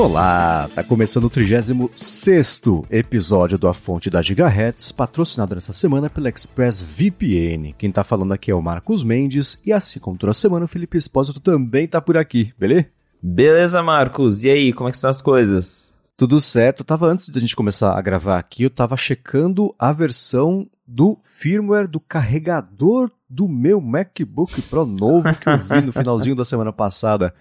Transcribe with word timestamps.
Olá, 0.00 0.68
tá 0.76 0.84
começando 0.84 1.24
o 1.24 1.30
36 1.30 2.86
episódio 2.88 3.58
do 3.58 3.66
A 3.66 3.74
Fonte 3.74 4.08
da 4.08 4.22
Gigahertz, 4.22 4.92
patrocinado 4.92 5.56
nessa 5.56 5.72
semana 5.72 6.08
pela 6.08 6.28
ExpressVPN. 6.28 7.74
Quem 7.76 7.90
tá 7.90 8.04
falando 8.04 8.32
aqui 8.32 8.50
é 8.50 8.54
o 8.54 8.62
Marcos 8.62 9.02
Mendes 9.02 9.60
e 9.66 9.72
assim 9.72 9.98
como 9.98 10.16
toda 10.16 10.32
semana 10.32 10.66
o 10.66 10.68
Felipe 10.68 10.96
Espósito 10.96 11.40
também 11.40 11.88
tá 11.88 12.00
por 12.00 12.16
aqui, 12.16 12.52
beleza? 12.56 12.97
Beleza, 13.22 13.82
Marcos. 13.82 14.44
E 14.44 14.50
aí, 14.50 14.72
como 14.72 14.88
é 14.88 14.92
que 14.92 14.96
estão 14.96 15.10
as 15.10 15.20
coisas? 15.20 15.94
Tudo 16.16 16.40
certo. 16.40 16.80
Eu 16.80 16.84
tava 16.84 17.06
antes 17.06 17.28
da 17.28 17.40
gente 17.40 17.56
começar 17.56 17.96
a 17.96 18.02
gravar 18.02 18.38
aqui, 18.38 18.62
eu 18.62 18.70
tava 18.70 18.96
checando 18.96 19.74
a 19.78 19.92
versão 19.92 20.68
do 20.86 21.18
firmware 21.22 21.88
do 21.88 22.00
carregador 22.00 23.10
do 23.28 23.46
meu 23.46 23.80
MacBook 23.80 24.62
Pro 24.62 24.86
novo 24.86 25.28
que 25.34 25.48
eu 25.48 25.58
vi 25.58 25.80
no 25.82 25.92
finalzinho 25.92 26.34
da 26.34 26.44
semana 26.44 26.72
passada 26.72 27.34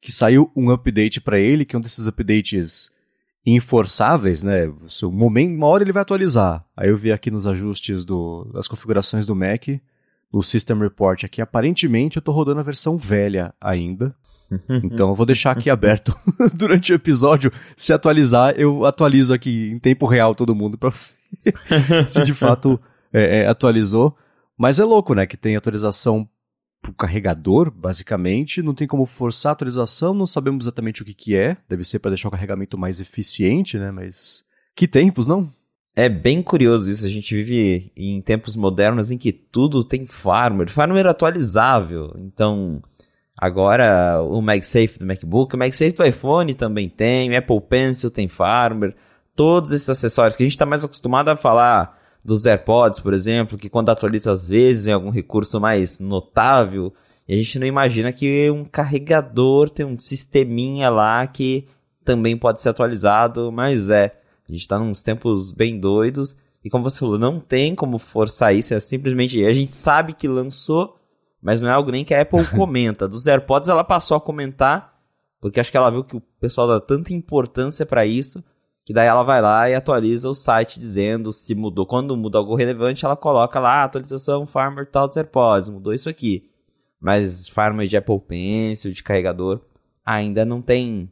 que 0.00 0.12
saiu 0.12 0.50
um 0.56 0.70
update 0.70 1.20
para 1.20 1.38
ele, 1.38 1.64
que 1.64 1.76
é 1.76 1.78
um 1.78 1.82
desses 1.82 2.06
updates 2.06 2.90
inforçáveis, 3.44 4.42
né? 4.42 4.66
Um 5.02 5.10
momento, 5.10 5.54
uma 5.54 5.66
hora 5.66 5.82
ele 5.82 5.92
vai 5.92 6.02
atualizar. 6.02 6.64
Aí 6.76 6.88
eu 6.88 6.96
vi 6.96 7.12
aqui 7.12 7.30
nos 7.30 7.46
ajustes 7.46 8.04
do, 8.04 8.44
das 8.52 8.66
configurações 8.66 9.26
do 9.26 9.34
Mac, 9.34 9.68
no 10.32 10.42
System 10.42 10.78
Report 10.78 11.24
aqui, 11.24 11.42
aparentemente 11.42 12.16
eu 12.16 12.22
tô 12.22 12.30
rodando 12.32 12.60
a 12.60 12.64
versão 12.64 12.96
velha 12.96 13.54
ainda. 13.60 14.14
Então 14.82 15.10
eu 15.10 15.14
vou 15.14 15.24
deixar 15.24 15.52
aqui 15.52 15.70
aberto 15.70 16.12
durante 16.54 16.92
o 16.92 16.96
episódio. 16.96 17.52
Se 17.76 17.92
atualizar, 17.92 18.52
eu 18.56 18.84
atualizo 18.84 19.32
aqui 19.32 19.68
em 19.68 19.78
tempo 19.78 20.06
real 20.06 20.34
todo 20.34 20.56
mundo 20.56 20.76
para 20.76 20.90
se 22.04 22.24
de 22.24 22.34
fato 22.34 22.80
é, 23.12 23.42
é, 23.42 23.46
atualizou. 23.46 24.16
Mas 24.58 24.80
é 24.80 24.84
louco, 24.84 25.14
né? 25.14 25.24
Que 25.24 25.36
tem 25.36 25.54
atualização 25.54 26.28
pro 26.82 26.92
carregador, 26.92 27.70
basicamente. 27.70 28.60
Não 28.60 28.74
tem 28.74 28.88
como 28.88 29.06
forçar 29.06 29.50
a 29.50 29.52
atualização, 29.52 30.12
não 30.12 30.26
sabemos 30.26 30.64
exatamente 30.64 31.02
o 31.02 31.04
que, 31.04 31.14
que 31.14 31.36
é. 31.36 31.56
Deve 31.68 31.84
ser 31.84 31.98
para 31.98 32.10
deixar 32.10 32.28
o 32.28 32.32
carregamento 32.32 32.76
mais 32.76 33.00
eficiente, 33.00 33.78
né? 33.78 33.90
Mas 33.90 34.44
que 34.74 34.88
tempos, 34.88 35.26
não? 35.26 35.52
É 35.94 36.08
bem 36.08 36.42
curioso 36.42 36.90
isso. 36.90 37.04
A 37.04 37.08
gente 37.08 37.34
vive 37.34 37.92
em 37.96 38.20
tempos 38.22 38.56
modernos 38.56 39.10
em 39.10 39.18
que 39.18 39.32
tudo 39.32 39.84
tem 39.84 40.04
firmware, 40.04 40.70
firmware 40.70 41.08
atualizável. 41.08 42.14
Então, 42.18 42.82
agora 43.36 44.22
o 44.22 44.40
MagSafe 44.40 44.98
do 44.98 45.06
MacBook, 45.06 45.54
o 45.54 45.58
MagSafe 45.58 45.92
do 45.92 46.04
iPhone 46.04 46.54
também 46.54 46.88
tem, 46.88 47.30
o 47.30 47.36
Apple 47.36 47.60
Pencil 47.60 48.10
tem 48.10 48.28
firmware. 48.28 48.94
Todos 49.34 49.72
esses 49.72 49.88
acessórios 49.88 50.36
que 50.36 50.42
a 50.42 50.46
gente 50.46 50.52
está 50.52 50.66
mais 50.66 50.84
acostumado 50.84 51.28
a 51.28 51.36
falar 51.36 51.98
dos 52.24 52.44
AirPods, 52.44 53.00
por 53.00 53.14
exemplo, 53.14 53.56
que 53.58 53.70
quando 53.70 53.90
atualiza 53.90 54.32
às 54.32 54.48
vezes 54.48 54.86
em 54.86 54.92
algum 54.92 55.10
recurso 55.10 55.58
mais 55.60 55.98
notável, 55.98 56.92
e 57.26 57.34
a 57.34 57.36
gente 57.36 57.58
não 57.58 57.66
imagina 57.66 58.12
que 58.12 58.50
um 58.50 58.64
carregador 58.64 59.70
tem 59.70 59.86
um 59.86 59.98
sisteminha 59.98 60.90
lá 60.90 61.26
que 61.26 61.66
também 62.04 62.36
pode 62.36 62.60
ser 62.60 62.70
atualizado, 62.70 63.52
mas 63.52 63.88
é. 63.88 64.19
A 64.50 64.52
gente 64.52 64.62
está 64.62 64.78
nos 64.80 65.00
tempos 65.00 65.52
bem 65.52 65.78
doidos. 65.78 66.36
E 66.64 66.68
como 66.68 66.82
você 66.82 66.98
falou, 66.98 67.18
não 67.18 67.40
tem 67.40 67.72
como 67.72 67.98
forçar 68.00 68.54
isso, 68.54 68.74
é 68.74 68.80
simplesmente. 68.80 69.44
A 69.44 69.52
gente 69.52 69.74
sabe 69.74 70.12
que 70.12 70.26
lançou, 70.26 70.96
mas 71.40 71.62
não 71.62 71.70
é 71.70 71.72
algo 71.72 71.92
nem 71.92 72.04
que 72.04 72.12
a 72.12 72.22
Apple 72.22 72.44
comenta. 72.50 73.06
Dos 73.06 73.28
AirPods 73.28 73.68
ela 73.68 73.84
passou 73.84 74.16
a 74.16 74.20
comentar, 74.20 74.98
porque 75.40 75.60
acho 75.60 75.70
que 75.70 75.76
ela 75.76 75.90
viu 75.90 76.02
que 76.02 76.16
o 76.16 76.20
pessoal 76.40 76.66
dá 76.66 76.80
tanta 76.80 77.14
importância 77.14 77.86
para 77.86 78.04
isso, 78.04 78.44
que 78.84 78.92
daí 78.92 79.06
ela 79.06 79.22
vai 79.22 79.40
lá 79.40 79.70
e 79.70 79.74
atualiza 79.74 80.28
o 80.28 80.34
site 80.34 80.80
dizendo 80.80 81.32
se 81.32 81.54
mudou. 81.54 81.86
Quando 81.86 82.16
muda 82.16 82.38
algo 82.38 82.56
relevante, 82.56 83.04
ela 83.04 83.16
coloca 83.16 83.60
lá 83.60 83.84
atualização 83.84 84.46
Farmer 84.46 84.90
tal 84.90 85.06
dos 85.06 85.16
AirPods, 85.16 85.68
mudou 85.68 85.94
isso 85.94 86.08
aqui. 86.08 86.50
Mas 87.00 87.46
Farmer 87.46 87.86
de 87.86 87.96
Apple 87.96 88.20
Pencil, 88.20 88.92
de 88.92 89.02
carregador, 89.02 89.60
ainda 90.04 90.44
não 90.44 90.60
tem 90.60 91.08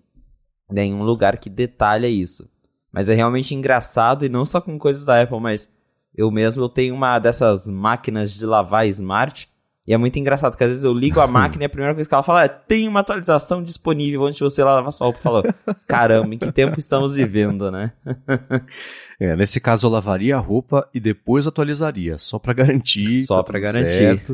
nenhum 0.69 1.05
lugar 1.05 1.38
que 1.38 1.49
detalha 1.49 2.09
isso. 2.09 2.50
Mas 2.98 3.09
é 3.09 3.14
realmente 3.14 3.54
engraçado 3.54 4.26
e 4.26 4.28
não 4.28 4.44
só 4.44 4.60
com 4.60 4.76
coisas 4.76 5.04
da 5.04 5.22
Apple, 5.22 5.38
mas 5.38 5.72
eu 6.12 6.32
mesmo 6.32 6.64
eu 6.64 6.69
tenho 6.69 6.97
uma 6.97 7.20
dessas 7.20 7.69
máquinas 7.69 8.34
de 8.34 8.44
lavar 8.44 8.88
smart 8.88 9.48
e 9.86 9.94
é 9.94 9.97
muito 9.97 10.19
engraçado, 10.19 10.50
porque 10.50 10.64
às 10.64 10.70
vezes 10.70 10.84
eu 10.84 10.92
ligo 10.92 11.20
a 11.20 11.26
máquina 11.28 11.62
e 11.62 11.66
a 11.66 11.69
primeira 11.69 11.94
coisa 11.94 12.08
que 12.08 12.12
ela 12.12 12.25
fala 12.25 12.42
é: 12.42 12.48
tem 12.48 12.88
uma 12.88 12.98
atualização 12.98 13.62
disponível 13.62 14.25
antes 14.25 14.38
de 14.38 14.42
você 14.42 14.64
lavar 14.64 14.91
sua 14.91 15.06
roupa. 15.06 15.20
Falou, 15.20 15.44
caramba, 15.87 16.34
em 16.34 16.38
que 16.38 16.50
tempo 16.50 16.76
estamos 16.76 17.14
vivendo, 17.14 17.70
né? 17.70 17.92
é, 19.20 19.37
nesse 19.37 19.60
caso 19.60 19.87
eu 19.87 19.92
lavaria 19.92 20.34
a 20.34 20.41
roupa 20.41 20.88
e 20.92 20.98
depois 20.98 21.47
atualizaria, 21.47 22.19
só 22.19 22.37
para 22.37 22.53
garantir. 22.53 23.25
Só 23.26 23.37
tá 23.37 23.44
para 23.44 23.60
garantir. 23.60 24.25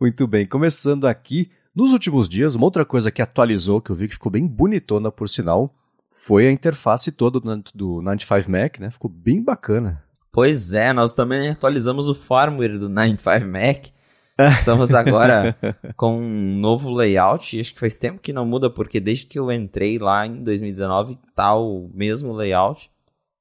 muito 0.00 0.26
bem, 0.26 0.48
começando 0.48 1.06
aqui. 1.06 1.48
Nos 1.74 1.92
últimos 1.92 2.28
dias, 2.28 2.54
uma 2.54 2.66
outra 2.66 2.84
coisa 2.84 3.10
que 3.10 3.20
atualizou, 3.20 3.80
que 3.80 3.90
eu 3.90 3.96
vi 3.96 4.06
que 4.06 4.14
ficou 4.14 4.30
bem 4.30 4.46
bonitona, 4.46 5.10
por 5.10 5.28
sinal, 5.28 5.74
foi 6.12 6.46
a 6.46 6.52
interface 6.52 7.10
toda 7.10 7.40
do 7.74 8.00
95 8.00 8.50
Mac, 8.50 8.78
né? 8.78 8.90
Ficou 8.90 9.10
bem 9.10 9.42
bacana. 9.42 10.04
Pois 10.30 10.72
é, 10.72 10.92
nós 10.92 11.12
também 11.12 11.50
atualizamos 11.50 12.08
o 12.08 12.14
firmware 12.14 12.78
do 12.78 12.88
95 12.88 13.46
Mac. 13.46 13.86
Estamos 14.58 14.94
agora 14.94 15.56
com 15.96 16.16
um 16.16 16.58
novo 16.58 16.90
layout. 16.90 17.60
Acho 17.60 17.74
que 17.74 17.80
faz 17.80 17.96
tempo 17.96 18.20
que 18.20 18.32
não 18.32 18.46
muda, 18.46 18.70
porque 18.70 19.00
desde 19.00 19.26
que 19.26 19.38
eu 19.38 19.50
entrei 19.50 19.98
lá 19.98 20.26
em 20.26 20.42
2019 20.42 21.18
tá 21.34 21.54
o 21.54 21.90
mesmo 21.92 22.32
layout. 22.32 22.88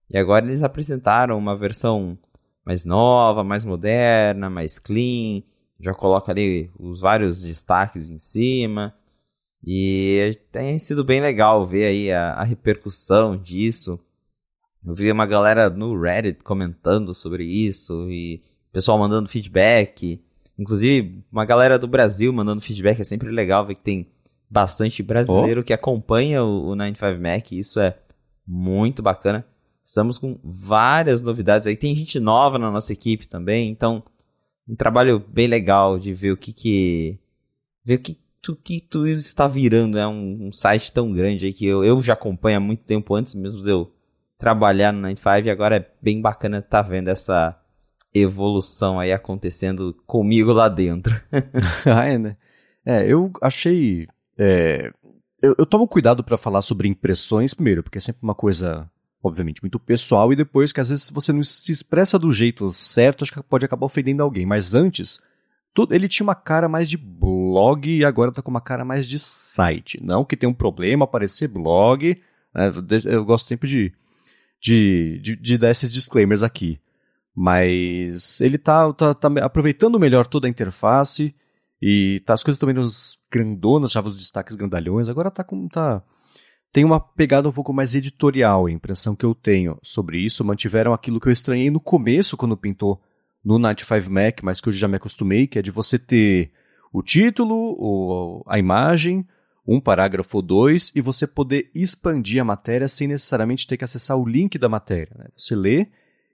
E 0.09 0.17
agora 0.17 0.45
eles 0.45 0.63
apresentaram 0.63 1.37
uma 1.37 1.55
versão 1.55 2.17
mais 2.65 2.83
nova, 2.83 3.43
mais 3.43 3.63
moderna, 3.63 4.49
mais 4.49 4.79
clean. 4.79 5.43
Já 5.83 5.93
coloca 5.93 6.31
ali 6.31 6.71
os 6.79 7.01
vários 7.01 7.41
destaques 7.41 8.09
em 8.09 8.17
cima. 8.17 8.95
E 9.65 10.37
tem 10.51 10.79
sido 10.79 11.03
bem 11.03 11.19
legal 11.19 11.67
ver 11.67 11.85
aí 11.85 12.11
a, 12.11 12.33
a 12.33 12.43
repercussão 12.43 13.35
disso. 13.35 13.99
Eu 14.85 14.95
vi 14.95 15.11
uma 15.11 15.25
galera 15.25 15.69
no 15.69 15.99
Reddit 15.99 16.41
comentando 16.43 17.13
sobre 17.13 17.43
isso 17.43 18.09
e 18.09 18.41
pessoal 18.71 18.97
mandando 18.97 19.29
feedback. 19.29 20.21
Inclusive, 20.57 21.21
uma 21.31 21.45
galera 21.45 21.77
do 21.77 21.87
Brasil 21.87 22.31
mandando 22.31 22.61
feedback. 22.61 22.99
É 23.01 23.03
sempre 23.03 23.29
legal 23.29 23.65
ver 23.65 23.75
que 23.75 23.83
tem 23.83 24.07
bastante 24.49 25.03
brasileiro 25.03 25.61
oh. 25.61 25.63
que 25.63 25.73
acompanha 25.73 26.43
o, 26.43 26.69
o 26.69 26.75
95 26.75 27.21
Mac. 27.21 27.51
Isso 27.51 27.79
é 27.79 27.97
muito 28.45 29.01
bacana. 29.01 29.45
Estamos 29.83 30.17
com 30.17 30.39
várias 30.43 31.21
novidades 31.21 31.67
aí. 31.67 31.75
Tem 31.75 31.95
gente 31.95 32.19
nova 32.19 32.57
na 32.57 32.71
nossa 32.71 32.93
equipe 32.93 33.27
também. 33.27 33.69
Então, 33.69 34.03
um 34.67 34.75
trabalho 34.75 35.19
bem 35.19 35.47
legal 35.47 35.99
de 35.99 36.13
ver 36.13 36.31
o 36.31 36.37
que 36.37 36.53
que... 36.53 37.19
Ver 37.85 37.95
o 37.95 37.99
que 37.99 38.17
tu, 38.41 38.55
que 38.55 38.81
tu 38.81 39.07
está 39.07 39.47
virando. 39.47 39.97
É 39.97 40.07
um, 40.07 40.47
um 40.47 40.51
site 40.51 40.91
tão 40.91 41.11
grande 41.11 41.45
aí 41.45 41.53
que 41.53 41.65
eu, 41.65 41.83
eu 41.83 42.01
já 42.01 42.13
acompanho 42.13 42.57
há 42.57 42.61
muito 42.61 42.83
tempo 42.83 43.15
antes 43.15 43.33
mesmo 43.33 43.63
de 43.63 43.69
eu 43.69 43.91
trabalhar 44.37 44.91
no 44.91 45.01
95 45.01 45.47
e 45.47 45.49
agora 45.49 45.77
é 45.77 45.91
bem 46.01 46.21
bacana 46.21 46.57
estar 46.57 46.83
tá 46.83 46.89
vendo 46.89 47.07
essa 47.07 47.57
evolução 48.13 48.99
aí 48.99 49.11
acontecendo 49.11 49.95
comigo 50.05 50.51
lá 50.51 50.69
dentro. 50.69 51.19
ah, 51.85 52.05
é, 52.05 52.17
né? 52.17 52.37
É, 52.85 53.11
eu 53.11 53.31
achei. 53.41 54.07
É, 54.37 54.91
eu, 55.41 55.55
eu, 55.57 55.65
tomo 55.65 55.87
cuidado 55.87 56.23
para 56.23 56.37
falar 56.37 56.61
sobre 56.61 56.87
impressões, 56.87 57.53
primeiro, 57.53 57.81
porque 57.81 57.97
é 57.97 58.01
sempre 58.01 58.21
uma 58.21 58.35
coisa, 58.35 58.89
obviamente, 59.23 59.61
muito 59.61 59.79
pessoal, 59.79 60.31
e 60.33 60.35
depois 60.35 60.71
que 60.71 60.81
às 60.81 60.89
vezes 60.89 61.09
você 61.09 61.31
não 61.31 61.41
se 61.41 61.71
expressa 61.71 62.19
do 62.19 62.31
jeito 62.31 62.71
certo, 62.71 63.23
acho 63.23 63.31
que 63.31 63.41
pode 63.41 63.65
acabar 63.65 63.85
ofendendo 63.85 64.21
alguém. 64.21 64.45
Mas 64.45 64.75
antes, 64.75 65.21
tudo, 65.73 65.95
ele 65.95 66.09
tinha 66.09 66.25
uma 66.25 66.35
cara 66.35 66.67
mais 66.67 66.89
de 66.89 66.97
blog 66.97 67.89
e 67.89 68.03
agora 68.03 68.31
tá 68.31 68.41
com 68.41 68.51
uma 68.51 68.61
cara 68.61 68.83
mais 68.83 69.07
de 69.07 69.17
site. 69.17 69.99
Não 70.03 70.25
que 70.25 70.35
tenha 70.35 70.49
um 70.49 70.53
problema 70.53 71.05
aparecer 71.05 71.47
blog. 71.47 72.21
Né? 72.53 72.71
Eu 73.05 73.23
gosto 73.23 73.47
sempre 73.47 73.69
de 73.69 73.93
de, 74.63 75.19
de, 75.19 75.35
de 75.35 75.57
dar 75.57 75.69
esses 75.69 75.91
disclaimers 75.91 76.41
aqui. 76.41 76.79
Mas 77.35 78.39
ele 78.39 78.57
tá, 78.57 78.93
tá, 78.93 79.13
tá, 79.13 79.27
aproveitando 79.41 79.99
melhor 79.99 80.25
toda 80.25 80.47
a 80.47 80.49
interface 80.49 81.35
e 81.81 82.21
tá, 82.21 82.33
as 82.33 82.43
coisas 82.43 82.59
também 82.59 82.75
nos 82.75 83.19
grandonas, 83.29 83.91
já 83.91 83.99
os 84.01 84.15
destaques 84.15 84.55
grandalhões, 84.55 85.09
agora 85.09 85.29
tá 85.29 85.43
com. 85.43 85.67
Tá, 85.67 86.01
tem 86.73 86.83
uma 86.83 86.99
pegada 86.99 87.47
um 87.47 87.51
pouco 87.51 87.71
mais 87.71 87.93
editorial, 87.93 88.65
a 88.65 88.71
impressão 88.71 89.15
que 89.15 89.23
eu 89.23 89.35
tenho 89.35 89.77
sobre 89.83 90.17
isso. 90.17 90.43
Mantiveram 90.43 90.91
aquilo 90.91 91.19
que 91.19 91.27
eu 91.27 91.31
estranhei 91.31 91.69
no 91.69 91.79
começo, 91.79 92.35
quando 92.35 92.57
pintou 92.57 92.99
no 93.45 93.59
95 93.59 94.11
Mac, 94.11 94.41
mas 94.41 94.59
que 94.59 94.69
eu 94.69 94.73
já 94.73 94.87
me 94.87 94.97
acostumei, 94.97 95.45
que 95.45 95.59
é 95.59 95.61
de 95.61 95.69
você 95.69 95.99
ter 95.99 96.51
o 96.91 97.03
título, 97.03 98.43
a 98.47 98.57
imagem, 98.57 99.23
um 99.67 99.79
parágrafo 99.79 100.37
ou 100.37 100.41
dois 100.41 100.91
e 100.95 100.99
você 100.99 101.27
poder 101.27 101.69
expandir 101.75 102.41
a 102.41 102.45
matéria 102.45 102.87
sem 102.87 103.07
necessariamente 103.07 103.67
ter 103.67 103.77
que 103.77 103.83
acessar 103.83 104.17
o 104.17 104.27
link 104.27 104.57
da 104.57 104.67
matéria. 104.67 105.15
Né? 105.15 105.27
Você 105.37 105.55
lê 105.55 105.87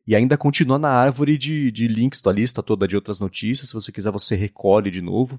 e 0.08 0.16
ainda 0.16 0.38
continua 0.38 0.80
na 0.80 0.90
árvore 0.90 1.38
de, 1.38 1.70
de 1.70 1.86
links 1.86 2.22
da 2.22 2.32
lista 2.32 2.64
toda 2.64 2.88
de 2.88 2.96
outras 2.96 3.20
notícias. 3.20 3.68
Se 3.68 3.74
você 3.74 3.92
quiser, 3.92 4.10
você 4.10 4.36
recolhe 4.36 4.90
de 4.90 5.02
novo. 5.02 5.38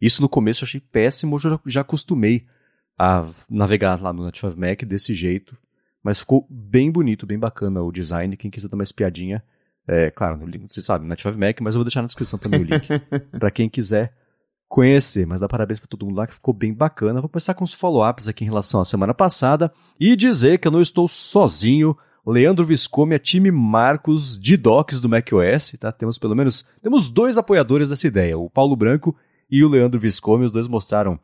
Isso 0.00 0.22
no 0.22 0.28
começo 0.28 0.62
eu 0.62 0.66
achei 0.66 0.80
péssimo, 0.80 1.34
eu 1.34 1.40
já, 1.40 1.60
já 1.66 1.80
acostumei 1.80 2.46
a 2.98 3.24
navegar 3.48 4.00
lá 4.02 4.12
no 4.12 4.24
Native 4.24 4.58
Mac 4.58 4.82
desse 4.82 5.14
jeito. 5.14 5.56
Mas 6.02 6.20
ficou 6.20 6.46
bem 6.50 6.90
bonito, 6.90 7.26
bem 7.26 7.38
bacana 7.38 7.82
o 7.82 7.92
design. 7.92 8.36
Quem 8.36 8.50
quiser 8.50 8.68
dar 8.68 8.76
uma 8.76 8.82
espiadinha, 8.82 9.42
é, 9.86 10.10
claro, 10.10 10.38
você 10.66 10.82
sabe, 10.82 11.06
Native 11.06 11.38
Mac, 11.38 11.60
mas 11.60 11.74
eu 11.74 11.78
vou 11.78 11.84
deixar 11.84 12.02
na 12.02 12.06
descrição 12.06 12.38
também 12.38 12.60
o 12.60 12.64
link. 12.64 12.88
para 13.38 13.50
quem 13.50 13.68
quiser 13.68 14.12
conhecer. 14.68 15.26
Mas 15.26 15.40
dá 15.40 15.48
parabéns 15.48 15.80
para 15.80 15.88
todo 15.88 16.04
mundo 16.04 16.16
lá 16.16 16.26
que 16.26 16.34
ficou 16.34 16.52
bem 16.52 16.74
bacana. 16.74 17.20
Vou 17.20 17.30
começar 17.30 17.54
com 17.54 17.64
os 17.64 17.72
follow-ups 17.72 18.28
aqui 18.28 18.44
em 18.44 18.48
relação 18.48 18.80
à 18.80 18.84
semana 18.84 19.14
passada 19.14 19.72
e 19.98 20.14
dizer 20.14 20.58
que 20.58 20.68
eu 20.68 20.72
não 20.72 20.80
estou 20.80 21.08
sozinho. 21.08 21.96
Leandro 22.26 22.64
Viscomi 22.64 23.14
é 23.14 23.18
time 23.18 23.50
Marcos 23.50 24.38
de 24.38 24.56
docs 24.56 25.00
do 25.00 25.08
macOS, 25.08 25.74
tá? 25.80 25.90
Temos 25.90 26.18
pelo 26.18 26.36
menos 26.36 26.64
temos 26.82 27.08
dois 27.08 27.38
apoiadores 27.38 27.88
dessa 27.88 28.06
ideia, 28.06 28.36
o 28.36 28.50
Paulo 28.50 28.76
Branco 28.76 29.16
e 29.50 29.64
o 29.64 29.68
Leandro 29.68 29.98
Viscomi. 29.98 30.44
Os 30.44 30.52
dois 30.52 30.68
mostraram 30.68 31.18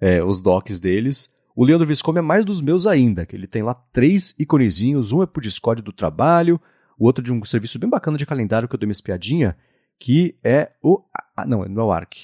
é, 0.00 0.22
os 0.22 0.42
docs 0.42 0.80
deles. 0.80 1.34
O 1.54 1.64
Leandro 1.64 1.86
Viscomi 1.86 2.18
é 2.18 2.22
mais 2.22 2.44
dos 2.44 2.60
meus 2.60 2.86
ainda, 2.86 3.26
que 3.26 3.34
ele 3.34 3.46
tem 3.46 3.62
lá 3.62 3.74
três 3.74 4.34
iconezinhos. 4.38 5.12
Um 5.12 5.22
é 5.22 5.26
pro 5.26 5.42
Discord 5.42 5.82
do 5.82 5.92
trabalho, 5.92 6.60
o 6.98 7.04
outro 7.04 7.22
de 7.22 7.32
um 7.32 7.44
serviço 7.44 7.78
bem 7.78 7.90
bacana 7.90 8.16
de 8.16 8.26
calendário 8.26 8.68
que 8.68 8.74
eu 8.74 8.78
dei 8.78 8.86
uma 8.86 8.92
espiadinha, 8.92 9.56
que 9.98 10.36
é 10.42 10.72
o... 10.82 11.02
Ah, 11.36 11.44
não, 11.44 11.64
não 11.64 11.82
é 11.82 11.84
o 11.84 11.92
Arc. 11.92 12.14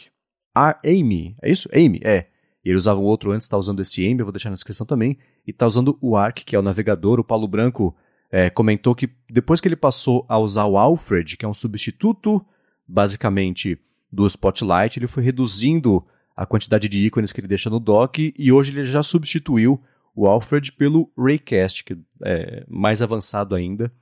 A 0.54 0.78
Amy, 0.84 1.36
é 1.42 1.50
isso? 1.50 1.68
Amy, 1.74 2.00
é. 2.04 2.28
Ele 2.64 2.76
usava 2.76 3.00
um 3.00 3.04
outro 3.04 3.32
antes, 3.32 3.44
está 3.44 3.58
usando 3.58 3.80
esse 3.80 4.06
Amy, 4.06 4.20
eu 4.20 4.24
vou 4.24 4.32
deixar 4.32 4.50
na 4.50 4.54
descrição 4.54 4.86
também. 4.86 5.18
E 5.46 5.50
está 5.50 5.66
usando 5.66 5.98
o 6.00 6.16
Arc, 6.16 6.44
que 6.44 6.54
é 6.54 6.58
o 6.58 6.62
navegador. 6.62 7.18
O 7.18 7.24
Paulo 7.24 7.48
Branco 7.48 7.94
é, 8.30 8.48
comentou 8.48 8.94
que 8.94 9.10
depois 9.28 9.60
que 9.60 9.68
ele 9.68 9.76
passou 9.76 10.24
a 10.28 10.38
usar 10.38 10.64
o 10.64 10.78
Alfred, 10.78 11.36
que 11.36 11.44
é 11.44 11.48
um 11.48 11.52
substituto, 11.52 12.44
basicamente, 12.86 13.78
do 14.10 14.26
Spotlight, 14.26 14.98
ele 14.98 15.06
foi 15.06 15.22
reduzindo 15.22 16.04
a 16.36 16.44
quantidade 16.44 16.88
de 16.88 17.04
ícones 17.04 17.32
que 17.32 17.40
ele 17.40 17.48
deixa 17.48 17.70
no 17.70 17.78
dock 17.78 18.34
e 18.36 18.52
hoje 18.52 18.72
ele 18.72 18.84
já 18.84 19.02
substituiu 19.02 19.80
o 20.14 20.26
Alfred 20.26 20.72
pelo 20.72 21.10
Raycast, 21.16 21.84
que 21.84 21.96
é 22.24 22.64
mais 22.68 23.02
avançado 23.02 23.54
ainda, 23.54 23.92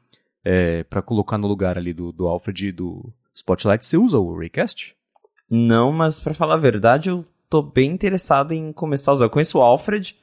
é, 0.44 0.84
para 0.84 1.02
colocar 1.02 1.38
no 1.38 1.46
lugar 1.49 1.79
ali 1.79 1.93
do, 1.93 2.12
do 2.12 2.26
Alfred 2.26 2.69
e 2.69 2.73
do 2.73 3.12
Spotlight. 3.34 3.84
Você 3.84 3.96
usa 3.96 4.19
o 4.19 4.37
Raycast? 4.37 4.94
Não, 5.50 5.93
mas 5.93 6.20
para 6.20 6.34
falar 6.34 6.55
a 6.55 6.58
verdade, 6.58 7.11
eu 7.11 7.25
tô 7.49 7.62
bem 7.62 7.90
interessado 7.90 8.52
em 8.52 8.73
começar 8.73 9.11
a 9.11 9.14
usar. 9.14 9.25
Eu 9.26 9.31
conheço 9.31 9.58
o 9.58 9.62
Alfred 9.62 10.17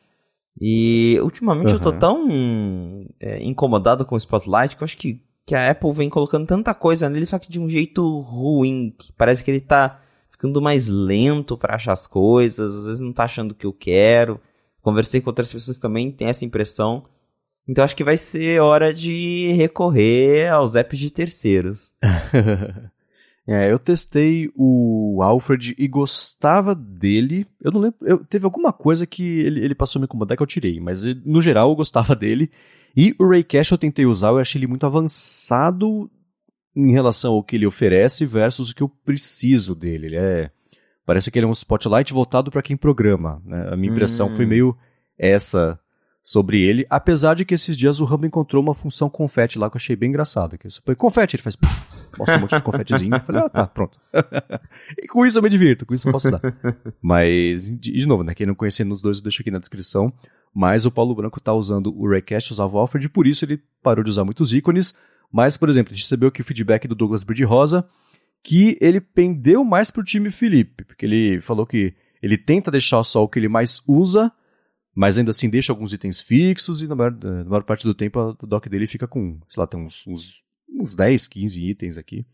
e 0.59 1.17
ultimamente 1.21 1.69
uhum. 1.69 1.75
eu 1.75 1.79
tô 1.79 1.91
tão 1.93 3.07
é, 3.19 3.41
incomodado 3.43 4.05
com 4.05 4.15
o 4.15 4.17
Spotlight 4.17 4.75
que 4.75 4.83
eu 4.83 4.85
acho 4.85 4.97
que, 4.97 5.21
que 5.45 5.55
a 5.55 5.71
Apple 5.71 5.91
vem 5.93 6.09
colocando 6.09 6.47
tanta 6.47 6.73
coisa 6.73 7.09
nele, 7.09 7.25
só 7.25 7.39
que 7.39 7.51
de 7.51 7.59
um 7.59 7.69
jeito 7.69 8.19
ruim. 8.21 8.93
Que 8.97 9.13
parece 9.13 9.43
que 9.43 9.51
ele 9.51 9.61
tá 9.61 10.01
ficando 10.39 10.61
mais 10.61 10.87
lento 10.87 11.57
para 11.57 11.75
achar 11.75 11.91
as 11.91 12.07
coisas, 12.07 12.73
às 12.73 12.85
vezes 12.85 12.99
não 13.01 13.11
tá 13.11 13.25
achando 13.25 13.51
o 13.51 13.55
que 13.55 13.65
eu 13.65 13.73
quero. 13.73 14.39
Conversei 14.81 15.19
com 15.19 15.29
outras 15.29 15.51
pessoas 15.51 15.77
também, 15.77 16.09
tem 16.09 16.29
essa 16.29 16.45
impressão. 16.45 17.03
Então 17.67 17.83
acho 17.83 17.95
que 17.95 18.05
vai 18.05 18.15
ser 18.15 18.61
hora 18.61 18.93
de 18.93 19.51
recorrer 19.51 20.49
aos 20.49 20.75
apps 20.75 20.97
de 20.97 21.11
terceiros. 21.11 21.93
É, 23.51 23.71
eu 23.71 23.79
testei 23.79 24.47
o 24.55 25.23
Alfred 25.23 25.73
e 25.75 25.87
gostava 25.87 26.75
dele. 26.75 27.47
Eu 27.59 27.71
não 27.71 27.81
lembro. 27.81 27.97
Eu, 28.03 28.23
teve 28.23 28.45
alguma 28.45 28.71
coisa 28.71 29.07
que 29.07 29.23
ele, 29.23 29.65
ele 29.65 29.73
passou 29.73 29.97
a 29.97 30.01
me 30.01 30.05
incomodar 30.05 30.37
que 30.37 30.43
eu 30.43 30.45
tirei, 30.45 30.79
mas 30.79 31.03
no 31.25 31.41
geral 31.41 31.71
eu 31.71 31.75
gostava 31.75 32.15
dele. 32.15 32.51
E 32.95 33.15
o 33.17 33.27
Raycache 33.27 33.71
eu 33.71 33.77
tentei 33.79 34.05
usar, 34.05 34.27
eu 34.27 34.37
achei 34.37 34.59
ele 34.59 34.67
muito 34.67 34.85
avançado 34.85 36.07
em 36.87 36.91
relação 36.91 37.33
ao 37.33 37.43
que 37.43 37.55
ele 37.55 37.65
oferece 37.65 38.25
versus 38.25 38.69
o 38.69 38.75
que 38.75 38.83
eu 38.83 38.89
preciso 38.89 39.75
dele. 39.75 40.07
Ele 40.07 40.15
é. 40.17 40.51
Parece 41.05 41.31
que 41.31 41.39
ele 41.39 41.45
é 41.45 41.49
um 41.49 41.53
spotlight 41.53 42.13
voltado 42.13 42.51
para 42.51 42.61
quem 42.61 42.77
programa. 42.77 43.41
Né? 43.45 43.69
A 43.71 43.75
minha 43.75 43.91
impressão 43.91 44.27
hum. 44.27 44.35
foi 44.35 44.45
meio 44.45 44.77
essa 45.17 45.79
sobre 46.21 46.61
ele, 46.61 46.85
apesar 46.89 47.33
de 47.33 47.43
que 47.43 47.55
esses 47.55 47.75
dias 47.75 47.99
o 47.99 48.05
Rambo 48.05 48.25
encontrou 48.25 48.61
uma 48.61 48.75
função 48.75 49.09
confete 49.09 49.57
lá 49.57 49.69
que 49.69 49.77
eu 49.77 49.79
achei 49.79 49.95
bem 49.95 50.09
engraçado. 50.09 50.57
Que 50.57 50.69
você 50.69 50.79
põe 50.79 50.93
confete, 50.93 51.35
ele 51.35 51.41
faz 51.41 51.55
puff, 51.55 52.17
mostra 52.17 52.37
um 52.37 52.41
monte 52.41 52.55
de 52.55 52.61
confetezinho. 52.61 53.15
Eu 53.15 53.21
falei, 53.21 53.41
ah, 53.41 53.49
tá, 53.49 53.67
pronto. 53.67 53.99
e 55.01 55.07
com 55.07 55.25
isso 55.25 55.39
eu 55.39 55.43
me 55.43 55.49
divirto, 55.49 55.85
com 55.85 55.93
isso 55.93 56.07
eu 56.07 56.11
posso 56.11 56.27
usar. 56.27 56.41
Mas, 57.01 57.73
de, 57.73 57.91
de 57.91 58.05
novo, 58.05 58.23
né, 58.23 58.35
quem 58.35 58.45
não 58.45 58.53
conhecia 58.53 58.85
nos 58.85 59.01
dois 59.01 59.17
eu 59.17 59.23
deixo 59.23 59.41
aqui 59.41 59.49
na 59.49 59.59
descrição. 59.59 60.13
Mas 60.53 60.85
o 60.85 60.91
Paulo 60.91 61.15
Branco 61.15 61.39
tá 61.39 61.53
usando 61.53 61.91
o 61.95 62.07
Raycast, 62.07 62.51
usava 62.51 62.75
o 62.75 62.79
Alfred, 62.79 63.07
por 63.09 63.25
isso 63.25 63.45
ele 63.45 63.61
parou 63.81 64.03
de 64.03 64.09
usar 64.09 64.23
muitos 64.23 64.53
ícones. 64.53 64.95
Mas, 65.31 65.57
por 65.57 65.69
exemplo, 65.69 65.91
a 65.91 65.95
gente 65.95 66.03
recebeu 66.03 66.29
aqui 66.29 66.41
o 66.41 66.43
feedback 66.43 66.87
do 66.87 66.95
Douglas 66.95 67.23
Bird 67.23 67.43
Rosa, 67.43 67.87
que 68.43 68.77
ele 68.81 68.99
pendeu 68.99 69.63
mais 69.63 69.91
pro 69.91 70.03
time 70.03 70.31
Felipe, 70.31 70.83
porque 70.83 71.05
ele 71.05 71.41
falou 71.41 71.65
que 71.65 71.93
ele 72.21 72.37
tenta 72.37 72.71
deixar 72.71 73.03
só 73.03 73.23
o 73.23 73.27
que 73.27 73.39
ele 73.39 73.47
mais 73.47 73.81
usa, 73.87 74.31
mas 74.95 75.17
ainda 75.17 75.31
assim 75.31 75.49
deixa 75.49 75.71
alguns 75.71 75.93
itens 75.93 76.21
fixos 76.21 76.81
e 76.81 76.87
na 76.87 76.95
maior, 76.95 77.11
na 77.11 77.45
maior 77.45 77.63
parte 77.63 77.85
do 77.85 77.93
tempo 77.93 78.19
a 78.19 78.45
dock 78.45 78.67
dele 78.67 78.87
fica 78.87 79.07
com, 79.07 79.39
sei 79.49 79.61
lá, 79.61 79.67
tem 79.67 79.79
uns, 79.79 80.05
uns, 80.07 80.41
uns 80.69 80.95
10, 80.95 81.27
15 81.27 81.69
itens 81.69 81.97
aqui. 81.97 82.25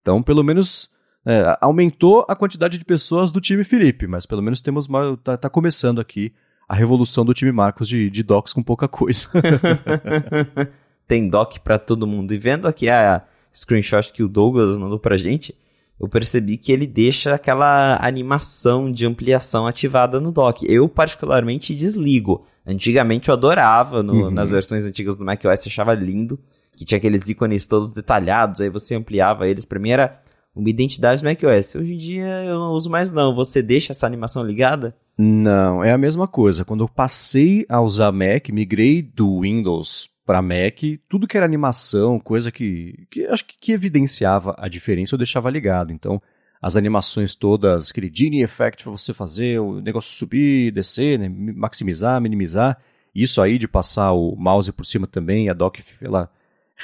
Então, 0.00 0.22
pelo 0.22 0.42
menos 0.42 0.90
é, 1.26 1.56
aumentou 1.60 2.24
a 2.28 2.36
quantidade 2.36 2.78
de 2.78 2.84
pessoas 2.84 3.32
do 3.32 3.40
time 3.40 3.64
Felipe, 3.64 4.06
mas 4.06 4.26
pelo 4.26 4.42
menos 4.42 4.60
temos 4.60 4.86
uma, 4.86 5.16
tá, 5.16 5.36
tá 5.36 5.50
começando 5.50 6.00
aqui 6.00 6.32
a 6.68 6.74
revolução 6.74 7.24
do 7.24 7.34
time 7.34 7.52
Marcos 7.52 7.88
de, 7.88 8.08
de 8.10 8.22
docks 8.22 8.52
com 8.52 8.62
pouca 8.62 8.88
coisa. 8.88 9.28
tem 11.06 11.28
dock 11.28 11.60
para 11.60 11.78
todo 11.78 12.06
mundo. 12.06 12.32
E 12.32 12.38
vendo 12.38 12.66
aqui 12.66 12.88
a 12.88 13.22
screenshot 13.52 14.12
que 14.12 14.22
o 14.22 14.28
Douglas 14.28 14.76
mandou 14.76 14.98
pra 14.98 15.16
gente, 15.16 15.54
eu 16.00 16.08
percebi 16.08 16.56
que 16.56 16.72
ele 16.72 16.86
deixa 16.86 17.34
aquela 17.34 17.98
animação 18.00 18.90
de 18.90 19.06
ampliação 19.06 19.66
ativada 19.66 20.20
no 20.20 20.32
dock. 20.32 20.66
Eu, 20.68 20.88
particularmente, 20.88 21.74
desligo. 21.74 22.44
Antigamente 22.66 23.28
eu 23.28 23.34
adorava, 23.34 24.02
no, 24.02 24.24
uhum. 24.24 24.30
nas 24.30 24.50
versões 24.50 24.84
antigas 24.84 25.16
do 25.16 25.24
macOS, 25.24 25.66
achava 25.66 25.94
lindo, 25.94 26.38
que 26.76 26.84
tinha 26.84 26.98
aqueles 26.98 27.28
ícones 27.28 27.66
todos 27.66 27.92
detalhados, 27.92 28.60
aí 28.60 28.68
você 28.68 28.94
ampliava 28.94 29.46
eles. 29.46 29.64
Pra 29.64 29.78
mim 29.78 29.90
era 29.90 30.20
uma 30.54 30.68
identidade 30.68 31.22
do 31.22 31.24
macOS. 31.24 31.74
Hoje 31.74 31.94
em 31.94 31.98
dia 31.98 32.26
eu 32.44 32.58
não 32.58 32.72
uso 32.72 32.90
mais 32.90 33.12
não. 33.12 33.34
Você 33.34 33.62
deixa 33.62 33.92
essa 33.92 34.06
animação 34.06 34.44
ligada? 34.44 34.96
Não, 35.16 35.84
é 35.84 35.92
a 35.92 35.98
mesma 35.98 36.26
coisa. 36.26 36.64
Quando 36.64 36.82
eu 36.82 36.88
passei 36.88 37.64
a 37.68 37.80
usar 37.80 38.10
Mac, 38.10 38.48
migrei 38.50 39.02
do 39.02 39.40
Windows 39.40 40.08
para 40.24 40.40
Mac, 40.40 40.80
tudo 41.08 41.26
que 41.26 41.36
era 41.36 41.44
animação, 41.44 42.18
coisa 42.18 42.50
que, 42.50 43.06
que 43.10 43.26
acho 43.26 43.44
que, 43.46 43.56
que, 43.58 43.72
evidenciava 43.72 44.54
a 44.58 44.68
diferença, 44.68 45.14
eu 45.14 45.18
deixava 45.18 45.50
ligado. 45.50 45.92
Então, 45.92 46.20
as 46.62 46.76
animações 46.76 47.34
todas, 47.34 47.90
aquele 47.90 48.10
Genie 48.12 48.42
Effect 48.42 48.84
para 48.84 48.92
você 48.92 49.12
fazer 49.12 49.60
o 49.60 49.80
negócio 49.80 50.14
subir, 50.14 50.72
descer, 50.72 51.18
né, 51.18 51.28
maximizar, 51.28 52.20
minimizar, 52.20 52.78
isso 53.14 53.42
aí 53.42 53.58
de 53.58 53.68
passar 53.68 54.12
o 54.12 54.34
mouse 54.34 54.72
por 54.72 54.86
cima 54.86 55.06
também, 55.06 55.50
a 55.50 55.52
dock 55.52 55.84
ela 56.00 56.30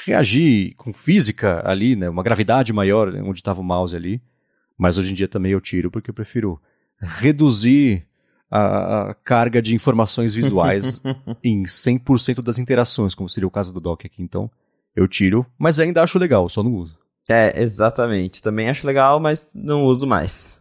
reagir 0.05 0.75
com 0.75 0.93
física 0.93 1.61
ali, 1.65 1.95
né, 1.95 2.09
uma 2.09 2.23
gravidade 2.23 2.71
maior 2.71 3.09
onde 3.15 3.39
estava 3.39 3.59
o 3.59 3.63
mouse 3.63 3.95
ali. 3.95 4.21
Mas 4.77 4.97
hoje 4.97 5.11
em 5.11 5.15
dia 5.15 5.27
também 5.27 5.51
eu 5.51 5.61
tiro 5.61 5.89
porque 5.89 6.09
eu 6.09 6.13
prefiro 6.13 6.61
reduzir 7.01 8.05
a, 8.51 9.11
a 9.11 9.13
carga 9.13 9.61
de 9.61 9.73
informações 9.73 10.35
visuais 10.35 11.01
em 11.41 11.63
100% 11.63 12.41
das 12.41 12.59
interações, 12.59 13.15
como 13.15 13.29
seria 13.29 13.47
o 13.47 13.51
caso 13.51 13.73
do 13.73 13.79
Doc 13.79 14.03
aqui. 14.03 14.21
Então, 14.21 14.51
eu 14.93 15.07
tiro, 15.07 15.45
mas 15.57 15.79
ainda 15.79 16.03
acho 16.03 16.19
legal, 16.19 16.49
só 16.49 16.61
não 16.61 16.73
uso. 16.73 16.99
É, 17.29 17.61
exatamente. 17.61 18.41
Também 18.41 18.69
acho 18.69 18.85
legal, 18.85 19.19
mas 19.19 19.49
não 19.55 19.85
uso 19.85 20.05
mais. 20.05 20.59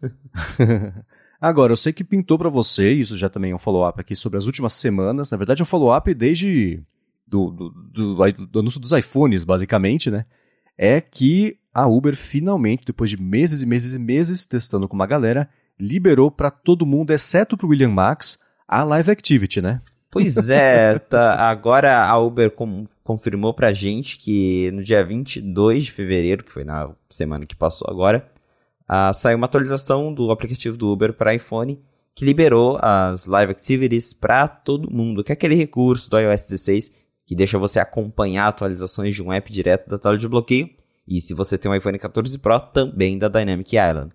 Agora, 1.40 1.72
eu 1.72 1.76
sei 1.76 1.92
que 1.92 2.04
pintou 2.04 2.38
para 2.38 2.50
você, 2.50 2.92
isso 2.92 3.16
já 3.16 3.28
também 3.28 3.50
é 3.50 3.54
um 3.54 3.58
follow-up 3.58 3.98
aqui 4.00 4.14
sobre 4.14 4.38
as 4.38 4.46
últimas 4.46 4.74
semanas. 4.74 5.30
Na 5.32 5.38
verdade, 5.38 5.62
é 5.62 5.64
um 5.64 5.66
follow-up 5.66 6.12
desde 6.14 6.82
do, 7.26 7.50
do, 7.50 7.70
do, 7.70 8.32
do, 8.46 8.58
anúncio 8.58 8.78
dos 8.78 8.92
iPhones, 8.92 9.42
basicamente, 9.42 10.10
né? 10.10 10.26
É 10.76 11.00
que 11.00 11.56
a 11.72 11.86
Uber 11.88 12.14
finalmente, 12.14 12.84
depois 12.84 13.10
de 13.10 13.20
meses 13.20 13.62
e 13.62 13.66
meses 13.66 13.94
e 13.94 13.98
meses 13.98 14.44
testando 14.44 14.86
com 14.86 14.94
uma 14.94 15.06
galera, 15.06 15.48
liberou 15.80 16.30
para 16.30 16.50
todo 16.50 16.86
mundo, 16.86 17.12
exceto 17.12 17.56
para 17.56 17.66
o 17.66 17.70
William 17.70 17.88
Max, 17.88 18.38
a 18.68 18.84
Live 18.84 19.10
Activity, 19.10 19.60
né? 19.60 19.80
Pois 20.10 20.36
é, 20.50 20.98
tá, 20.98 21.48
agora 21.48 22.04
a 22.04 22.18
Uber 22.18 22.50
com, 22.50 22.84
confirmou 23.02 23.54
pra 23.54 23.72
gente 23.72 24.18
que 24.18 24.70
no 24.72 24.82
dia 24.82 25.04
22 25.04 25.84
de 25.84 25.92
fevereiro, 25.92 26.44
que 26.44 26.52
foi 26.52 26.64
na 26.64 26.90
semana 27.08 27.46
que 27.46 27.56
passou 27.56 27.88
agora, 27.90 28.28
uh, 28.88 29.14
saiu 29.14 29.36
uma 29.36 29.46
atualização 29.46 30.12
do 30.12 30.30
aplicativo 30.30 30.76
do 30.76 30.88
Uber 30.88 31.12
para 31.12 31.34
iPhone 31.34 31.80
que 32.14 32.24
liberou 32.24 32.78
as 32.82 33.26
Live 33.26 33.52
Activities 33.52 34.12
para 34.12 34.46
todo 34.46 34.92
mundo, 34.92 35.24
que 35.24 35.32
é 35.32 35.34
aquele 35.34 35.54
recurso 35.54 36.10
do 36.10 36.18
iOS 36.18 36.42
16 36.42 36.92
que 37.24 37.36
deixa 37.36 37.56
você 37.56 37.78
acompanhar 37.78 38.48
atualizações 38.48 39.14
de 39.14 39.22
um 39.22 39.32
app 39.32 39.52
direto 39.52 39.88
da 39.88 39.96
tela 39.96 40.18
de 40.18 40.26
bloqueio, 40.26 40.68
e 41.06 41.20
se 41.20 41.32
você 41.32 41.56
tem 41.56 41.70
um 41.70 41.74
iPhone 41.74 41.96
14 41.96 42.36
Pro, 42.38 42.58
também 42.58 43.16
da 43.16 43.28
Dynamic 43.28 43.76
Island 43.76 44.10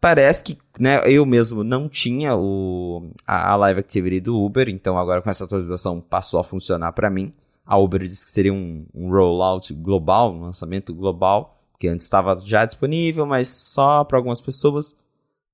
parece 0.00 0.44
que 0.44 0.58
né, 0.78 1.00
eu 1.06 1.24
mesmo 1.26 1.64
não 1.64 1.88
tinha 1.88 2.36
o, 2.36 3.10
a, 3.26 3.52
a, 3.52 3.56
Live 3.56 3.80
Activity 3.80 4.20
do 4.20 4.40
Uber, 4.40 4.68
então 4.68 4.98
agora 4.98 5.22
com 5.22 5.30
essa 5.30 5.44
atualização 5.44 6.00
passou 6.00 6.40
a 6.40 6.44
funcionar 6.44 6.92
para 6.92 7.10
mim. 7.10 7.32
A 7.64 7.76
Uber 7.78 8.02
disse 8.02 8.24
que 8.24 8.32
seria 8.32 8.52
um, 8.52 8.86
um 8.94 9.10
rollout 9.10 9.72
global, 9.74 10.32
um 10.32 10.42
lançamento 10.42 10.94
global, 10.94 11.58
que 11.78 11.88
antes 11.88 12.06
estava 12.06 12.40
já 12.44 12.64
disponível, 12.64 13.26
mas 13.26 13.48
só 13.48 14.04
para 14.04 14.18
algumas 14.18 14.40
pessoas. 14.40 14.96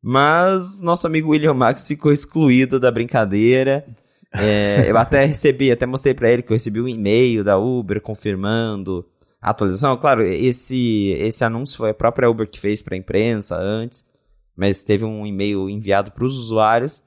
Mas 0.02 0.80
nosso 0.80 1.06
amigo 1.06 1.30
William 1.30 1.54
Max 1.54 1.86
ficou 1.86 2.12
excluído 2.12 2.78
da 2.78 2.90
brincadeira. 2.90 3.86
É, 4.34 4.84
eu 4.88 4.96
até 4.96 5.24
recebi, 5.24 5.70
até 5.70 5.86
mostrei 5.86 6.14
para 6.14 6.30
ele 6.30 6.42
que 6.42 6.52
eu 6.52 6.56
recebi 6.56 6.80
um 6.80 6.88
e-mail 6.88 7.44
da 7.44 7.58
Uber 7.58 8.00
confirmando 8.00 9.06
a 9.40 9.50
atualização. 9.50 9.96
Claro, 9.96 10.22
esse, 10.24 11.10
esse 11.18 11.44
anúncio 11.44 11.76
foi 11.76 11.90
a 11.90 11.94
própria 11.94 12.28
Uber 12.28 12.48
que 12.48 12.58
fez 12.58 12.82
para 12.82 12.94
a 12.94 12.98
imprensa 12.98 13.56
antes, 13.56 14.04
mas 14.56 14.82
teve 14.82 15.04
um 15.04 15.26
e-mail 15.26 15.68
enviado 15.68 16.10
para 16.10 16.24
os 16.24 16.36
usuários 16.36 17.02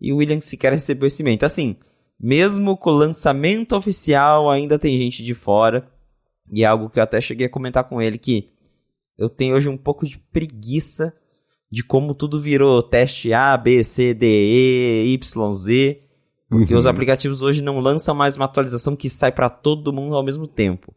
e 0.00 0.12
o 0.12 0.16
William 0.16 0.40
sequer 0.40 0.72
recebeu 0.72 1.06
esse 1.06 1.22
e-mail. 1.22 1.34
Então, 1.34 1.46
assim, 1.46 1.76
mesmo 2.18 2.76
com 2.76 2.90
o 2.90 2.94
lançamento 2.94 3.76
oficial, 3.76 4.50
ainda 4.50 4.78
tem 4.78 4.98
gente 4.98 5.24
de 5.24 5.34
fora. 5.34 5.88
E 6.52 6.62
é 6.62 6.66
algo 6.66 6.90
que 6.90 6.98
eu 6.98 7.02
até 7.02 7.20
cheguei 7.20 7.46
a 7.46 7.50
comentar 7.50 7.84
com 7.84 8.00
ele 8.00 8.18
que 8.18 8.48
eu 9.16 9.28
tenho 9.28 9.54
hoje 9.54 9.68
um 9.68 9.76
pouco 9.76 10.06
de 10.06 10.18
preguiça 10.32 11.14
de 11.70 11.84
como 11.84 12.14
tudo 12.14 12.40
virou 12.40 12.82
teste 12.82 13.32
A, 13.32 13.56
B, 13.56 13.84
C, 13.84 14.12
D, 14.12 14.26
E, 14.26 15.12
Y, 15.12 15.54
Z. 15.54 16.02
Porque 16.48 16.72
uhum. 16.72 16.80
os 16.80 16.86
aplicativos 16.86 17.42
hoje 17.42 17.62
não 17.62 17.78
lançam 17.78 18.14
mais 18.14 18.34
uma 18.34 18.46
atualização 18.46 18.96
que 18.96 19.08
sai 19.08 19.30
para 19.30 19.48
todo 19.48 19.92
mundo 19.92 20.16
ao 20.16 20.24
mesmo 20.24 20.48
tempo. 20.48 20.92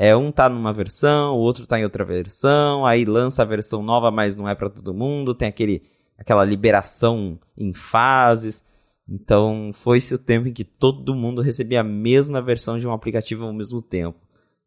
É, 0.00 0.14
um 0.14 0.30
tá 0.30 0.48
numa 0.48 0.72
versão, 0.72 1.34
o 1.34 1.40
outro 1.40 1.66
tá 1.66 1.76
em 1.76 1.82
outra 1.82 2.04
versão, 2.04 2.86
aí 2.86 3.04
lança 3.04 3.42
a 3.42 3.44
versão 3.44 3.82
nova, 3.82 4.12
mas 4.12 4.36
não 4.36 4.48
é 4.48 4.54
para 4.54 4.70
todo 4.70 4.94
mundo, 4.94 5.34
tem 5.34 5.48
aquele, 5.48 5.82
aquela 6.16 6.44
liberação 6.44 7.36
em 7.56 7.72
fases. 7.72 8.64
Então, 9.08 9.72
foi-se 9.74 10.14
o 10.14 10.18
tempo 10.18 10.46
em 10.46 10.52
que 10.52 10.62
todo 10.62 11.16
mundo 11.16 11.42
recebia 11.42 11.80
a 11.80 11.84
mesma 11.84 12.40
versão 12.40 12.78
de 12.78 12.86
um 12.86 12.92
aplicativo 12.92 13.44
ao 13.44 13.52
mesmo 13.52 13.82
tempo. 13.82 14.20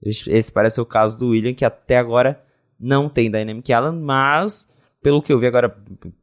Esse 0.04 0.52
parece 0.52 0.82
o 0.82 0.86
caso 0.86 1.18
do 1.18 1.30
William, 1.30 1.54
que 1.54 1.64
até 1.64 1.98
agora 1.98 2.44
não 2.78 3.08
tem 3.08 3.32
Dynamic 3.32 3.72
Island, 3.72 4.02
mas 4.02 4.70
pelo 5.02 5.22
que 5.22 5.32
eu 5.32 5.40
vi 5.40 5.48
agora, 5.48 5.74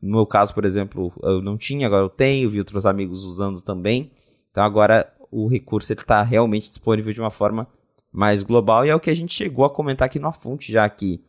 no 0.02 0.16
meu 0.16 0.26
caso, 0.26 0.52
por 0.52 0.66
exemplo, 0.66 1.10
eu 1.22 1.40
não 1.40 1.56
tinha, 1.56 1.86
agora 1.86 2.04
eu 2.04 2.10
tenho, 2.10 2.50
vi 2.50 2.58
outros 2.58 2.84
amigos 2.84 3.24
usando 3.24 3.62
também. 3.62 4.10
Então 4.50 4.62
agora 4.62 5.10
o 5.30 5.48
recurso 5.48 5.94
está 5.94 6.22
realmente 6.22 6.68
disponível 6.68 7.14
de 7.14 7.20
uma 7.20 7.30
forma 7.30 7.66
mais 8.18 8.42
global 8.42 8.84
e 8.84 8.88
é 8.88 8.94
o 8.94 8.98
que 8.98 9.10
a 9.10 9.14
gente 9.14 9.32
chegou 9.32 9.64
a 9.64 9.70
comentar 9.70 10.06
aqui 10.06 10.18
na 10.18 10.32
fonte 10.32 10.72
já 10.72 10.90
que 10.90 11.22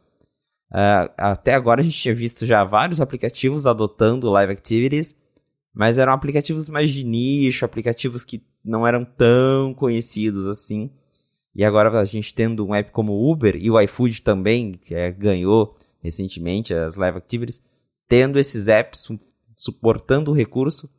uh, 0.72 1.13
até 1.15 1.53
agora 1.53 1.81
a 1.81 1.84
gente 1.84 2.00
tinha 2.00 2.15
visto 2.15 2.48
já 2.48 2.63
vários 2.63 3.00
aplicativos 3.00 3.67
adotando 3.67 4.31
Live 4.31 4.53
Activities, 4.53 5.15
mas 5.72 6.00
eram 6.00 6.13
aplicativos 6.13 6.67
mais 6.67 6.89
de 6.89 7.03
nicho, 7.03 7.63
aplicativos 7.63 8.25
que 8.25 8.43
não 8.65 8.88
eram 8.88 9.05
tão 9.05 9.72
conhecidos 9.72 10.48
assim. 10.48 10.89
E 11.53 11.63
agora 11.63 11.91
a 12.00 12.05
gente 12.05 12.34
tendo 12.34 12.65
um 12.65 12.74
app 12.74 12.89
como 12.91 13.12
o 13.12 13.31
Uber 13.31 13.55
e 13.55 13.69
o 13.69 13.79
iFood 13.81 14.24
também, 14.24 14.72
que 14.72 14.96
é, 14.96 15.12
ganhou 15.12 15.77
recentemente, 16.01 16.74
as 16.74 16.96
Live 16.96 17.19
Activities, 17.19 17.62
tendo 18.08 18.39
esses 18.39 18.67
apps 18.67 19.08
suportando 19.55 20.31
o 20.31 20.34
recurso, 20.34 20.89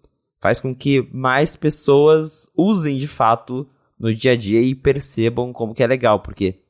faz 0.41 0.61
com 0.61 0.73
que 0.73 1.03
mais 1.13 1.57
pessoas 1.57 2.49
usem 2.57 2.97
de 2.97 3.09
fato 3.09 3.69
no 4.01 4.15
dia 4.15 4.33
a 4.33 4.37
dia 4.37 4.63
e 4.63 4.75
percebam 4.75 5.53
como 5.53 5.75
que 5.75 5.83
é 5.83 5.87
legal, 5.87 6.21
porque 6.21 6.61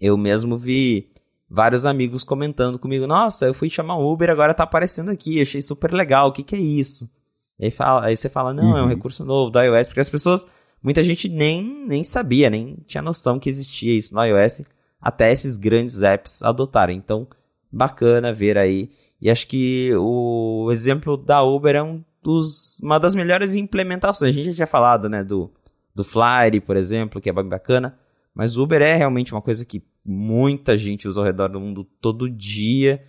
eu 0.00 0.16
mesmo 0.18 0.58
vi 0.58 1.12
vários 1.48 1.86
amigos 1.86 2.24
comentando 2.24 2.76
comigo, 2.76 3.06
nossa, 3.06 3.46
eu 3.46 3.54
fui 3.54 3.70
chamar 3.70 3.98
Uber, 3.98 4.28
agora 4.28 4.52
tá 4.52 4.64
aparecendo 4.64 5.12
aqui, 5.12 5.40
achei 5.40 5.62
super 5.62 5.92
legal, 5.92 6.28
o 6.28 6.32
que 6.32 6.42
que 6.42 6.56
é 6.56 6.58
isso? 6.58 7.08
E 7.56 7.66
aí, 7.66 7.70
fala, 7.70 8.06
aí 8.06 8.16
você 8.16 8.28
fala, 8.28 8.52
não, 8.52 8.64
uhum. 8.64 8.76
é 8.76 8.80
um 8.80 8.82
uhum. 8.82 8.88
recurso 8.88 9.24
novo 9.24 9.50
do 9.50 9.62
iOS, 9.62 9.86
porque 9.86 10.00
as 10.00 10.10
pessoas, 10.10 10.44
muita 10.82 11.04
gente 11.04 11.28
nem, 11.28 11.86
nem 11.86 12.02
sabia, 12.02 12.50
nem 12.50 12.78
tinha 12.84 13.02
noção 13.02 13.38
que 13.38 13.48
existia 13.48 13.96
isso 13.96 14.12
no 14.12 14.24
iOS, 14.24 14.62
até 15.00 15.30
esses 15.30 15.56
grandes 15.56 16.02
apps 16.02 16.42
adotarem. 16.42 16.98
Então, 16.98 17.28
bacana 17.70 18.32
ver 18.32 18.58
aí. 18.58 18.90
E 19.20 19.30
acho 19.30 19.46
que 19.46 19.94
o 19.94 20.68
exemplo 20.72 21.16
da 21.16 21.42
Uber 21.42 21.76
é 21.76 21.82
um 21.82 22.04
dos, 22.22 22.78
uma 22.80 22.98
das 22.98 23.14
melhores 23.14 23.54
implementações. 23.54 24.30
A 24.30 24.36
gente 24.36 24.50
já 24.50 24.54
tinha 24.54 24.66
falado, 24.66 25.08
né, 25.08 25.22
do, 25.22 25.50
do 25.96 26.04
Flyer, 26.04 26.60
por 26.60 26.76
exemplo, 26.76 27.20
que 27.22 27.30
é 27.30 27.32
bem 27.32 27.48
bacana. 27.48 27.98
Mas 28.34 28.58
o 28.58 28.62
Uber 28.62 28.82
é 28.82 28.94
realmente 28.94 29.32
uma 29.32 29.40
coisa 29.40 29.64
que 29.64 29.82
muita 30.04 30.76
gente 30.76 31.08
usa 31.08 31.20
ao 31.20 31.24
redor 31.24 31.48
do 31.48 31.58
mundo 31.58 31.84
todo 32.02 32.28
dia. 32.28 33.02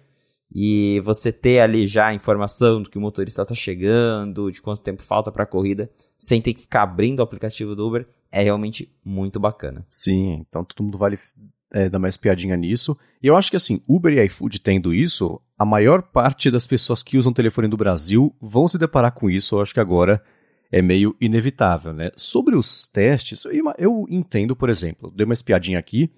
E 0.49 1.01
você 1.01 1.29
ter 1.29 1.59
ali 1.59 1.85
já 1.85 2.07
a 2.07 2.13
informação 2.13 2.81
do 2.81 2.89
que 2.89 2.97
o 2.97 3.01
motorista 3.01 3.41
está 3.41 3.53
chegando, 3.53 4.49
de 4.49 4.61
quanto 4.61 4.81
tempo 4.81 5.03
falta 5.03 5.29
para 5.29 5.43
a 5.43 5.47
corrida, 5.47 5.91
sem 6.17 6.41
ter 6.41 6.53
que 6.53 6.61
ficar 6.61 6.83
abrindo 6.83 7.19
o 7.19 7.23
aplicativo 7.23 7.75
do 7.75 7.85
Uber, 7.85 8.07
é 8.31 8.41
realmente 8.41 8.89
muito 9.03 9.37
bacana. 9.37 9.85
Sim, 9.91 10.45
então 10.47 10.63
todo 10.63 10.85
mundo 10.85 10.97
vale 10.97 11.17
é, 11.71 11.89
dar 11.89 11.99
mais 11.99 12.15
piadinha 12.15 12.55
nisso. 12.55 12.97
E 13.21 13.27
eu 13.27 13.35
acho 13.35 13.51
que 13.51 13.57
assim, 13.57 13.81
Uber 13.85 14.13
e 14.13 14.23
iFood 14.23 14.61
tendo 14.61 14.93
isso, 14.93 15.41
a 15.59 15.65
maior 15.65 16.01
parte 16.01 16.49
das 16.49 16.65
pessoas 16.65 17.03
que 17.03 17.17
usam 17.17 17.33
telefone 17.33 17.67
do 17.67 17.75
Brasil 17.75 18.33
vão 18.39 18.65
se 18.65 18.77
deparar 18.77 19.11
com 19.11 19.29
isso. 19.29 19.57
Eu 19.57 19.61
acho 19.61 19.73
que 19.73 19.81
agora 19.81 20.23
é 20.71 20.81
meio 20.81 21.15
inevitável, 21.19 21.93
né? 21.93 22.11
Sobre 22.15 22.55
os 22.55 22.87
testes, 22.87 23.43
eu, 23.77 24.05
entendo, 24.09 24.55
por 24.55 24.69
exemplo, 24.69 25.11
dei 25.11 25.25
uma 25.25 25.33
espiadinha 25.33 25.79
aqui. 25.79 26.11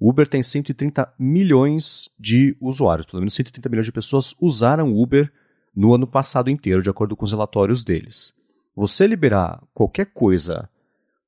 Uber 0.00 0.28
tem 0.28 0.42
130 0.42 1.14
milhões 1.18 2.10
de 2.18 2.56
usuários, 2.60 3.06
pelo 3.06 3.20
menos 3.20 3.34
130 3.34 3.68
milhões 3.68 3.86
de 3.86 3.92
pessoas 3.92 4.34
usaram 4.40 4.94
Uber 4.94 5.32
no 5.74 5.94
ano 5.94 6.06
passado 6.06 6.50
inteiro, 6.50 6.82
de 6.82 6.90
acordo 6.90 7.16
com 7.16 7.24
os 7.24 7.32
relatórios 7.32 7.82
deles. 7.82 8.34
Você 8.74 9.06
liberar 9.06 9.62
qualquer 9.72 10.06
coisa 10.06 10.68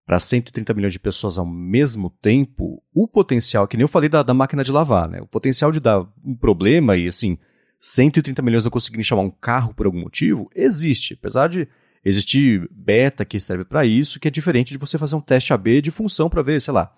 para 0.07 0.19
130 0.19 0.73
milhões 0.73 0.93
de 0.93 0.99
pessoas 0.99 1.39
ao 1.39 1.45
mesmo 1.45 2.09
tempo, 2.09 2.83
o 2.95 3.07
potencial, 3.07 3.69
que 3.69 3.77
nem 3.77 3.85
eu 3.85 3.89
falei 3.89 4.09
da, 4.09 4.23
da 4.23 4.33
máquina 4.33 4.63
de 4.63 4.73
lavar, 4.73 5.09
né? 5.09 5.21
O 5.21 5.27
potencial 5.27 5.71
de 5.71 5.81
dar 5.81 6.07
um 6.25 6.35
problema 6.35 6.97
e, 6.97 7.07
assim, 7.07 7.39
130 7.79 8.41
milhões 8.41 8.65
não 8.65 8.71
conseguirem 8.71 9.05
chamar 9.05 9.23
um 9.23 9.31
carro 9.31 9.75
por 9.75 9.87
algum 9.87 10.01
motivo, 10.01 10.51
existe. 10.55 11.13
Apesar 11.13 11.49
de 11.49 11.69
existir 12.09 12.69
beta 12.71 13.25
que 13.25 13.39
serve 13.39 13.65
para 13.65 13.85
isso, 13.85 14.19
que 14.19 14.29
é 14.29 14.31
diferente 14.31 14.71
de 14.71 14.79
você 14.79 14.97
fazer 14.97 15.17
um 15.17 15.21
teste 15.21 15.53
AB 15.53 15.83
de 15.83 15.91
função 15.91 16.29
para 16.29 16.43
ver, 16.43 16.61
sei 16.61 16.73
lá. 16.73 16.93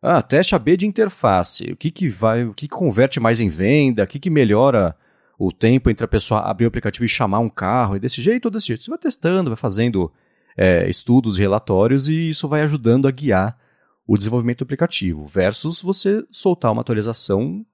Ah, 0.00 0.22
teste 0.22 0.54
AB 0.54 0.76
de 0.76 0.86
interface. 0.86 1.64
O 1.72 1.76
que, 1.76 1.90
que 1.90 2.08
vai, 2.08 2.44
o 2.44 2.54
que, 2.54 2.68
que 2.68 2.74
converte 2.74 3.18
mais 3.18 3.40
em 3.40 3.48
venda? 3.48 4.04
O 4.04 4.06
que, 4.06 4.20
que 4.20 4.30
melhora 4.30 4.96
o 5.38 5.50
tempo 5.50 5.90
entre 5.90 6.04
a 6.04 6.08
pessoa 6.08 6.40
abrir 6.40 6.64
o 6.64 6.68
aplicativo 6.68 7.04
e 7.04 7.08
chamar 7.08 7.40
um 7.40 7.48
carro? 7.48 7.96
E 7.96 8.00
desse 8.00 8.22
jeito 8.22 8.44
ou 8.46 8.50
desse 8.50 8.68
jeito. 8.68 8.84
Você 8.84 8.90
vai 8.90 8.98
testando, 8.98 9.50
vai 9.50 9.56
fazendo 9.56 10.12
é, 10.56 10.88
estudos 10.88 11.38
relatórios 11.38 12.08
e 12.08 12.30
isso 12.30 12.46
vai 12.46 12.62
ajudando 12.62 13.08
a 13.08 13.10
guiar 13.10 13.58
o 14.06 14.16
desenvolvimento 14.16 14.58
do 14.58 14.64
aplicativo, 14.64 15.26
versus 15.26 15.82
você 15.82 16.24
soltar 16.30 16.70
uma 16.70 16.82
atualização. 16.82 17.66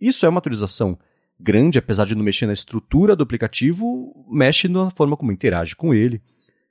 Isso 0.00 0.24
é 0.24 0.28
uma 0.28 0.38
atualização 0.38 0.98
grande, 1.38 1.78
apesar 1.78 2.04
de 2.06 2.14
não 2.14 2.24
mexer 2.24 2.46
na 2.46 2.52
estrutura 2.52 3.14
do 3.14 3.22
aplicativo, 3.22 4.26
mexe 4.30 4.68
na 4.68 4.90
forma 4.90 5.16
como 5.16 5.32
interage 5.32 5.76
com 5.76 5.92
ele. 5.92 6.20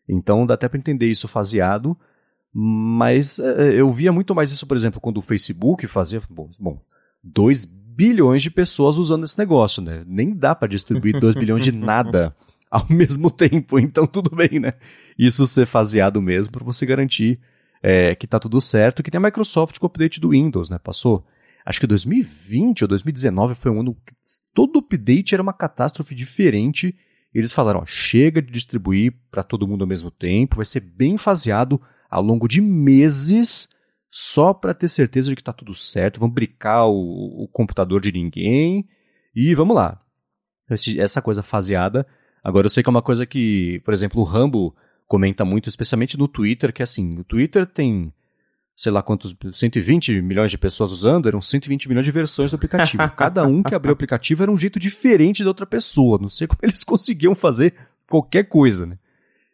Então 0.07 0.45
dá 0.45 0.53
até 0.53 0.67
para 0.67 0.79
entender 0.79 1.09
isso 1.09 1.27
faseado, 1.27 1.97
mas 2.53 3.39
é, 3.39 3.73
eu 3.73 3.89
via 3.91 4.11
muito 4.11 4.33
mais 4.33 4.51
isso, 4.51 4.65
por 4.65 4.77
exemplo, 4.77 5.01
quando 5.01 5.17
o 5.17 5.21
Facebook 5.21 5.85
fazia. 5.87 6.21
Bom, 6.29 6.49
bom 6.59 6.79
2 7.23 7.65
bilhões 7.65 8.43
de 8.43 8.51
pessoas 8.51 8.97
usando 8.97 9.23
esse 9.23 9.37
negócio, 9.37 9.81
né? 9.81 10.03
Nem 10.05 10.33
dá 10.33 10.53
para 10.53 10.67
distribuir 10.67 11.19
2 11.19 11.35
bilhões 11.35 11.63
de 11.63 11.71
nada 11.71 12.35
ao 12.69 12.85
mesmo 12.89 13.31
tempo, 13.31 13.79
então 13.79 14.05
tudo 14.05 14.35
bem, 14.35 14.59
né? 14.59 14.73
Isso 15.17 15.47
ser 15.47 15.65
faseado 15.65 16.21
mesmo 16.21 16.51
para 16.51 16.63
você 16.63 16.85
garantir 16.85 17.39
é, 17.81 18.13
que 18.13 18.27
tá 18.27 18.39
tudo 18.39 18.59
certo, 18.59 19.01
que 19.01 19.09
tem 19.09 19.17
a 19.17 19.21
Microsoft 19.21 19.79
com 19.79 19.85
o 19.85 19.87
update 19.87 20.19
do 20.19 20.29
Windows, 20.29 20.69
né? 20.69 20.77
Passou, 20.77 21.25
acho 21.65 21.79
que 21.79 21.87
2020 21.87 22.83
ou 22.83 22.87
2019 22.87 23.55
foi 23.55 23.71
um 23.71 23.79
ano 23.79 23.95
que 23.95 24.13
todo 24.53 24.79
update 24.79 25.33
era 25.33 25.41
uma 25.41 25.53
catástrofe 25.53 26.13
diferente. 26.13 26.95
Eles 27.33 27.51
falaram, 27.51 27.81
ó, 27.81 27.85
chega 27.85 28.41
de 28.41 28.51
distribuir 28.51 29.13
para 29.31 29.43
todo 29.43 29.67
mundo 29.67 29.81
ao 29.81 29.87
mesmo 29.87 30.11
tempo, 30.11 30.57
vai 30.57 30.65
ser 30.65 30.79
bem 30.79 31.17
faseado 31.17 31.81
ao 32.09 32.21
longo 32.21 32.47
de 32.47 32.61
meses, 32.61 33.67
só 34.09 34.53
para 34.53 34.73
ter 34.73 34.87
certeza 34.87 35.29
de 35.29 35.35
que 35.35 35.43
tá 35.43 35.51
tudo 35.51 35.73
certo, 35.73 36.19
vamos 36.19 36.35
brincar 36.35 36.85
o, 36.85 37.43
o 37.43 37.49
computador 37.51 37.99
de 37.99 38.11
ninguém 38.11 38.87
e 39.35 39.53
vamos 39.53 39.75
lá. 39.75 40.01
Esse, 40.69 40.99
essa 40.99 41.21
coisa 41.21 41.43
faseada 41.43 42.07
Agora, 42.45 42.67
eu 42.67 42.69
sei 42.69 42.83
que 42.83 42.89
é 42.89 42.91
uma 42.91 43.01
coisa 43.01 43.25
que, 43.25 43.81
por 43.83 43.91
exemplo, 43.91 44.21
o 44.21 44.23
Rambo 44.23 44.75
comenta 45.07 45.43
muito, 45.43 45.67
especialmente 45.67 46.15
no 46.15 46.27
Twitter, 46.27 46.71
que 46.71 46.79
é 46.79 46.83
assim, 46.83 47.09
o 47.17 47.23
Twitter 47.23 47.65
tem, 47.65 48.13
sei 48.75 48.91
lá 48.91 49.01
quantos, 49.01 49.35
120 49.53 50.21
milhões 50.21 50.51
de 50.51 50.57
pessoas 50.57 50.91
usando, 50.91 51.27
eram 51.27 51.41
120 51.41 51.87
milhões 51.87 52.05
de 52.05 52.11
versões 52.11 52.51
do 52.51 52.55
aplicativo. 52.55 53.03
Cada 53.15 53.45
um 53.45 53.63
que 53.63 53.73
abriu 53.73 53.91
o 53.91 53.93
aplicativo 53.93 54.43
era 54.43 54.51
um 54.51 54.57
jeito 54.57 54.79
diferente 54.79 55.43
da 55.43 55.49
outra 55.49 55.65
pessoa. 55.65 56.17
Não 56.19 56.29
sei 56.29 56.47
como 56.47 56.59
eles 56.63 56.83
conseguiam 56.83 57.33
fazer 57.33 57.73
qualquer 58.09 58.43
coisa, 58.43 58.85
né? 58.85 58.97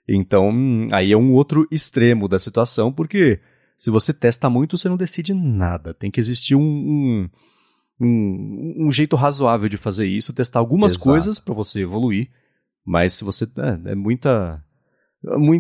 Então, 0.08 0.51
aí 0.92 1.12
é 1.12 1.18
um 1.18 1.32
outro 1.34 1.68
extremo 1.72 2.28
da 2.28 2.40
situação, 2.40 2.92
porque 2.92 3.40
se 3.78 3.90
você 3.90 4.13
testa 4.13 4.50
muito, 4.50 4.78
você 4.78 4.90
não 4.90 4.98
decide 4.98 5.34
nada. 5.34 5.94
Tem 5.94 6.10
que 6.12 6.20
existir 6.20 6.56
um, 6.56 6.62
um, 6.62 7.30
um, 8.00 8.88
um 8.88 8.92
jeito 8.92 9.16
razoável 9.16 9.70
de 9.70 9.78
fazer 9.78 10.08
isso, 10.08 10.34
testar 10.34 10.60
algumas 10.60 10.94
Exato. 10.94 11.06
coisas 11.06 11.40
para 11.40 11.54
você 11.54 11.82
evoluir 11.82 12.30
mas 12.86 13.13
se 13.13 13.24
você. 13.24 13.46
É, 13.46 13.92
é 13.92 13.96
muita. 13.96 14.63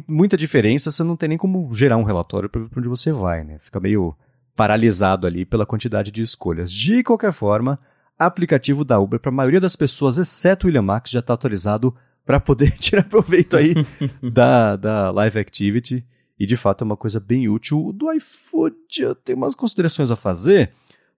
Muita 0.07 0.35
diferença, 0.35 0.89
você 0.89 1.03
não 1.03 1.15
tem 1.15 1.29
nem 1.29 1.37
como 1.37 1.71
gerar 1.73 1.97
um 1.97 2.03
relatório 2.03 2.49
para 2.49 2.61
onde 2.75 2.87
você 2.87 3.11
vai, 3.11 3.43
né? 3.43 3.59
Fica 3.59 3.79
meio 3.79 4.15
paralisado 4.55 5.27
ali 5.27 5.45
pela 5.45 5.65
quantidade 5.65 6.11
de 6.11 6.21
escolhas. 6.21 6.71
De 6.71 7.03
qualquer 7.03 7.31
forma, 7.31 7.79
aplicativo 8.17 8.83
da 8.83 8.99
Uber 8.99 9.19
para 9.19 9.29
a 9.29 9.33
maioria 9.33 9.59
das 9.59 9.75
pessoas, 9.75 10.17
exceto 10.17 10.65
o 10.65 10.67
William 10.67 10.81
Max, 10.81 11.11
já 11.11 11.19
está 11.19 11.33
atualizado 11.33 11.95
para 12.25 12.39
poder 12.39 12.71
tirar 12.77 13.03
proveito 13.03 13.55
aí 13.55 13.75
da, 14.21 14.75
da 14.75 15.11
Live 15.11 15.39
Activity. 15.39 16.05
E 16.39 16.45
de 16.47 16.57
fato 16.57 16.83
é 16.83 16.85
uma 16.85 16.97
coisa 16.97 17.19
bem 17.19 17.47
útil. 17.47 17.85
O 17.85 17.93
do 17.93 18.11
iFood 18.13 18.75
eu 18.99 19.13
tenho 19.13 19.37
umas 19.37 19.53
considerações 19.53 20.09
a 20.09 20.15
fazer, 20.15 20.71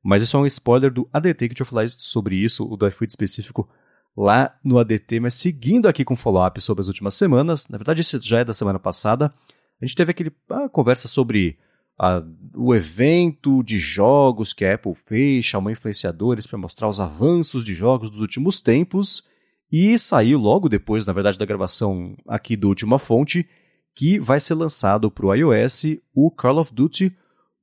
mas 0.03 0.21
isso 0.21 0.35
é 0.35 0.39
um 0.39 0.45
spoiler 0.45 0.91
do 0.91 1.07
ADT 1.13 1.47
que 1.47 1.53
eu 1.53 1.55
te 1.55 1.63
falar 1.63 1.89
sobre 1.89 2.35
isso, 2.35 2.69
o 2.69 2.75
do 2.75 2.85
iFood 2.87 3.09
específico 3.09 3.69
lá 4.15 4.55
no 4.63 4.79
ADT. 4.79 5.19
Mas 5.19 5.33
seguindo 5.35 5.87
aqui 5.87 6.03
com 6.05 6.15
follow-up 6.15 6.59
sobre 6.61 6.81
as 6.81 6.87
últimas 6.87 7.15
semanas, 7.15 7.67
na 7.67 7.77
verdade 7.77 8.01
isso 8.01 8.19
já 8.21 8.39
é 8.39 8.45
da 8.45 8.53
semana 8.53 8.79
passada, 8.79 9.33
a 9.81 9.85
gente 9.85 9.95
teve 9.95 10.11
aquele 10.11 10.31
a 10.49 10.69
conversa 10.69 11.07
sobre 11.07 11.57
a, 11.97 12.23
o 12.55 12.73
evento 12.73 13.63
de 13.63 13.77
jogos 13.77 14.53
que 14.53 14.65
a 14.65 14.75
Apple 14.75 14.95
fez, 14.95 15.45
chamou 15.45 15.71
influenciadores 15.71 16.47
para 16.47 16.57
mostrar 16.57 16.87
os 16.87 16.99
avanços 16.99 17.63
de 17.63 17.73
jogos 17.73 18.09
dos 18.09 18.19
últimos 18.19 18.59
tempos. 18.59 19.23
E 19.71 19.97
saiu 19.97 20.37
logo 20.37 20.69
depois, 20.69 21.05
na 21.05 21.13
verdade, 21.13 21.37
da 21.37 21.45
gravação 21.45 22.15
aqui 22.27 22.55
do 22.55 22.67
Última 22.67 22.99
Fonte, 22.99 23.47
que 23.95 24.19
vai 24.19 24.39
ser 24.39 24.53
lançado 24.53 25.09
para 25.09 25.25
o 25.25 25.33
iOS 25.33 25.97
o 26.13 26.29
Call 26.29 26.59
of 26.59 26.73
Duty 26.73 27.15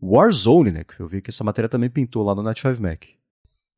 Warzone, 0.02 0.72
né? 0.72 0.84
Que 0.84 1.00
eu 1.00 1.06
vi 1.06 1.22
que 1.22 1.30
essa 1.30 1.44
matéria 1.44 1.68
também 1.68 1.88
pintou 1.88 2.24
lá 2.24 2.34
no 2.34 2.42
Night 2.42 2.60
5 2.60 2.82
Mac. 2.82 3.04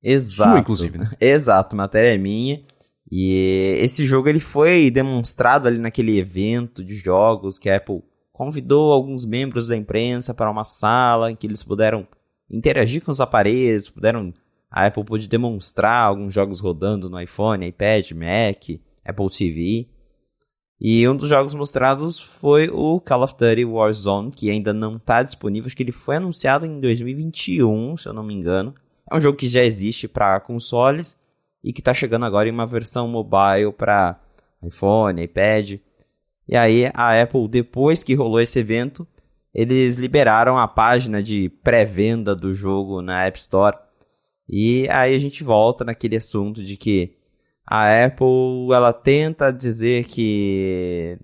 Exato. 0.02 0.50
Sua, 0.50 0.58
inclusive, 0.58 0.98
né? 0.98 1.10
Exato, 1.20 1.76
a 1.76 1.78
matéria 1.78 2.14
é 2.14 2.18
minha. 2.18 2.62
E 3.10 3.76
esse 3.78 4.06
jogo 4.06 4.28
ele 4.28 4.40
foi 4.40 4.90
demonstrado 4.90 5.68
ali 5.68 5.78
naquele 5.78 6.18
evento 6.18 6.82
de 6.82 6.96
jogos 6.96 7.58
que 7.58 7.68
a 7.68 7.76
Apple 7.76 8.02
convidou 8.32 8.90
alguns 8.90 9.24
membros 9.24 9.68
da 9.68 9.76
imprensa 9.76 10.32
para 10.32 10.50
uma 10.50 10.64
sala 10.64 11.30
em 11.30 11.36
que 11.36 11.46
eles 11.46 11.62
puderam 11.62 12.06
interagir 12.50 13.04
com 13.04 13.12
os 13.12 13.20
aparelhos, 13.20 13.90
puderam 13.90 14.32
a 14.70 14.86
Apple 14.86 15.04
pôde 15.04 15.28
demonstrar 15.28 16.06
alguns 16.06 16.32
jogos 16.32 16.58
rodando 16.58 17.10
no 17.10 17.20
iPhone, 17.20 17.66
iPad, 17.66 18.10
Mac, 18.12 18.80
Apple 19.04 19.28
TV. 19.28 19.88
E 20.80 21.06
um 21.06 21.14
dos 21.14 21.28
jogos 21.28 21.54
mostrados 21.54 22.18
foi 22.18 22.68
o 22.70 22.98
Call 22.98 23.22
of 23.22 23.34
Duty 23.38 23.66
Warzone, 23.66 24.32
que 24.32 24.50
ainda 24.50 24.72
não 24.72 24.96
está 24.96 25.22
disponível. 25.22 25.66
Acho 25.66 25.76
que 25.76 25.82
ele 25.82 25.92
foi 25.92 26.16
anunciado 26.16 26.64
em 26.64 26.80
2021, 26.80 27.98
se 27.98 28.08
eu 28.08 28.14
não 28.14 28.24
me 28.24 28.34
engano. 28.34 28.74
É 29.10 29.16
um 29.16 29.20
jogo 29.20 29.36
que 29.36 29.48
já 29.48 29.62
existe 29.62 30.06
para 30.08 30.40
consoles 30.40 31.20
e 31.62 31.72
que 31.72 31.80
está 31.80 31.94
chegando 31.94 32.24
agora 32.24 32.48
em 32.48 32.52
uma 32.52 32.66
versão 32.66 33.06
mobile 33.08 33.72
para 33.72 34.20
iPhone, 34.62 35.22
iPad. 35.22 35.78
E 36.48 36.56
aí 36.56 36.90
a 36.94 37.20
Apple, 37.20 37.48
depois 37.48 38.02
que 38.02 38.14
rolou 38.14 38.40
esse 38.40 38.58
evento, 38.58 39.06
eles 39.54 39.96
liberaram 39.96 40.58
a 40.58 40.66
página 40.66 41.22
de 41.22 41.48
pré-venda 41.62 42.34
do 42.34 42.54
jogo 42.54 43.02
na 43.02 43.24
App 43.24 43.38
Store. 43.38 43.76
E 44.48 44.88
aí 44.90 45.14
a 45.14 45.18
gente 45.18 45.44
volta 45.44 45.84
naquele 45.84 46.16
assunto 46.16 46.62
de 46.64 46.76
que 46.76 47.16
a 47.66 48.04
Apple 48.06 48.72
ela 48.72 48.92
tenta 48.92 49.52
dizer 49.52 50.04
que 50.04 51.16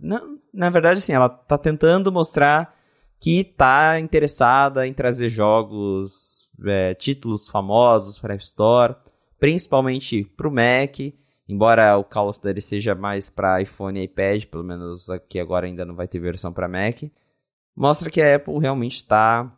na, 0.00 0.22
na 0.52 0.70
verdade 0.70 0.98
assim 0.98 1.12
ela 1.12 1.26
está 1.26 1.56
tentando 1.56 2.12
mostrar 2.12 2.76
que 3.18 3.40
está 3.40 3.98
interessada 3.98 4.86
em 4.86 4.92
trazer 4.92 5.30
jogos 5.30 6.35
é, 6.64 6.94
títulos 6.94 7.48
famosos 7.48 8.18
para 8.18 8.34
App 8.34 8.44
Store 8.44 8.96
principalmente 9.38 10.24
para 10.36 10.48
o 10.48 10.50
Mac 10.50 10.98
embora 11.48 11.96
o 11.96 12.04
Call 12.04 12.28
of 12.28 12.40
Duty 12.40 12.60
seja 12.60 12.94
mais 12.94 13.30
para 13.30 13.60
iPhone 13.60 14.00
e 14.00 14.04
iPad 14.04 14.44
pelo 14.44 14.64
menos 14.64 15.10
aqui 15.10 15.38
agora 15.38 15.66
ainda 15.66 15.84
não 15.84 15.94
vai 15.94 16.08
ter 16.08 16.18
versão 16.18 16.52
para 16.52 16.68
Mac 16.68 17.02
mostra 17.74 18.10
que 18.10 18.20
a 18.20 18.36
Apple 18.36 18.58
realmente 18.58 18.96
está 18.96 19.52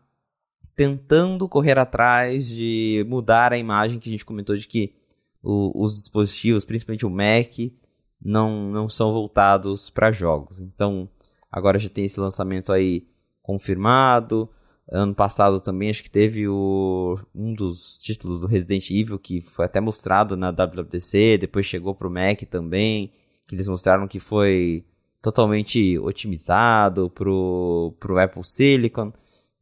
tentando 0.78 1.49
correr 1.49 1.76
atrás 1.76 2.47
de 2.47 3.05
mudar 3.09 3.52
a 3.52 3.59
imagem 3.59 3.99
que 3.99 4.09
a 4.09 4.12
gente 4.12 4.25
comentou 4.25 4.57
de 4.57 4.69
que 4.69 4.95
o, 5.43 5.85
os 5.85 5.97
dispositivos, 5.97 6.64
principalmente 6.64 7.05
o 7.07 7.11
Mac, 7.11 7.73
não, 8.21 8.71
não 8.71 8.88
são 8.88 9.12
voltados 9.12 9.90
para 9.90 10.12
jogos. 10.12 10.61
Então, 10.61 11.09
agora 11.50 11.78
já 11.78 11.88
tem 11.88 12.05
esse 12.05 12.21
lançamento 12.21 12.73
aí 12.73 13.09
confirmado. 13.43 14.49
Ano 14.90 15.14
passado 15.14 15.61
também 15.61 15.90
acho 15.90 16.03
que 16.03 16.11
teve 16.11 16.48
o, 16.48 17.18
um 17.35 17.55
dos 17.55 17.98
títulos 17.98 18.40
do 18.40 18.46
Resident 18.46 18.90
Evil 18.90 19.18
que 19.18 19.42
foi 19.42 19.66
até 19.66 19.81
mostrado 19.81 20.35
na 20.35 20.51
WWDC, 20.51 21.37
depois 21.38 21.66
chegou 21.66 21.94
para 21.94 22.09
o 22.09 22.11
Mac 22.11 22.42
também, 22.51 23.12
que 23.46 23.55
eles 23.55 23.68
mostraram 23.68 24.09
que 24.09 24.18
foi 24.18 24.87
totalmente 25.20 25.98
otimizado 25.98 27.11
para 27.11 27.31
o 27.31 28.18
Apple 28.18 28.44
Silicon. 28.44 29.12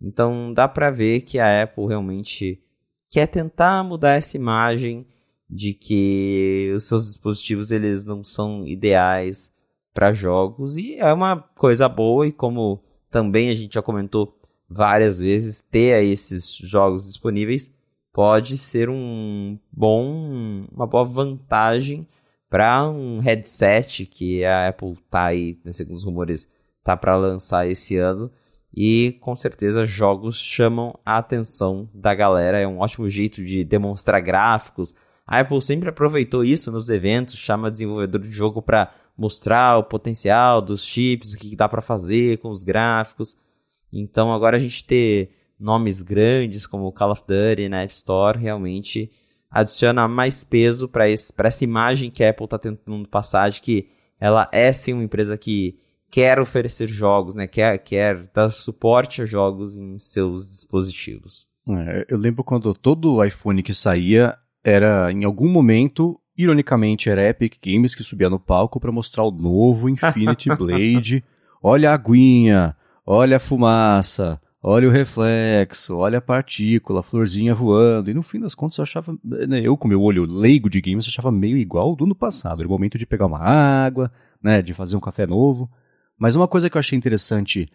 Então 0.01 0.53
dá 0.53 0.69
para 0.69 0.91
ver 0.91 1.23
que 1.23 1.41
a 1.41 1.65
Apple 1.65 1.89
realmente 1.89 2.63
quer 3.11 3.27
tentar 3.27 3.83
mudar 3.83 4.13
essa 4.13 4.37
imagem 4.37 5.07
de 5.49 5.73
que 5.73 6.73
os 6.77 6.85
seus 6.85 7.07
dispositivos 7.07 7.71
eles 7.71 8.05
não 8.05 8.23
são 8.23 8.67
ideais 8.67 9.55
para 9.95 10.13
jogos 10.13 10.77
e 10.77 10.97
é 10.97 11.13
uma 11.13 11.39
coisa 11.57 11.89
boa 11.89 12.27
e 12.27 12.33
como 12.33 12.83
também 13.11 13.49
a 13.49 13.55
gente 13.55 13.75
já 13.75 13.83
comentou 13.83 14.27
várias 14.69 15.19
vezes 15.19 15.63
ter 15.63 16.05
esses 16.05 16.55
jogos 16.55 17.05
disponíveis 17.05 17.75
pode 18.13 18.57
ser 18.59 18.89
um 18.89 19.59
bom 19.71 20.67
uma 20.73 20.87
boa 20.87 21.05
vantagem 21.05 22.07
para 22.49 22.89
um 22.89 23.19
headset 23.19 24.07
que 24.07 24.45
a 24.45 24.69
Apple 24.69 24.97
tá 25.11 25.27
aí, 25.27 25.59
né, 25.65 25.73
segundo 25.73 25.97
os 25.97 26.05
rumores, 26.05 26.49
tá 26.83 26.97
para 26.97 27.17
lançar 27.17 27.69
esse 27.69 27.97
ano. 27.97 28.31
E 28.75 29.17
com 29.21 29.35
certeza 29.35 29.87
jogos 29.87 30.39
chamam 30.39 30.99
a 31.05 31.19
atenção 31.19 31.89
da 31.95 32.15
galera, 32.15 32.59
é 32.59 32.67
um 32.67 32.79
ótimo 32.79 33.09
jeito 33.11 33.45
de 33.45 33.65
demonstrar 33.65 34.21
gráficos, 34.21 34.95
a 35.27 35.41
Apple 35.41 35.61
sempre 35.61 35.89
aproveitou 35.89 36.45
isso 36.45 36.71
nos 36.71 36.89
eventos, 36.89 37.37
chama 37.37 37.71
desenvolvedor 37.71 38.21
de 38.21 38.31
jogo 38.31 38.63
para 38.63 38.95
mostrar 39.19 39.77
o 39.77 39.83
potencial 39.83 40.63
dos 40.63 40.85
chips, 40.85 41.33
o 41.33 41.37
que 41.37 41.57
dá 41.57 41.69
para 41.69 41.83
fazer 41.83 42.39
com 42.41 42.51
os 42.51 42.63
gráficos. 42.63 43.37
Então 44.01 44.33
agora 44.33 44.57
a 44.57 44.61
gente 44.61 44.85
ter 44.85 45.31
nomes 45.59 46.03
grandes 46.03 46.67
como 46.67 46.93
Call 46.93 47.13
of 47.13 47.23
Duty 47.23 47.69
na 47.69 47.83
App 47.83 47.95
Store 47.95 48.39
realmente 48.39 49.11
adiciona 49.51 50.07
mais 50.07 50.45
peso 50.45 50.89
para 50.89 51.09
essa 51.09 51.65
imagem 51.65 52.11
que 52.11 52.23
a 52.23 52.31
Apple 52.31 52.45
está 52.45 52.59
tentando 52.59 53.09
passar 53.09 53.51
de 53.51 53.61
que 53.61 53.89
ela 54.21 54.49
é 54.53 54.73
sim 54.73 54.93
uma 54.93 55.05
empresa 55.05 55.37
que 55.39 55.79
quer 56.11 56.39
oferecer 56.39 56.89
jogos, 56.89 57.35
né? 57.35 57.47
quer, 57.47 57.79
quer 57.79 58.31
dar 58.35 58.51
suporte 58.51 59.23
a 59.23 59.25
jogos 59.25 59.77
em 59.77 59.99
seus 59.99 60.49
dispositivos. 60.49 61.49
É, 61.69 62.07
eu 62.09 62.19
lembro 62.19 62.45
quando 62.45 62.73
todo 62.75 63.25
iPhone 63.25 63.63
que 63.63 63.75
saía, 63.75 64.37
era, 64.63 65.13
em 65.13 65.25
algum 65.25 65.49
momento, 65.49 66.21
ironicamente, 66.37 67.09
era 67.09 67.29
Epic 67.29 67.57
Games 67.65 67.95
que 67.95 68.03
subia 68.03 68.31
no 68.31 68.39
palco 68.39 68.81
para 68.81 68.93
mostrar 68.93 69.25
o 69.25 69.31
novo 69.31 69.89
Infinity 69.89 70.49
Blade. 70.57 71.25
Olha 71.63 71.91
a 71.91 71.95
aguinha, 71.95 72.77
olha 73.07 73.37
a 73.37 73.41
fumaça, 73.41 74.41
olha 74.61 74.89
o 74.89 74.91
reflexo, 74.91 75.97
olha 75.97 76.19
a 76.19 76.21
partícula, 76.21 77.01
a 77.01 77.03
florzinha 77.03 77.55
voando. 77.55 78.11
E 78.11 78.15
no 78.15 78.23
fim 78.23 78.41
das 78.41 78.55
contas 78.55 78.79
eu 78.79 78.83
achava, 78.83 79.17
né, 79.23 79.61
eu 79.61 79.77
com 79.77 79.87
meu 79.87 80.03
olho 80.03 80.25
leigo 80.25 80.69
de 80.69 80.81
games, 80.81 81.07
achava 81.07 81.31
meio 81.31 81.57
igual 81.57 81.95
do 81.95 82.05
ano 82.05 82.15
passado. 82.15 82.61
Era 82.61 82.69
o 82.69 82.71
momento 82.71 82.99
de 82.99 83.07
pegar 83.07 83.27
uma 83.27 83.39
água, 83.39 84.11
né, 84.43 84.61
de 84.61 84.75
fazer 84.75 84.97
um 84.97 85.01
café 85.01 85.27
novo. 85.27 85.71
Mas 86.19 86.35
uma 86.35 86.49
coisa 86.49 86.69
que 86.69 86.77
eu 86.77 86.81
achei 86.81 86.99
interessante, 86.99 87.71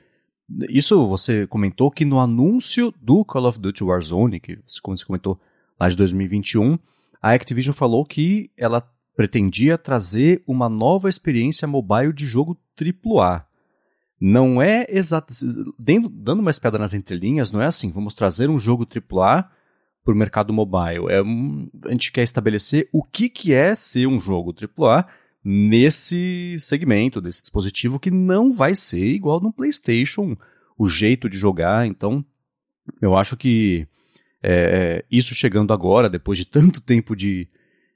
isso 0.70 1.08
você 1.08 1.48
comentou 1.48 1.90
que 1.90 2.04
no 2.04 2.20
anúncio 2.20 2.94
do 3.02 3.24
Call 3.24 3.46
of 3.46 3.60
Duty 3.60 3.84
Warzone, 3.84 4.40
que 4.40 4.60
como 4.82 4.98
você 4.98 5.06
comentou, 5.06 5.40
lá 5.80 5.88
de 5.88 5.96
2021, 5.96 6.78
a 7.22 7.32
Activision 7.34 7.74
falou 7.74 8.04
que 8.04 8.52
ela 8.58 8.84
pretendia 9.16 9.78
trazer 9.78 10.42
uma 10.48 10.68
nova 10.68 11.08
experiência 11.08 11.68
mobile 11.68 12.12
de 12.12 12.26
jogo 12.26 12.58
AAA. 12.76 13.46
Não 14.22 14.62
é 14.62 14.86
exato. 14.88 15.34
Dando 16.12 16.42
uma 16.42 16.52
espiada 16.52 16.78
nas 16.78 16.94
entrelinhas, 16.94 17.52
não 17.52 17.60
é 17.60 17.66
assim, 17.66 17.92
vamos 17.92 18.14
trazer 18.14 18.52
um 18.52 18.60
jogo 18.60 18.86
AAA 18.86 19.50
para 20.06 20.14
o 20.14 20.18
mercado 20.18 20.54
mobile. 20.54 21.08
É 21.10 21.20
a 21.88 21.92
gente 21.92 22.12
quer 22.12 22.22
estabelecer 22.22 22.88
o 22.94 23.04
que, 23.04 23.28
que 23.28 23.52
é 23.52 23.74
ser 23.74 24.06
um 24.06 24.20
jogo 24.20 24.54
AAA 24.54 25.08
nesse 25.44 26.56
segmento, 26.60 27.20
desse 27.20 27.42
dispositivo, 27.42 28.00
que 28.00 28.12
não 28.12 28.54
vai 28.54 28.76
ser 28.76 29.08
igual 29.08 29.42
no 29.42 29.52
PlayStation, 29.52 30.38
o 30.78 30.88
jeito 30.88 31.28
de 31.28 31.36
jogar. 31.36 31.88
Então, 31.88 32.24
eu 33.02 33.16
acho 33.18 33.36
que 33.36 33.88
é, 34.44 35.04
isso 35.10 35.34
chegando 35.34 35.74
agora, 35.74 36.08
depois 36.08 36.38
de 36.38 36.46
tanto 36.46 36.80
tempo 36.80 37.16
de 37.16 37.48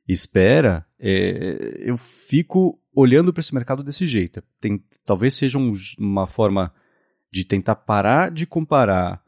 espera, 0.08 0.84
é, 1.00 1.82
eu 1.82 1.98
fico 1.98 2.80
olhando 2.96 3.34
para 3.34 3.42
esse 3.42 3.54
mercado 3.54 3.84
desse 3.84 4.08
jeito. 4.08 4.42
Tem, 4.60 4.84
talvez 5.06 5.36
seja 5.36 5.58
um, 5.58 5.74
uma 6.00 6.26
forma 6.28 6.74
de 7.32 7.44
tentar 7.44 7.76
parar 7.76 8.32
de 8.32 8.46
comparar 8.46 9.22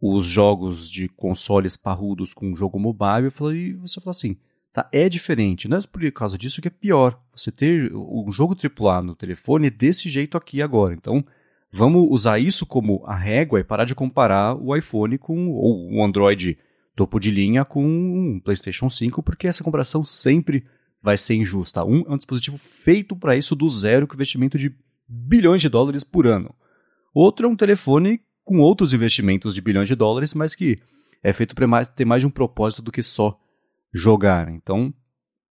os 0.00 0.26
jogos 0.26 0.90
de 0.90 1.08
consoles 1.08 1.76
parrudos 1.76 2.32
com 2.34 2.50
um 2.50 2.56
jogo 2.56 2.78
mobile 2.78 3.32
e 3.54 3.72
você 3.74 4.00
fala 4.00 4.10
assim, 4.10 4.36
tá, 4.72 4.88
é 4.92 5.08
diferente. 5.08 5.68
Não 5.68 5.76
é 5.76 5.80
por 5.82 6.10
causa 6.12 6.38
disso 6.38 6.62
que 6.62 6.68
é 6.68 6.70
pior. 6.70 7.20
Você 7.34 7.52
ter 7.52 7.92
um 7.94 8.30
jogo 8.30 8.56
AAA 8.56 9.02
no 9.02 9.14
telefone 9.14 9.70
desse 9.70 10.08
jeito 10.08 10.36
aqui 10.36 10.62
agora. 10.62 10.94
Então, 10.94 11.24
Vamos 11.74 12.06
usar 12.10 12.38
isso 12.38 12.66
como 12.66 13.02
a 13.06 13.16
régua 13.16 13.58
e 13.58 13.64
parar 13.64 13.86
de 13.86 13.94
comparar 13.94 14.54
o 14.54 14.76
iPhone 14.76 15.16
com 15.16 15.48
ou 15.52 15.90
o 15.90 16.04
Android 16.04 16.58
topo 16.94 17.18
de 17.18 17.30
linha 17.30 17.64
com 17.64 17.82
um 17.82 18.38
PlayStation 18.38 18.90
5, 18.90 19.22
porque 19.22 19.48
essa 19.48 19.64
comparação 19.64 20.02
sempre 20.02 20.66
vai 21.02 21.16
ser 21.16 21.34
injusta. 21.34 21.84
Um 21.84 22.02
é 22.06 22.10
um 22.10 22.16
dispositivo 22.16 22.56
feito 22.56 23.16
para 23.16 23.36
isso 23.36 23.56
do 23.56 23.68
zero, 23.68 24.06
com 24.06 24.14
investimento 24.14 24.56
de 24.56 24.74
bilhões 25.08 25.60
de 25.60 25.68
dólares 25.68 26.04
por 26.04 26.26
ano. 26.26 26.54
Outro 27.12 27.46
é 27.46 27.50
um 27.50 27.56
telefone 27.56 28.20
com 28.44 28.60
outros 28.60 28.94
investimentos 28.94 29.54
de 29.54 29.60
bilhões 29.60 29.88
de 29.88 29.94
dólares, 29.94 30.34
mas 30.34 30.54
que 30.54 30.80
é 31.22 31.32
feito 31.32 31.54
para 31.54 31.84
ter 31.86 32.04
mais 32.04 32.22
de 32.22 32.26
um 32.26 32.30
propósito 32.30 32.82
do 32.82 32.92
que 32.92 33.02
só 33.02 33.38
jogar. 33.92 34.48
Então, 34.48 34.92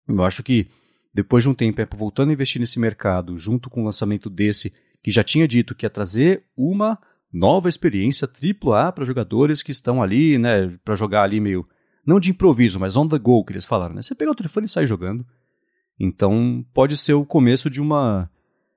eu 0.07 0.23
acho 0.23 0.41
que 0.43 0.67
depois 1.13 1.43
de 1.43 1.49
um 1.49 1.53
tempo, 1.53 1.81
Apple 1.81 1.97
voltando 1.97 2.29
a 2.29 2.33
investir 2.33 2.59
nesse 2.59 2.79
mercado, 2.79 3.37
junto 3.37 3.69
com 3.69 3.81
o 3.81 3.85
lançamento 3.85 4.29
desse, 4.29 4.73
que 5.03 5.11
já 5.11 5.23
tinha 5.23 5.47
dito 5.47 5.75
que 5.75 5.85
ia 5.85 5.89
trazer 5.89 6.43
uma 6.55 6.97
nova 7.31 7.69
experiência 7.69 8.27
AAA 8.27 8.91
para 8.91 9.05
jogadores 9.05 9.61
que 9.61 9.71
estão 9.71 10.01
ali, 10.01 10.37
né, 10.37 10.67
para 10.83 10.95
jogar 10.95 11.23
ali 11.23 11.39
meio 11.39 11.67
não 12.05 12.19
de 12.19 12.31
improviso, 12.31 12.79
mas 12.79 12.97
on 12.97 13.07
the 13.07 13.19
go 13.19 13.43
que 13.43 13.53
eles 13.53 13.65
falaram, 13.65 13.93
né? 13.93 14.01
Você 14.01 14.15
pega 14.15 14.31
o 14.31 14.35
telefone 14.35 14.65
e 14.65 14.69
sai 14.69 14.87
jogando. 14.87 15.25
Então, 15.99 16.65
pode 16.73 16.95
ser 16.95 17.13
o 17.13 17.25
começo 17.25 17.69
de 17.69 17.81
uma 17.81 18.29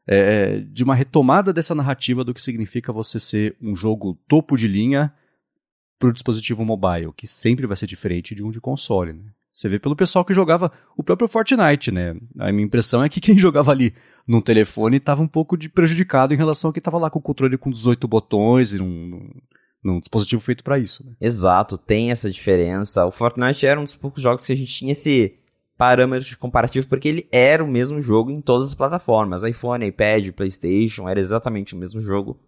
é, 0.07 0.59
de 0.61 0.83
uma 0.83 0.95
retomada 0.95 1.53
dessa 1.53 1.75
narrativa 1.75 2.25
do 2.25 2.35
que 2.35 2.43
significa 2.43 2.93
você 2.93 3.21
ser 3.21 3.57
um 3.63 3.75
jogo 3.75 4.19
topo 4.27 4.57
de 4.57 4.67
linha 4.67 5.13
para 5.99 6.09
o 6.09 6.13
dispositivo 6.13 6.65
mobile, 6.65 7.13
que 7.17 7.27
sempre 7.27 7.67
vai 7.67 7.77
ser 7.77 7.87
diferente 7.87 8.35
de 8.35 8.43
um 8.43 8.51
de 8.51 8.61
console. 8.61 9.13
Né? 9.13 9.23
Você 9.53 9.69
vê 9.69 9.79
pelo 9.79 9.95
pessoal 9.95 10.25
que 10.25 10.35
jogava 10.35 10.73
o 10.97 11.05
próprio 11.05 11.29
Fortnite, 11.29 11.93
né? 11.93 12.17
A 12.39 12.51
minha 12.51 12.65
impressão 12.65 13.05
é 13.05 13.09
que 13.09 13.21
quem 13.21 13.37
jogava 13.39 13.71
ali 13.71 13.95
no 14.27 14.43
telefone 14.43 14.97
estava 14.97 15.23
um 15.23 15.29
pouco 15.29 15.57
de 15.57 15.69
prejudicado 15.69 16.35
em 16.35 16.37
relação 16.37 16.71
a 16.71 16.73
quem 16.73 16.81
estava 16.81 16.99
lá 16.99 17.11
com 17.11 17.19
o 17.19 17.23
controle 17.23 17.59
com 17.59 17.71
18 17.71 18.09
botões 18.09 18.73
e 18.73 18.79
num, 18.79 19.31
num 19.85 20.01
dispositivo 20.01 20.41
feito 20.41 20.65
para 20.65 20.79
isso. 20.79 21.07
Né? 21.07 21.13
Exato, 21.21 21.79
tem 21.79 22.11
essa 22.11 22.31
diferença. 22.31 23.07
O 23.07 23.13
Fortnite 23.13 23.67
era 23.67 23.81
um 23.81 23.85
dos 23.85 23.97
poucos 23.97 24.23
jogos 24.23 24.45
que 24.45 24.53
a 24.53 24.57
gente 24.57 24.73
tinha 24.73 24.93
esse 24.93 25.37
parâmetro 25.83 26.29
de 26.29 26.37
comparativo 26.37 26.87
porque 26.87 27.09
ele 27.09 27.29
era 27.33 27.65
o 27.65 27.67
mesmo 27.67 28.01
jogo 28.01 28.31
em 28.31 28.41
todas 28.41 28.69
as 28.69 28.75
plataformas, 28.75 29.43
iPhone, 29.43 29.85
iPad, 29.85 30.31
PlayStation, 30.31 31.09
era 31.09 31.19
exatamente 31.19 31.75
o 31.75 31.77
mesmo 31.77 32.01
jogo. 32.01 32.39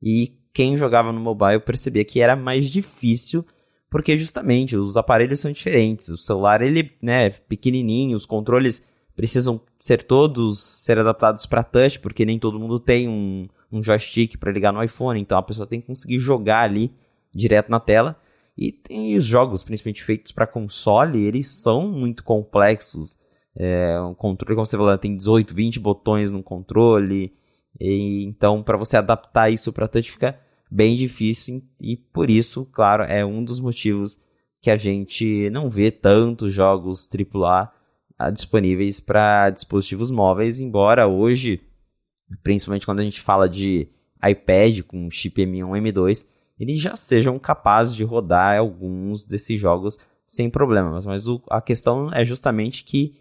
E 0.00 0.38
quem 0.54 0.76
jogava 0.76 1.10
no 1.10 1.18
mobile 1.18 1.58
percebia 1.58 2.04
que 2.04 2.20
era 2.20 2.36
mais 2.36 2.70
difícil 2.70 3.44
porque 3.90 4.16
justamente 4.16 4.76
os 4.76 4.96
aparelhos 4.96 5.40
são 5.40 5.50
diferentes. 5.50 6.08
O 6.08 6.16
celular 6.16 6.62
ele, 6.62 6.92
né, 7.02 7.30
pequenininho, 7.30 8.16
os 8.16 8.24
controles 8.24 8.80
precisam 9.16 9.60
ser 9.80 10.04
todos 10.04 10.62
ser 10.62 11.00
adaptados 11.00 11.46
para 11.46 11.64
touch, 11.64 11.98
porque 11.98 12.24
nem 12.24 12.38
todo 12.38 12.60
mundo 12.60 12.78
tem 12.78 13.08
um, 13.08 13.48
um 13.72 13.82
joystick 13.82 14.36
para 14.36 14.52
ligar 14.52 14.72
no 14.72 14.80
iPhone, 14.80 15.18
então 15.18 15.36
a 15.36 15.42
pessoa 15.42 15.66
tem 15.66 15.80
que 15.80 15.88
conseguir 15.88 16.20
jogar 16.20 16.60
ali 16.60 16.92
direto 17.34 17.70
na 17.70 17.80
tela. 17.80 18.16
E 18.58 18.72
tem 18.72 19.16
os 19.16 19.24
jogos, 19.24 19.62
principalmente 19.62 20.02
feitos 20.02 20.32
para 20.32 20.44
console, 20.44 21.24
eles 21.24 21.46
são 21.46 21.88
muito 21.88 22.24
complexos. 22.24 23.16
É, 23.54 24.00
um 24.00 24.14
controle, 24.14 24.56
como 24.56 24.66
você 24.66 24.76
falou, 24.76 24.98
tem 24.98 25.16
18, 25.16 25.54
20 25.54 25.78
botões 25.78 26.32
no 26.32 26.42
controle. 26.42 27.32
E, 27.78 28.24
então, 28.24 28.60
para 28.60 28.76
você 28.76 28.96
adaptar 28.96 29.48
isso 29.48 29.72
para 29.72 29.86
touch 29.86 30.10
fica 30.10 30.36
bem 30.68 30.96
difícil 30.96 31.62
e 31.80 31.96
por 31.96 32.28
isso, 32.28 32.66
claro, 32.72 33.04
é 33.04 33.24
um 33.24 33.44
dos 33.44 33.60
motivos 33.60 34.18
que 34.60 34.72
a 34.72 34.76
gente 34.76 35.48
não 35.50 35.70
vê 35.70 35.92
tantos 35.92 36.52
jogos 36.52 37.08
AAA 37.08 37.72
ah, 38.18 38.30
disponíveis 38.30 38.98
para 38.98 39.50
dispositivos 39.50 40.10
móveis, 40.10 40.60
embora 40.60 41.06
hoje, 41.06 41.62
principalmente 42.42 42.84
quando 42.84 42.98
a 42.98 43.04
gente 43.04 43.20
fala 43.20 43.48
de 43.48 43.88
iPad 44.22 44.82
com 44.82 45.08
chip 45.08 45.40
M1 45.40 45.92
M2, 45.92 46.26
eles 46.58 46.80
já 46.80 46.96
sejam 46.96 47.38
capazes 47.38 47.94
de 47.94 48.04
rodar 48.04 48.58
alguns 48.58 49.24
desses 49.24 49.60
jogos 49.60 49.98
sem 50.26 50.50
problemas. 50.50 51.06
Mas 51.06 51.26
o, 51.26 51.40
a 51.48 51.60
questão 51.60 52.12
é 52.12 52.24
justamente 52.24 52.84
que 52.84 53.14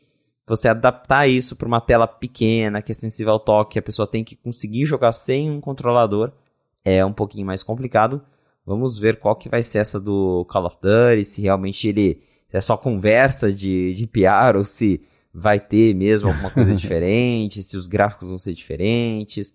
você 0.46 0.70
adaptar 0.70 1.28
isso 1.28 1.56
para 1.56 1.68
uma 1.68 1.82
tela 1.82 2.08
pequena, 2.08 2.82
que 2.82 2.92
é 2.92 2.96
sensível 2.96 3.34
ao 3.34 3.40
toque, 3.40 3.78
a 3.78 3.82
pessoa 3.82 4.08
tem 4.08 4.24
que 4.24 4.36
conseguir 4.36 4.86
jogar 4.86 5.12
sem 5.12 5.52
um 5.52 5.60
controlador, 5.60 6.32
é 6.86 7.06
um 7.06 7.12
pouquinho 7.12 7.46
mais 7.46 7.64
complicado. 7.64 8.22
Vamos 8.66 8.98
ver 8.98 9.20
qual 9.20 9.36
que 9.36 9.50
vai 9.50 9.62
ser 9.62 9.80
essa 9.80 10.00
do 10.00 10.46
Call 10.46 10.66
of 10.66 10.78
Duty, 10.82 11.26
se 11.26 11.42
realmente 11.42 11.88
ele 11.88 12.22
é 12.52 12.62
só 12.62 12.78
conversa 12.78 13.52
de, 13.52 13.94
de 13.94 14.08
PR 14.08 14.56
ou 14.56 14.64
se 14.64 15.02
vai 15.34 15.60
ter 15.60 15.94
mesmo 15.94 16.30
alguma 16.30 16.50
coisa 16.50 16.74
diferente, 16.76 17.62
se 17.62 17.76
os 17.78 17.88
gráficos 17.88 18.30
vão 18.30 18.38
ser 18.38 18.54
diferentes. 18.54 19.54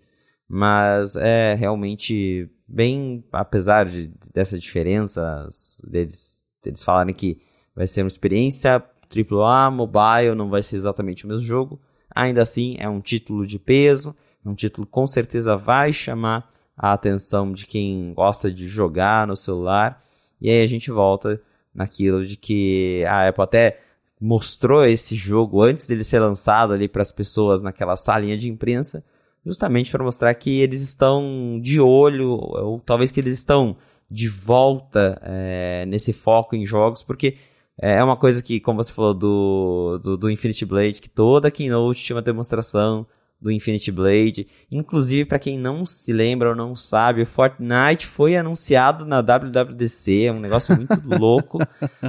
Mas 0.55 1.17
é 1.17 1.55
realmente 1.55 2.47
bem, 2.69 3.25
apesar 3.33 3.87
de, 3.87 4.13
dessas 4.35 4.61
diferenças, 4.61 5.81
deles, 5.83 6.45
deles 6.63 6.83
falarem 6.83 7.15
que 7.15 7.41
vai 7.75 7.87
ser 7.87 8.03
uma 8.03 8.09
experiência 8.09 8.85
AAA, 9.11 9.71
mobile, 9.71 10.35
não 10.37 10.51
vai 10.51 10.63
ser 10.63 10.77
exatamente 10.77 11.25
o 11.25 11.29
mesmo 11.29 11.41
jogo. 11.41 11.81
Ainda 12.15 12.43
assim, 12.43 12.77
é 12.79 12.87
um 12.87 13.01
título 13.01 13.47
de 13.47 13.59
peso, 13.59 14.15
um 14.45 14.55
título 14.55 14.87
com 14.87 15.07
certeza 15.07 15.57
vai 15.57 15.91
chamar 15.91 16.53
a 16.77 16.93
atenção 16.93 17.51
de 17.51 17.65
quem 17.65 18.13
gosta 18.13 18.53
de 18.53 18.69
jogar 18.69 19.27
no 19.27 19.37
celular. 19.37 20.05
E 20.39 20.51
aí 20.51 20.63
a 20.63 20.67
gente 20.67 20.91
volta 20.91 21.41
naquilo 21.75 22.27
de 22.27 22.37
que 22.37 23.03
a 23.09 23.27
Apple 23.27 23.43
até 23.43 23.81
mostrou 24.21 24.85
esse 24.85 25.17
jogo 25.17 25.63
antes 25.63 25.87
dele 25.87 26.05
ser 26.05 26.19
lançado 26.21 26.75
ali 26.75 26.89
para 26.89 27.01
as 27.01 27.11
pessoas 27.11 27.63
naquela 27.63 27.97
salinha 27.97 28.37
de 28.37 28.51
imprensa, 28.51 29.03
justamente 29.45 29.91
para 29.91 30.05
mostrar 30.05 30.35
que 30.35 30.61
eles 30.61 30.81
estão 30.81 31.59
de 31.61 31.81
olho, 31.81 32.31
ou 32.31 32.81
talvez 32.81 33.11
que 33.11 33.21
eles 33.21 33.39
estão 33.39 33.77
de 34.11 34.29
volta 34.29 35.19
é, 35.23 35.85
nesse 35.87 36.13
foco 36.13 36.55
em 36.55 36.67
jogos, 36.67 37.03
porque 37.03 37.37
é 37.81 38.03
uma 38.05 38.17
coisa 38.17 38.43
que, 38.43 38.61
como 38.61 38.83
você 38.83 38.93
falou 38.93 39.15
do, 39.15 39.99
do, 40.03 40.17
do 40.17 40.31
Infinity 40.31 40.65
Blade, 40.65 41.01
que 41.01 41.09
toda 41.09 41.51
keynote 41.51 42.05
tinha 42.05 42.17
uma 42.17 42.23
demonstração 42.23 43.07
do 43.43 43.51
Infinity 43.51 43.91
Blade. 43.91 44.47
Inclusive, 44.71 45.25
para 45.25 45.39
quem 45.39 45.59
não 45.59 45.85
se 45.85 46.13
lembra 46.13 46.51
ou 46.51 46.55
não 46.55 46.77
sabe, 46.77 47.23
o 47.23 47.27
Fortnite 47.27 48.07
foi 48.07 48.37
anunciado 48.37 49.05
na 49.05 49.21
WWDC, 49.21 50.27
é 50.27 50.33
um 50.33 50.39
negócio 50.39 50.75
muito 50.77 50.95
louco. 51.05 51.59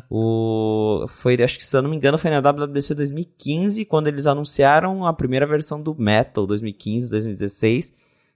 O 0.09 1.05
foi, 1.09 1.41
acho 1.41 1.57
que 1.57 1.65
se 1.65 1.75
eu 1.75 1.81
não 1.81 1.89
me 1.89 1.97
engano, 1.97 2.19
foi 2.19 2.29
na 2.29 2.39
WWDC 2.39 2.93
2015 2.93 3.83
quando 3.85 4.07
eles 4.07 4.27
anunciaram 4.27 5.07
a 5.07 5.13
primeira 5.13 5.47
versão 5.47 5.81
do 5.81 5.95
Metal 5.95 6.45
2015, 6.45 7.09
2016. 7.09 7.91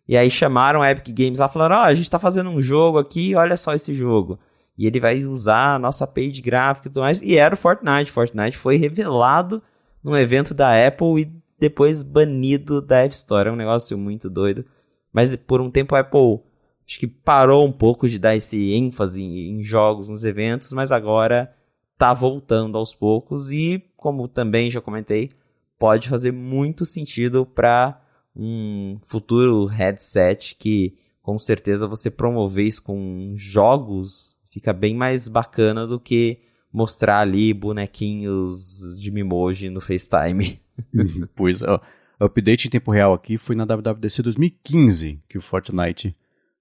E 0.07 0.17
aí 0.17 0.31
chamaram 0.31 0.81
a 0.81 0.89
Epic 0.89 1.15
Games 1.15 1.37
lá 1.37 1.45
e 1.45 1.53
falaram: 1.53 1.75
"Ó, 1.75 1.79
oh, 1.81 1.83
a 1.83 1.93
gente 1.93 2.09
tá 2.09 2.17
fazendo 2.17 2.49
um 2.49 2.61
jogo 2.61 2.97
aqui, 2.97 3.35
olha 3.35 3.55
só 3.55 3.75
esse 3.75 3.93
jogo". 3.93 4.39
E 4.75 4.87
ele 4.87 4.99
vai 4.99 5.23
usar 5.23 5.75
a 5.75 5.79
nossa 5.79 6.07
page 6.07 6.41
gráfica 6.41 6.87
e 6.87 6.91
tudo 6.91 7.01
mais. 7.01 7.21
E 7.21 7.35
era 7.35 7.53
o 7.53 7.57
Fortnite. 7.57 8.11
Fortnite 8.11 8.57
foi 8.57 8.77
revelado 8.77 9.61
num 10.03 10.15
evento 10.15 10.53
da 10.53 10.87
Apple 10.87 11.21
e 11.21 11.46
depois 11.59 12.03
banido 12.03 12.81
da 12.81 13.03
App 13.03 13.15
Store. 13.15 13.49
É 13.49 13.51
um 13.51 13.55
negócio 13.55 13.97
muito 13.97 14.29
doido. 14.29 14.65
Mas 15.11 15.35
por 15.35 15.61
um 15.61 15.71
tempo 15.71 15.95
a 15.95 15.99
Apple 15.99 16.39
acho 16.87 16.99
que 16.99 17.07
parou 17.07 17.65
um 17.65 17.71
pouco 17.71 18.07
de 18.07 18.17
dar 18.17 18.35
esse 18.35 18.73
ênfase 18.73 19.21
em 19.21 19.61
jogos, 19.61 20.07
nos 20.07 20.23
eventos, 20.23 20.71
mas 20.71 20.91
agora 20.91 21.53
tá 21.97 22.13
voltando 22.13 22.77
aos 22.77 22.93
poucos 22.93 23.51
e, 23.51 23.83
como 23.97 24.27
também 24.27 24.71
já 24.71 24.79
comentei, 24.79 25.31
pode 25.77 26.07
fazer 26.07 26.31
muito 26.31 26.85
sentido 26.85 27.45
para 27.45 28.01
um 28.35 28.99
futuro 29.07 29.65
headset 29.65 30.55
que 30.55 30.95
com 31.21 31.37
certeza 31.39 31.87
você 31.87 32.09
promover 32.09 32.65
isso 32.65 32.83
com 32.83 33.33
jogos 33.35 34.37
fica 34.49 34.71
bem 34.71 34.95
mais 34.95 35.27
bacana 35.27 35.85
do 35.85 35.99
que 35.99 36.39
mostrar 36.71 37.19
ali 37.19 37.53
bonequinhos 37.53 38.99
de 38.99 39.11
Mimoji 39.11 39.69
no 39.69 39.81
FaceTime. 39.81 40.59
pois, 41.35 41.61
ó, 41.61 41.81
update 42.19 42.67
em 42.67 42.71
tempo 42.71 42.91
real 42.91 43.13
aqui 43.13 43.37
foi 43.37 43.55
na 43.55 43.65
WWDC 43.65 44.23
2015 44.23 45.21
que 45.29 45.37
o 45.37 45.41
Fortnite 45.41 46.15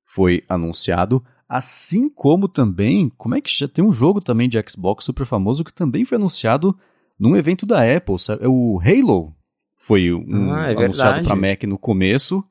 foi 0.04 0.44
anunciado, 0.48 1.24
assim 1.48 2.08
como 2.08 2.48
também, 2.48 3.10
como 3.16 3.34
é 3.34 3.40
que 3.40 3.50
já 3.50 3.68
tem 3.68 3.84
um 3.84 3.92
jogo 3.92 4.20
também 4.20 4.48
de 4.48 4.62
Xbox 4.68 5.04
super 5.04 5.26
famoso 5.26 5.64
que 5.64 5.72
também 5.72 6.04
foi 6.04 6.16
anunciado 6.16 6.76
num 7.18 7.36
evento 7.36 7.66
da 7.66 7.82
Apple, 7.96 8.18
sabe? 8.18 8.44
É 8.44 8.48
o 8.48 8.80
Halo 8.80 9.34
foi 9.78 10.12
um, 10.12 10.52
ah, 10.52 10.70
é 10.70 10.76
anunciado 10.76 11.24
para 11.24 11.36
Mac 11.36 11.62
no 11.64 11.78
começo. 11.78 12.42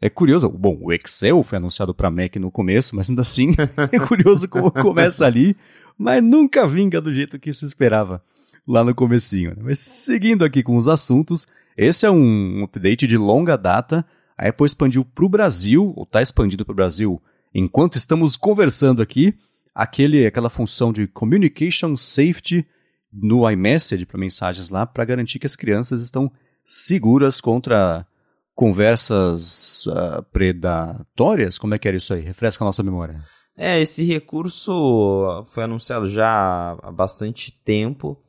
É 0.00 0.10
curioso, 0.10 0.48
bom, 0.48 0.78
o 0.80 0.92
Excel 0.92 1.42
foi 1.42 1.58
anunciado 1.58 1.94
para 1.94 2.10
Mac 2.10 2.36
no 2.36 2.50
começo, 2.50 2.96
mas 2.96 3.08
ainda 3.08 3.22
assim 3.22 3.50
é 3.92 3.98
curioso 3.98 4.48
como 4.48 4.70
começa 4.70 5.26
ali, 5.26 5.56
mas 5.98 6.22
nunca 6.22 6.66
vinga 6.66 7.00
do 7.00 7.12
jeito 7.12 7.38
que 7.38 7.52
se 7.52 7.64
esperava 7.64 8.22
lá 8.66 8.82
no 8.82 8.94
comecinho. 8.94 9.50
Né? 9.50 9.62
Mas 9.62 9.80
seguindo 9.80 10.44
aqui 10.44 10.62
com 10.62 10.76
os 10.76 10.88
assuntos, 10.88 11.46
esse 11.76 12.06
é 12.06 12.10
um 12.10 12.64
update 12.64 13.06
de 13.06 13.16
longa 13.16 13.56
data. 13.56 14.04
A 14.36 14.48
Apple 14.48 14.66
expandiu 14.66 15.04
para 15.04 15.24
o 15.24 15.28
Brasil, 15.28 15.92
ou 15.96 16.04
está 16.04 16.20
expandindo 16.20 16.64
para 16.64 16.72
o 16.72 16.76
Brasil, 16.76 17.22
enquanto 17.54 17.96
estamos 17.96 18.36
conversando 18.36 19.00
aqui, 19.00 19.34
aquele, 19.74 20.26
aquela 20.26 20.50
função 20.50 20.92
de 20.92 21.06
Communication 21.06 21.96
Safety 21.96 22.66
no 23.12 23.48
iMessage 23.48 24.06
para 24.06 24.18
mensagens 24.18 24.70
lá, 24.70 24.84
para 24.84 25.04
garantir 25.04 25.38
que 25.38 25.46
as 25.46 25.54
crianças 25.54 26.02
estão 26.02 26.30
seguras 26.64 27.40
contra 27.40 28.06
conversas 28.54 29.86
uh, 29.86 30.22
predatórias? 30.32 31.58
Como 31.58 31.74
é 31.74 31.78
que 31.78 31.86
era 31.86 31.96
isso 31.96 32.14
aí? 32.14 32.20
Refresca 32.20 32.64
a 32.64 32.66
nossa 32.66 32.82
memória. 32.82 33.22
É, 33.56 33.80
esse 33.80 34.02
recurso 34.04 35.44
foi 35.50 35.62
anunciado 35.64 36.08
já 36.08 36.76
há 36.82 36.90
bastante 36.90 37.52
tempo 37.52 38.20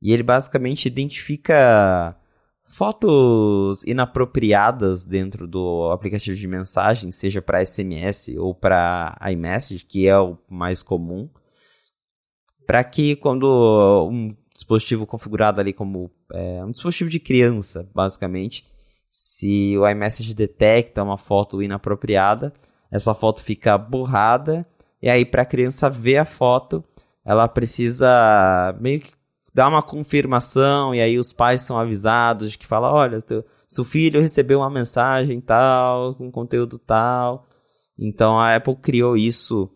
e 0.00 0.12
ele 0.12 0.22
basicamente 0.22 0.86
identifica 0.86 2.14
fotos 2.66 3.82
inapropriadas 3.84 5.04
dentro 5.04 5.46
do 5.46 5.90
aplicativo 5.90 6.36
de 6.36 6.46
mensagem, 6.46 7.10
seja 7.10 7.40
para 7.40 7.64
SMS 7.64 8.28
ou 8.36 8.54
para 8.54 9.16
iMessage, 9.30 9.86
que 9.86 10.06
é 10.06 10.18
o 10.18 10.36
mais 10.50 10.82
comum, 10.82 11.30
para 12.66 12.84
que 12.84 13.16
quando 13.16 14.08
um 14.10 14.36
dispositivo 14.52 15.06
configurado 15.06 15.60
ali 15.60 15.72
como 15.72 16.10
é, 16.32 16.62
um 16.64 16.70
dispositivo 16.70 17.08
de 17.08 17.20
criança, 17.20 17.88
basicamente, 17.94 18.66
se 19.10 19.78
o 19.78 19.88
iMessage 19.88 20.34
detecta 20.34 21.02
uma 21.02 21.16
foto 21.16 21.62
inapropriada, 21.62 22.52
essa 22.90 23.14
foto 23.14 23.42
fica 23.42 23.78
borrada 23.78 24.66
e 25.04 25.10
aí 25.10 25.22
para 25.22 25.42
a 25.42 25.44
criança 25.44 25.90
ver 25.90 26.16
a 26.16 26.24
foto, 26.24 26.82
ela 27.22 27.46
precisa 27.46 28.74
meio 28.80 29.00
que 29.00 29.12
dá 29.52 29.68
uma 29.68 29.82
confirmação 29.82 30.94
e 30.94 31.00
aí 31.02 31.18
os 31.18 31.30
pais 31.30 31.60
são 31.60 31.78
avisados 31.78 32.52
de 32.52 32.56
que 32.56 32.66
fala, 32.66 32.90
olha, 32.90 33.20
teu, 33.20 33.44
seu 33.68 33.84
filho 33.84 34.22
recebeu 34.22 34.60
uma 34.60 34.70
mensagem 34.70 35.42
tal, 35.42 36.14
com 36.14 36.30
conteúdo 36.32 36.78
tal. 36.78 37.46
Então 37.98 38.40
a 38.40 38.56
Apple 38.56 38.76
criou 38.76 39.14
isso 39.14 39.70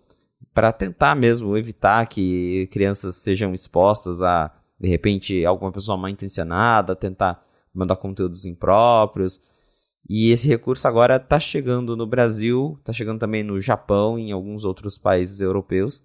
para 0.54 0.72
tentar 0.72 1.14
mesmo 1.14 1.58
evitar 1.58 2.06
que 2.06 2.66
crianças 2.72 3.16
sejam 3.16 3.52
expostas 3.52 4.22
a, 4.22 4.50
de 4.80 4.88
repente, 4.88 5.44
alguma 5.44 5.70
pessoa 5.70 5.98
mal 5.98 6.08
intencionada, 6.08 6.96
tentar 6.96 7.44
mandar 7.74 7.96
conteúdos 7.96 8.46
impróprios. 8.46 9.42
E 10.08 10.30
esse 10.30 10.48
recurso 10.48 10.88
agora 10.88 11.16
está 11.16 11.38
chegando 11.38 11.96
no 11.96 12.06
Brasil, 12.06 12.76
está 12.80 12.92
chegando 12.92 13.18
também 13.18 13.42
no 13.42 13.60
Japão 13.60 14.18
e 14.18 14.28
em 14.28 14.32
alguns 14.32 14.64
outros 14.64 14.96
países 14.96 15.40
europeus. 15.40 16.02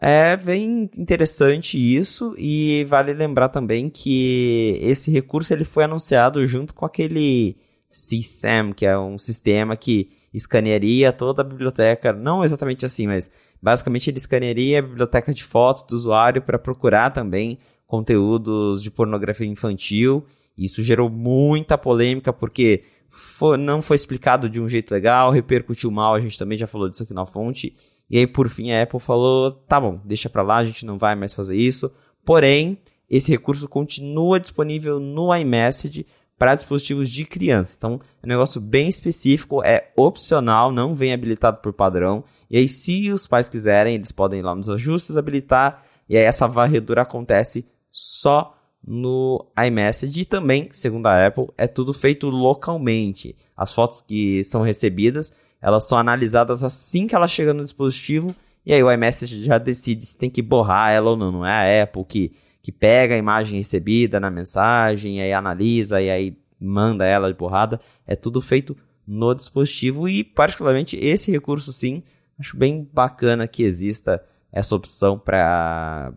É 0.00 0.36
bem 0.36 0.90
interessante 0.96 1.78
isso 1.78 2.34
e 2.38 2.84
vale 2.84 3.12
lembrar 3.12 3.48
também 3.48 3.90
que 3.90 4.78
esse 4.82 5.10
recurso 5.10 5.52
ele 5.52 5.64
foi 5.64 5.84
anunciado 5.84 6.46
junto 6.46 6.74
com 6.74 6.84
aquele 6.86 7.56
CSAM, 7.90 8.72
que 8.72 8.86
é 8.86 8.98
um 8.98 9.18
sistema 9.18 9.76
que 9.76 10.10
escanearia 10.32 11.12
toda 11.12 11.42
a 11.42 11.44
biblioteca, 11.44 12.12
não 12.12 12.42
exatamente 12.42 12.86
assim, 12.86 13.06
mas 13.06 13.30
basicamente 13.60 14.08
ele 14.08 14.16
escanearia 14.16 14.78
a 14.78 14.82
biblioteca 14.82 15.32
de 15.32 15.44
fotos 15.44 15.82
do 15.82 15.94
usuário 15.94 16.40
para 16.40 16.58
procurar 16.58 17.10
também 17.10 17.58
conteúdos 17.86 18.82
de 18.82 18.90
pornografia 18.90 19.46
infantil. 19.46 20.24
Isso 20.56 20.82
gerou 20.82 21.08
muita 21.08 21.78
polêmica 21.78 22.32
porque 22.32 22.84
foi, 23.10 23.56
não 23.56 23.82
foi 23.82 23.96
explicado 23.96 24.48
de 24.48 24.60
um 24.60 24.68
jeito 24.68 24.92
legal, 24.92 25.30
repercutiu 25.30 25.90
mal, 25.90 26.14
a 26.14 26.20
gente 26.20 26.38
também 26.38 26.56
já 26.56 26.66
falou 26.66 26.88
disso 26.88 27.02
aqui 27.02 27.12
na 27.12 27.26
fonte. 27.26 27.76
E 28.08 28.18
aí, 28.18 28.26
por 28.26 28.48
fim, 28.48 28.72
a 28.72 28.82
Apple 28.82 29.00
falou: 29.00 29.52
tá 29.52 29.80
bom, 29.80 30.00
deixa 30.04 30.28
pra 30.28 30.42
lá, 30.42 30.56
a 30.56 30.64
gente 30.64 30.84
não 30.84 30.98
vai 30.98 31.14
mais 31.14 31.32
fazer 31.32 31.56
isso. 31.56 31.90
Porém, 32.24 32.78
esse 33.08 33.30
recurso 33.30 33.68
continua 33.68 34.40
disponível 34.40 34.98
no 34.98 35.34
iMessage 35.34 36.06
para 36.38 36.54
dispositivos 36.54 37.10
de 37.10 37.24
criança. 37.24 37.74
Então, 37.76 38.00
é 38.22 38.26
um 38.26 38.28
negócio 38.28 38.60
bem 38.60 38.88
específico, 38.88 39.62
é 39.62 39.92
opcional, 39.96 40.72
não 40.72 40.94
vem 40.94 41.12
habilitado 41.12 41.58
por 41.58 41.72
padrão. 41.72 42.24
E 42.50 42.56
aí, 42.56 42.68
se 42.68 43.10
os 43.12 43.26
pais 43.26 43.48
quiserem, 43.48 43.94
eles 43.94 44.12
podem 44.12 44.40
ir 44.40 44.42
lá 44.42 44.54
nos 44.54 44.68
ajustes, 44.68 45.16
habilitar. 45.16 45.84
E 46.08 46.16
aí, 46.16 46.22
essa 46.24 46.48
varredura 46.48 47.02
acontece 47.02 47.66
só 47.90 48.56
no 48.84 49.46
iMessage. 49.66 50.20
E 50.20 50.24
também, 50.24 50.68
segundo 50.72 51.06
a 51.06 51.26
Apple, 51.26 51.48
é 51.56 51.66
tudo 51.66 51.92
feito 51.92 52.28
localmente. 52.28 53.36
As 53.56 53.72
fotos 53.72 54.00
que 54.00 54.42
são 54.44 54.62
recebidas 54.62 55.32
elas 55.62 55.86
são 55.86 55.96
analisadas 55.96 56.64
assim 56.64 57.06
que 57.06 57.14
ela 57.14 57.28
chega 57.28 57.54
no 57.54 57.62
dispositivo, 57.62 58.34
e 58.66 58.74
aí 58.74 58.82
o 58.82 58.90
iMessage 58.90 59.44
já 59.44 59.58
decide 59.58 60.04
se 60.04 60.18
tem 60.18 60.28
que 60.28 60.42
borrar 60.42 60.90
ela 60.90 61.10
ou 61.10 61.16
não. 61.16 61.30
Não 61.30 61.46
é 61.46 61.80
a 61.80 61.84
Apple 61.84 62.04
que, 62.04 62.32
que 62.60 62.72
pega 62.72 63.14
a 63.14 63.18
imagem 63.18 63.56
recebida 63.56 64.18
na 64.18 64.30
mensagem, 64.30 65.22
aí 65.22 65.32
analisa, 65.32 66.02
e 66.02 66.10
aí 66.10 66.36
manda 66.60 67.06
ela 67.06 67.32
de 67.32 67.38
borrada. 67.38 67.80
É 68.04 68.16
tudo 68.16 68.40
feito 68.40 68.76
no 69.06 69.32
dispositivo, 69.34 70.08
e 70.08 70.24
particularmente 70.24 70.96
esse 70.96 71.30
recurso 71.30 71.72
sim, 71.72 72.02
acho 72.38 72.56
bem 72.56 72.88
bacana 72.92 73.46
que 73.46 73.62
exista 73.62 74.22
essa 74.52 74.74
opção 74.74 75.18
para 75.18 76.12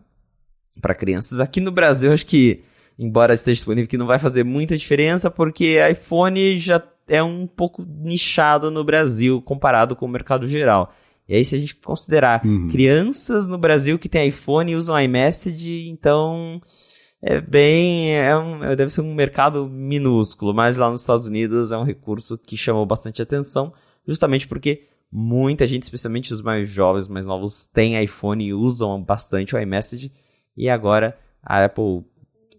para 0.80 0.94
crianças. 0.94 1.40
Aqui 1.40 1.60
no 1.60 1.70
Brasil, 1.70 2.12
acho 2.12 2.26
que, 2.26 2.62
embora 2.98 3.34
esteja 3.34 3.56
disponível, 3.56 3.88
que 3.88 3.98
não 3.98 4.06
vai 4.06 4.18
fazer 4.18 4.44
muita 4.44 4.76
diferença, 4.76 5.30
porque 5.30 5.78
iPhone 5.90 6.58
já 6.58 6.82
é 7.08 7.22
um 7.22 7.46
pouco 7.46 7.84
nichado 7.84 8.70
no 8.70 8.84
Brasil 8.84 9.40
comparado 9.42 9.94
com 9.94 10.06
o 10.06 10.08
mercado 10.08 10.46
geral. 10.48 10.92
E 11.28 11.34
aí, 11.34 11.44
se 11.44 11.56
a 11.56 11.58
gente 11.58 11.74
considerar 11.74 12.44
uhum. 12.44 12.68
crianças 12.68 13.48
no 13.48 13.58
Brasil 13.58 13.98
que 13.98 14.08
tem 14.08 14.28
iPhone 14.28 14.70
e 14.70 14.76
usam 14.76 15.00
iMessage, 15.00 15.88
então 15.88 16.60
é 17.20 17.40
bem. 17.40 18.14
É 18.14 18.36
um, 18.36 18.60
deve 18.76 18.90
ser 18.90 19.00
um 19.00 19.14
mercado 19.14 19.68
minúsculo, 19.68 20.54
mas 20.54 20.78
lá 20.78 20.88
nos 20.88 21.00
Estados 21.00 21.26
Unidos 21.26 21.72
é 21.72 21.76
um 21.76 21.84
recurso 21.84 22.38
que 22.38 22.56
chamou 22.56 22.86
bastante 22.86 23.20
atenção, 23.20 23.72
justamente 24.06 24.46
porque 24.46 24.86
muita 25.10 25.66
gente, 25.66 25.84
especialmente 25.84 26.32
os 26.32 26.42
mais 26.42 26.68
jovens, 26.68 27.08
mais 27.08 27.26
novos, 27.26 27.64
tem 27.64 28.02
iPhone 28.02 28.44
e 28.44 28.54
usam 28.54 29.02
bastante 29.02 29.54
o 29.54 29.58
iMessage. 29.58 30.12
E 30.56 30.68
agora 30.68 31.18
a 31.42 31.64
Apple 31.64 32.04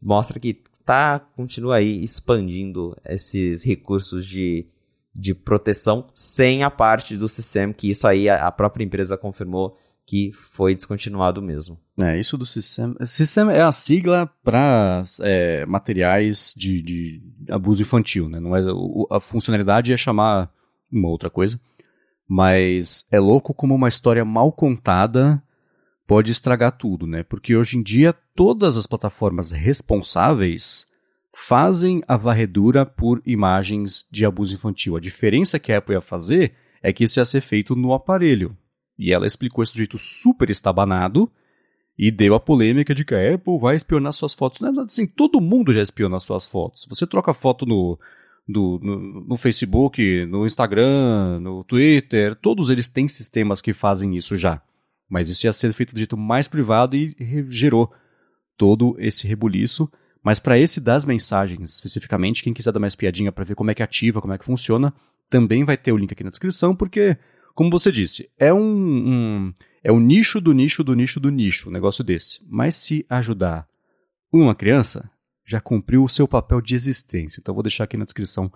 mostra 0.02 0.40
que 0.40 0.62
tá, 0.86 1.20
continua 1.20 1.78
aí 1.78 2.04
expandindo 2.04 2.96
esses 3.04 3.64
recursos 3.64 4.26
de, 4.26 4.66
de 5.14 5.34
proteção 5.34 6.08
sem 6.14 6.64
a 6.64 6.72
parte 6.72 7.18
do 7.18 7.28
sistema, 7.28 7.74
que 7.74 7.90
isso 7.90 8.08
aí 8.08 8.30
a, 8.30 8.48
a 8.48 8.52
própria 8.52 8.86
empresa 8.86 9.18
confirmou 9.18 9.78
que 10.08 10.32
foi 10.32 10.74
descontinuado 10.74 11.42
mesmo. 11.42 11.78
É, 12.02 12.18
isso 12.18 12.38
do 12.38 12.46
sistema. 12.46 12.96
Sistema 13.04 13.52
é 13.52 13.62
a 13.62 13.74
sigla 13.74 14.32
para 14.42 15.02
é, 15.20 15.66
materiais 15.66 16.54
de, 16.56 16.82
de, 16.82 17.22
abuso 17.50 17.82
infantil, 17.82 18.30
né? 18.30 18.40
Não 18.40 18.56
é, 18.56 18.62
a 19.12 19.20
funcionalidade 19.20 19.92
é 19.92 19.98
chamar 19.98 20.50
uma 20.90 21.10
outra 21.10 21.30
coisa. 21.30 21.60
Mas 22.26 23.06
é 23.12 23.20
louco 23.20 23.54
como 23.54 23.76
uma 23.76 23.90
história 23.90 24.24
mal 24.24 24.50
contada 24.54 25.44
pode 26.08 26.32
estragar 26.32 26.72
tudo, 26.72 27.06
né? 27.06 27.22
Porque 27.22 27.56
hoje 27.56 27.78
em 27.78 27.84
dia 27.84 28.16
todas 28.34 28.78
as 28.78 28.88
plataformas 28.88 29.52
responsáveis 29.52 30.88
fazem 31.36 32.02
a 32.08 32.18
varredura 32.18 32.86
por 32.86 33.22
imagens 33.26 34.08
de 34.10 34.26
abuso 34.26 34.56
infantil. 34.56 34.96
A 34.96 35.00
diferença 35.00 35.60
que 35.60 35.72
a 35.72 35.78
Apple 35.78 35.94
ia 35.94 36.02
fazer 36.02 36.54
é 36.82 36.92
que 36.94 37.04
isso 37.04 37.20
ia 37.20 37.26
ser 37.26 37.42
feito 37.42 37.76
no 37.76 37.94
aparelho. 37.94 38.58
E 38.98 39.14
ela 39.14 39.28
explicou 39.28 39.64
isso 39.64 39.74
de 39.74 39.80
jeito 39.80 39.98
super 39.98 40.50
estabanado 40.50 41.30
e 41.98 42.10
deu 42.10 42.34
a 42.34 42.40
polêmica 42.40 42.96
de 42.96 43.04
que 43.04 43.14
a 43.14 43.36
Apple 43.36 43.60
vai 43.60 43.76
espionar 43.76 44.14
suas 44.14 44.34
fotos. 44.34 44.62
Não 44.62 44.82
é 44.82 44.86
assim, 44.86 45.06
todo 45.06 45.42
mundo 45.42 45.74
já 45.74 45.82
espiona 45.82 46.20
suas 46.20 46.48
fotos. 46.48 46.88
Você 46.90 47.06
troca 47.06 47.34
foto 47.34 47.66
no, 47.66 48.00
do, 48.48 48.80
no, 48.82 49.26
no, 49.28 49.38
Facebook, 49.38 50.26
no 50.26 50.46
Instagram, 50.46 51.40
no 51.40 51.64
Twitter, 51.64 52.36
todos 52.36 52.70
eles 52.70 52.88
têm 52.88 53.08
sistemas 53.08 53.62
que 53.62 53.74
fazem 53.74 54.16
isso 54.16 54.38
já. 54.38 54.62
Mas 55.10 55.30
isso 55.30 55.46
ia 55.46 55.54
ser 55.54 55.72
feito 55.74 55.94
de 55.94 56.00
jeito 56.00 56.18
mais 56.18 56.48
privado 56.48 56.96
e 56.96 57.16
gerou 57.48 57.92
todo 58.58 58.96
esse 59.00 59.28
rebuliço. 59.28 59.90
Mas 60.24 60.40
para 60.40 60.58
esse 60.58 60.82
das 60.82 61.06
mensagens, 61.06 61.76
especificamente, 61.76 62.44
quem 62.44 62.54
quiser 62.54 62.72
dar 62.72 62.80
mais 62.80 62.96
piadinha 62.96 63.32
para 63.32 63.46
ver 63.46 63.56
como 63.56 63.72
é 63.72 63.76
que 63.76 63.84
ativa, 63.84 64.22
como 64.22 64.34
é 64.34 64.38
que 64.38 64.46
funciona, 64.46 64.94
também 65.30 65.64
vai 65.64 65.78
ter 65.78 65.92
o 65.92 65.98
link 65.98 66.12
aqui 66.12 66.24
na 66.24 66.30
descrição, 66.30 66.76
porque, 66.76 67.18
como 67.56 67.70
você 67.70 67.92
disse, 67.92 68.30
é 68.38 68.54
um, 68.54 68.60
um 68.60 69.54
é 69.84 69.92
o 69.92 70.00
nicho 70.00 70.42
do 70.42 70.54
nicho 70.54 70.84
do 70.84 70.94
nicho 70.94 71.20
do 71.20 71.30
nicho, 71.30 71.70
um 71.70 71.72
negócio 71.72 72.04
desse. 72.04 72.42
Mas 72.50 72.76
se 72.76 73.06
ajudar 73.10 73.68
uma 74.32 74.54
criança, 74.54 75.10
já 75.46 75.62
cumpriu 75.62 76.04
o 76.04 76.10
seu 76.10 76.28
papel 76.28 76.60
de 76.60 76.76
existência. 76.76 77.40
Então 77.40 77.54
vou 77.54 77.64
deixar 77.64 77.86
aqui 77.86 77.96
na 77.96 78.04
descrição 78.04 78.52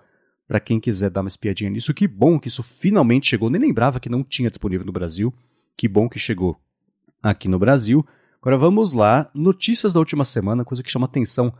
para 0.46 0.60
quem 0.60 0.78
quiser 0.78 1.08
dar 1.08 1.22
uma 1.22 1.28
espiadinha 1.28 1.70
nisso. 1.70 1.94
Que 1.94 2.06
bom 2.06 2.38
que 2.38 2.48
isso 2.48 2.62
finalmente 2.62 3.28
chegou. 3.28 3.48
Nem 3.48 3.60
lembrava 3.60 3.98
que 3.98 4.10
não 4.10 4.22
tinha 4.22 4.50
disponível 4.50 4.84
no 4.84 4.92
Brasil. 4.92 5.32
Que 5.76 5.88
bom 5.88 6.08
que 6.08 6.18
chegou 6.18 6.60
aqui 7.22 7.48
no 7.48 7.58
Brasil. 7.58 8.06
Agora 8.40 8.58
vamos 8.58 8.92
lá, 8.92 9.30
notícias 9.34 9.92
da 9.92 10.00
última 10.00 10.24
semana, 10.24 10.64
coisa 10.64 10.82
que 10.82 10.90
chama 10.90 11.06
atenção 11.06 11.52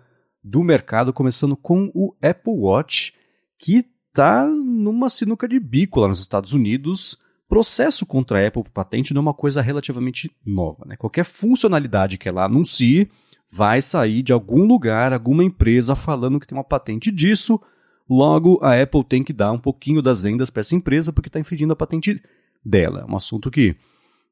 do 0.43 0.63
mercado, 0.63 1.13
começando 1.13 1.57
com 1.57 1.91
o 1.95 2.15
Apple 2.21 2.55
Watch, 2.55 3.15
que 3.57 3.87
está 4.09 4.47
numa 4.47 5.09
sinuca 5.09 5.47
de 5.47 5.61
bico 5.61 6.01
lá 6.01 6.09
nos 6.09 6.21
Estados 6.21 6.53
Unidos. 6.53 7.17
Processo 7.49 8.05
contra 8.05 8.43
a 8.43 8.49
Apple 8.49 8.65
por 8.65 8.71
patente 8.71 9.15
não 9.15 9.21
é 9.21 9.23
uma 9.23 9.35
coisa 9.35 9.63
relativamente 9.63 10.35
nova. 10.45 10.85
Né? 10.85 10.97
Qualquer 10.97 11.25
funcionalidade 11.25 12.19
que 12.19 12.29
ela 12.29 12.45
anuncie 12.45 13.09
vai 13.51 13.81
sair 13.81 14.23
de 14.23 14.33
algum 14.33 14.65
lugar, 14.67 15.13
alguma 15.13 15.45
empresa 15.45 15.95
falando 15.95 16.41
que 16.41 16.47
tem 16.47 16.57
uma 16.57 16.65
patente 16.65 17.13
disso. 17.13 17.61
Logo, 18.09 18.59
a 18.63 18.81
Apple 18.81 19.05
tem 19.05 19.23
que 19.23 19.33
dar 19.33 19.53
um 19.53 19.59
pouquinho 19.59 20.03
das 20.03 20.23
vendas 20.23 20.51
para 20.51 20.61
essa 20.61 20.75
empresa 20.75 21.13
porque 21.13 21.29
está 21.29 21.39
infringindo 21.39 21.73
a 21.73 21.77
patente 21.77 22.21
dela. 22.65 23.05
É 23.07 23.11
um 23.11 23.17
assunto 23.17 23.51
que 23.51 23.77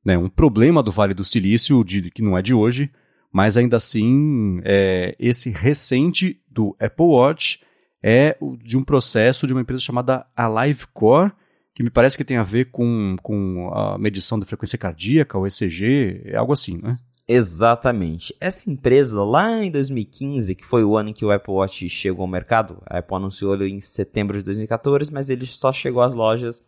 né, 0.05 0.17
um 0.17 0.29
problema 0.29 0.83
do 0.83 0.91
Vale 0.91 1.15
do 1.15 1.25
Silício, 1.25 1.85
de, 1.85 2.11
que 2.11 2.23
não 2.23 2.37
é 2.37 2.43
de 2.43 2.55
hoje, 2.55 2.91
mas 3.33 3.57
ainda 3.57 3.77
assim, 3.77 4.61
é, 4.65 5.15
esse 5.19 5.51
recente 5.51 6.41
do 6.49 6.77
Apple 6.81 7.07
Watch 7.07 7.61
é 8.03 8.37
de 8.65 8.77
um 8.77 8.85
processo 8.85 9.47
de 9.47 9.53
uma 9.53 9.63
empresa 9.63 9.83
chamada 9.83 10.27
AliveCore, 10.35 11.33
que 11.75 11.83
me 11.83 11.91
parece 11.91 12.17
que 12.17 12.25
tem 12.25 12.37
a 12.37 12.43
ver 12.43 12.71
com, 12.71 13.17
com 13.23 13.71
a 13.73 13.97
medição 13.99 14.39
da 14.39 14.47
frequência 14.47 14.79
cardíaca, 14.79 15.39
o 15.39 15.47
ECG, 15.47 16.23
é 16.25 16.37
algo 16.37 16.53
assim, 16.53 16.79
não 16.79 16.91
é? 16.91 16.97
Exatamente. 17.33 18.35
Essa 18.41 18.69
empresa, 18.69 19.23
lá 19.23 19.63
em 19.63 19.71
2015, 19.71 20.53
que 20.57 20.67
foi 20.67 20.83
o 20.83 20.97
ano 20.97 21.11
em 21.11 21.13
que 21.13 21.25
o 21.25 21.31
Apple 21.31 21.55
Watch 21.55 21.89
chegou 21.89 22.23
ao 22.23 22.29
mercado, 22.29 22.83
a 22.85 22.99
Apple 22.99 23.17
anunciou 23.17 23.55
ele 23.55 23.71
em 23.71 23.81
setembro 23.81 24.37
de 24.37 24.43
2014, 24.43 25.13
mas 25.13 25.31
ele 25.31 25.47
só 25.47 25.73
chegou 25.73 26.03
às 26.03 26.13
lojas 26.13 26.61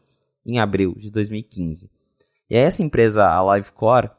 em 0.46 0.60
abril 0.60 0.94
de 0.96 1.10
2015. 1.10 1.90
E 2.52 2.56
essa 2.58 2.82
empresa, 2.82 3.26
a 3.26 3.56
Livecore, 3.56 4.10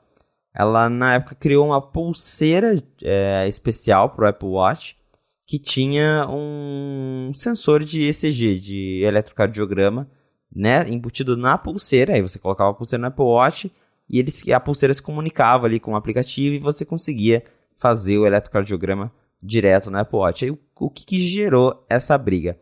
ela 0.56 0.89
na 0.89 1.13
época 1.13 1.36
criou 1.36 1.67
uma 1.67 1.80
pulseira 1.80 2.84
é, 3.04 3.48
especial 3.48 4.10
para 4.10 4.26
o 4.26 4.28
Apple 4.28 4.50
Watch 4.50 4.98
que 5.46 5.60
tinha 5.60 6.26
um 6.28 7.32
sensor 7.36 7.84
de 7.84 8.08
ECG, 8.08 8.58
de 8.58 9.04
eletrocardiograma, 9.04 10.10
né, 10.52 10.89
embutido 10.89 11.38
na 11.38 11.60
pulseira. 11.60 12.15
Aí 12.15 12.24
você 12.24 12.39
colocava 12.39 12.72
a 12.72 12.74
pulseira 12.74 13.02
no 13.02 13.08
Apple 13.10 13.24
Watch 13.24 13.72
e 14.10 14.17
eles, 14.17 14.41
a 14.50 14.60
pulseira 14.60 14.96
se 14.96 15.02
comunicava 15.04 15.67
ali 15.67 15.80
com 15.80 15.91
o 15.91 15.96
aplicativo 15.96 16.56
e 16.56 16.60
você 16.60 16.84
conseguia 16.84 17.43
fazer 17.78 18.17
o 18.17 18.26
eletrocardiograma 18.26 19.12
direto 19.43 19.91
no 19.91 20.00
Apple 20.00 20.17
Watch. 20.17 20.46
Aí 20.46 20.50
o, 20.50 20.58
o 20.80 20.89
que, 20.89 21.06
que 21.06 21.28
gerou 21.28 21.86
essa 21.88 22.17
briga? 22.17 22.58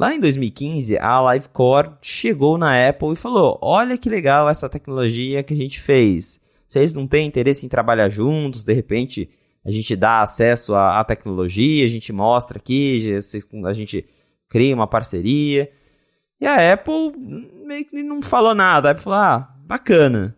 Lá 0.00 0.14
em 0.14 0.18
2015, 0.18 0.96
a 0.98 1.30
Livecore 1.30 1.92
chegou 2.00 2.56
na 2.56 2.88
Apple 2.88 3.12
e 3.12 3.16
falou: 3.16 3.58
Olha 3.60 3.98
que 3.98 4.08
legal 4.08 4.48
essa 4.48 4.66
tecnologia 4.66 5.42
que 5.42 5.52
a 5.52 5.56
gente 5.56 5.78
fez. 5.78 6.40
Vocês 6.66 6.94
não 6.94 7.06
têm 7.06 7.26
interesse 7.26 7.66
em 7.66 7.68
trabalhar 7.68 8.08
juntos? 8.08 8.64
De 8.64 8.72
repente, 8.72 9.28
a 9.62 9.70
gente 9.70 9.94
dá 9.94 10.22
acesso 10.22 10.74
à, 10.74 11.00
à 11.00 11.04
tecnologia, 11.04 11.84
a 11.84 11.88
gente 11.88 12.14
mostra 12.14 12.56
aqui, 12.56 13.14
a 13.66 13.72
gente 13.74 14.08
cria 14.48 14.74
uma 14.74 14.86
parceria. 14.86 15.70
E 16.40 16.46
a 16.46 16.72
Apple 16.72 17.12
meio 17.66 17.84
que 17.84 18.02
não 18.02 18.22
falou 18.22 18.54
nada. 18.54 18.88
A 18.88 18.92
Apple 18.92 19.04
falou: 19.04 19.18
Ah, 19.18 19.54
bacana. 19.66 20.34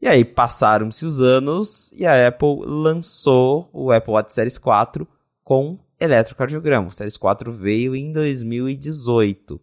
E 0.00 0.06
aí 0.06 0.24
passaram-se 0.24 1.04
os 1.04 1.20
anos 1.20 1.90
e 1.90 2.06
a 2.06 2.28
Apple 2.28 2.60
lançou 2.64 3.68
o 3.72 3.90
Apple 3.90 4.12
Watch 4.12 4.32
Series 4.32 4.58
4 4.58 5.08
com 5.42 5.76
eletrocardiograma. 5.98 6.88
O 6.88 6.92
Series 6.92 7.16
4 7.16 7.52
veio 7.52 7.94
em 7.94 8.12
2018. 8.12 9.60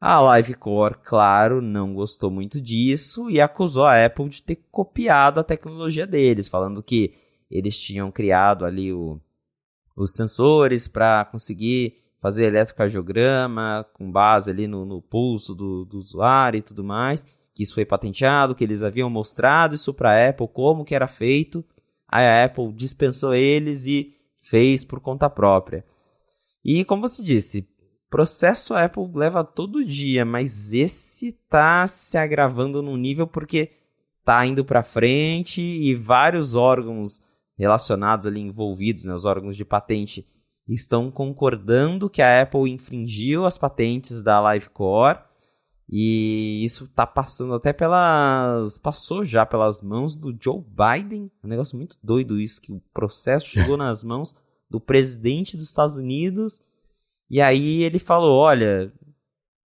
A 0.00 0.36
Livecore, 0.36 0.96
claro, 1.02 1.62
não 1.62 1.94
gostou 1.94 2.30
muito 2.30 2.60
disso 2.60 3.30
e 3.30 3.40
acusou 3.40 3.84
a 3.84 4.04
Apple 4.04 4.28
de 4.28 4.42
ter 4.42 4.56
copiado 4.70 5.40
a 5.40 5.44
tecnologia 5.44 6.06
deles, 6.06 6.48
falando 6.48 6.82
que 6.82 7.14
eles 7.50 7.78
tinham 7.78 8.10
criado 8.10 8.64
ali 8.64 8.92
o, 8.92 9.20
os 9.96 10.12
sensores 10.12 10.86
para 10.86 11.24
conseguir 11.24 11.96
fazer 12.20 12.46
eletrocardiograma 12.46 13.86
com 13.94 14.10
base 14.10 14.50
ali 14.50 14.66
no, 14.66 14.84
no 14.84 15.00
pulso 15.00 15.54
do, 15.54 15.84
do 15.84 15.98
usuário 15.98 16.58
e 16.58 16.62
tudo 16.62 16.84
mais 16.84 17.24
que 17.56 17.62
isso 17.62 17.74
foi 17.74 17.86
patenteado, 17.86 18.54
que 18.54 18.62
eles 18.62 18.82
haviam 18.82 19.08
mostrado 19.08 19.74
isso 19.74 19.94
para 19.94 20.10
a 20.10 20.28
Apple, 20.28 20.46
como 20.46 20.84
que 20.84 20.94
era 20.94 21.06
feito. 21.08 21.64
Aí 22.06 22.26
a 22.26 22.44
Apple 22.44 22.70
dispensou 22.70 23.34
eles 23.34 23.86
e 23.86 24.14
fez 24.48 24.84
por 24.84 25.00
conta 25.00 25.28
própria. 25.28 25.84
E 26.64 26.84
como 26.84 27.08
você 27.08 27.22
disse, 27.22 27.68
processo 28.10 28.74
a 28.74 28.84
Apple 28.84 29.10
leva 29.14 29.44
todo 29.44 29.84
dia, 29.84 30.24
mas 30.24 30.72
esse 30.72 31.32
tá 31.48 31.86
se 31.86 32.16
agravando 32.16 32.82
num 32.82 32.96
nível 32.96 33.26
porque 33.26 33.70
tá 34.24 34.44
indo 34.44 34.64
para 34.64 34.82
frente 34.82 35.62
e 35.62 35.94
vários 35.94 36.54
órgãos 36.54 37.20
relacionados 37.56 38.26
ali 38.26 38.40
envolvidos, 38.40 39.04
né, 39.04 39.14
os 39.14 39.24
órgãos 39.24 39.56
de 39.56 39.64
patente, 39.64 40.26
estão 40.68 41.10
concordando 41.10 42.10
que 42.10 42.20
a 42.20 42.42
Apple 42.42 42.70
infringiu 42.70 43.46
as 43.46 43.56
patentes 43.56 44.22
da 44.22 44.52
Livecore 44.52 45.20
e 45.88 46.64
isso 46.64 46.88
tá 46.88 47.06
passando 47.06 47.54
até 47.54 47.72
pelas. 47.72 48.76
Passou 48.76 49.24
já 49.24 49.46
pelas 49.46 49.80
mãos 49.80 50.16
do 50.16 50.36
Joe 50.38 50.60
Biden. 50.60 51.30
É 51.42 51.46
um 51.46 51.50
negócio 51.50 51.76
muito 51.76 51.96
doido 52.02 52.40
isso, 52.40 52.60
que 52.60 52.72
o 52.72 52.82
processo 52.92 53.46
chegou 53.46 53.76
nas 53.78 54.02
mãos 54.02 54.34
do 54.68 54.80
presidente 54.80 55.56
dos 55.56 55.68
Estados 55.68 55.96
Unidos. 55.96 56.60
E 57.30 57.40
aí 57.40 57.82
ele 57.82 58.00
falou: 58.00 58.36
olha, 58.36 58.92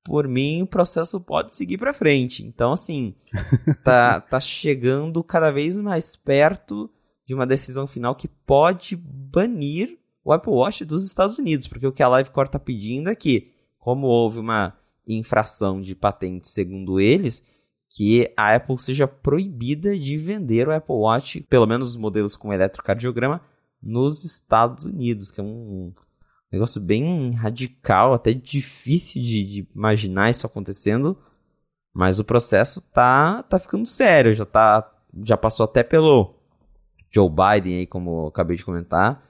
por 0.03 0.27
mim 0.27 0.61
o 0.61 0.67
processo 0.67 1.19
pode 1.19 1.55
seguir 1.55 1.79
para 1.79 1.93
frente. 1.93 2.45
Então, 2.45 2.73
assim, 2.73 3.15
tá, 3.83 4.21
tá 4.21 4.39
chegando 4.39 5.23
cada 5.23 5.49
vez 5.49 5.75
mais 5.75 6.15
perto 6.15 6.87
de 7.25 7.33
uma 7.33 7.47
decisão 7.47 7.87
final 7.87 8.15
que 8.15 8.27
pode 8.27 8.95
banir 8.95 9.97
o 10.23 10.31
Apple 10.31 10.53
Watch 10.53 10.85
dos 10.85 11.03
Estados 11.03 11.39
Unidos. 11.39 11.67
Porque 11.67 11.87
o 11.87 11.91
que 11.91 12.03
a 12.03 12.17
Livecore 12.17 12.51
tá 12.51 12.59
pedindo 12.59 13.09
é 13.09 13.15
que, 13.15 13.51
como 13.79 14.05
houve 14.05 14.37
uma 14.37 14.77
infração 15.17 15.81
de 15.81 15.95
patente, 15.95 16.47
segundo 16.47 16.99
eles, 16.99 17.45
que 17.89 18.31
a 18.37 18.55
Apple 18.55 18.79
seja 18.79 19.07
proibida 19.07 19.97
de 19.97 20.17
vender 20.17 20.67
o 20.67 20.71
Apple 20.71 20.95
Watch, 20.95 21.41
pelo 21.49 21.67
menos 21.67 21.89
os 21.89 21.97
modelos 21.97 22.35
com 22.35 22.53
eletrocardiograma, 22.53 23.41
nos 23.81 24.23
Estados 24.23 24.85
Unidos, 24.85 25.31
que 25.31 25.41
é 25.41 25.43
um 25.43 25.93
negócio 26.51 26.79
bem 26.79 27.31
radical, 27.31 28.13
até 28.13 28.33
difícil 28.33 29.21
de, 29.21 29.43
de 29.43 29.67
imaginar 29.75 30.29
isso 30.29 30.45
acontecendo, 30.45 31.17
mas 31.93 32.19
o 32.19 32.23
processo 32.23 32.81
tá, 32.93 33.43
tá 33.43 33.59
ficando 33.59 33.85
sério, 33.85 34.35
já, 34.35 34.45
tá, 34.45 34.89
já 35.23 35.35
passou 35.35 35.63
até 35.63 35.83
pelo 35.83 36.35
Joe 37.09 37.29
Biden, 37.29 37.79
aí, 37.79 37.87
como 37.87 38.23
eu 38.23 38.27
acabei 38.27 38.55
de 38.55 38.63
comentar, 38.63 39.25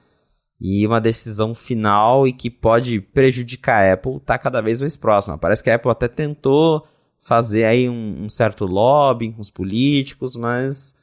e 0.64 0.86
uma 0.86 1.00
decisão 1.00 1.56
final 1.56 2.24
e 2.24 2.32
que 2.32 2.48
pode 2.48 3.00
prejudicar 3.00 3.84
a 3.84 3.94
Apple 3.94 4.18
está 4.18 4.38
cada 4.38 4.60
vez 4.60 4.80
mais 4.80 4.96
próxima. 4.96 5.36
Parece 5.36 5.60
que 5.60 5.68
a 5.68 5.74
Apple 5.74 5.90
até 5.90 6.06
tentou 6.06 6.86
fazer 7.20 7.64
aí 7.64 7.88
um, 7.88 8.26
um 8.26 8.28
certo 8.28 8.64
lobbying 8.64 9.32
com 9.32 9.40
os 9.40 9.50
políticos, 9.50 10.36
mas 10.36 10.96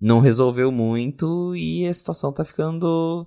não 0.00 0.18
resolveu 0.18 0.72
muito 0.72 1.54
e 1.54 1.86
a 1.86 1.92
situação 1.92 2.30
está 2.30 2.42
ficando 2.42 3.26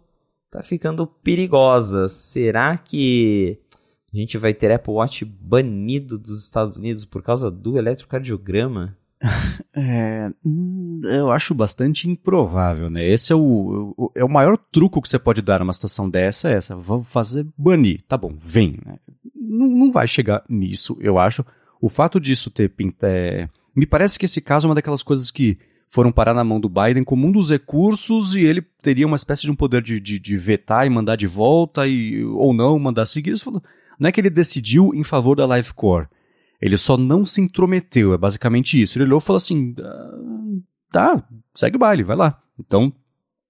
tá 0.50 0.64
ficando 0.64 1.06
perigosa. 1.06 2.10
Será 2.10 2.76
que 2.78 3.60
a 4.12 4.18
gente 4.18 4.40
vai 4.40 4.56
ter 4.56 4.72
Apple 4.72 4.92
Watch 4.92 5.24
banido 5.24 6.18
dos 6.18 6.44
Estados 6.44 6.78
Unidos 6.78 7.06
por 7.06 7.22
causa 7.22 7.52
do 7.52 7.78
eletrocardiograma? 7.78 8.98
É, 9.78 10.32
hum, 10.46 11.02
eu 11.04 11.30
acho 11.32 11.54
bastante 11.54 12.10
improvável, 12.10 12.90
né? 12.90 13.06
Esse 13.06 13.34
é 13.34 13.36
o, 13.36 13.94
o, 13.98 14.12
é 14.16 14.24
o 14.24 14.30
maior 14.30 14.58
truco 14.58 15.02
que 15.02 15.10
você 15.10 15.20
pode 15.20 15.42
dar 15.42 15.60
numa 15.60 15.74
situação 15.74 16.10
dessa, 16.10 16.50
é 16.50 16.54
essa. 16.54 16.78
Vamos 16.78 17.12
fazer 17.12 17.46
banir. 17.58 18.02
Tá 18.08 18.18
bom, 18.18 18.34
vem. 18.40 18.80
Né? 18.86 18.98
Não, 19.36 19.68
não 19.68 19.92
vai 19.92 20.08
chegar 20.08 20.46
nisso, 20.48 20.98
eu 21.02 21.20
acho. 21.20 21.46
O 21.82 21.90
fato 21.90 22.22
disso 22.22 22.50
ter 22.50 22.70
pinta, 22.70 23.06
é, 23.06 23.50
me 23.76 23.86
parece 23.86 24.18
que 24.18 24.24
esse 24.24 24.40
caso 24.40 24.66
é 24.66 24.70
uma 24.70 24.76
daquelas 24.76 25.04
coisas 25.04 25.30
que 25.30 25.58
foram 25.90 26.10
parar 26.10 26.34
na 26.34 26.44
mão 26.44 26.60
do 26.60 26.70
Biden 26.70 27.04
como 27.04 27.28
um 27.28 27.32
dos 27.32 27.50
recursos 27.50 28.34
e 28.34 28.40
ele 28.40 28.62
teria 28.82 29.06
uma 29.06 29.18
espécie 29.18 29.42
de 29.42 29.52
um 29.52 29.56
poder 29.56 29.82
de, 29.82 30.00
de, 30.00 30.18
de 30.18 30.38
vetar 30.38 30.88
e 30.88 30.90
mandar 30.90 31.18
de 31.18 31.28
volta 31.28 31.86
e, 31.86 32.24
ou 32.24 32.54
não 32.54 32.80
mandar 32.80 33.06
seguir. 33.06 33.34
Isso 33.34 33.62
não 34.00 34.08
é 34.08 34.12
que 34.12 34.22
ele 34.22 34.30
decidiu 34.30 34.94
em 34.94 35.04
favor 35.04 35.36
da 35.36 35.58
Life 35.58 35.74
Core 35.74 36.08
ele 36.62 36.78
só 36.78 36.98
não 36.98 37.26
se 37.26 37.42
intrometeu, 37.42 38.14
é 38.14 38.18
basicamente 38.18 38.82
isso. 38.82 38.98
Ele 38.98 39.06
olhou 39.06 39.20
e 39.20 39.22
falou 39.22 39.38
assim: 39.38 39.76
ah, 39.80 40.18
tá, 40.92 41.28
segue 41.54 41.76
o 41.76 41.80
baile, 41.80 42.04
vai 42.04 42.16
lá. 42.16 42.42
Então, 42.60 42.94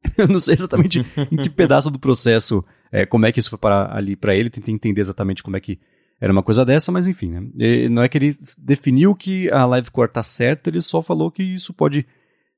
eu 0.17 0.27
não 0.27 0.39
sei 0.39 0.53
exatamente 0.53 1.05
em 1.31 1.37
que 1.37 1.49
pedaço 1.49 1.89
do 1.91 1.99
processo, 1.99 2.63
é, 2.91 3.05
como 3.05 3.25
é 3.25 3.31
que 3.31 3.39
isso 3.39 3.49
foi 3.49 3.59
parar 3.59 3.95
ali 3.95 4.15
para 4.15 4.35
ele, 4.35 4.49
tentei 4.49 4.73
entender 4.73 5.01
exatamente 5.01 5.43
como 5.43 5.57
é 5.57 5.59
que 5.59 5.79
era 6.19 6.31
uma 6.31 6.43
coisa 6.43 6.63
dessa, 6.63 6.91
mas 6.91 7.07
enfim, 7.07 7.29
né? 7.29 7.47
E 7.57 7.89
não 7.89 8.01
é 8.01 8.09
que 8.09 8.17
ele 8.17 8.31
definiu 8.57 9.13
que 9.13 9.51
a 9.51 9.65
Livecore 9.65 10.11
tá 10.11 10.23
certa, 10.23 10.69
ele 10.69 10.81
só 10.81 11.01
falou 11.01 11.29
que 11.29 11.43
isso 11.43 11.73
pode 11.73 12.05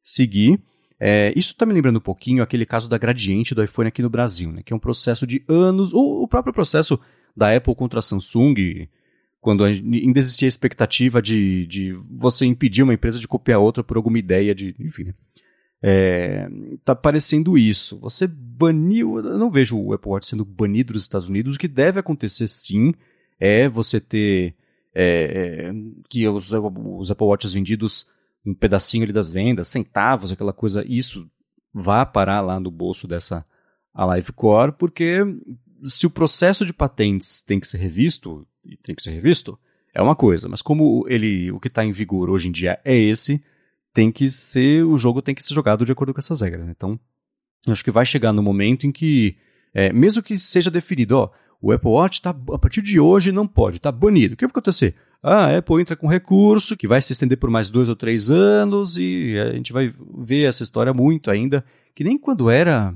seguir. 0.02 0.60
É, 1.00 1.32
isso 1.36 1.52
está 1.52 1.66
me 1.66 1.74
lembrando 1.74 1.98
um 1.98 2.02
pouquinho 2.02 2.42
aquele 2.42 2.66
caso 2.66 2.90
da 2.90 2.98
gradiente 2.98 3.54
do 3.54 3.64
iPhone 3.64 3.88
aqui 3.88 4.02
no 4.02 4.10
Brasil, 4.10 4.52
né? 4.52 4.62
Que 4.64 4.74
é 4.74 4.76
um 4.76 4.80
processo 4.80 5.26
de 5.26 5.44
anos, 5.48 5.94
ou 5.94 6.24
o 6.24 6.28
próprio 6.28 6.54
processo 6.54 7.00
da 7.36 7.56
Apple 7.56 7.76
contra 7.76 8.00
a 8.00 8.02
Samsung, 8.02 8.88
quando 9.48 9.64
ainda 9.64 10.20
existia 10.20 10.46
a 10.46 10.50
expectativa 10.50 11.22
de, 11.22 11.66
de 11.68 11.94
você 12.12 12.46
impedir 12.46 12.84
uma 12.84 12.94
empresa 12.94 13.18
de 13.18 13.30
copiar 13.30 13.62
outra 13.62 13.82
por 13.82 13.96
alguma 13.96 14.20
ideia 14.20 14.54
de. 14.54 14.76
Enfim. 14.78 15.06
Né? 15.06 15.14
É, 15.82 16.50
tá 16.84 16.94
parecendo 16.94 17.58
isso. 17.58 17.98
Você 18.00 18.28
baniu. 18.28 19.20
Eu 19.20 19.38
não 19.38 19.50
vejo 19.50 19.80
o 19.80 19.94
Apple 19.94 20.12
Watch 20.12 20.28
sendo 20.28 20.44
banido 20.44 20.92
dos 20.92 21.04
Estados 21.04 21.30
Unidos. 21.30 21.56
O 21.56 21.60
que 21.60 21.70
deve 21.70 21.98
acontecer 21.98 22.46
sim 22.46 22.94
é 23.40 23.70
você 23.70 24.02
ter. 24.02 24.54
É, 24.94 25.70
é, 25.70 25.74
que 26.10 26.28
os, 26.28 26.52
os 26.52 27.10
Apple 27.10 27.28
Watches 27.28 27.54
vendidos 27.54 28.06
um 28.46 28.54
pedacinho 28.54 29.06
ali 29.06 29.14
das 29.14 29.32
vendas, 29.32 29.70
centavos, 29.70 30.30
aquela 30.30 30.52
coisa, 30.52 30.84
isso 30.86 31.26
vá 31.74 32.06
parar 32.06 32.42
lá 32.42 32.60
no 32.60 32.70
bolso 32.70 33.08
dessa 33.08 33.46
Alive 33.94 34.34
Core, 34.34 34.74
porque 34.74 35.20
se 35.84 36.06
o 36.06 36.10
processo 36.10 36.66
de 36.66 36.74
patentes 36.74 37.42
tem 37.42 37.60
que 37.60 37.68
ser 37.68 37.78
revisto, 37.78 38.46
e 38.66 38.76
tem 38.78 38.96
que 38.96 39.02
ser 39.02 39.12
revisto, 39.12 39.58
é 39.94 40.02
uma 40.02 40.16
coisa. 40.16 40.48
Mas 40.48 40.62
como 40.62 41.06
ele, 41.08 41.52
o 41.52 41.60
que 41.60 41.68
está 41.68 41.84
em 41.86 41.92
vigor 41.92 42.30
hoje 42.30 42.50
em 42.50 42.52
dia 42.52 42.80
é 42.84 42.96
esse, 42.96 43.42
tem 43.94 44.12
que 44.12 44.30
ser, 44.30 44.84
o 44.84 44.98
jogo 44.98 45.22
tem 45.22 45.34
que 45.34 45.44
ser 45.44 45.54
jogado 45.54 45.86
de 45.86 45.92
acordo 45.92 46.14
com 46.14 46.20
essas 46.20 46.42
regras. 46.42 46.68
Então, 46.68 47.00
acho 47.68 47.84
que 47.84 47.92
vai 47.92 48.06
chegar 48.06 48.34
no 48.34 48.44
momento 48.44 48.86
em 48.86 48.92
que, 48.92 49.36
é, 49.74 49.92
mesmo 49.92 50.22
que 50.22 50.38
seja 50.38 50.70
definido, 50.70 51.18
ó, 51.18 51.32
o 51.62 51.72
Apple 51.72 51.90
Watch 51.90 52.22
tá, 52.22 52.30
a 52.30 52.60
partir 52.60 52.82
de 52.82 53.00
hoje 53.00 53.32
não 53.32 53.48
pode, 53.48 53.78
está 53.78 53.92
banido. 53.92 54.36
O 54.36 54.38
que 54.38 54.46
vai 54.46 54.52
acontecer? 54.52 54.96
ah, 55.22 55.46
a 55.46 55.58
Apple 55.58 55.82
entra 55.82 55.96
com 55.96 56.08
recurso 56.08 56.78
que 56.78 56.88
vai 56.88 57.02
se 57.02 57.12
estender 57.12 57.38
por 57.38 57.50
mais 57.50 57.70
dois 57.70 57.90
ou 57.90 57.96
três 57.96 58.30
anos 58.30 58.98
e 58.98 59.36
a 59.38 59.54
gente 59.54 59.74
vai 59.74 59.92
ver 60.18 60.44
essa 60.44 60.64
história 60.64 60.94
muito 60.94 61.32
ainda, 61.32 61.66
que 61.96 62.04
nem 62.04 62.18
quando 62.18 62.50
era 62.50 62.94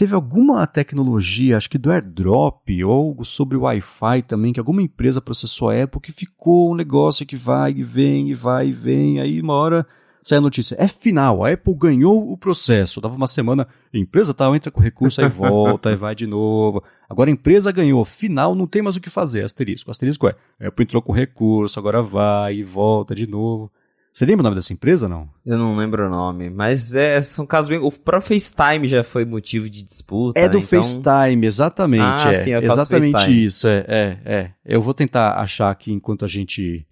teve 0.00 0.14
alguma 0.14 0.66
tecnologia, 0.66 1.58
acho 1.58 1.68
que 1.68 1.76
do 1.76 1.92
AirDrop 1.92 2.82
ou 2.84 3.22
sobre 3.22 3.54
o 3.54 3.60
Wi-Fi 3.60 4.22
também, 4.22 4.50
que 4.50 4.58
alguma 4.58 4.80
empresa 4.80 5.20
processou 5.20 5.68
a 5.68 5.82
Apple 5.82 6.00
que 6.00 6.10
ficou 6.10 6.72
um 6.72 6.74
negócio 6.74 7.26
que 7.26 7.36
vai 7.36 7.72
e 7.72 7.82
vem 7.82 8.30
e 8.30 8.34
vai 8.34 8.68
e 8.68 8.72
vem, 8.72 9.20
aí 9.20 9.38
uma 9.38 9.52
hora 9.52 9.86
sai 10.22 10.38
a 10.38 10.40
notícia, 10.40 10.74
é 10.78 10.88
final, 10.88 11.44
a 11.44 11.50
Apple 11.50 11.74
ganhou 11.74 12.32
o 12.32 12.34
processo. 12.38 12.98
Dava 12.98 13.14
uma 13.14 13.26
semana, 13.26 13.68
empresa 13.92 14.32
tal 14.32 14.56
entra 14.56 14.70
com 14.70 14.80
recurso, 14.80 15.20
aí 15.20 15.28
volta, 15.28 15.90
aí 15.90 15.96
vai 15.96 16.14
de 16.14 16.26
novo. 16.26 16.82
Agora 17.06 17.28
a 17.28 17.32
empresa 17.32 17.70
ganhou, 17.70 18.02
final, 18.02 18.54
não 18.54 18.66
tem 18.66 18.80
mais 18.80 18.96
o 18.96 19.02
que 19.02 19.10
fazer, 19.10 19.44
asterisco. 19.44 19.90
Asterisco 19.90 20.26
é, 20.28 20.34
a 20.58 20.68
Apple 20.68 20.84
entrou 20.84 21.02
com 21.02 21.12
recurso, 21.12 21.78
agora 21.78 22.02
vai 22.02 22.54
e 22.54 22.62
volta 22.62 23.14
de 23.14 23.26
novo. 23.26 23.70
Você 24.12 24.26
lembra 24.26 24.42
o 24.42 24.44
nome 24.44 24.56
dessa 24.56 24.72
empresa, 24.72 25.08
não? 25.08 25.28
Eu 25.46 25.56
não 25.56 25.76
lembro 25.76 26.06
o 26.06 26.10
nome, 26.10 26.50
mas 26.50 26.94
é, 26.94 27.20
são 27.20 27.46
casos 27.46 27.68
bem... 27.68 27.78
O 27.78 27.92
próprio 27.92 28.40
FaceTime 28.40 28.88
já 28.88 29.04
foi 29.04 29.24
motivo 29.24 29.70
de 29.70 29.82
disputa, 29.82 30.38
É 30.38 30.48
do 30.48 30.58
né? 30.58 30.64
FaceTime, 30.64 31.46
exatamente. 31.46 32.26
Ah, 32.26 32.30
é, 32.32 32.38
sim, 32.38 32.52
é 32.52 32.64
exatamente 32.64 33.12
FaceTime. 33.12 33.44
isso, 33.44 33.68
é, 33.68 33.84
é, 33.86 34.18
é. 34.24 34.50
Eu 34.64 34.82
vou 34.82 34.94
tentar 34.94 35.34
achar 35.40 35.70
aqui 35.70 35.92
enquanto 35.92 36.24
a 36.24 36.28
gente 36.28 36.84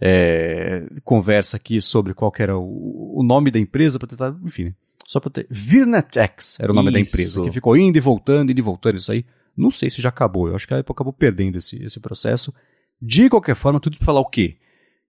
é, 0.00 0.84
conversa 1.04 1.56
aqui 1.56 1.80
sobre 1.80 2.14
qual 2.14 2.32
era 2.38 2.56
o, 2.58 3.20
o 3.20 3.22
nome 3.22 3.50
da 3.50 3.58
empresa, 3.58 3.98
para 3.98 4.08
tentar, 4.08 4.34
enfim, 4.42 4.64
né? 4.64 4.74
só 5.06 5.20
para 5.20 5.30
ter. 5.30 5.46
Virnetex 5.50 6.58
era 6.58 6.72
o 6.72 6.74
nome 6.74 6.90
da 6.90 6.98
Isso. 6.98 7.14
empresa, 7.14 7.42
que 7.42 7.50
ficou 7.50 7.76
indo 7.76 7.96
e 7.96 8.00
voltando, 8.00 8.50
indo 8.50 8.58
e 8.58 8.62
voltando, 8.62 8.96
isso 8.96 9.12
aí. 9.12 9.24
Não 9.54 9.70
sei 9.70 9.90
se 9.90 10.00
já 10.00 10.08
acabou, 10.08 10.48
eu 10.48 10.56
acho 10.56 10.66
que 10.66 10.72
a 10.72 10.78
Apple 10.78 10.92
acabou 10.92 11.12
perdendo 11.12 11.58
esse, 11.58 11.82
esse 11.84 12.00
processo. 12.00 12.52
De 13.00 13.28
qualquer 13.28 13.54
forma, 13.54 13.78
tudo 13.78 13.98
para 13.98 14.06
falar 14.06 14.20
o 14.20 14.24
quê? 14.24 14.56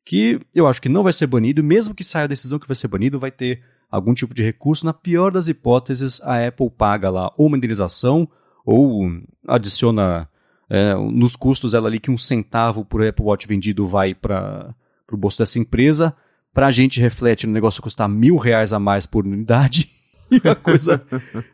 Que 0.06 0.40
eu 0.54 0.68
acho 0.68 0.82
que 0.82 0.90
não 0.90 1.04
vai 1.04 1.14
ser 1.14 1.28
banido, 1.28 1.64
mesmo 1.64 1.96
que 1.96 2.04
saia 2.04 2.26
a 2.26 2.28
decisão 2.28 2.60
que 2.60 2.68
vai 2.68 2.76
ser 2.76 2.88
banido, 2.88 3.20
vai 3.20 3.32
ter 3.32 3.62
algum 3.90 4.14
tipo 4.14 4.34
de 4.34 4.44
recurso. 4.44 4.86
Na 4.86 4.94
pior 4.94 5.32
das 5.32 5.48
hipóteses, 5.48 6.20
a 6.24 6.46
Apple 6.48 6.70
paga 6.70 7.10
lá 7.10 7.32
ou 7.38 7.48
uma 7.48 7.58
indenização 7.58 8.28
ou 8.66 9.10
adiciona 9.48 10.28
é, 10.70 10.94
nos 10.96 11.36
custos 11.36 11.74
ela 11.74 11.88
ali 11.88 12.00
que 12.00 12.12
um 12.12 12.18
centavo 12.18 12.84
por 12.84 13.06
Apple 13.06 13.26
Watch 13.26 13.48
vendido 13.48 13.88
vai 13.88 14.14
para 14.16 14.74
o 15.12 15.18
bolso 15.18 15.38
dessa 15.40 15.60
empresa. 15.60 16.16
Para 16.54 16.68
a 16.68 16.72
gente 16.72 17.00
reflete 17.02 17.48
no 17.48 17.54
negócio 17.54 17.82
custar 17.82 18.08
mil 18.10 18.36
reais 18.38 18.74
a 18.74 18.80
mais 18.80 19.06
por 19.06 19.26
unidade 19.26 19.90
e 20.32 20.48
a 20.48 20.56
coisa 20.56 21.02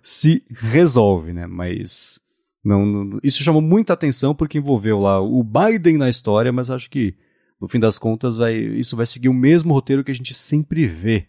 se 0.01 0.43
resolve, 0.49 1.33
né? 1.33 1.45
Mas 1.47 2.19
não, 2.63 2.85
não- 2.85 3.19
isso 3.23 3.43
chamou 3.43 3.61
muita 3.61 3.93
atenção 3.93 4.33
porque 4.35 4.57
envolveu 4.57 4.99
lá 4.99 5.21
o 5.21 5.43
Biden 5.43 5.97
na 5.97 6.09
história, 6.09 6.51
mas 6.51 6.69
acho 6.71 6.89
que 6.89 7.15
no 7.59 7.67
fim 7.67 7.79
das 7.79 7.99
contas 7.99 8.37
vai, 8.37 8.55
isso 8.55 8.95
vai 8.95 9.05
seguir 9.05 9.29
o 9.29 9.33
mesmo 9.33 9.73
roteiro 9.73 10.03
que 10.03 10.11
a 10.11 10.15
gente 10.15 10.33
sempre 10.33 10.85
vê 10.85 11.27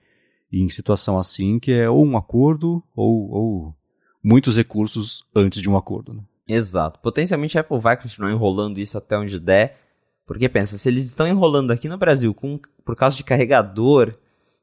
em 0.52 0.68
situação 0.68 1.18
assim, 1.18 1.58
que 1.58 1.72
é 1.72 1.88
ou 1.88 2.04
um 2.04 2.16
acordo 2.16 2.82
ou, 2.94 3.30
ou 3.30 3.74
muitos 4.22 4.56
recursos 4.56 5.24
antes 5.34 5.60
de 5.60 5.68
um 5.68 5.76
acordo. 5.76 6.14
Né? 6.14 6.22
Exato. 6.48 6.98
Potencialmente 7.00 7.56
a 7.56 7.60
Apple 7.60 7.78
vai 7.78 7.96
continuar 7.96 8.32
enrolando 8.32 8.78
isso 8.78 8.98
até 8.98 9.16
onde 9.16 9.38
der. 9.38 9.78
Porque 10.26 10.48
pensa, 10.48 10.78
se 10.78 10.88
eles 10.88 11.06
estão 11.06 11.26
enrolando 11.26 11.72
aqui 11.72 11.88
no 11.88 11.98
Brasil 11.98 12.32
com, 12.32 12.58
por 12.84 12.94
causa 12.94 13.16
de 13.16 13.24
carregador, 13.24 14.14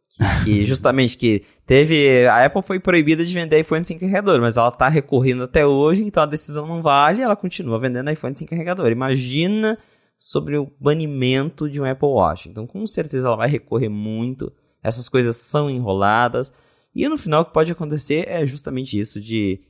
que, 0.09 0.43
que 0.45 0.65
justamente 0.65 1.17
que 1.17 1.43
teve. 1.65 2.25
A 2.27 2.45
Apple 2.45 2.61
foi 2.61 2.79
proibida 2.79 3.25
de 3.25 3.33
vender 3.33 3.59
iPhone 3.59 3.83
sem 3.83 3.97
carregador, 3.97 4.39
mas 4.39 4.55
ela 4.55 4.71
tá 4.71 4.87
recorrendo 4.87 5.43
até 5.43 5.65
hoje, 5.65 6.03
então 6.03 6.23
a 6.23 6.27
decisão 6.27 6.65
não 6.65 6.81
vale, 6.81 7.21
ela 7.21 7.35
continua 7.35 7.79
vendendo 7.79 8.09
iPhone 8.09 8.35
sem 8.35 8.47
carregador. 8.47 8.91
Imagina 8.91 9.77
sobre 10.17 10.57
o 10.57 10.71
banimento 10.79 11.69
de 11.69 11.79
um 11.79 11.85
Apple 11.85 12.07
Watch. 12.07 12.49
Então, 12.49 12.65
com 12.65 12.85
certeza 12.87 13.27
ela 13.27 13.37
vai 13.37 13.49
recorrer 13.49 13.89
muito. 13.89 14.51
Essas 14.81 15.07
coisas 15.07 15.35
são 15.37 15.69
enroladas. 15.69 16.53
E 16.93 17.07
no 17.07 17.17
final 17.17 17.41
o 17.41 17.45
que 17.45 17.53
pode 17.53 17.71
acontecer 17.71 18.27
é 18.27 18.45
justamente 18.45 18.99
isso 18.99 19.21
de 19.21 19.61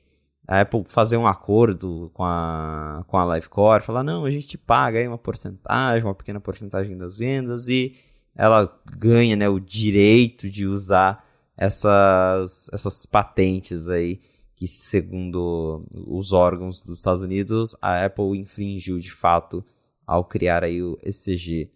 a 0.47 0.61
Apple 0.61 0.85
fazer 0.87 1.17
um 1.17 1.27
acordo 1.27 2.09
com 2.13 2.23
a, 2.23 3.03
com 3.07 3.17
a 3.17 3.35
Livecore, 3.35 3.83
falar, 3.83 4.01
não, 4.01 4.23
a 4.23 4.31
gente 4.31 4.47
te 4.47 4.57
paga 4.57 4.97
aí 4.97 5.05
uma 5.05 5.17
porcentagem, 5.17 6.07
uma 6.07 6.15
pequena 6.15 6.39
porcentagem 6.39 6.97
das 6.97 7.17
vendas 7.17 7.67
e 7.67 7.97
ela 8.33 8.73
ganha 8.97 9.35
né, 9.35 9.49
o 9.49 9.59
direito 9.59 10.49
de 10.49 10.65
usar 10.65 11.25
essas, 11.57 12.69
essas 12.71 13.05
patentes 13.05 13.89
aí 13.89 14.21
que, 14.55 14.67
segundo 14.67 15.85
os 15.91 16.31
órgãos 16.31 16.81
dos 16.81 16.99
Estados 16.99 17.21
Unidos, 17.21 17.75
a 17.81 18.05
Apple 18.05 18.37
infringiu 18.37 18.99
de 18.99 19.11
fato 19.11 19.65
ao 20.07 20.23
criar 20.23 20.63
aí 20.63 20.81
o 20.81 20.97
ECG 21.03 21.69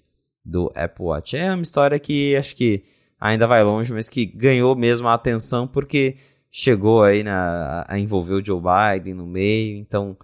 do 0.44 0.72
Apple 0.74 1.06
Watch. 1.06 1.36
É 1.36 1.54
uma 1.54 1.62
história 1.62 2.00
que 2.00 2.36
acho 2.36 2.56
que 2.56 2.84
ainda 3.20 3.46
vai 3.46 3.64
longe, 3.64 3.94
mas 3.94 4.10
que 4.10 4.26
ganhou 4.26 4.76
mesmo 4.76 5.08
a 5.08 5.14
atenção 5.14 5.68
porque 5.68 6.16
chegou 6.50 7.04
aí 7.04 7.22
na, 7.22 7.86
a 7.88 8.00
envolver 8.00 8.34
o 8.34 8.44
Joe 8.44 8.62
Biden 8.62 9.14
no 9.14 9.28
meio, 9.28 9.78
então 9.78 10.18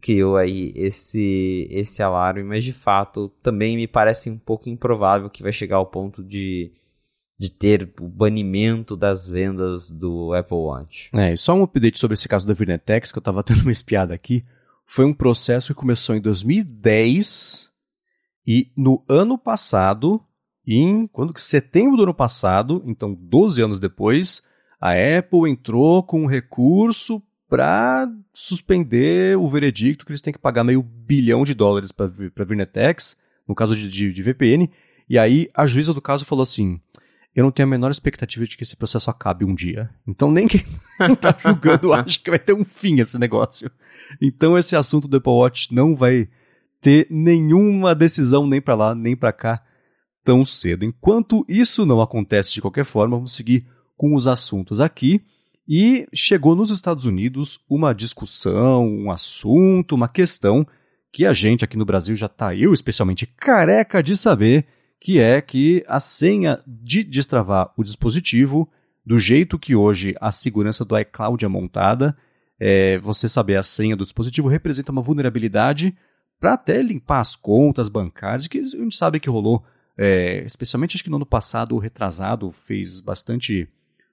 criou 0.00 0.36
aí 0.36 0.72
esse, 0.74 1.68
esse 1.70 2.02
alarme, 2.02 2.42
mas 2.42 2.64
de 2.64 2.72
fato 2.72 3.28
também 3.42 3.76
me 3.76 3.86
parece 3.86 4.30
um 4.30 4.38
pouco 4.38 4.68
improvável 4.68 5.28
que 5.28 5.42
vai 5.42 5.52
chegar 5.52 5.76
ao 5.76 5.86
ponto 5.86 6.24
de, 6.24 6.72
de 7.38 7.50
ter 7.50 7.92
o 8.00 8.08
banimento 8.08 8.96
das 8.96 9.28
vendas 9.28 9.90
do 9.90 10.32
Apple 10.32 10.56
Watch. 10.56 11.10
É, 11.14 11.32
e 11.32 11.36
só 11.36 11.54
um 11.54 11.62
update 11.62 11.98
sobre 11.98 12.14
esse 12.14 12.28
caso 12.28 12.46
da 12.46 12.54
Virnetex, 12.54 13.12
que 13.12 13.18
eu 13.18 13.22
tava 13.22 13.42
dando 13.46 13.62
uma 13.62 13.72
espiada 13.72 14.14
aqui. 14.14 14.42
Foi 14.86 15.04
um 15.04 15.14
processo 15.14 15.74
que 15.74 15.80
começou 15.80 16.14
em 16.14 16.20
2010 16.20 17.70
e 18.46 18.70
no 18.76 19.02
ano 19.08 19.38
passado, 19.38 20.20
em 20.66 21.06
quando 21.06 21.32
que 21.32 21.40
setembro 21.40 21.96
do 21.96 22.02
ano 22.02 22.14
passado, 22.14 22.82
então 22.86 23.14
12 23.14 23.62
anos 23.62 23.80
depois, 23.80 24.42
a 24.80 24.92
Apple 24.92 25.50
entrou 25.50 26.02
com 26.02 26.22
um 26.22 26.26
recurso 26.26 27.22
para 27.48 28.06
suspender 28.32 29.38
o 29.38 29.48
veredicto 29.48 30.04
que 30.04 30.12
eles 30.12 30.20
têm 30.20 30.32
que 30.32 30.38
pagar 30.38 30.64
meio 30.64 30.82
bilhão 30.82 31.44
de 31.44 31.54
dólares 31.54 31.92
para 31.92 32.06
a 32.06 32.44
Virnetex, 32.44 33.16
no 33.46 33.54
caso 33.54 33.76
de, 33.76 33.88
de, 33.88 34.12
de 34.12 34.22
VPN. 34.22 34.70
E 35.08 35.18
aí 35.18 35.50
a 35.54 35.66
juíza 35.66 35.94
do 35.94 36.02
caso 36.02 36.24
falou 36.24 36.42
assim: 36.42 36.80
eu 37.34 37.42
não 37.42 37.50
tenho 37.50 37.66
a 37.66 37.70
menor 37.70 37.90
expectativa 37.90 38.46
de 38.46 38.56
que 38.56 38.62
esse 38.62 38.76
processo 38.76 39.10
acabe 39.10 39.44
um 39.44 39.54
dia. 39.54 39.90
Então 40.06 40.30
nem 40.30 40.46
quem 40.46 40.60
tá 41.20 41.36
julgando 41.38 41.92
acha 41.94 42.18
que 42.18 42.30
vai 42.30 42.38
ter 42.38 42.52
um 42.52 42.64
fim 42.64 43.00
esse 43.00 43.18
negócio. 43.18 43.70
Então 44.20 44.56
esse 44.56 44.76
assunto 44.76 45.08
do 45.08 45.16
Apple 45.16 45.32
Watch 45.32 45.74
não 45.74 45.96
vai 45.96 46.28
ter 46.80 47.06
nenhuma 47.10 47.94
decisão 47.94 48.46
nem 48.46 48.60
para 48.60 48.74
lá 48.74 48.94
nem 48.94 49.16
para 49.16 49.32
cá 49.32 49.62
tão 50.22 50.44
cedo. 50.44 50.84
Enquanto 50.84 51.44
isso 51.48 51.84
não 51.84 52.00
acontece 52.00 52.52
de 52.54 52.60
qualquer 52.60 52.84
forma, 52.84 53.16
vamos 53.16 53.34
seguir 53.34 53.66
com 53.96 54.14
os 54.14 54.26
assuntos 54.26 54.80
aqui. 54.80 55.20
E 55.66 56.06
chegou 56.12 56.54
nos 56.54 56.70
Estados 56.70 57.06
Unidos 57.06 57.58
uma 57.68 57.94
discussão, 57.94 58.86
um 58.86 59.10
assunto, 59.10 59.94
uma 59.94 60.08
questão 60.08 60.66
que 61.10 61.24
a 61.24 61.32
gente 61.32 61.64
aqui 61.64 61.76
no 61.76 61.84
Brasil 61.84 62.14
já 62.16 62.28
tá, 62.28 62.54
eu 62.54 62.72
especialmente, 62.72 63.24
careca 63.24 64.02
de 64.02 64.16
saber, 64.16 64.66
que 65.04 65.20
é 65.20 65.38
que 65.42 65.84
a 65.86 66.00
senha 66.00 66.62
de 66.66 67.04
destravar 67.04 67.70
o 67.76 67.84
dispositivo, 67.84 68.66
do 69.04 69.18
jeito 69.18 69.58
que 69.58 69.76
hoje 69.76 70.14
a 70.18 70.32
segurança 70.32 70.82
do 70.82 70.98
iCloud 70.98 71.44
é 71.44 71.48
montada, 71.48 72.16
é, 72.58 72.96
você 73.00 73.28
saber 73.28 73.56
a 73.56 73.62
senha 73.62 73.94
do 73.94 74.04
dispositivo 74.04 74.48
representa 74.48 74.90
uma 74.90 75.02
vulnerabilidade 75.02 75.94
para 76.40 76.54
até 76.54 76.80
limpar 76.80 77.20
as 77.20 77.36
contas 77.36 77.90
bancárias, 77.90 78.46
que 78.46 78.60
a 78.60 78.64
gente 78.64 78.96
sabe 78.96 79.20
que 79.20 79.28
rolou, 79.28 79.62
é, 79.94 80.42
especialmente 80.46 80.96
acho 80.96 81.04
que 81.04 81.10
no 81.10 81.16
ano 81.16 81.26
passado, 81.26 81.74
o 81.74 81.78
retrasado, 81.78 82.50
fez 82.50 83.02
bastante 83.02 83.68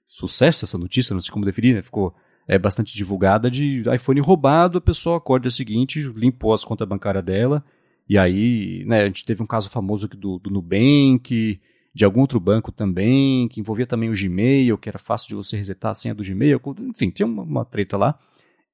sucesso 0.06 0.66
essa 0.66 0.76
notícia, 0.76 1.14
não 1.14 1.22
sei 1.22 1.32
como 1.32 1.46
definir, 1.46 1.74
né? 1.74 1.80
ficou 1.80 2.14
é, 2.46 2.58
bastante 2.58 2.94
divulgada 2.94 3.50
de 3.50 3.82
iPhone 3.94 4.20
roubado, 4.20 4.76
a 4.76 4.82
pessoa 4.82 5.16
acorda 5.16 5.48
o 5.48 5.50
seguinte, 5.50 6.02
limpou 6.14 6.52
as 6.52 6.66
contas 6.66 6.86
bancárias 6.86 7.24
dela, 7.24 7.64
e 8.08 8.18
aí, 8.18 8.84
né, 8.86 9.02
a 9.02 9.06
gente 9.06 9.24
teve 9.24 9.42
um 9.42 9.46
caso 9.46 9.70
famoso 9.70 10.08
do, 10.08 10.38
do 10.38 10.50
Nubank, 10.50 11.60
de 11.94 12.04
algum 12.04 12.20
outro 12.20 12.40
banco 12.40 12.72
também, 12.72 13.48
que 13.48 13.60
envolvia 13.60 13.86
também 13.86 14.10
o 14.10 14.14
Gmail, 14.14 14.78
que 14.78 14.88
era 14.88 14.98
fácil 14.98 15.28
de 15.28 15.34
você 15.34 15.56
resetar 15.56 15.90
a 15.90 15.94
senha 15.94 16.14
do 16.14 16.24
Gmail, 16.24 16.60
enfim, 16.88 17.10
tinha 17.10 17.26
uma, 17.26 17.42
uma 17.42 17.64
treta 17.64 17.96
lá. 17.96 18.18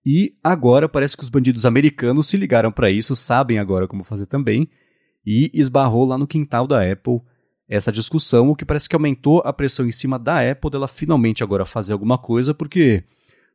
E 0.07 0.35
agora 0.43 0.89
parece 0.89 1.17
que 1.17 1.23
os 1.23 1.29
bandidos 1.29 1.67
americanos 1.67 2.29
se 2.29 2.37
ligaram 2.37 2.71
para 2.71 2.91
isso, 2.91 3.17
sabem 3.17 3.59
agora 3.59 3.89
como 3.89 4.05
fazer 4.05 4.27
também, 4.27 4.69
e 5.27 5.51
esbarrou 5.53 6.05
lá 6.05 6.17
no 6.17 6.27
quintal 6.27 6.67
da 6.67 6.81
Apple 6.91 7.21
essa 7.69 7.93
discussão, 7.93 8.49
o 8.49 8.57
que 8.57 8.65
parece 8.65 8.89
que 8.89 8.97
aumentou 8.97 9.43
a 9.45 9.53
pressão 9.53 9.87
em 9.87 9.93
cima 9.93 10.19
da 10.19 10.51
Apple 10.51 10.71
dela 10.71 10.89
finalmente 10.89 11.43
agora 11.45 11.67
fazer 11.67 11.93
alguma 11.93 12.17
coisa, 12.17 12.55
porque 12.55 13.05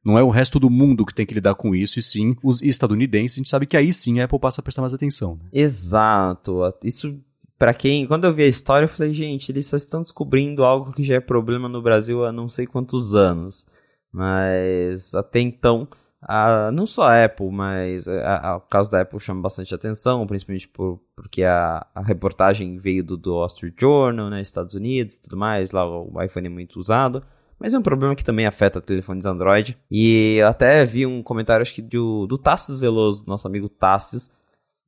não 0.04 0.18
é 0.18 0.24
o 0.24 0.30
resto 0.30 0.60
do 0.60 0.70
mundo 0.70 1.06
que 1.06 1.14
tem 1.14 1.26
que 1.26 1.34
lidar 1.34 1.56
com 1.56 1.74
isso, 1.74 1.98
e 1.98 2.04
sim 2.04 2.36
os 2.44 2.62
estadunidenses. 2.62 3.38
A 3.38 3.40
gente 3.40 3.50
sabe 3.50 3.66
que 3.66 3.78
aí 3.78 3.94
sim 3.94 4.20
a 4.20 4.26
Apple 4.26 4.40
passa 4.40 4.60
a 4.60 4.64
prestar 4.64 4.82
mais 4.82 4.94
atenção. 4.94 5.36
Né? 5.36 5.46
Exato. 5.54 6.60
Isso, 6.84 7.18
para 7.58 7.74
quem. 7.74 8.06
Quando 8.06 8.26
eu 8.26 8.34
vi 8.34 8.44
a 8.44 8.48
história, 8.48 8.86
eu 8.86 8.90
falei, 8.90 9.14
gente, 9.14 9.52
eles 9.52 9.66
só 9.66 9.78
estão 9.78 10.02
descobrindo 10.02 10.64
algo 10.64 10.92
que 10.92 11.04
já 11.04 11.16
é 11.16 11.20
problema 11.22 11.70
no 11.70 11.82
Brasil 11.82 12.26
há 12.26 12.32
não 12.32 12.50
sei 12.50 12.68
quantos 12.68 13.16
anos. 13.16 13.66
Mas 14.12 15.16
até 15.16 15.40
então, 15.40 15.88
a, 16.22 16.72
não 16.72 16.86
só 16.86 17.04
a 17.08 17.26
Apple, 17.26 17.50
mas 17.50 18.08
a, 18.08 18.50
a, 18.50 18.58
o 18.58 18.62
caso 18.62 18.92
da 18.92 19.02
Apple 19.02 19.20
chama 19.20 19.42
bastante 19.42 19.74
atenção, 19.74 20.28
principalmente 20.28 20.68
por, 20.68 21.00
porque 21.16 21.44
a, 21.44 21.86
reportagem 22.06 22.78
veio 22.78 23.04
do, 23.04 23.18
do 23.18 23.36
Wall 23.36 23.48
Street 23.48 23.74
Journal, 23.80 24.30
né, 24.30 24.42
Estados 24.42 24.76
Unidos 24.76 25.16
e 25.16 25.22
tudo 25.22 25.38
mais, 25.38 25.72
lá 25.72 25.86
o 25.86 26.22
iPhone 26.22 26.48
é 26.48 26.50
muito 26.50 26.80
usado. 26.80 27.24
Mas 27.60 27.74
é 27.74 27.80
um 27.80 27.82
problema 27.84 28.16
que 28.16 28.24
também 28.24 28.46
afeta 28.46 28.82
telefones 28.82 29.26
Android. 29.26 29.78
E 29.90 30.36
eu 30.36 30.48
até 30.48 30.86
vi 30.86 31.06
um 31.06 31.24
comentário, 31.24 31.62
acho 31.62 31.74
que 31.74 31.82
do, 31.82 32.28
do 32.28 32.38
Tassis 32.38 32.78
Veloso, 32.78 33.24
nosso 33.28 33.48
amigo 33.48 33.70
Tassis, 33.70 34.32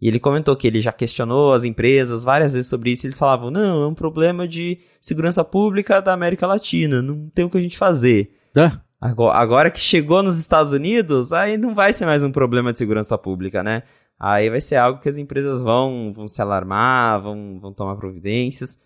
e 0.02 0.08
ele 0.08 0.20
comentou 0.20 0.56
que 0.56 0.68
ele 0.68 0.82
já 0.82 0.92
questionou 0.92 1.54
as 1.54 1.64
empresas 1.64 2.24
várias 2.24 2.54
vezes 2.54 2.68
sobre 2.70 2.92
isso. 2.92 3.06
E 3.06 3.08
eles 3.08 3.20
falavam: 3.20 3.50
não, 3.50 3.84
é 3.84 3.88
um 3.88 3.94
problema 3.94 4.48
de 4.48 4.80
segurança 5.00 5.44
pública 5.44 6.02
da 6.02 6.14
América 6.14 6.46
Latina, 6.46 7.02
não 7.02 7.30
tem 7.30 7.46
o 7.46 7.50
que 7.50 7.58
a 7.58 7.62
gente 7.62 7.78
fazer. 7.78 8.32
É. 8.56 8.72
Agora, 9.00 9.38
agora 9.38 9.72
que 9.72 9.80
chegou 9.80 10.24
nos 10.24 10.40
Estados 10.40 10.72
Unidos, 10.74 11.32
aí 11.32 11.58
não 11.58 11.76
vai 11.76 11.94
ser 11.94 12.06
mais 12.06 12.24
um 12.24 12.32
problema 12.32 12.72
de 12.72 12.78
segurança 12.78 13.18
pública, 13.18 13.62
né? 13.62 13.84
Aí 14.20 14.50
vai 14.50 14.62
ser 14.62 14.78
algo 14.78 15.00
que 15.00 15.10
as 15.10 15.18
empresas 15.18 15.62
vão, 15.62 16.14
vão 16.16 16.28
se 16.28 16.42
alarmar, 16.42 17.22
vão, 17.22 17.60
vão 17.60 17.74
tomar 17.74 17.96
providências. 17.98 18.80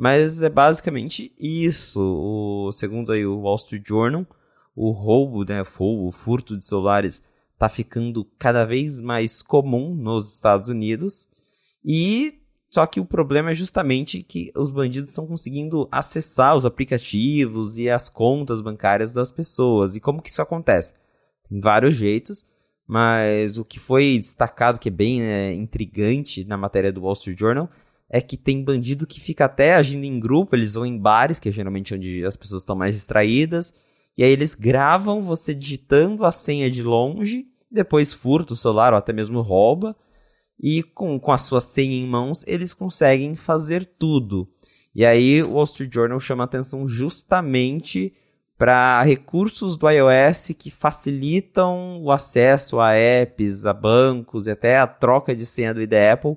Mas 0.00 0.40
é 0.40 0.48
basicamente 0.48 1.30
isso. 1.38 2.00
O, 2.00 2.72
segundo 2.72 3.12
aí 3.12 3.26
o 3.26 3.40
Wall 3.40 3.56
Street 3.56 3.86
Journal, 3.86 4.26
o 4.74 4.92
roubo, 4.92 5.44
né, 5.44 5.62
o 5.78 6.10
furto 6.10 6.56
de 6.56 6.64
celulares 6.64 7.22
está 7.52 7.68
ficando 7.68 8.24
cada 8.38 8.64
vez 8.64 8.98
mais 9.02 9.42
comum 9.42 9.94
nos 9.94 10.32
Estados 10.32 10.70
Unidos. 10.70 11.28
E 11.84 12.40
só 12.70 12.86
que 12.86 12.98
o 12.98 13.04
problema 13.04 13.50
é 13.50 13.54
justamente 13.54 14.22
que 14.22 14.50
os 14.56 14.70
bandidos 14.70 15.10
estão 15.10 15.26
conseguindo 15.26 15.86
acessar 15.92 16.56
os 16.56 16.64
aplicativos 16.64 17.76
e 17.76 17.90
as 17.90 18.08
contas 18.08 18.62
bancárias 18.62 19.12
das 19.12 19.30
pessoas. 19.30 19.96
E 19.96 20.00
como 20.00 20.22
que 20.22 20.30
isso 20.30 20.40
acontece? 20.40 20.94
Tem 21.46 21.60
vários 21.60 21.94
jeitos, 21.94 22.42
mas 22.86 23.58
o 23.58 23.66
que 23.66 23.78
foi 23.78 24.16
destacado, 24.16 24.78
que 24.78 24.88
é 24.88 24.92
bem 24.92 25.20
né, 25.20 25.52
intrigante 25.52 26.42
na 26.42 26.56
matéria 26.56 26.90
do 26.90 27.02
Wall 27.02 27.12
Street 27.12 27.38
Journal, 27.38 27.68
é 28.10 28.20
que 28.20 28.36
tem 28.36 28.64
bandido 28.64 29.06
que 29.06 29.20
fica 29.20 29.44
até 29.44 29.74
agindo 29.74 30.04
em 30.04 30.18
grupo, 30.18 30.56
eles 30.56 30.74
vão 30.74 30.84
em 30.84 30.98
bares, 30.98 31.38
que 31.38 31.48
é 31.48 31.52
geralmente 31.52 31.94
onde 31.94 32.24
as 32.24 32.36
pessoas 32.36 32.62
estão 32.62 32.74
mais 32.74 32.96
distraídas, 32.96 33.72
e 34.18 34.24
aí 34.24 34.32
eles 34.32 34.54
gravam 34.54 35.22
você 35.22 35.54
digitando 35.54 36.24
a 36.24 36.32
senha 36.32 36.68
de 36.68 36.82
longe, 36.82 37.46
depois 37.70 38.12
furta 38.12 38.52
o 38.52 38.56
celular 38.56 38.92
ou 38.92 38.98
até 38.98 39.12
mesmo 39.12 39.40
rouba, 39.40 39.96
e 40.58 40.82
com, 40.82 41.18
com 41.20 41.32
a 41.32 41.38
sua 41.38 41.60
senha 41.60 41.94
em 41.94 42.06
mãos 42.06 42.44
eles 42.48 42.74
conseguem 42.74 43.36
fazer 43.36 43.88
tudo. 43.96 44.48
E 44.92 45.06
aí 45.06 45.40
o 45.42 45.52
Wall 45.52 45.64
Street 45.64 45.94
Journal 45.94 46.18
chama 46.18 46.42
atenção 46.42 46.88
justamente 46.88 48.12
para 48.58 49.02
recursos 49.02 49.78
do 49.78 49.88
iOS 49.88 50.48
que 50.58 50.70
facilitam 50.70 52.02
o 52.02 52.10
acesso 52.10 52.80
a 52.80 52.92
apps, 52.92 53.64
a 53.64 53.72
bancos 53.72 54.46
e 54.46 54.50
até 54.50 54.78
a 54.78 54.86
troca 54.86 55.34
de 55.34 55.46
senha 55.46 55.72
do 55.72 55.80
ID 55.80 55.92
Apple, 56.12 56.36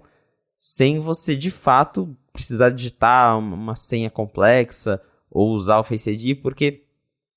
sem 0.65 0.97
você 0.97 1.35
de 1.35 1.51
fato 1.51 2.15
precisar 2.31 2.69
digitar 2.69 3.37
uma 3.37 3.75
senha 3.75 4.09
complexa 4.09 5.01
ou 5.29 5.51
usar 5.51 5.77
o 5.77 5.83
Face 5.83 6.09
ID, 6.09 6.41
porque 6.41 6.85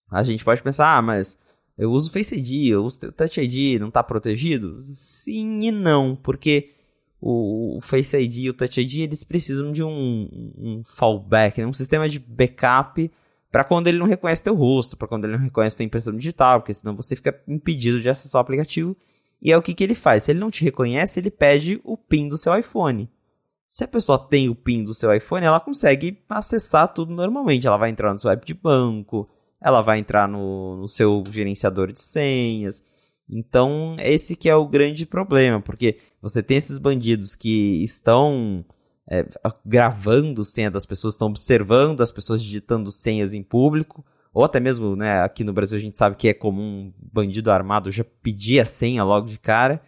a 0.08 0.22
gente 0.22 0.44
pode 0.44 0.62
pensar, 0.62 0.96
ah, 0.96 1.02
mas 1.02 1.36
eu 1.76 1.90
uso 1.90 2.12
Face 2.12 2.36
ID, 2.36 2.68
eu 2.68 2.84
uso 2.84 3.10
Touch 3.10 3.40
ID, 3.40 3.80
não 3.80 3.88
está 3.88 4.00
protegido? 4.00 4.80
Sim 4.94 5.58
e 5.60 5.72
não, 5.72 6.14
porque 6.14 6.70
o, 7.20 7.78
o, 7.78 7.80
Face 7.80 8.16
ID 8.16 8.36
e 8.36 8.50
o 8.50 8.54
Touch 8.54 8.80
ID 8.80 8.98
eles 8.98 9.24
precisam 9.24 9.72
de 9.72 9.82
um, 9.82 10.52
um 10.56 10.82
fallback, 10.84 11.60
né? 11.60 11.66
um 11.66 11.72
sistema 11.72 12.08
de 12.08 12.20
backup 12.20 13.10
para 13.50 13.64
quando 13.64 13.88
ele 13.88 13.98
não 13.98 14.06
reconhece 14.06 14.44
teu 14.44 14.54
rosto, 14.54 14.96
para 14.96 15.08
quando 15.08 15.24
ele 15.24 15.36
não 15.36 15.42
reconhece 15.42 15.74
tua 15.74 15.84
impressão 15.84 16.16
digital, 16.16 16.60
porque 16.60 16.74
senão 16.74 16.94
você 16.94 17.16
fica 17.16 17.42
impedido 17.48 18.00
de 18.00 18.08
acessar 18.08 18.38
o 18.38 18.42
aplicativo. 18.42 18.96
E 19.42 19.50
é 19.50 19.58
o 19.58 19.62
que, 19.62 19.74
que 19.74 19.82
ele 19.82 19.96
faz. 19.96 20.22
Se 20.22 20.30
ele 20.30 20.38
não 20.38 20.50
te 20.50 20.64
reconhece, 20.64 21.18
ele 21.18 21.30
pede 21.30 21.80
o 21.82 21.96
PIN 21.96 22.28
do 22.28 22.38
seu 22.38 22.56
iPhone. 22.56 23.10
Se 23.76 23.84
a 23.84 23.88
pessoa 23.88 24.18
tem 24.18 24.48
o 24.48 24.54
PIN 24.54 24.84
do 24.84 24.94
seu 24.94 25.14
iPhone, 25.14 25.44
ela 25.44 25.60
consegue 25.60 26.18
acessar 26.30 26.94
tudo 26.94 27.12
normalmente. 27.12 27.66
Ela 27.66 27.76
vai 27.76 27.90
entrar 27.90 28.10
no 28.10 28.18
seu 28.18 28.30
app 28.30 28.46
de 28.46 28.54
banco, 28.54 29.28
ela 29.60 29.82
vai 29.82 29.98
entrar 29.98 30.26
no, 30.26 30.78
no 30.78 30.88
seu 30.88 31.22
gerenciador 31.28 31.92
de 31.92 32.00
senhas. 32.00 32.82
Então, 33.28 33.94
esse 33.98 34.34
que 34.34 34.48
é 34.48 34.56
o 34.56 34.66
grande 34.66 35.04
problema, 35.04 35.60
porque 35.60 35.98
você 36.22 36.42
tem 36.42 36.56
esses 36.56 36.78
bandidos 36.78 37.34
que 37.34 37.84
estão 37.84 38.64
é, 39.10 39.26
gravando 39.62 40.42
senha 40.42 40.70
das 40.70 40.86
pessoas, 40.86 41.12
estão 41.12 41.28
observando 41.28 42.00
as 42.00 42.10
pessoas 42.10 42.42
digitando 42.42 42.90
senhas 42.90 43.34
em 43.34 43.42
público, 43.42 44.02
ou 44.32 44.42
até 44.42 44.58
mesmo, 44.58 44.96
né, 44.96 45.20
aqui 45.20 45.44
no 45.44 45.52
Brasil 45.52 45.76
a 45.76 45.82
gente 45.82 45.98
sabe 45.98 46.16
que 46.16 46.28
é 46.28 46.32
comum 46.32 46.62
um 46.62 46.92
bandido 47.12 47.50
armado 47.50 47.92
já 47.92 48.04
pedir 48.22 48.58
a 48.58 48.64
senha 48.64 49.04
logo 49.04 49.26
de 49.26 49.38
cara, 49.38 49.82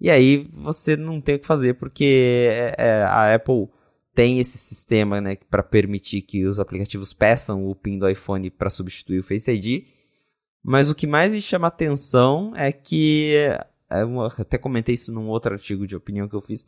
e 0.00 0.08
aí 0.08 0.48
você 0.52 0.96
não 0.96 1.20
tem 1.20 1.34
o 1.34 1.38
que 1.38 1.46
fazer, 1.46 1.74
porque 1.74 2.48
é, 2.50 2.74
é, 2.78 3.02
a 3.02 3.34
Apple 3.34 3.68
tem 4.14 4.38
esse 4.38 4.56
sistema 4.56 5.20
né, 5.20 5.36
para 5.50 5.62
permitir 5.62 6.22
que 6.22 6.46
os 6.46 6.58
aplicativos 6.58 7.12
peçam 7.12 7.66
o 7.66 7.74
PIN 7.74 7.98
do 7.98 8.08
iPhone 8.08 8.50
para 8.50 8.70
substituir 8.70 9.20
o 9.20 9.22
Face 9.22 9.50
ID. 9.50 9.84
Mas 10.62 10.88
o 10.88 10.94
que 10.94 11.06
mais 11.06 11.32
me 11.32 11.40
chama 11.40 11.68
atenção 11.68 12.52
é 12.56 12.72
que, 12.72 13.34
é 13.90 14.02
eu 14.02 14.20
até 14.22 14.56
comentei 14.56 14.94
isso 14.94 15.12
num 15.12 15.28
outro 15.28 15.52
artigo 15.52 15.86
de 15.86 15.96
opinião 15.96 16.28
que 16.28 16.34
eu 16.34 16.40
fiz, 16.40 16.66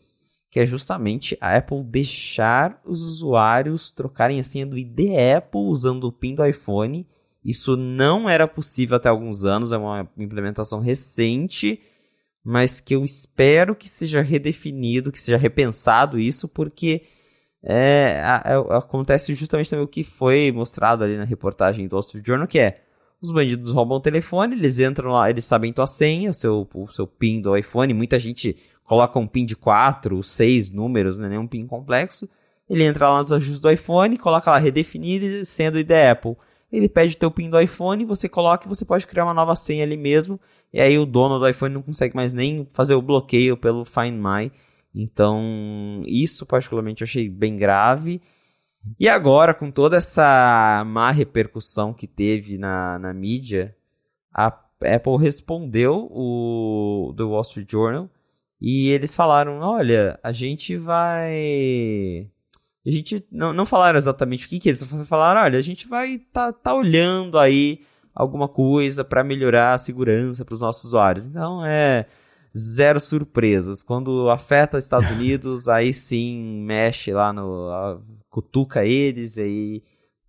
que 0.50 0.60
é 0.60 0.66
justamente 0.66 1.36
a 1.40 1.56
Apple 1.56 1.82
deixar 1.84 2.80
os 2.84 3.02
usuários 3.02 3.90
trocarem 3.90 4.40
a 4.40 4.44
senha 4.44 4.66
do 4.66 4.76
ID 4.76 5.10
Apple 5.36 5.62
usando 5.62 6.04
o 6.04 6.12
PIN 6.12 6.34
do 6.34 6.44
iPhone. 6.44 7.06
Isso 7.42 7.76
não 7.76 8.28
era 8.28 8.46
possível 8.46 8.96
até 8.96 9.08
alguns 9.08 9.44
anos, 9.44 9.72
é 9.72 9.78
uma 9.78 10.08
implementação 10.18 10.80
recente, 10.80 11.80
mas 12.44 12.80
que 12.80 12.94
eu 12.94 13.04
espero 13.04 13.74
que 13.74 13.88
seja 13.88 14.20
redefinido, 14.22 15.12
que 15.12 15.20
seja 15.20 15.36
repensado 15.36 16.18
isso, 16.18 16.48
porque 16.48 17.02
é, 17.62 18.20
a, 18.24 18.36
a, 18.36 18.78
acontece 18.78 19.34
justamente 19.34 19.70
também 19.70 19.84
o 19.84 19.88
que 19.88 20.02
foi 20.02 20.50
mostrado 20.50 21.04
ali 21.04 21.16
na 21.16 21.24
reportagem 21.24 21.86
do 21.86 21.94
Wall 21.94 22.00
Street 22.00 22.26
Journal, 22.26 22.48
que 22.48 22.58
é 22.58 22.82
os 23.22 23.30
bandidos 23.30 23.72
roubam 23.72 23.98
o 23.98 24.00
telefone, 24.00 24.56
eles 24.56 24.80
entram 24.80 25.12
lá, 25.12 25.30
eles 25.30 25.44
sabem 25.44 25.72
tua 25.72 25.86
senha, 25.86 26.30
o 26.30 26.34
seu, 26.34 26.68
o 26.74 26.88
seu 26.88 27.06
PIN 27.06 27.40
do 27.40 27.56
iPhone. 27.56 27.94
Muita 27.94 28.18
gente 28.18 28.56
coloca 28.82 29.16
um 29.16 29.28
PIN 29.28 29.46
de 29.46 29.54
4, 29.54 30.20
6 30.24 30.72
números, 30.72 31.16
não 31.16 31.26
é 31.26 31.28
nenhum 31.28 31.46
PIN 31.46 31.64
complexo. 31.64 32.28
Ele 32.68 32.82
entra 32.82 33.08
lá 33.08 33.18
nos 33.18 33.30
ajustes 33.30 33.60
do 33.60 33.70
iPhone, 33.70 34.18
coloca 34.18 34.50
lá 34.50 34.58
redefinir 34.58 35.46
sendo 35.46 35.78
ID 35.78 35.90
Apple. 36.10 36.36
Ele 36.72 36.88
pede 36.88 37.14
o 37.14 37.18
teu 37.18 37.30
PIN 37.30 37.48
do 37.48 37.60
iPhone, 37.60 38.04
você 38.04 38.28
coloca 38.28 38.66
e 38.66 38.68
você 38.68 38.84
pode 38.84 39.06
criar 39.06 39.24
uma 39.24 39.34
nova 39.34 39.54
senha 39.54 39.84
ali 39.84 39.96
mesmo. 39.96 40.40
E 40.72 40.80
aí 40.80 40.98
o 40.98 41.06
dono 41.06 41.38
do 41.38 41.48
iPhone 41.48 41.74
não 41.74 41.82
consegue 41.82 42.16
mais 42.16 42.32
nem 42.32 42.66
fazer 42.72 42.94
o 42.94 43.02
bloqueio 43.02 43.56
pelo 43.56 43.84
Find 43.84 44.14
My. 44.14 44.50
Então, 44.94 46.02
isso 46.06 46.46
particularmente 46.46 47.02
eu 47.02 47.06
achei 47.06 47.28
bem 47.28 47.56
grave. 47.56 48.20
E 48.98 49.08
agora, 49.08 49.54
com 49.54 49.70
toda 49.70 49.96
essa 49.96 50.82
má 50.86 51.10
repercussão 51.10 51.92
que 51.92 52.06
teve 52.06 52.58
na, 52.58 52.98
na 52.98 53.12
mídia, 53.12 53.76
a 54.32 54.46
Apple 54.46 55.18
respondeu 55.18 56.08
o 56.10 57.12
do 57.14 57.30
Wall 57.30 57.42
Street 57.42 57.70
Journal 57.70 58.10
e 58.60 58.88
eles 58.90 59.14
falaram: 59.14 59.60
olha, 59.60 60.18
a 60.22 60.32
gente 60.32 60.76
vai. 60.76 62.28
A 62.84 62.90
gente 62.90 63.24
não, 63.30 63.52
não 63.52 63.66
falaram 63.66 63.98
exatamente 63.98 64.46
o 64.46 64.48
que, 64.48 64.58
que 64.58 64.68
eles 64.68 64.82
falaram, 65.08 65.42
olha, 65.42 65.58
a 65.58 65.62
gente 65.62 65.86
vai 65.86 66.18
tá, 66.32 66.52
tá 66.52 66.74
olhando 66.74 67.38
aí 67.38 67.80
alguma 68.14 68.48
coisa 68.48 69.04
para 69.04 69.24
melhorar 69.24 69.74
a 69.74 69.78
segurança 69.78 70.44
para 70.44 70.54
os 70.54 70.60
nossos 70.60 70.84
usuários. 70.84 71.26
Então 71.26 71.64
é 71.64 72.06
zero 72.56 73.00
surpresas. 73.00 73.82
Quando 73.82 74.30
afeta 74.30 74.78
Estados 74.78 75.10
Unidos, 75.12 75.68
aí 75.68 75.92
sim 75.92 76.62
mexe 76.64 77.12
lá 77.12 77.32
no. 77.32 77.70
A, 77.70 78.00
cutuca 78.28 78.84
eles, 78.84 79.36
aí 79.36 79.82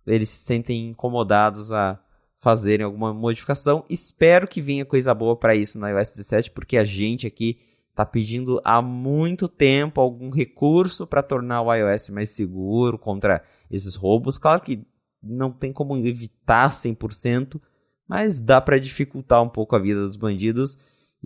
eles 0.06 0.28
se 0.28 0.44
sentem 0.44 0.90
incomodados 0.90 1.72
a 1.72 1.98
fazerem 2.38 2.84
alguma 2.84 3.14
modificação. 3.14 3.84
Espero 3.88 4.46
que 4.46 4.60
venha 4.60 4.84
coisa 4.84 5.14
boa 5.14 5.34
para 5.36 5.54
isso 5.54 5.78
no 5.78 5.88
iOS 5.88 6.10
17, 6.10 6.50
porque 6.50 6.76
a 6.76 6.84
gente 6.84 7.26
aqui 7.26 7.58
está 7.90 8.04
pedindo 8.04 8.60
há 8.64 8.82
muito 8.82 9.48
tempo 9.48 10.00
algum 10.00 10.28
recurso 10.28 11.06
para 11.06 11.22
tornar 11.22 11.62
o 11.62 11.72
iOS 11.72 12.10
mais 12.10 12.30
seguro 12.30 12.98
contra 12.98 13.42
esses 13.70 13.94
roubos. 13.94 14.36
Claro 14.36 14.60
que 14.60 14.84
não 15.22 15.50
tem 15.50 15.72
como 15.72 15.96
evitar 15.96 16.70
100%, 16.70 17.60
mas 18.08 18.40
dá 18.40 18.60
para 18.60 18.78
dificultar 18.78 19.42
um 19.42 19.48
pouco 19.48 19.74
a 19.74 19.78
vida 19.78 20.00
dos 20.00 20.16
bandidos 20.16 20.76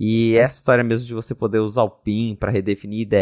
e 0.01 0.37
essa 0.37 0.57
história 0.57 0.85
mesmo 0.85 1.09
de 1.09 1.13
você 1.13 1.35
poder 1.35 1.59
usar 1.59 1.83
o 1.83 1.91
PIN 1.91 2.37
para 2.37 2.53
redefinir 2.53 3.09
da 3.09 3.19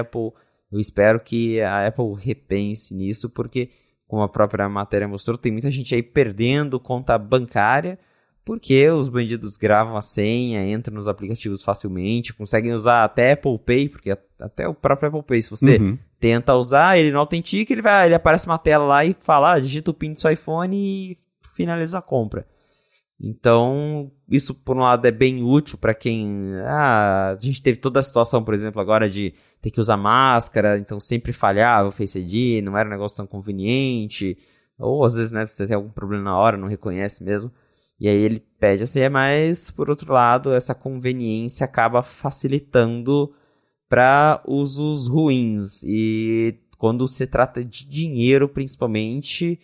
Apple, 0.00 0.30
eu 0.70 0.78
espero 0.78 1.18
que 1.18 1.60
a 1.60 1.88
Apple 1.88 2.14
repense 2.16 2.94
nisso, 2.94 3.28
porque, 3.28 3.70
como 4.06 4.22
a 4.22 4.28
própria 4.28 4.68
matéria 4.68 5.08
mostrou, 5.08 5.36
tem 5.36 5.50
muita 5.50 5.72
gente 5.72 5.92
aí 5.92 6.04
perdendo 6.04 6.78
conta 6.78 7.18
bancária, 7.18 7.98
porque 8.44 8.88
os 8.90 9.08
bandidos 9.08 9.56
gravam 9.56 9.96
a 9.96 10.00
senha, 10.00 10.64
entram 10.70 10.94
nos 10.94 11.08
aplicativos 11.08 11.62
facilmente, 11.62 12.32
conseguem 12.32 12.72
usar 12.72 13.02
até 13.02 13.32
Apple 13.32 13.58
Pay, 13.58 13.88
porque 13.88 14.16
até 14.38 14.68
o 14.68 14.74
próprio 14.74 15.08
Apple 15.08 15.24
Pay, 15.24 15.42
se 15.42 15.50
você 15.50 15.78
uhum. 15.78 15.98
tenta 16.20 16.54
usar, 16.54 16.96
ele 16.96 17.10
não 17.10 17.20
autentica, 17.20 17.72
ele 17.72 17.82
vai, 17.82 18.06
ele 18.06 18.14
aparece 18.14 18.46
uma 18.46 18.58
tela 18.58 18.84
lá 18.84 19.04
e 19.04 19.16
fala, 19.18 19.54
ah, 19.54 19.60
digita 19.60 19.90
o 19.90 19.94
PIN 19.94 20.12
do 20.12 20.20
seu 20.20 20.30
iPhone 20.30 20.76
e 20.76 21.18
finaliza 21.56 21.98
a 21.98 22.02
compra. 22.02 22.46
Então, 23.20 24.10
isso 24.28 24.54
por 24.54 24.76
um 24.76 24.80
lado 24.80 25.06
é 25.06 25.10
bem 25.10 25.42
útil 25.42 25.76
para 25.76 25.94
quem. 25.94 26.54
Ah, 26.64 27.36
a 27.38 27.40
gente 27.40 27.62
teve 27.62 27.78
toda 27.78 28.00
a 28.00 28.02
situação, 28.02 28.42
por 28.42 28.54
exemplo, 28.54 28.80
agora 28.80 29.10
de 29.10 29.34
ter 29.60 29.70
que 29.70 29.80
usar 29.80 29.96
máscara, 29.98 30.78
então 30.78 30.98
sempre 30.98 31.32
falhava 31.32 31.90
o 31.90 31.92
Face 31.92 32.18
ID, 32.18 32.64
não 32.64 32.78
era 32.78 32.88
um 32.88 32.92
negócio 32.92 33.18
tão 33.18 33.26
conveniente. 33.26 34.38
Ou 34.78 35.04
às 35.04 35.16
vezes, 35.16 35.32
né, 35.32 35.46
você 35.46 35.66
tem 35.66 35.76
algum 35.76 35.90
problema 35.90 36.24
na 36.24 36.38
hora, 36.38 36.56
não 36.56 36.68
reconhece 36.68 37.22
mesmo. 37.22 37.52
E 38.00 38.08
aí 38.08 38.16
ele 38.16 38.40
pede 38.58 38.84
assim, 38.84 39.06
mas 39.10 39.70
por 39.70 39.90
outro 39.90 40.12
lado, 40.12 40.54
essa 40.54 40.74
conveniência 40.74 41.64
acaba 41.64 42.02
facilitando 42.02 43.34
para 43.88 44.42
usos 44.46 45.06
ruins. 45.06 45.82
E 45.84 46.58
quando 46.78 47.06
se 47.06 47.26
trata 47.26 47.62
de 47.62 47.86
dinheiro, 47.86 48.48
principalmente, 48.48 49.60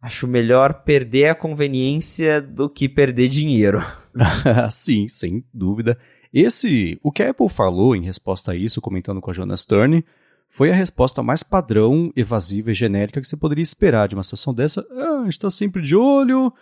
acho 0.00 0.26
melhor 0.26 0.82
perder 0.84 1.30
a 1.30 1.34
conveniência 1.34 2.40
do 2.40 2.68
que 2.68 2.88
perder 2.88 3.28
dinheiro. 3.28 3.82
Sim, 4.70 5.08
sem 5.08 5.44
dúvida. 5.52 5.98
Esse, 6.32 6.98
o 7.02 7.10
que 7.10 7.22
a 7.22 7.30
Apple 7.30 7.48
falou 7.48 7.96
em 7.96 8.04
resposta 8.04 8.52
a 8.52 8.56
isso, 8.56 8.80
comentando 8.80 9.20
com 9.20 9.30
a 9.30 9.34
Jonas 9.34 9.62
Stern, 9.62 10.04
foi 10.48 10.70
a 10.70 10.74
resposta 10.74 11.22
mais 11.22 11.42
padrão, 11.42 12.12
evasiva 12.16 12.70
e 12.70 12.74
genérica 12.74 13.20
que 13.20 13.26
você 13.26 13.36
poderia 13.36 13.62
esperar 13.62 14.08
de 14.08 14.14
uma 14.14 14.22
situação 14.22 14.54
dessa. 14.54 14.86
Ah, 14.90 15.20
a 15.20 15.24
gente 15.24 15.32
está 15.32 15.50
sempre 15.50 15.82
de 15.82 15.96
olho, 15.96 16.52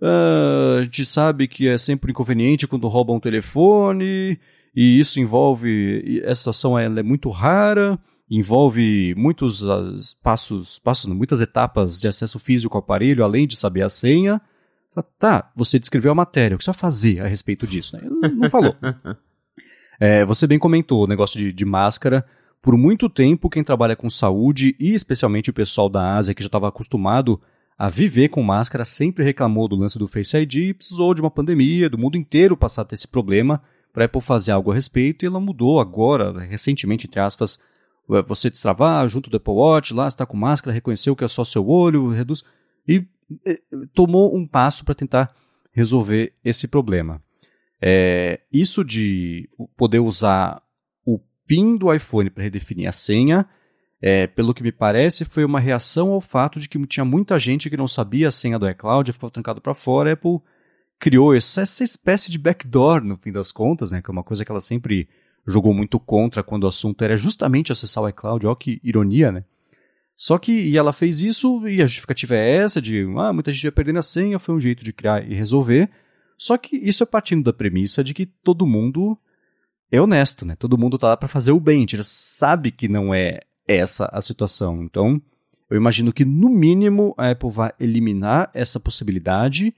ah, 0.00 0.78
a 0.80 0.82
gente 0.82 1.04
sabe 1.04 1.48
que 1.48 1.68
é 1.68 1.78
sempre 1.78 2.10
inconveniente 2.10 2.66
quando 2.66 2.88
roubam 2.88 3.16
um 3.16 3.20
telefone, 3.20 4.38
e 4.74 4.98
isso 4.98 5.20
envolve. 5.20 6.20
Essa 6.24 6.40
situação 6.40 6.78
é 6.78 7.02
muito 7.02 7.30
rara, 7.30 7.98
envolve 8.34 9.14
muitos 9.14 9.62
uh, 9.62 9.94
passos, 10.22 10.78
passos, 10.78 11.12
muitas 11.12 11.42
etapas 11.42 12.00
de 12.00 12.08
acesso 12.08 12.38
físico 12.38 12.76
ao 12.76 12.82
aparelho, 12.82 13.22
além 13.22 13.46
de 13.46 13.56
saber 13.56 13.82
a 13.82 13.90
senha. 13.90 14.40
Tá, 15.18 15.50
você 15.54 15.78
descreveu 15.78 16.12
a 16.12 16.14
matéria, 16.14 16.54
o 16.54 16.58
que 16.58 16.64
você 16.64 16.70
vai 16.70 16.78
fazer 16.78 17.20
a 17.20 17.26
respeito 17.26 17.66
disso? 17.66 17.96
Né? 17.96 18.02
Ele 18.24 18.34
não 18.34 18.48
falou. 18.48 18.74
é, 20.00 20.24
você 20.24 20.46
bem 20.46 20.58
comentou 20.58 21.04
o 21.04 21.06
negócio 21.06 21.38
de, 21.38 21.52
de 21.52 21.64
máscara. 21.66 22.24
Por 22.62 22.76
muito 22.76 23.08
tempo, 23.08 23.50
quem 23.50 23.62
trabalha 23.62 23.96
com 23.96 24.08
saúde, 24.08 24.76
e 24.78 24.94
especialmente 24.94 25.50
o 25.50 25.54
pessoal 25.54 25.90
da 25.90 26.16
Ásia, 26.16 26.34
que 26.34 26.42
já 26.42 26.46
estava 26.46 26.68
acostumado 26.68 27.40
a 27.76 27.90
viver 27.90 28.28
com 28.28 28.42
máscara, 28.42 28.84
sempre 28.84 29.24
reclamou 29.24 29.68
do 29.68 29.76
lance 29.76 29.98
do 29.98 30.08
Face 30.08 30.36
ID 30.36 30.54
e 30.54 30.74
precisou 30.74 31.12
de 31.12 31.20
uma 31.20 31.30
pandemia, 31.30 31.90
do 31.90 31.98
mundo 31.98 32.16
inteiro 32.16 32.56
passar 32.56 32.82
a 32.82 32.84
ter 32.84 32.94
esse 32.94 33.08
problema 33.08 33.62
para 33.92 34.06
Apple 34.06 34.20
fazer 34.22 34.52
algo 34.52 34.70
a 34.70 34.74
respeito, 34.74 35.24
e 35.24 35.26
ela 35.26 35.40
mudou 35.40 35.80
agora, 35.80 36.38
recentemente, 36.40 37.06
entre 37.06 37.20
aspas, 37.20 37.58
você 38.06 38.50
destravar 38.50 39.08
junto 39.08 39.30
do 39.30 39.36
Apple 39.36 39.54
Watch, 39.54 39.94
lá 39.94 40.08
está 40.08 40.26
com 40.26 40.36
máscara, 40.36 40.74
reconheceu 40.74 41.16
que 41.16 41.24
é 41.24 41.28
só 41.28 41.44
seu 41.44 41.66
olho, 41.68 42.10
reduz, 42.10 42.42
e 42.86 43.06
tomou 43.94 44.36
um 44.36 44.46
passo 44.46 44.84
para 44.84 44.94
tentar 44.94 45.34
resolver 45.72 46.34
esse 46.44 46.68
problema. 46.68 47.22
É, 47.80 48.40
isso 48.52 48.84
de 48.84 49.48
poder 49.76 50.00
usar 50.00 50.62
PIN 51.52 51.76
do 51.76 51.92
iPhone 51.92 52.30
para 52.30 52.44
redefinir 52.44 52.88
a 52.88 52.92
senha, 52.92 53.46
é, 54.00 54.26
pelo 54.26 54.54
que 54.54 54.62
me 54.62 54.72
parece, 54.72 55.24
foi 55.24 55.44
uma 55.44 55.60
reação 55.60 56.10
ao 56.10 56.20
fato 56.20 56.58
de 56.58 56.68
que 56.68 56.78
tinha 56.86 57.04
muita 57.04 57.38
gente 57.38 57.68
que 57.68 57.76
não 57.76 57.86
sabia 57.86 58.28
a 58.28 58.32
senha 58.32 58.58
do 58.58 58.68
iCloud 58.70 59.12
ficou 59.12 59.30
trancado 59.30 59.60
para 59.60 59.74
fora. 59.74 60.10
A 60.10 60.12
Apple 60.14 60.40
criou 60.98 61.34
essa, 61.34 61.60
essa 61.60 61.84
espécie 61.84 62.30
de 62.30 62.38
backdoor, 62.38 63.04
no 63.04 63.16
fim 63.16 63.30
das 63.30 63.52
contas, 63.52 63.92
né, 63.92 64.00
que 64.00 64.10
é 64.10 64.12
uma 64.12 64.24
coisa 64.24 64.44
que 64.44 64.50
ela 64.50 64.60
sempre 64.60 65.08
jogou 65.46 65.74
muito 65.74 65.98
contra 65.98 66.42
quando 66.42 66.64
o 66.64 66.68
assunto 66.68 67.02
era 67.02 67.16
justamente 67.16 67.72
acessar 67.72 68.02
o 68.04 68.08
iCloud. 68.08 68.46
Olha 68.46 68.56
que 68.56 68.80
ironia, 68.82 69.32
né? 69.32 69.44
Só 70.14 70.38
que 70.38 70.52
e 70.52 70.76
ela 70.76 70.92
fez 70.92 71.20
isso 71.20 71.66
e 71.66 71.82
a 71.82 71.86
justificativa 71.86 72.34
é 72.34 72.56
essa 72.56 72.80
de 72.80 73.04
ah, 73.16 73.32
muita 73.32 73.50
gente 73.50 73.64
ia 73.64 73.72
perdendo 73.72 73.98
a 73.98 74.02
senha, 74.02 74.38
foi 74.38 74.54
um 74.54 74.60
jeito 74.60 74.84
de 74.84 74.92
criar 74.92 75.28
e 75.28 75.34
resolver. 75.34 75.90
Só 76.38 76.56
que 76.56 76.76
isso 76.76 77.02
é 77.02 77.06
partindo 77.06 77.44
da 77.44 77.52
premissa 77.52 78.04
de 78.04 78.14
que 78.14 78.26
todo 78.26 78.66
mundo 78.66 79.18
é 79.90 80.00
honesto, 80.00 80.46
né? 80.46 80.56
Todo 80.56 80.78
mundo 80.78 80.98
tá 80.98 81.08
lá 81.08 81.16
para 81.16 81.28
fazer 81.28 81.52
o 81.52 81.60
bem, 81.60 81.78
a 81.78 81.80
gente 81.80 82.04
sabe 82.04 82.70
que 82.70 82.88
não 82.88 83.14
é 83.14 83.40
essa 83.66 84.08
a 84.12 84.20
situação. 84.20 84.82
Então, 84.82 85.20
eu 85.70 85.76
imagino 85.76 86.12
que 86.12 86.24
no 86.24 86.48
mínimo 86.48 87.14
a 87.16 87.30
Apple 87.30 87.50
vai 87.50 87.72
eliminar 87.80 88.50
essa 88.54 88.78
possibilidade 88.78 89.74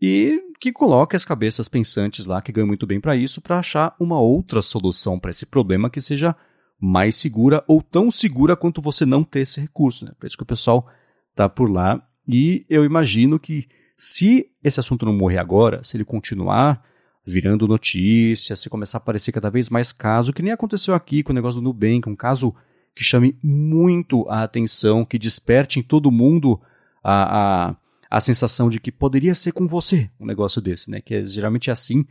e 0.00 0.40
que 0.60 0.72
coloque 0.72 1.16
as 1.16 1.24
cabeças 1.24 1.68
pensantes 1.68 2.26
lá 2.26 2.42
que 2.42 2.52
ganham 2.52 2.66
muito 2.66 2.86
bem 2.86 3.00
para 3.00 3.16
isso 3.16 3.40
para 3.40 3.58
achar 3.58 3.96
uma 3.98 4.20
outra 4.20 4.60
solução 4.60 5.18
para 5.18 5.30
esse 5.30 5.46
problema 5.46 5.88
que 5.88 6.00
seja 6.00 6.36
mais 6.78 7.16
segura 7.16 7.64
ou 7.66 7.82
tão 7.82 8.10
segura 8.10 8.54
quanto 8.54 8.82
você 8.82 9.06
não 9.06 9.24
ter 9.24 9.40
esse 9.40 9.60
recurso, 9.60 10.04
né? 10.04 10.12
Por 10.18 10.26
isso 10.26 10.36
que 10.36 10.42
o 10.42 10.46
pessoal 10.46 10.86
tá 11.34 11.48
por 11.48 11.70
lá 11.70 12.02
e 12.28 12.64
eu 12.68 12.84
imagino 12.84 13.38
que 13.38 13.66
se 13.96 14.46
esse 14.62 14.78
assunto 14.80 15.04
não 15.04 15.12
morrer 15.12 15.38
agora, 15.38 15.82
se 15.82 15.96
ele 15.96 16.04
continuar 16.04 16.82
virando 17.26 17.68
notícia, 17.68 18.56
se 18.56 18.68
começar 18.68 18.98
a 18.98 19.00
aparecer 19.00 19.32
cada 19.32 19.50
vez 19.50 19.68
mais 19.68 19.92
caso, 19.92 20.32
que 20.32 20.42
nem 20.42 20.52
aconteceu 20.52 20.94
aqui 20.94 21.22
com 21.22 21.32
o 21.32 21.34
negócio 21.34 21.60
do 21.60 21.64
Nubank, 21.64 22.08
um 22.08 22.16
caso 22.16 22.54
que 22.94 23.04
chame 23.04 23.38
muito 23.42 24.28
a 24.28 24.42
atenção, 24.42 25.04
que 25.04 25.18
desperte 25.18 25.78
em 25.78 25.82
todo 25.82 26.10
mundo 26.10 26.60
a, 27.02 27.68
a, 27.68 27.76
a 28.10 28.18
sensação 28.18 28.68
de 28.68 28.80
que 28.80 28.90
poderia 28.90 29.34
ser 29.34 29.52
com 29.52 29.68
você 29.68 30.10
um 30.18 30.26
negócio 30.26 30.60
desse, 30.60 30.90
né? 30.90 31.00
Que 31.00 31.14
é 31.14 31.24
geralmente 31.24 31.70
é 31.70 31.72
assim 31.72 32.04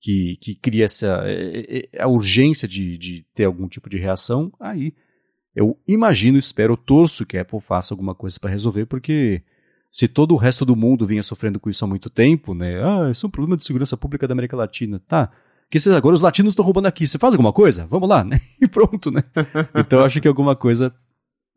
que, 0.00 0.36
que 0.40 0.54
cria 0.54 0.84
essa 0.84 1.22
é, 1.24 1.88
é, 1.94 2.02
a 2.02 2.06
urgência 2.06 2.68
de, 2.68 2.98
de 2.98 3.26
ter 3.34 3.44
algum 3.44 3.66
tipo 3.66 3.88
de 3.88 3.96
reação. 3.96 4.52
Aí 4.60 4.92
eu 5.54 5.78
imagino, 5.88 6.36
espero, 6.36 6.76
torço 6.76 7.24
que 7.24 7.38
a 7.38 7.40
Apple 7.40 7.60
faça 7.60 7.94
alguma 7.94 8.14
coisa 8.14 8.38
para 8.38 8.50
resolver, 8.50 8.84
porque 8.84 9.42
se 9.90 10.06
todo 10.06 10.34
o 10.34 10.36
resto 10.36 10.66
do 10.66 10.76
mundo 10.76 11.06
vinha 11.06 11.22
sofrendo 11.22 11.58
com 11.58 11.70
isso 11.70 11.82
há 11.82 11.88
muito 11.88 12.10
tempo, 12.10 12.52
né? 12.52 12.82
Ah, 12.84 13.10
isso 13.10 13.24
é 13.24 13.28
um 13.28 13.30
problema 13.30 13.56
de 13.56 13.64
segurança 13.64 13.96
pública 13.96 14.28
da 14.28 14.32
América 14.32 14.54
Latina. 14.54 15.00
Tá. 15.08 15.32
Que 15.70 15.80
se 15.80 15.90
agora 15.90 16.14
os 16.14 16.20
latinos 16.20 16.52
estão 16.52 16.64
roubando 16.64 16.86
aqui. 16.86 17.06
Você 17.06 17.18
faz 17.18 17.32
alguma 17.32 17.52
coisa? 17.52 17.86
Vamos 17.86 18.08
lá, 18.08 18.22
né? 18.22 18.38
E 18.60 18.68
pronto, 18.68 19.10
né? 19.10 19.22
Então 19.74 20.04
acho 20.04 20.20
que 20.20 20.28
alguma 20.28 20.54
coisa 20.54 20.94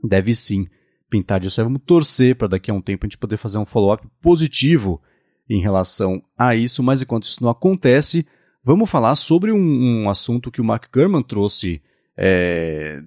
deve 0.02 0.34
sim 0.34 0.66
pintar 1.10 1.40
disso. 1.40 1.60
Aí 1.60 1.66
vamos 1.66 1.82
torcer 1.86 2.36
para 2.36 2.48
daqui 2.48 2.70
a 2.70 2.74
um 2.74 2.82
tempo 2.82 3.06
a 3.06 3.08
gente 3.08 3.18
poder 3.18 3.38
fazer 3.38 3.58
um 3.58 3.66
follow-up 3.66 4.08
positivo 4.22 5.02
em 5.50 5.60
relação 5.60 6.22
a 6.38 6.56
isso, 6.56 6.84
mas 6.84 7.02
enquanto 7.02 7.24
isso 7.24 7.44
não 7.44 7.50
acontece, 7.50 8.26
vamos 8.64 8.90
falar 8.90 9.16
sobre 9.16 9.52
um, 9.52 10.04
um 10.04 10.10
assunto 10.10 10.52
que 10.52 10.62
o 10.62 10.64
Mark 10.64 10.86
Gurman 10.94 11.24
trouxe 11.24 11.82
é, 12.16 13.02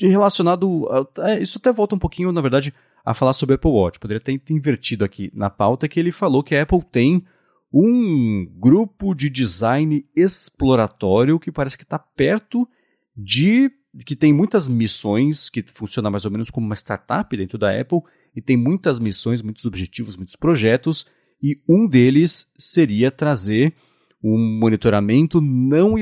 relacionado. 0.00 0.88
A, 1.18 1.30
é, 1.30 1.42
isso 1.42 1.58
até 1.58 1.72
volta 1.72 1.94
um 1.94 1.98
pouquinho, 1.98 2.30
na 2.30 2.40
verdade, 2.40 2.72
a 3.04 3.12
falar 3.12 3.32
sobre 3.32 3.56
Apple 3.56 3.70
Watch. 3.70 3.98
Poderia 3.98 4.20
ter 4.20 4.40
invertido 4.48 5.04
aqui 5.04 5.30
na 5.34 5.50
pauta 5.50 5.88
que 5.88 5.98
ele 5.98 6.12
falou 6.12 6.42
que 6.42 6.54
a 6.54 6.62
Apple 6.62 6.82
tem 6.90 7.24
um 7.72 8.46
grupo 8.58 9.14
de 9.14 9.30
design 9.30 10.04
exploratório 10.14 11.40
que 11.40 11.50
parece 11.50 11.76
que 11.76 11.84
está 11.84 11.98
perto 11.98 12.68
de 13.16 13.70
que 14.06 14.16
tem 14.16 14.32
muitas 14.32 14.68
missões 14.68 15.50
que 15.50 15.62
funciona 15.62 16.10
mais 16.10 16.24
ou 16.24 16.30
menos 16.30 16.50
como 16.50 16.66
uma 16.66 16.74
startup 16.74 17.36
dentro 17.36 17.58
da 17.58 17.78
Apple 17.78 18.00
e 18.34 18.40
tem 18.40 18.56
muitas 18.56 18.98
missões, 18.98 19.42
muitos 19.42 19.66
objetivos, 19.66 20.16
muitos 20.16 20.36
projetos 20.36 21.06
e 21.42 21.60
um 21.68 21.86
deles 21.86 22.52
seria 22.56 23.10
trazer 23.10 23.74
um 24.22 24.38
monitoramento 24.60 25.40
não, 25.40 25.94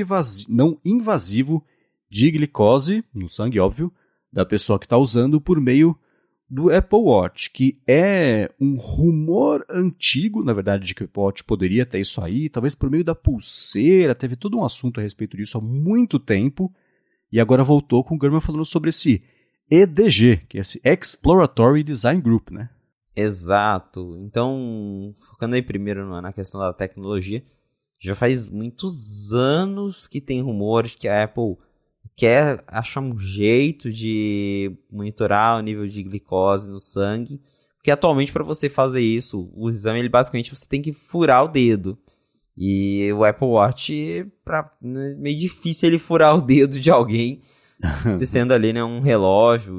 não 0.47 0.79
invasivo 0.85 1.65
de 2.09 2.29
glicose 2.29 3.03
no 3.13 3.27
sangue, 3.27 3.59
óbvio, 3.59 3.91
da 4.31 4.45
pessoa 4.45 4.77
que 4.77 4.85
está 4.85 4.97
usando 4.97 5.41
por 5.41 5.59
meio 5.59 5.97
do 6.49 6.69
Apple 6.69 6.99
Watch, 6.99 7.49
que 7.49 7.81
é 7.87 8.51
um 8.59 8.75
rumor 8.75 9.65
antigo, 9.69 10.43
na 10.43 10.51
verdade, 10.51 10.85
de 10.85 10.93
que 10.93 11.01
o 11.01 11.05
Apple 11.05 11.23
Watch 11.23 11.43
poderia 11.45 11.85
ter 11.85 12.01
isso 12.01 12.21
aí, 12.21 12.49
talvez 12.49 12.75
por 12.75 12.89
meio 12.91 13.05
da 13.05 13.15
pulseira, 13.15 14.13
teve 14.13 14.35
todo 14.35 14.57
um 14.57 14.63
assunto 14.63 14.99
a 14.99 15.03
respeito 15.03 15.37
disso 15.37 15.57
há 15.57 15.61
muito 15.61 16.19
tempo, 16.19 16.71
e 17.31 17.39
agora 17.39 17.63
voltou 17.63 18.03
com 18.03 18.15
o 18.15 18.17
Gurman 18.17 18.41
falando 18.41 18.65
sobre 18.65 18.89
esse 18.89 19.23
EDG, 19.69 20.45
que 20.49 20.57
é 20.57 20.61
esse 20.61 20.81
Exploratory 20.83 21.83
Design 21.83 22.21
Group, 22.21 22.51
né? 22.51 22.69
Exato. 23.15 24.17
Então, 24.19 25.13
focando 25.29 25.55
aí 25.55 25.61
primeiro 25.61 26.05
na 26.21 26.33
questão 26.33 26.59
da 26.59 26.73
tecnologia, 26.73 27.43
já 27.99 28.15
faz 28.15 28.47
muitos 28.47 29.31
anos 29.31 30.07
que 30.07 30.19
tem 30.19 30.41
rumores 30.41 30.95
que 30.95 31.07
a 31.07 31.23
Apple 31.23 31.57
quer 32.15 32.63
achar 32.67 33.01
um 33.01 33.17
jeito 33.17 33.91
de 33.91 34.75
monitorar 34.91 35.57
o 35.57 35.61
nível 35.61 35.87
de 35.87 36.03
glicose 36.03 36.69
no 36.69 36.79
sangue, 36.79 37.41
porque 37.77 37.91
atualmente 37.91 38.33
para 38.33 38.43
você 38.43 38.69
fazer 38.69 39.01
isso, 39.01 39.51
o 39.55 39.69
exame 39.69 39.99
ele 39.99 40.09
basicamente 40.09 40.53
você 40.55 40.67
tem 40.67 40.81
que 40.81 40.93
furar 40.93 41.45
o 41.45 41.47
dedo. 41.47 41.97
E 42.57 43.11
o 43.13 43.23
Apple 43.23 43.47
Watch 43.47 44.25
para 44.43 44.69
né, 44.81 45.15
meio 45.17 45.37
difícil 45.37 45.89
ele 45.89 45.99
furar 45.99 46.35
o 46.35 46.41
dedo 46.41 46.79
de 46.79 46.91
alguém 46.91 47.41
sendo 48.25 48.53
ali 48.53 48.73
né, 48.73 48.83
um 48.83 48.99
relógio. 48.99 49.73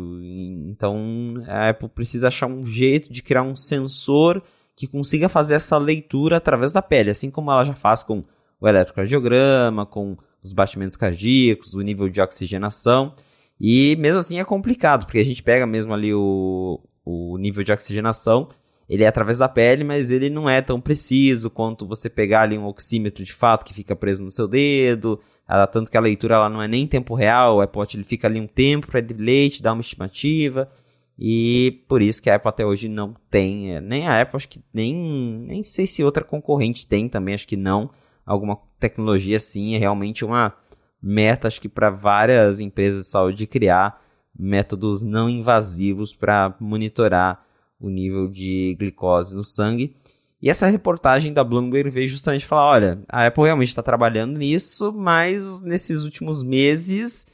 Então 0.68 1.34
a 1.46 1.70
Apple 1.70 1.88
precisa 1.88 2.28
achar 2.28 2.46
um 2.46 2.64
jeito 2.64 3.12
de 3.12 3.22
criar 3.22 3.42
um 3.42 3.56
sensor 3.56 4.42
que 4.76 4.86
consiga 4.86 5.28
fazer 5.28 5.54
essa 5.54 5.76
leitura 5.76 6.38
através 6.38 6.72
da 6.72 6.82
pele, 6.82 7.10
assim 7.10 7.30
como 7.30 7.50
ela 7.50 7.64
já 7.64 7.74
faz 7.74 8.02
com 8.02 8.24
o 8.60 8.68
eletrocardiograma, 8.68 9.84
com 9.84 10.16
os 10.42 10.52
batimentos 10.52 10.96
cardíacos, 10.96 11.74
o 11.74 11.80
nível 11.82 12.08
de 12.08 12.20
oxigenação. 12.20 13.14
E 13.60 13.94
mesmo 13.96 14.18
assim 14.18 14.40
é 14.40 14.44
complicado, 14.44 15.04
porque 15.04 15.18
a 15.18 15.24
gente 15.24 15.42
pega 15.42 15.66
mesmo 15.66 15.92
ali 15.94 16.12
o, 16.12 16.80
o 17.04 17.36
nível 17.38 17.62
de 17.62 17.72
oxigenação, 17.72 18.48
ele 18.92 19.04
é 19.04 19.06
através 19.06 19.38
da 19.38 19.48
pele, 19.48 19.84
mas 19.84 20.10
ele 20.10 20.28
não 20.28 20.50
é 20.50 20.60
tão 20.60 20.78
preciso 20.78 21.48
quanto 21.48 21.86
você 21.86 22.10
pegar 22.10 22.42
ali 22.42 22.58
um 22.58 22.66
oxímetro 22.66 23.24
de 23.24 23.32
fato 23.32 23.64
que 23.64 23.72
fica 23.72 23.96
preso 23.96 24.22
no 24.22 24.30
seu 24.30 24.46
dedo. 24.46 25.18
Ela, 25.48 25.66
tanto 25.66 25.90
que 25.90 25.96
a 25.96 26.00
leitura 26.00 26.34
ela 26.34 26.50
não 26.50 26.60
é 26.60 26.68
nem 26.68 26.82
em 26.82 26.86
tempo 26.86 27.14
real, 27.14 27.56
o 27.56 27.60
Apple 27.62 27.78
Watch 27.78 27.96
ele 27.96 28.04
fica 28.04 28.28
ali 28.28 28.38
um 28.38 28.46
tempo 28.46 28.88
para 28.88 28.98
ele 28.98 29.14
ler, 29.14 29.48
te 29.48 29.62
dar 29.62 29.72
uma 29.72 29.80
estimativa. 29.80 30.70
E 31.18 31.82
por 31.88 32.02
isso 32.02 32.20
que 32.20 32.28
a 32.28 32.34
Apple 32.34 32.50
até 32.50 32.66
hoje 32.66 32.86
não 32.86 33.16
tem, 33.30 33.76
é, 33.76 33.80
nem 33.80 34.06
a 34.06 34.20
Apple, 34.20 34.36
acho 34.36 34.48
que 34.48 34.62
nem, 34.74 34.94
nem 34.94 35.62
sei 35.62 35.86
se 35.86 36.04
outra 36.04 36.22
concorrente 36.22 36.86
tem 36.86 37.08
também, 37.08 37.34
acho 37.34 37.48
que 37.48 37.56
não. 37.56 37.88
Alguma 38.26 38.58
tecnologia 38.78 39.38
assim, 39.38 39.74
é 39.74 39.78
realmente 39.78 40.22
uma 40.22 40.54
meta, 41.02 41.48
acho 41.48 41.62
que 41.62 41.68
para 41.68 41.88
várias 41.88 42.60
empresas 42.60 43.04
de 43.04 43.10
saúde 43.10 43.46
criar 43.46 44.02
métodos 44.38 45.00
não 45.00 45.30
invasivos 45.30 46.14
para 46.14 46.54
monitorar 46.60 47.42
o 47.82 47.90
nível 47.90 48.28
de 48.28 48.76
glicose 48.78 49.34
no 49.34 49.44
sangue. 49.44 49.94
E 50.40 50.48
essa 50.48 50.66
reportagem 50.66 51.32
da 51.32 51.44
Bloomberg 51.44 51.90
veio 51.90 52.08
justamente 52.08 52.46
falar: 52.46 52.70
olha, 52.70 53.02
a 53.08 53.26
Apple 53.26 53.44
realmente 53.44 53.68
está 53.68 53.82
trabalhando 53.82 54.38
nisso, 54.38 54.92
mas 54.92 55.60
nesses 55.60 56.02
últimos 56.04 56.42
meses 56.42 57.26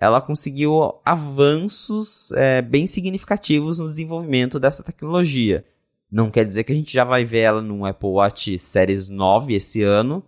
ela 0.00 0.20
conseguiu 0.20 1.00
avanços 1.04 2.32
é, 2.32 2.60
bem 2.60 2.86
significativos 2.86 3.78
no 3.78 3.86
desenvolvimento 3.86 4.58
dessa 4.58 4.82
tecnologia. 4.82 5.64
Não 6.10 6.30
quer 6.30 6.44
dizer 6.44 6.64
que 6.64 6.72
a 6.72 6.74
gente 6.74 6.92
já 6.92 7.04
vai 7.04 7.24
ver 7.24 7.40
ela 7.40 7.62
no 7.62 7.84
Apple 7.86 8.08
Watch 8.08 8.58
Series 8.58 9.08
9 9.08 9.54
esse 9.54 9.82
ano, 9.82 10.22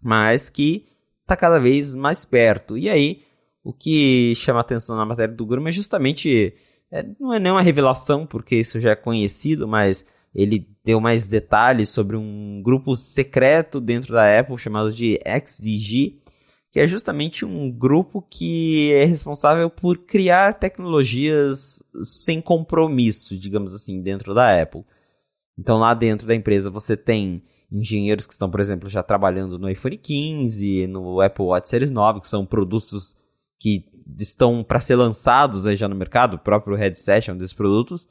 mas 0.00 0.48
que 0.48 0.86
está 1.22 1.36
cada 1.36 1.58
vez 1.58 1.94
mais 1.94 2.24
perto. 2.24 2.76
E 2.76 2.88
aí, 2.88 3.22
o 3.64 3.72
que 3.72 4.34
chama 4.36 4.60
atenção 4.60 4.96
na 4.96 5.06
matéria 5.06 5.34
do 5.34 5.46
Gurman 5.46 5.68
é 5.70 5.72
justamente, 5.72 6.54
é, 6.92 7.04
não 7.18 7.32
é 7.32 7.38
nenhuma 7.40 7.62
revelação, 7.62 8.26
porque 8.26 8.56
isso 8.56 8.78
já 8.78 8.90
é 8.90 8.96
conhecido, 8.96 9.66
mas 9.66 10.04
ele 10.34 10.68
deu 10.84 11.00
mais 11.00 11.26
detalhes 11.26 11.88
sobre 11.88 12.16
um 12.16 12.60
grupo 12.62 12.94
secreto 12.94 13.80
dentro 13.80 14.12
da 14.12 14.38
Apple 14.38 14.58
chamado 14.58 14.92
de 14.92 15.18
XDG, 15.24 16.20
que 16.70 16.80
é 16.80 16.86
justamente 16.86 17.44
um 17.44 17.70
grupo 17.70 18.20
que 18.22 18.92
é 18.92 19.04
responsável 19.04 19.70
por 19.70 19.98
criar 19.98 20.54
tecnologias 20.54 21.82
sem 22.02 22.40
compromisso, 22.40 23.38
digamos 23.38 23.74
assim, 23.74 24.02
dentro 24.02 24.34
da 24.34 24.60
Apple. 24.60 24.84
Então 25.58 25.78
lá 25.78 25.94
dentro 25.94 26.26
da 26.26 26.34
empresa 26.34 26.70
você 26.70 26.96
tem 26.96 27.42
engenheiros 27.70 28.26
que 28.26 28.32
estão, 28.32 28.50
por 28.50 28.60
exemplo, 28.60 28.88
já 28.88 29.02
trabalhando 29.02 29.58
no 29.58 29.68
iPhone 29.68 29.96
15, 29.96 30.86
no 30.86 31.20
Apple 31.22 31.44
Watch 31.44 31.70
Series 31.70 31.90
9, 31.90 32.20
que 32.20 32.28
são 32.28 32.44
produtos 32.44 33.16
que 33.62 33.84
estão 34.18 34.64
para 34.64 34.80
ser 34.80 34.96
lançados 34.96 35.66
aí 35.66 35.76
já 35.76 35.88
no 35.88 35.94
mercado, 35.94 36.34
o 36.34 36.38
próprio 36.38 36.76
headset 36.76 37.30
é 37.30 37.32
um 37.32 37.36
desses 37.36 37.54
produtos. 37.54 38.08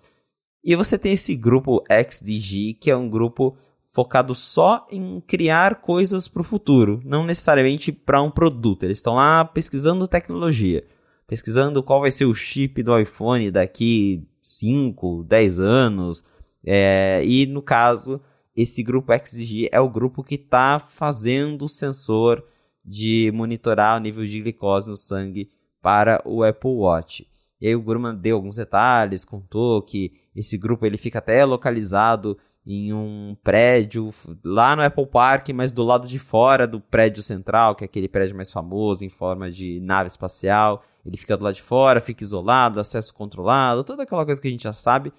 E 0.64 0.78
você 0.78 0.98
tem 0.98 1.12
esse 1.12 1.36
grupo 1.36 1.84
XDG, 1.90 2.76
que 2.80 2.90
é 2.90 2.96
um 2.96 3.10
grupo 3.10 3.58
focado 3.94 4.34
só 4.34 4.88
em 4.90 5.20
criar 5.20 5.82
coisas 5.82 6.30
para 6.30 6.40
o 6.40 6.46
futuro, 6.46 7.02
não 7.04 7.26
necessariamente 7.26 7.92
para 7.92 8.22
um 8.22 8.32
produto. 8.32 8.84
Eles 8.84 9.00
estão 9.00 9.16
lá 9.16 9.44
pesquisando 9.44 10.08
tecnologia, 10.08 10.86
pesquisando 11.28 11.84
qual 11.84 12.00
vai 12.00 12.12
ser 12.12 12.24
o 12.24 12.34
chip 12.34 12.82
do 12.82 12.98
iPhone 12.98 13.52
daqui 13.52 14.26
5, 14.42 15.26
10 15.26 15.60
anos. 15.60 16.24
É, 16.66 17.22
e 17.26 17.46
no 17.46 17.62
caso, 17.62 18.22
esse 18.56 18.82
grupo 18.82 19.12
XG 19.14 19.68
é 19.70 19.82
o 19.82 19.90
grupo 19.90 20.24
que 20.24 20.36
está 20.36 20.80
fazendo 20.80 21.66
o 21.66 21.70
sensor 21.70 22.42
de 22.84 23.32
monitorar 23.34 23.98
o 23.98 24.02
nível 24.02 24.26
de 24.26 24.42
glicose 24.42 24.90
no 24.90 24.98
sangue 24.98 25.50
para 25.82 26.22
o 26.26 26.44
Apple 26.44 26.72
Watch. 26.72 27.28
E 27.60 27.68
aí 27.68 27.76
o 27.76 27.82
Gurman 27.82 28.16
deu 28.16 28.38
alguns 28.38 28.56
detalhes, 28.56 29.24
contou 29.24 29.82
que 29.82 30.14
esse 30.36 30.58
grupo 30.58 30.86
ele 30.86 30.98
fica 30.98 31.20
até 31.20 31.46
localizado 31.46 32.38
em 32.66 32.94
um 32.94 33.36
prédio 33.44 34.14
lá 34.44 34.76
no 34.76 34.84
Apple 34.84 35.06
Park, 35.08 35.50
mas 35.50 35.72
do 35.72 35.84
lado 35.84 36.08
de 36.08 36.20
fora 36.20 36.68
do 36.68 36.80
prédio 36.80 37.24
central, 37.24 37.76
que 37.76 37.84
é 37.84 37.86
aquele 37.86 38.08
prédio 38.08 38.36
mais 38.36 38.52
famoso 38.52 39.04
em 39.04 39.10
forma 39.10 39.50
de 39.52 39.80
nave 39.80 40.08
espacial. 40.08 40.84
Ele 41.06 41.18
fica 41.18 41.36
do 41.36 41.44
lado 41.44 41.56
de 41.56 41.62
fora, 41.62 42.02
fica 42.02 42.24
isolado, 42.24 42.80
acesso 42.80 43.14
controlado, 43.14 43.84
toda 43.84 44.04
aquela 44.04 44.26
coisa 44.26 44.40
que 44.40 44.48
a 44.48 44.52
gente 44.52 44.64
já 44.64 44.74
sabe, 44.74 45.12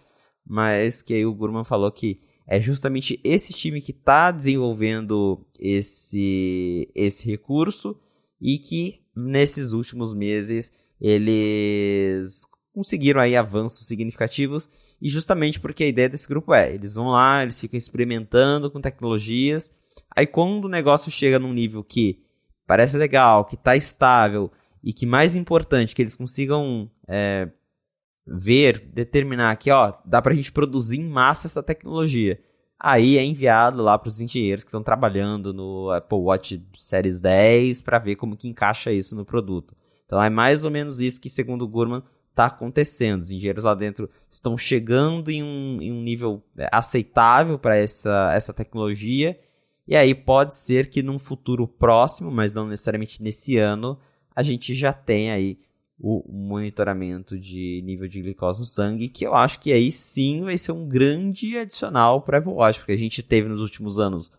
mas 0.47 1.03
que 1.03 1.15
aí 1.15 1.27
o 1.27 1.35
Gurman 1.35 1.65
falou 1.65 1.91
que 1.91 2.21
é 2.47 2.61
justamente 2.61 3.21
esse 3.23 3.53
time 3.53 3.81
que 3.81 3.93
está 3.93 4.31
desenvolvendo 4.31 5.45
esse, 5.59 6.89
esse 6.95 7.31
recurso 7.31 7.97
e 8.41 8.59
que 8.59 9.01
nesses 9.15 9.73
últimos 9.73 10.15
meses 10.15 10.73
eles 11.01 12.43
conseguiram 12.73 13.21
aí 13.21 13.37
avanços 13.37 13.87
significativos 13.87 14.69
e 15.01 15.09
justamente 15.09 15.61
porque 15.61 15.85
a 15.85 15.89
ideia 15.89 16.09
desse 16.09 16.29
grupo 16.29 16.55
é, 16.55 16.73
eles 16.73 16.95
vão 16.95 17.09
lá, 17.09 17.43
eles 17.43 17.61
ficam 17.61 17.77
experimentando 17.77 18.71
com 18.71 18.81
tecnologias, 18.81 19.73
aí 20.17 20.27
quando 20.27 20.67
o 20.67 20.69
negócio 20.69 21.11
chega 21.11 21.39
num 21.39 21.53
nível 21.53 21.83
que 21.83 22.23
parece 22.67 22.97
legal, 22.97 23.45
que 23.45 23.57
está 23.57 23.77
estável 23.77 24.51
e 24.83 24.93
que 24.93 25.05
mais 25.05 25.37
importante, 25.37 25.95
que 25.95 26.03
eles 26.03 26.15
consigam 26.15 26.91
é, 27.09 27.49
ver, 28.27 28.81
determinar 28.93 29.57
que 29.57 29.71
ó, 29.71 29.95
dá 30.05 30.23
para 30.23 30.33
a 30.33 30.37
gente 30.37 30.53
produzir 30.53 31.01
em 31.01 31.09
massa 31.09 31.47
essa 31.47 31.63
tecnologia. 31.63 32.41
Aí 32.79 33.17
é 33.17 33.25
enviado 33.25 33.81
lá 33.81 33.97
para 33.97 34.09
os 34.09 34.21
engenheiros 34.21 34.65
que 34.65 34.69
estão 34.69 34.83
trabalhando 34.83 35.53
no 35.53 35.91
Apple 35.91 36.19
Watch 36.19 36.61
Series 36.77 37.21
10 37.21 37.83
para 37.83 37.99
ver 37.99 38.17
como 38.17 38.37
que 38.37 38.49
encaixa 38.49 38.91
isso 38.93 39.15
no 39.15 39.25
produto. 39.25 39.77
Então 40.05 40.21
é 40.21 40.29
mais 40.29 40.65
ou 40.65 40.71
menos 40.71 40.99
isso 40.99 41.21
que, 41.21 41.31
segundo 41.31 41.63
o 41.63 41.69
Gurman, 41.69 42.03
está 42.31 42.47
acontecendo. 42.47 43.23
Os 43.23 43.31
engenheiros 43.31 43.65
lá 43.65 43.75
dentro 43.75 44.11
estão 44.29 44.59
chegando 44.59 45.31
em 45.31 45.43
um, 45.43 45.79
em 45.81 45.93
um 45.93 46.03
nível 46.03 46.43
é, 46.59 46.69
aceitável 46.73 47.59
para 47.59 47.77
essa, 47.77 48.33
essa 48.35 48.53
tecnologia. 48.53 49.39
E 49.87 49.97
aí 49.97 50.15
pode 50.15 50.57
ser 50.57 50.91
que 50.91 51.03
num 51.03 51.19
futuro 51.19 51.69
próximo, 51.69 52.31
mas 52.31 52.53
não 52.53 52.67
necessariamente 52.67 53.23
nesse 53.23 53.57
ano, 53.59 53.99
a 54.35 54.43
gente 54.43 54.75
já 54.75 54.93
tenha 54.93 55.35
aí 55.35 55.59
o 56.03 56.25
monitoramento 56.29 57.39
de 57.39 57.81
nível 57.85 58.09
de 58.09 58.21
glicose 58.21 58.59
no 58.59 58.67
sangue, 58.67 59.09
que 59.09 59.25
eu 59.25 59.35
acho 59.37 59.61
que 59.61 59.73
aí 59.73 59.93
sim 59.93 60.43
vai 60.43 60.59
ser 60.59 60.73
um 60.73 60.89
grande 60.89 61.57
adicional 61.57 62.23
para 62.23 62.39
Apple 62.39 62.53
Watch, 62.53 62.81
porque 62.81 62.91
a 62.91 62.99
gente 62.99 63.23
teve 63.23 63.49
nos 63.49 63.61
últimos 63.61 64.01
anos 64.01 64.33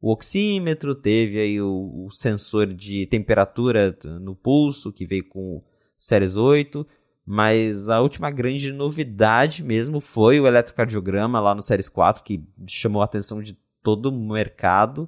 o 0.00 0.10
oxímetro, 0.10 0.94
teve 0.94 1.38
aí 1.38 1.60
o, 1.60 2.06
o 2.06 2.10
sensor 2.10 2.72
de 2.72 3.04
temperatura 3.06 3.94
no 4.18 4.34
pulso, 4.34 4.90
que 4.90 5.04
veio 5.04 5.28
com 5.28 5.58
o 5.58 5.64
Series 5.98 6.36
8, 6.36 6.86
mas 7.26 7.90
a 7.90 8.00
última 8.00 8.30
grande 8.30 8.72
novidade 8.72 9.62
mesmo 9.62 10.00
foi 10.00 10.40
o 10.40 10.46
eletrocardiograma 10.46 11.38
lá 11.38 11.54
no 11.54 11.62
Series 11.62 11.90
4, 11.90 12.24
que 12.24 12.42
chamou 12.66 13.02
a 13.02 13.04
atenção 13.04 13.42
de 13.42 13.58
todo 13.82 14.06
o 14.06 14.32
mercado. 14.32 15.06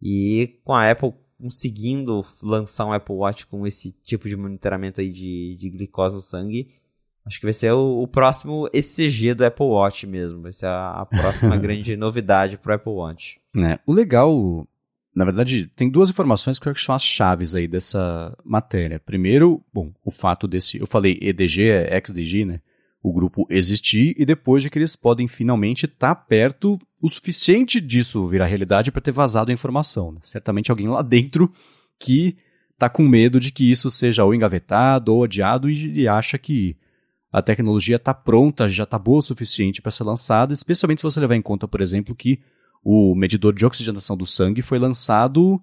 E 0.00 0.58
com 0.64 0.72
a 0.74 0.90
Apple 0.90 1.12
conseguindo 1.44 2.24
lançar 2.42 2.86
um 2.86 2.92
Apple 2.94 3.14
Watch 3.14 3.46
com 3.46 3.66
esse 3.66 3.92
tipo 4.02 4.26
de 4.26 4.34
monitoramento 4.34 5.02
aí 5.02 5.10
de, 5.10 5.54
de 5.56 5.68
glicose 5.68 6.14
no 6.14 6.22
sangue, 6.22 6.70
acho 7.26 7.38
que 7.38 7.44
vai 7.44 7.52
ser 7.52 7.70
o, 7.70 8.00
o 8.00 8.08
próximo 8.08 8.66
ECG 8.72 9.34
do 9.34 9.44
Apple 9.44 9.66
Watch 9.66 10.06
mesmo. 10.06 10.40
Vai 10.40 10.54
ser 10.54 10.64
a, 10.64 11.02
a 11.02 11.04
próxima 11.04 11.54
grande 11.58 11.98
novidade 11.98 12.56
para 12.56 12.72
o 12.72 12.74
Apple 12.76 12.92
Watch. 12.92 13.38
É, 13.58 13.78
o 13.86 13.92
legal 13.92 14.66
na 15.14 15.24
verdade, 15.24 15.70
tem 15.76 15.88
duas 15.88 16.10
informações 16.10 16.58
que 16.58 16.66
eu 16.66 16.72
acho 16.72 16.80
que 16.80 16.86
são 16.86 16.94
as 16.94 17.04
chaves 17.04 17.54
aí 17.54 17.68
dessa 17.68 18.36
matéria. 18.42 18.98
Primeiro, 18.98 19.62
bom, 19.72 19.92
o 20.02 20.10
fato 20.10 20.48
desse. 20.48 20.80
Eu 20.80 20.86
falei 20.88 21.18
EDG, 21.20 21.68
é 21.68 22.00
XDG, 22.00 22.44
né? 22.46 22.60
O 23.04 23.12
grupo 23.12 23.46
existir, 23.50 24.16
e 24.18 24.24
depois 24.24 24.62
de 24.62 24.70
que 24.70 24.78
eles 24.78 24.96
podem 24.96 25.28
finalmente 25.28 25.84
estar 25.84 26.14
tá 26.14 26.20
perto 26.20 26.80
o 27.02 27.08
suficiente 27.10 27.78
disso 27.78 28.26
virar 28.26 28.46
realidade 28.46 28.90
para 28.90 29.02
ter 29.02 29.12
vazado 29.12 29.50
a 29.50 29.54
informação. 29.54 30.10
Né? 30.10 30.20
Certamente 30.22 30.70
alguém 30.70 30.88
lá 30.88 31.02
dentro 31.02 31.52
que 31.98 32.34
está 32.72 32.88
com 32.88 33.06
medo 33.06 33.38
de 33.38 33.52
que 33.52 33.70
isso 33.70 33.90
seja 33.90 34.24
ou 34.24 34.34
engavetado 34.34 35.14
ou 35.14 35.24
adiado 35.24 35.68
e, 35.68 36.00
e 36.00 36.08
acha 36.08 36.38
que 36.38 36.76
a 37.30 37.42
tecnologia 37.42 37.96
está 37.96 38.14
pronta, 38.14 38.70
já 38.70 38.84
está 38.84 38.98
boa 38.98 39.18
o 39.18 39.22
suficiente 39.22 39.82
para 39.82 39.90
ser 39.90 40.04
lançada, 40.04 40.54
especialmente 40.54 41.00
se 41.00 41.02
você 41.02 41.20
levar 41.20 41.34
em 41.34 41.42
conta, 41.42 41.68
por 41.68 41.82
exemplo, 41.82 42.14
que 42.14 42.40
o 42.82 43.14
medidor 43.14 43.52
de 43.52 43.66
oxigenação 43.66 44.16
do 44.16 44.26
sangue 44.26 44.62
foi 44.62 44.78
lançado 44.78 45.60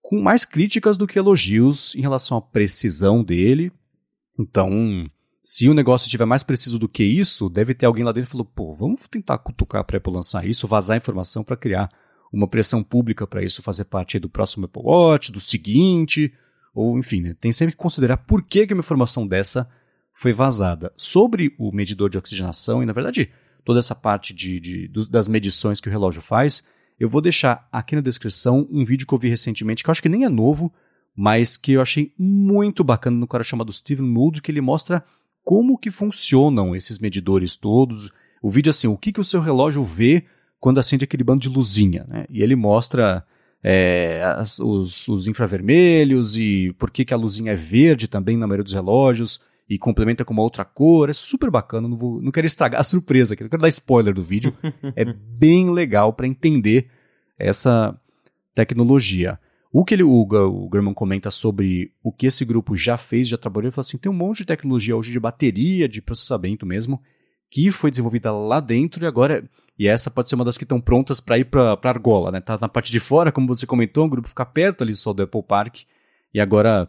com 0.00 0.22
mais 0.22 0.44
críticas 0.44 0.96
do 0.96 1.06
que 1.06 1.18
elogios 1.18 1.94
em 1.94 2.00
relação 2.00 2.36
à 2.36 2.40
precisão 2.40 3.22
dele. 3.22 3.72
Então, 4.38 5.10
se 5.42 5.68
o 5.68 5.74
negócio 5.74 6.06
estiver 6.06 6.24
mais 6.24 6.42
preciso 6.42 6.78
do 6.78 6.88
que 6.88 7.02
isso, 7.02 7.48
deve 7.48 7.74
ter 7.74 7.86
alguém 7.86 8.04
lá 8.04 8.12
dentro 8.12 8.28
que 8.28 8.32
falou: 8.32 8.46
pô, 8.46 8.74
vamos 8.74 9.06
tentar 9.08 9.38
cutucar 9.38 9.84
para 9.84 9.96
a 9.96 9.98
Apple 9.98 10.12
lançar 10.12 10.46
isso, 10.46 10.68
vazar 10.68 10.96
informação 10.96 11.42
para 11.42 11.56
criar 11.56 11.88
uma 12.32 12.46
pressão 12.48 12.82
pública 12.82 13.26
para 13.26 13.42
isso 13.42 13.62
fazer 13.62 13.84
parte 13.84 14.18
do 14.18 14.28
próximo 14.28 14.64
Apple 14.64 14.82
Watch, 14.82 15.30
do 15.32 15.40
seguinte, 15.40 16.32
ou 16.74 16.98
enfim, 16.98 17.20
né? 17.20 17.36
tem 17.40 17.52
sempre 17.52 17.72
que 17.72 17.78
considerar 17.78 18.18
por 18.18 18.42
que, 18.42 18.66
que 18.66 18.72
uma 18.72 18.80
informação 18.80 19.26
dessa 19.26 19.68
foi 20.14 20.32
vazada. 20.32 20.92
Sobre 20.96 21.54
o 21.58 21.72
medidor 21.72 22.08
de 22.08 22.16
oxigenação, 22.16 22.82
e 22.82 22.86
na 22.86 22.92
verdade 22.92 23.30
toda 23.64 23.78
essa 23.78 23.94
parte 23.94 24.34
de, 24.34 24.58
de, 24.58 24.88
das 25.08 25.28
medições 25.28 25.80
que 25.80 25.88
o 25.88 25.90
relógio 25.90 26.20
faz, 26.20 26.66
eu 26.98 27.08
vou 27.08 27.20
deixar 27.20 27.68
aqui 27.70 27.94
na 27.94 28.00
descrição 28.00 28.66
um 28.70 28.84
vídeo 28.84 29.06
que 29.06 29.14
eu 29.14 29.18
vi 29.18 29.28
recentemente, 29.28 29.82
que 29.82 29.90
eu 29.90 29.92
acho 29.92 30.02
que 30.02 30.08
nem 30.08 30.24
é 30.24 30.28
novo, 30.28 30.72
mas 31.14 31.56
que 31.56 31.72
eu 31.72 31.82
achei 31.82 32.12
muito 32.18 32.82
bacana 32.82 33.16
no 33.16 33.26
cara 33.26 33.44
chamado 33.44 33.72
Steven 33.72 34.06
Mould, 34.06 34.40
que 34.40 34.50
ele 34.50 34.60
mostra 34.60 35.04
como 35.44 35.78
que 35.78 35.90
funcionam 35.90 36.74
esses 36.74 36.98
medidores 36.98 37.56
todos, 37.56 38.10
o 38.42 38.50
vídeo 38.50 38.70
assim, 38.70 38.86
o 38.86 38.96
que, 38.96 39.12
que 39.12 39.20
o 39.20 39.24
seu 39.24 39.40
relógio 39.40 39.82
vê 39.82 40.24
quando 40.60 40.78
acende 40.78 41.04
aquele 41.04 41.24
bando 41.24 41.40
de 41.40 41.48
luzinha, 41.48 42.04
né? 42.08 42.24
E 42.30 42.42
ele 42.42 42.54
mostra 42.54 43.24
é, 43.62 44.22
as, 44.36 44.58
os, 44.58 45.08
os, 45.08 45.26
infravermelhos 45.26 46.36
e 46.36 46.74
por 46.78 46.90
que, 46.90 47.04
que 47.04 47.14
a 47.14 47.16
luzinha 47.16 47.52
é 47.52 47.56
verde 47.56 48.08
também 48.08 48.36
na 48.36 48.46
maioria 48.46 48.64
dos 48.64 48.72
relógios 48.72 49.40
e 49.68 49.78
complementa 49.78 50.24
com 50.24 50.32
uma 50.32 50.42
outra 50.42 50.64
cor. 50.64 51.10
É 51.10 51.12
super 51.12 51.50
bacana, 51.50 51.88
não, 51.88 51.96
vou, 51.96 52.20
não 52.20 52.32
quero 52.32 52.46
estragar 52.46 52.80
a 52.80 52.84
surpresa 52.84 53.34
aqui, 53.34 53.42
não 53.42 53.50
quero 53.50 53.62
dar 53.62 53.68
spoiler 53.68 54.12
do 54.14 54.22
vídeo. 54.22 54.54
é 54.96 55.04
bem 55.04 55.70
legal 55.70 56.12
para 56.12 56.26
entender 56.26 56.88
essa 57.38 57.96
tecnologia. 58.54 59.38
O 59.72 59.84
que 59.84 59.94
ele, 59.94 60.02
o, 60.02 60.26
o 60.28 60.70
German 60.70 60.92
comenta 60.92 61.30
sobre 61.30 61.92
o 62.02 62.12
que 62.12 62.26
esse 62.26 62.44
grupo 62.44 62.76
já 62.76 62.98
fez, 62.98 63.26
já 63.26 63.38
trabalhou, 63.38 63.68
ele 63.68 63.74
fala 63.74 63.80
assim, 63.80 63.96
tem 63.96 64.12
um 64.12 64.14
monte 64.14 64.38
de 64.38 64.46
tecnologia 64.46 64.94
hoje 64.94 65.10
de 65.10 65.18
bateria, 65.18 65.88
de 65.88 66.02
processamento 66.02 66.66
mesmo, 66.66 67.00
que 67.50 67.70
foi 67.70 67.90
desenvolvida 67.90 68.30
lá 68.30 68.60
dentro 68.60 69.02
e 69.02 69.06
agora 69.06 69.48
e 69.78 69.88
essa 69.88 70.10
pode 70.10 70.28
ser 70.28 70.34
uma 70.34 70.44
das 70.44 70.58
que 70.58 70.64
estão 70.64 70.80
prontas 70.80 71.20
para 71.20 71.38
ir 71.38 71.46
para 71.46 71.72
a 71.72 71.88
argola, 71.88 72.30
né? 72.30 72.40
Tá 72.40 72.58
na 72.60 72.68
parte 72.68 72.92
de 72.92 73.00
fora, 73.00 73.32
como 73.32 73.48
você 73.48 73.66
comentou, 73.66 74.04
o 74.04 74.08
grupo 74.08 74.28
fica 74.28 74.44
perto 74.44 74.84
ali 74.84 74.94
só 74.94 75.12
do 75.12 75.22
Apple 75.22 75.42
Park 75.42 75.80
e 76.32 76.40
agora 76.40 76.88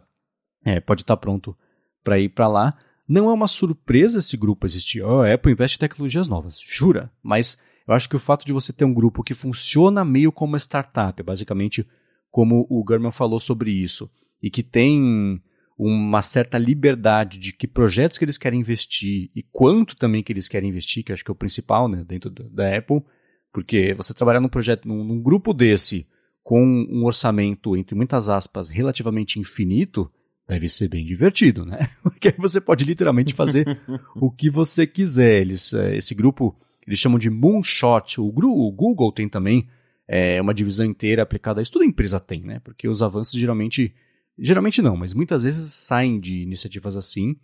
é, 0.64 0.80
pode 0.80 1.02
estar 1.02 1.16
tá 1.16 1.20
pronto 1.20 1.56
para 2.02 2.18
ir 2.18 2.28
para 2.28 2.46
lá. 2.46 2.76
Não 3.08 3.30
é 3.30 3.32
uma 3.32 3.46
surpresa 3.46 4.18
esse 4.18 4.36
grupo 4.36 4.66
existir. 4.66 5.02
Oh, 5.02 5.22
a 5.22 5.32
Apple 5.32 5.52
investe 5.52 5.76
em 5.76 5.80
tecnologias 5.80 6.28
novas, 6.28 6.60
jura? 6.60 7.10
Mas 7.22 7.60
eu 7.86 7.94
acho 7.94 8.08
que 8.08 8.16
o 8.16 8.20
fato 8.20 8.46
de 8.46 8.52
você 8.52 8.72
ter 8.72 8.84
um 8.84 8.94
grupo 8.94 9.22
que 9.22 9.34
funciona 9.34 10.04
meio 10.04 10.30
como 10.30 10.56
startup, 10.56 11.18
é 11.20 11.24
basicamente 11.24 11.86
como 12.34 12.66
o 12.68 12.84
German 12.84 13.12
falou 13.12 13.38
sobre 13.38 13.70
isso, 13.70 14.10
e 14.42 14.50
que 14.50 14.64
tem 14.64 15.40
uma 15.78 16.20
certa 16.20 16.58
liberdade 16.58 17.38
de 17.38 17.52
que 17.52 17.68
projetos 17.68 18.18
que 18.18 18.24
eles 18.24 18.36
querem 18.36 18.58
investir 18.58 19.30
e 19.36 19.44
quanto 19.52 19.94
também 19.94 20.20
que 20.20 20.32
eles 20.32 20.48
querem 20.48 20.68
investir, 20.68 21.04
que 21.04 21.12
acho 21.12 21.24
que 21.24 21.30
é 21.30 21.32
o 21.32 21.36
principal 21.36 21.86
né, 21.88 22.04
dentro 22.04 22.30
da 22.30 22.76
Apple, 22.76 23.04
porque 23.52 23.94
você 23.94 24.12
trabalhar 24.12 24.40
num 24.40 24.48
projeto, 24.48 24.88
num, 24.88 25.04
num 25.04 25.22
grupo 25.22 25.54
desse, 25.54 26.08
com 26.42 26.60
um 26.60 27.04
orçamento, 27.04 27.76
entre 27.76 27.94
muitas 27.94 28.28
aspas, 28.28 28.68
relativamente 28.68 29.38
infinito, 29.38 30.10
deve 30.48 30.68
ser 30.68 30.88
bem 30.88 31.06
divertido, 31.06 31.64
né? 31.64 31.88
Porque 32.02 32.26
aí 32.26 32.34
você 32.36 32.60
pode 32.60 32.84
literalmente 32.84 33.32
fazer 33.32 33.80
o 34.16 34.28
que 34.28 34.50
você 34.50 34.88
quiser. 34.88 35.40
Eles, 35.40 35.72
é, 35.72 35.96
esse 35.96 36.16
grupo, 36.16 36.56
eles 36.84 36.98
chamam 36.98 37.16
de 37.16 37.30
Moonshot. 37.30 38.20
O, 38.20 38.26
o 38.26 38.72
Google 38.72 39.12
tem 39.12 39.28
também 39.28 39.68
é, 40.08 40.40
uma 40.40 40.54
divisão 40.54 40.86
inteira 40.86 41.22
aplicada 41.22 41.60
a 41.60 41.62
isso. 41.62 41.72
Toda 41.72 41.84
empresa 41.84 42.20
tem, 42.20 42.42
né? 42.42 42.60
Porque 42.60 42.88
os 42.88 43.02
avanços 43.02 43.38
geralmente 43.38 43.94
Geralmente 44.38 44.82
não, 44.82 44.96
mas 44.96 45.14
muitas 45.14 45.44
vezes 45.44 45.72
saem 45.72 46.18
de 46.18 46.42
iniciativas 46.42 46.96
assim. 46.96 47.36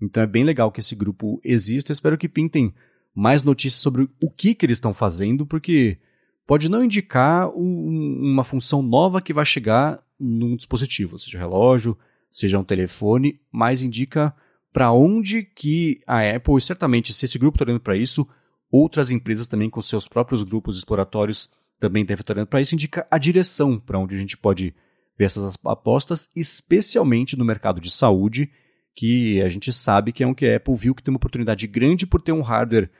Então 0.00 0.22
é 0.22 0.26
bem 0.26 0.44
legal 0.44 0.72
que 0.72 0.80
esse 0.80 0.94
grupo 0.94 1.40
exista. 1.44 1.90
Eu 1.90 1.94
espero 1.94 2.16
que 2.16 2.28
pintem 2.28 2.72
mais 3.14 3.44
notícias 3.44 3.80
sobre 3.80 4.08
o 4.22 4.30
que, 4.30 4.54
que 4.54 4.64
eles 4.64 4.78
estão 4.78 4.94
fazendo, 4.94 5.44
porque 5.44 5.98
pode 6.46 6.68
não 6.68 6.82
indicar 6.82 7.48
um, 7.50 8.18
uma 8.32 8.44
função 8.44 8.80
nova 8.80 9.20
que 9.20 9.32
vai 9.32 9.44
chegar 9.44 10.02
num 10.18 10.56
dispositivo, 10.56 11.18
seja 11.18 11.38
relógio, 11.38 11.98
seja 12.30 12.58
um 12.58 12.64
telefone, 12.64 13.40
mas 13.52 13.82
indica 13.82 14.34
para 14.72 14.92
onde 14.92 15.42
que 15.42 16.00
a 16.06 16.20
Apple, 16.36 16.56
e 16.56 16.60
certamente 16.60 17.12
se 17.12 17.24
esse 17.24 17.38
grupo 17.38 17.56
está 17.56 17.64
olhando 17.64 17.80
para 17.80 17.96
isso, 17.96 18.26
outras 18.70 19.10
empresas 19.10 19.48
também 19.48 19.68
com 19.68 19.82
seus 19.82 20.08
próprios 20.08 20.42
grupos 20.42 20.78
exploratórios 20.78 21.50
também 21.78 22.04
devem 22.04 22.20
estar 22.20 22.34
olhando 22.34 22.48
para 22.48 22.60
isso, 22.60 22.74
indica 22.74 23.06
a 23.10 23.18
direção 23.18 23.78
para 23.78 23.98
onde 23.98 24.14
a 24.14 24.18
gente 24.18 24.36
pode 24.36 24.74
ver 25.18 25.24
essas 25.24 25.56
apostas, 25.64 26.30
especialmente 26.34 27.36
no 27.36 27.44
mercado 27.44 27.80
de 27.80 27.90
saúde, 27.90 28.50
que 28.94 29.40
a 29.42 29.48
gente 29.48 29.72
sabe 29.72 30.12
que 30.12 30.22
é 30.22 30.26
um 30.26 30.34
que 30.34 30.46
a 30.46 30.56
Apple 30.56 30.76
viu 30.76 30.94
que 30.94 31.02
tem 31.02 31.12
uma 31.12 31.18
oportunidade 31.18 31.66
grande 31.66 32.06
por 32.06 32.20
ter 32.20 32.32
um 32.32 32.40
hardware 32.40 32.90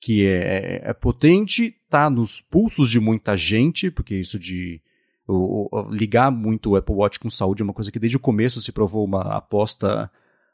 que 0.00 0.26
é, 0.26 0.80
é, 0.86 0.90
é 0.90 0.92
potente, 0.92 1.76
está 1.84 2.10
nos 2.10 2.40
pulsos 2.40 2.90
de 2.90 2.98
muita 2.98 3.36
gente, 3.36 3.90
porque 3.90 4.16
isso 4.16 4.38
de 4.38 4.80
o, 5.28 5.68
o, 5.70 5.90
ligar 5.90 6.30
muito 6.30 6.70
o 6.70 6.76
Apple 6.76 6.94
Watch 6.94 7.20
com 7.20 7.30
saúde 7.30 7.62
é 7.62 7.64
uma 7.64 7.72
coisa 7.72 7.92
que 7.92 7.98
desde 7.98 8.16
o 8.16 8.20
começo 8.20 8.60
se 8.60 8.72
provou 8.72 9.04
uma 9.04 9.36
aposta, 9.36 10.10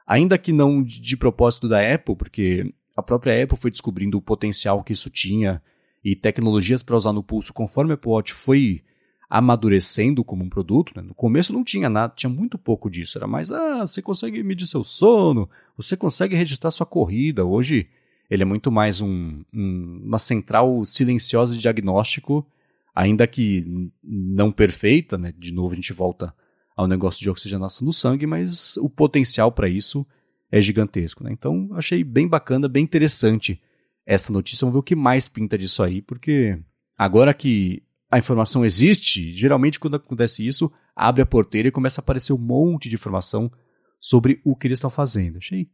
ainda 0.06 0.36
que 0.36 0.52
não 0.52 0.82
de, 0.82 1.00
de 1.00 1.16
propósito 1.16 1.68
da 1.68 1.80
Apple, 1.94 2.16
porque 2.16 2.74
a 2.96 3.02
própria 3.02 3.42
Apple 3.42 3.56
foi 3.56 3.70
descobrindo 3.70 4.18
o 4.18 4.22
potencial 4.22 4.84
que 4.84 4.92
isso 4.92 5.08
tinha 5.08 5.62
e 6.04 6.14
tecnologias 6.14 6.82
para 6.82 6.96
usar 6.96 7.12
no 7.12 7.22
pulso 7.22 7.52
conforme 7.52 7.92
o 7.92 7.94
Apple 7.94 8.10
Watch 8.10 8.32
foi 8.32 8.82
amadurecendo 9.28 10.24
como 10.24 10.44
um 10.44 10.48
produto. 10.48 10.92
Né? 10.96 11.02
No 11.02 11.14
começo 11.14 11.52
não 11.52 11.62
tinha 11.62 11.88
nada, 11.88 12.14
tinha 12.16 12.30
muito 12.30 12.56
pouco 12.56 12.90
disso. 12.90 13.18
Era 13.18 13.26
mais, 13.26 13.50
ah, 13.50 13.80
você 13.84 14.00
consegue 14.00 14.42
medir 14.42 14.66
seu 14.66 14.82
sono, 14.82 15.48
você 15.76 15.96
consegue 15.96 16.34
registrar 16.34 16.70
sua 16.70 16.86
corrida. 16.86 17.44
Hoje 17.44 17.88
ele 18.30 18.42
é 18.42 18.46
muito 18.46 18.70
mais 18.70 19.00
um, 19.00 19.42
um, 19.52 20.02
uma 20.04 20.18
central 20.18 20.84
silenciosa 20.84 21.54
de 21.54 21.60
diagnóstico, 21.60 22.46
ainda 22.94 23.26
que 23.26 23.90
não 24.02 24.50
perfeita. 24.50 25.18
Né? 25.18 25.34
De 25.36 25.52
novo, 25.52 25.72
a 25.72 25.76
gente 25.76 25.92
volta 25.92 26.34
ao 26.76 26.86
negócio 26.86 27.20
de 27.20 27.28
oxigenação 27.28 27.84
do 27.84 27.92
sangue, 27.92 28.26
mas 28.26 28.76
o 28.78 28.88
potencial 28.88 29.50
para 29.52 29.68
isso 29.68 30.06
é 30.50 30.60
gigantesco. 30.60 31.22
Né? 31.22 31.32
Então, 31.32 31.68
achei 31.74 32.02
bem 32.02 32.26
bacana, 32.26 32.68
bem 32.68 32.84
interessante 32.84 33.60
essa 34.08 34.32
notícia. 34.32 34.64
Vamos 34.64 34.72
ver 34.72 34.80
o 34.80 34.82
que 34.82 34.96
mais 34.96 35.28
pinta 35.28 35.58
disso 35.58 35.82
aí, 35.82 36.00
porque 36.00 36.58
agora 36.96 37.34
que 37.34 37.82
a 38.10 38.16
informação 38.16 38.64
existe, 38.64 39.30
geralmente 39.30 39.78
quando 39.78 39.96
acontece 39.96 40.46
isso, 40.46 40.72
abre 40.96 41.20
a 41.20 41.26
porteira 41.26 41.68
e 41.68 41.70
começa 41.70 42.00
a 42.00 42.02
aparecer 42.02 42.32
um 42.32 42.38
monte 42.38 42.88
de 42.88 42.94
informação 42.94 43.52
sobre 44.00 44.40
o 44.42 44.56
que 44.56 44.66
eles 44.66 44.78
estão 44.78 44.88
fazendo. 44.88 45.36
Achei 45.36 45.68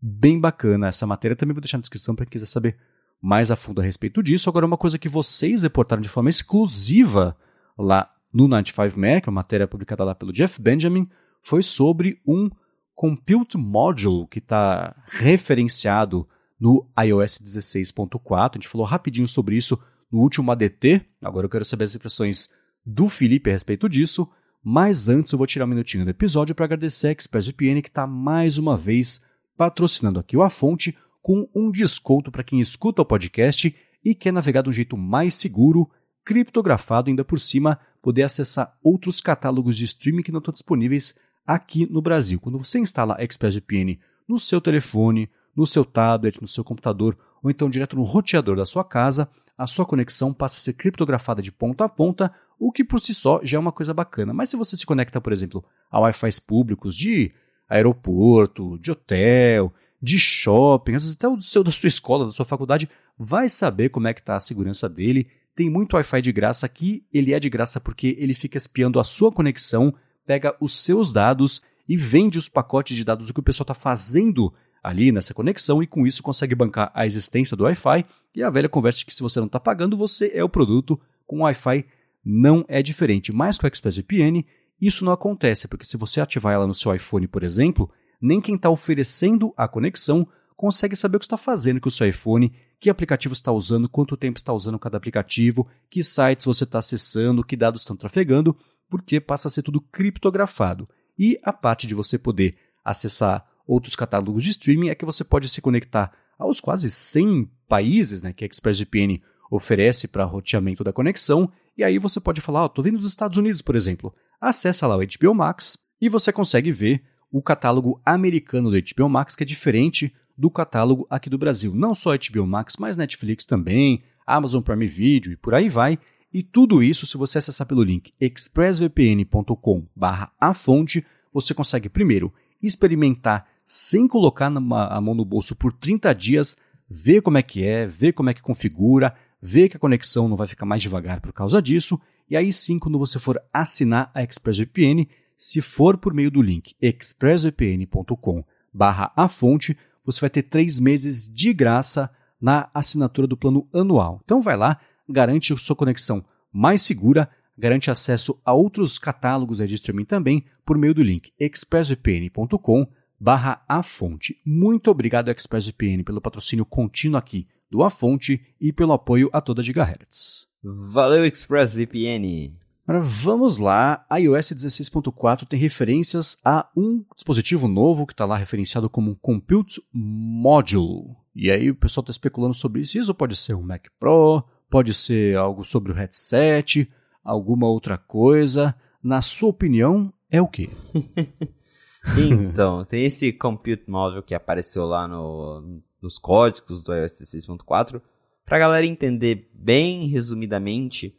bem 0.00 0.38
bacana 0.38 0.86
essa 0.86 1.04
matéria. 1.04 1.36
Também 1.36 1.52
vou 1.52 1.60
deixar 1.60 1.78
na 1.78 1.82
descrição 1.82 2.14
para 2.14 2.24
quem 2.24 2.30
quiser 2.30 2.46
saber 2.46 2.78
mais 3.20 3.50
a 3.50 3.56
fundo 3.56 3.80
a 3.80 3.84
respeito 3.84 4.22
disso. 4.22 4.48
Agora, 4.48 4.64
uma 4.64 4.76
coisa 4.76 4.96
que 4.96 5.08
vocês 5.08 5.64
reportaram 5.64 6.00
de 6.00 6.08
forma 6.08 6.30
exclusiva 6.30 7.36
lá 7.76 8.08
no 8.32 8.48
95Mac, 8.48 9.26
a 9.26 9.32
matéria 9.32 9.66
publicada 9.66 10.04
lá 10.04 10.14
pelo 10.14 10.32
Jeff 10.32 10.62
Benjamin, 10.62 11.08
foi 11.42 11.60
sobre 11.60 12.20
um 12.24 12.48
Compute 12.94 13.58
Module 13.58 14.28
que 14.28 14.38
está 14.38 14.94
referenciado 15.06 16.28
no 16.60 16.86
iOS 17.02 17.38
16.4. 17.38 18.50
A 18.52 18.54
gente 18.54 18.68
falou 18.68 18.86
rapidinho 18.86 19.26
sobre 19.26 19.56
isso 19.56 19.80
no 20.12 20.20
último 20.20 20.52
ADT. 20.52 21.06
Agora 21.22 21.46
eu 21.46 21.50
quero 21.50 21.64
saber 21.64 21.84
as 21.84 21.94
impressões 21.94 22.50
do 22.84 23.08
Felipe 23.08 23.50
a 23.50 23.52
respeito 23.52 23.88
disso. 23.88 24.28
Mas 24.62 25.08
antes 25.08 25.32
eu 25.32 25.38
vou 25.38 25.46
tirar 25.46 25.64
um 25.64 25.68
minutinho 25.68 26.04
do 26.04 26.10
episódio 26.10 26.54
para 26.54 26.66
agradecer 26.66 27.08
a 27.08 27.12
ExpressVPN 27.12 27.80
que 27.80 27.88
está 27.88 28.06
mais 28.06 28.58
uma 28.58 28.76
vez 28.76 29.24
patrocinando 29.56 30.18
aqui 30.18 30.36
o 30.36 30.42
A 30.42 30.50
Fonte 30.50 30.96
com 31.22 31.48
um 31.54 31.70
desconto 31.70 32.30
para 32.30 32.44
quem 32.44 32.60
escuta 32.60 33.00
o 33.00 33.06
podcast 33.06 33.74
e 34.04 34.14
quer 34.14 34.32
navegar 34.32 34.62
de 34.62 34.68
um 34.68 34.72
jeito 34.72 34.96
mais 34.96 35.34
seguro, 35.34 35.90
criptografado 36.24 37.08
ainda 37.08 37.24
por 37.24 37.38
cima, 37.38 37.78
poder 38.02 38.22
acessar 38.22 38.76
outros 38.82 39.20
catálogos 39.20 39.76
de 39.76 39.84
streaming 39.84 40.22
que 40.22 40.32
não 40.32 40.38
estão 40.38 40.52
disponíveis 40.52 41.18
aqui 41.46 41.90
no 41.90 42.00
Brasil. 42.00 42.38
Quando 42.40 42.58
você 42.58 42.78
instala 42.78 43.16
a 43.18 43.24
ExpressVPN 43.24 43.98
no 44.28 44.38
seu 44.38 44.60
telefone, 44.60 45.30
no 45.56 45.66
seu 45.66 45.84
tablet, 45.84 46.40
no 46.40 46.46
seu 46.46 46.64
computador 46.64 47.16
ou 47.42 47.50
então 47.50 47.70
direto 47.70 47.96
no 47.96 48.02
roteador 48.02 48.56
da 48.56 48.66
sua 48.66 48.84
casa, 48.84 49.28
a 49.56 49.66
sua 49.66 49.84
conexão 49.84 50.32
passa 50.32 50.56
a 50.56 50.60
ser 50.60 50.72
criptografada 50.74 51.42
de 51.42 51.52
ponta 51.52 51.84
a 51.84 51.88
ponta, 51.88 52.32
o 52.58 52.70
que 52.70 52.84
por 52.84 53.00
si 53.00 53.14
só 53.14 53.40
já 53.42 53.56
é 53.56 53.60
uma 53.60 53.72
coisa 53.72 53.92
bacana. 53.92 54.32
Mas 54.32 54.50
se 54.50 54.56
você 54.56 54.76
se 54.76 54.86
conecta, 54.86 55.20
por 55.20 55.32
exemplo, 55.32 55.64
a 55.90 56.00
Wi-Fi 56.00 56.40
públicos 56.46 56.94
de 56.94 57.32
aeroporto, 57.68 58.78
de 58.78 58.90
hotel, 58.90 59.72
de 60.00 60.18
shopping, 60.18 60.94
às 60.94 61.02
vezes 61.02 61.16
até 61.16 61.28
o 61.28 61.40
seu, 61.40 61.62
da 61.62 61.72
sua 61.72 61.88
escola, 61.88 62.26
da 62.26 62.32
sua 62.32 62.44
faculdade, 62.44 62.88
vai 63.18 63.48
saber 63.48 63.90
como 63.90 64.08
é 64.08 64.14
que 64.14 64.20
está 64.20 64.36
a 64.36 64.40
segurança 64.40 64.88
dele. 64.88 65.28
Tem 65.54 65.68
muito 65.68 65.94
Wi-Fi 65.94 66.22
de 66.22 66.32
graça 66.32 66.66
aqui, 66.66 67.04
ele 67.12 67.32
é 67.32 67.40
de 67.40 67.50
graça 67.50 67.80
porque 67.80 68.16
ele 68.18 68.34
fica 68.34 68.56
espiando 68.56 68.98
a 68.98 69.04
sua 69.04 69.30
conexão, 69.30 69.94
pega 70.26 70.56
os 70.60 70.78
seus 70.78 71.12
dados 71.12 71.62
e 71.88 71.96
vende 71.96 72.38
os 72.38 72.48
pacotes 72.48 72.96
de 72.96 73.04
dados 73.04 73.26
do 73.26 73.34
que 73.34 73.40
o 73.40 73.42
pessoal 73.42 73.64
está 73.64 73.74
fazendo 73.74 74.52
ali 74.82 75.12
nessa 75.12 75.34
conexão 75.34 75.82
e 75.82 75.86
com 75.86 76.06
isso 76.06 76.22
consegue 76.22 76.54
bancar 76.54 76.90
a 76.94 77.04
existência 77.06 77.56
do 77.56 77.64
Wi-Fi 77.64 78.04
e 78.34 78.42
a 78.42 78.50
velha 78.50 78.68
conversa 78.68 79.00
de 79.00 79.06
que 79.06 79.14
se 79.14 79.22
você 79.22 79.38
não 79.38 79.46
está 79.46 79.60
pagando, 79.60 79.96
você 79.96 80.30
é 80.34 80.42
o 80.42 80.48
produto. 80.48 81.00
Com 81.26 81.40
Wi-Fi 81.40 81.84
não 82.24 82.64
é 82.68 82.82
diferente, 82.82 83.32
mas 83.32 83.58
com 83.58 83.66
o 83.66 83.68
ExpressVPN 83.68 84.44
isso 84.80 85.04
não 85.04 85.12
acontece, 85.12 85.68
porque 85.68 85.84
se 85.84 85.96
você 85.96 86.20
ativar 86.20 86.54
ela 86.54 86.66
no 86.66 86.74
seu 86.74 86.94
iPhone, 86.94 87.28
por 87.28 87.42
exemplo, 87.42 87.90
nem 88.20 88.40
quem 88.40 88.54
está 88.54 88.70
oferecendo 88.70 89.52
a 89.56 89.68
conexão 89.68 90.26
consegue 90.56 90.96
saber 90.96 91.16
o 91.16 91.20
que 91.20 91.24
está 91.24 91.36
fazendo 91.36 91.80
com 91.80 91.88
o 91.88 91.92
seu 91.92 92.06
iPhone, 92.08 92.52
que 92.78 92.90
aplicativo 92.90 93.32
está 93.32 93.52
usando, 93.52 93.88
quanto 93.88 94.16
tempo 94.16 94.38
está 94.38 94.52
usando 94.52 94.78
cada 94.78 94.96
aplicativo, 94.96 95.66
que 95.90 96.02
sites 96.02 96.46
você 96.46 96.64
está 96.64 96.78
acessando, 96.78 97.44
que 97.44 97.56
dados 97.56 97.82
estão 97.82 97.96
trafegando, 97.96 98.56
porque 98.88 99.20
passa 99.20 99.48
a 99.48 99.50
ser 99.50 99.62
tudo 99.62 99.80
criptografado. 99.80 100.88
E 101.18 101.38
a 101.42 101.52
parte 101.52 101.86
de 101.86 101.94
você 101.94 102.18
poder 102.18 102.56
acessar 102.84 103.46
outros 103.66 103.96
catálogos 103.96 104.42
de 104.42 104.50
streaming 104.50 104.88
é 104.88 104.94
que 104.94 105.04
você 105.04 105.24
pode 105.24 105.48
se 105.48 105.60
conectar 105.60 106.12
aos 106.38 106.60
quase 106.60 106.90
100 106.90 107.50
países 107.68 108.22
né, 108.22 108.32
que 108.32 108.44
a 108.44 108.46
ExpressVPN 108.46 109.20
oferece 109.50 110.08
para 110.08 110.24
roteamento 110.24 110.84
da 110.84 110.92
conexão, 110.92 111.50
e 111.76 111.82
aí 111.82 111.98
você 111.98 112.20
pode 112.20 112.40
falar, 112.40 112.66
estou 112.66 112.82
oh, 112.82 112.84
vindo 112.84 112.98
dos 112.98 113.06
Estados 113.06 113.36
Unidos, 113.36 113.62
por 113.62 113.74
exemplo. 113.74 114.14
Acesse 114.40 114.84
lá 114.84 114.96
o 114.96 115.00
HBO 115.00 115.34
Max 115.34 115.76
e 116.00 116.08
você 116.08 116.32
consegue 116.32 116.70
ver 116.70 117.02
o 117.30 117.42
catálogo 117.42 118.00
americano 118.04 118.70
do 118.70 118.76
HBO 118.76 119.08
Max, 119.08 119.36
que 119.36 119.42
é 119.42 119.46
diferente 119.46 120.14
do 120.36 120.50
catálogo 120.50 121.06
aqui 121.10 121.28
do 121.28 121.38
Brasil. 121.38 121.74
Não 121.74 121.94
só 121.94 122.12
HBO 122.16 122.46
Max, 122.46 122.76
mas 122.78 122.96
Netflix 122.96 123.44
também, 123.44 124.02
Amazon 124.26 124.62
Prime 124.62 124.86
Video 124.86 125.32
e 125.32 125.36
por 125.36 125.54
aí 125.54 125.68
vai. 125.68 125.98
E 126.32 126.42
tudo 126.42 126.82
isso, 126.82 127.06
se 127.06 127.16
você 127.16 127.38
acessar 127.38 127.66
pelo 127.66 127.82
link 127.82 128.12
expressvpn.com/afonte, 128.20 131.06
você 131.32 131.54
consegue 131.54 131.88
primeiro 131.88 132.32
experimentar 132.62 133.46
sem 133.64 134.06
colocar 134.08 134.46
a 134.46 135.00
mão 135.00 135.14
no 135.14 135.24
bolso 135.24 135.54
por 135.54 135.72
30 135.72 136.12
dias, 136.14 136.56
ver 136.88 137.22
como 137.22 137.38
é 137.38 137.42
que 137.42 137.64
é, 137.64 137.86
ver 137.86 138.12
como 138.12 138.28
é 138.30 138.34
que 138.34 138.42
configura, 138.42 139.14
ver 139.40 139.68
que 139.68 139.76
a 139.76 139.80
conexão 139.80 140.28
não 140.28 140.36
vai 140.36 140.48
ficar 140.48 140.66
mais 140.66 140.82
devagar 140.82 141.20
por 141.20 141.32
causa 141.32 141.62
disso, 141.62 142.00
e 142.28 142.36
aí 142.36 142.52
sim, 142.52 142.78
quando 142.78 142.98
você 142.98 143.18
for 143.18 143.40
assinar 143.52 144.10
a 144.14 144.22
ExpressVPN, 144.22 145.08
se 145.36 145.60
for 145.60 145.96
por 145.96 146.12
meio 146.12 146.30
do 146.30 146.42
link 146.42 146.74
expressvpn.com/afonte, 146.80 149.76
você 150.04 150.20
vai 150.20 150.30
ter 150.30 150.42
três 150.42 150.80
meses 150.80 151.24
de 151.24 151.52
graça 151.52 152.10
na 152.40 152.68
assinatura 152.74 153.26
do 153.26 153.36
plano 153.36 153.68
anual. 153.72 154.20
Então 154.24 154.42
vai 154.42 154.56
lá, 154.56 154.80
garante 155.08 155.56
sua 155.56 155.76
conexão 155.76 156.24
mais 156.52 156.82
segura, 156.82 157.30
garante 157.60 157.90
acesso 157.90 158.40
a 158.44 158.52
outros 158.52 158.98
catálogos 158.98 159.58
de 159.58 159.74
streaming 159.74 160.06
também 160.06 160.44
por 160.64 160.76
meio 160.78 160.94
do 160.94 161.02
link 161.02 161.32
expressvpn.com 161.38 162.88
barra 163.20 163.62
a 163.68 163.82
fonte. 163.82 164.40
Muito 164.44 164.90
obrigado 164.90 165.30
ExpressVPN 165.30 166.02
pelo 166.02 166.22
patrocínio 166.22 166.64
contínuo 166.64 167.18
aqui 167.18 167.46
do 167.70 167.84
A 167.84 167.90
Fonte 167.90 168.40
e 168.60 168.72
pelo 168.72 168.92
apoio 168.92 169.28
a 169.32 169.40
toda 169.40 169.62
Gigahertz. 169.62 170.46
Valeu 170.62 171.24
ExpressVPN! 171.24 172.54
Agora 172.86 173.04
vamos 173.04 173.58
lá, 173.58 174.04
a 174.10 174.16
iOS 174.16 174.52
16.4 174.52 175.46
tem 175.46 175.60
referências 175.60 176.36
a 176.44 176.66
um 176.76 177.04
dispositivo 177.14 177.68
novo 177.68 178.06
que 178.06 178.12
está 178.12 178.24
lá 178.24 178.36
referenciado 178.36 178.90
como 178.90 179.12
um 179.12 179.14
Compute 179.14 179.80
Module. 179.92 181.14
E 181.36 181.50
aí 181.50 181.70
o 181.70 181.74
pessoal 181.76 182.02
está 182.02 182.10
especulando 182.10 182.54
sobre 182.54 182.80
isso. 182.80 182.98
Isso 182.98 183.14
pode 183.14 183.36
ser 183.36 183.54
um 183.54 183.62
Mac 183.62 183.86
Pro, 184.00 184.42
pode 184.68 184.92
ser 184.92 185.36
algo 185.36 185.64
sobre 185.64 185.92
o 185.92 185.94
headset, 185.94 186.90
alguma 187.24 187.66
outra 187.68 187.96
coisa. 187.96 188.74
Na 189.02 189.22
sua 189.22 189.50
opinião, 189.50 190.12
é 190.30 190.40
o 190.40 190.48
quê? 190.48 190.68
então, 192.16 192.84
tem 192.84 193.04
esse 193.04 193.32
Compute 193.32 193.90
Module 193.90 194.22
que 194.22 194.34
apareceu 194.34 194.84
lá 194.86 195.08
no, 195.08 195.80
nos 196.00 196.18
códigos 196.18 196.82
do 196.82 196.94
iOS 196.94 197.12
16.4. 197.12 198.00
Para 198.44 198.56
a 198.56 198.60
galera 198.60 198.86
entender 198.86 199.48
bem 199.54 200.06
resumidamente, 200.06 201.16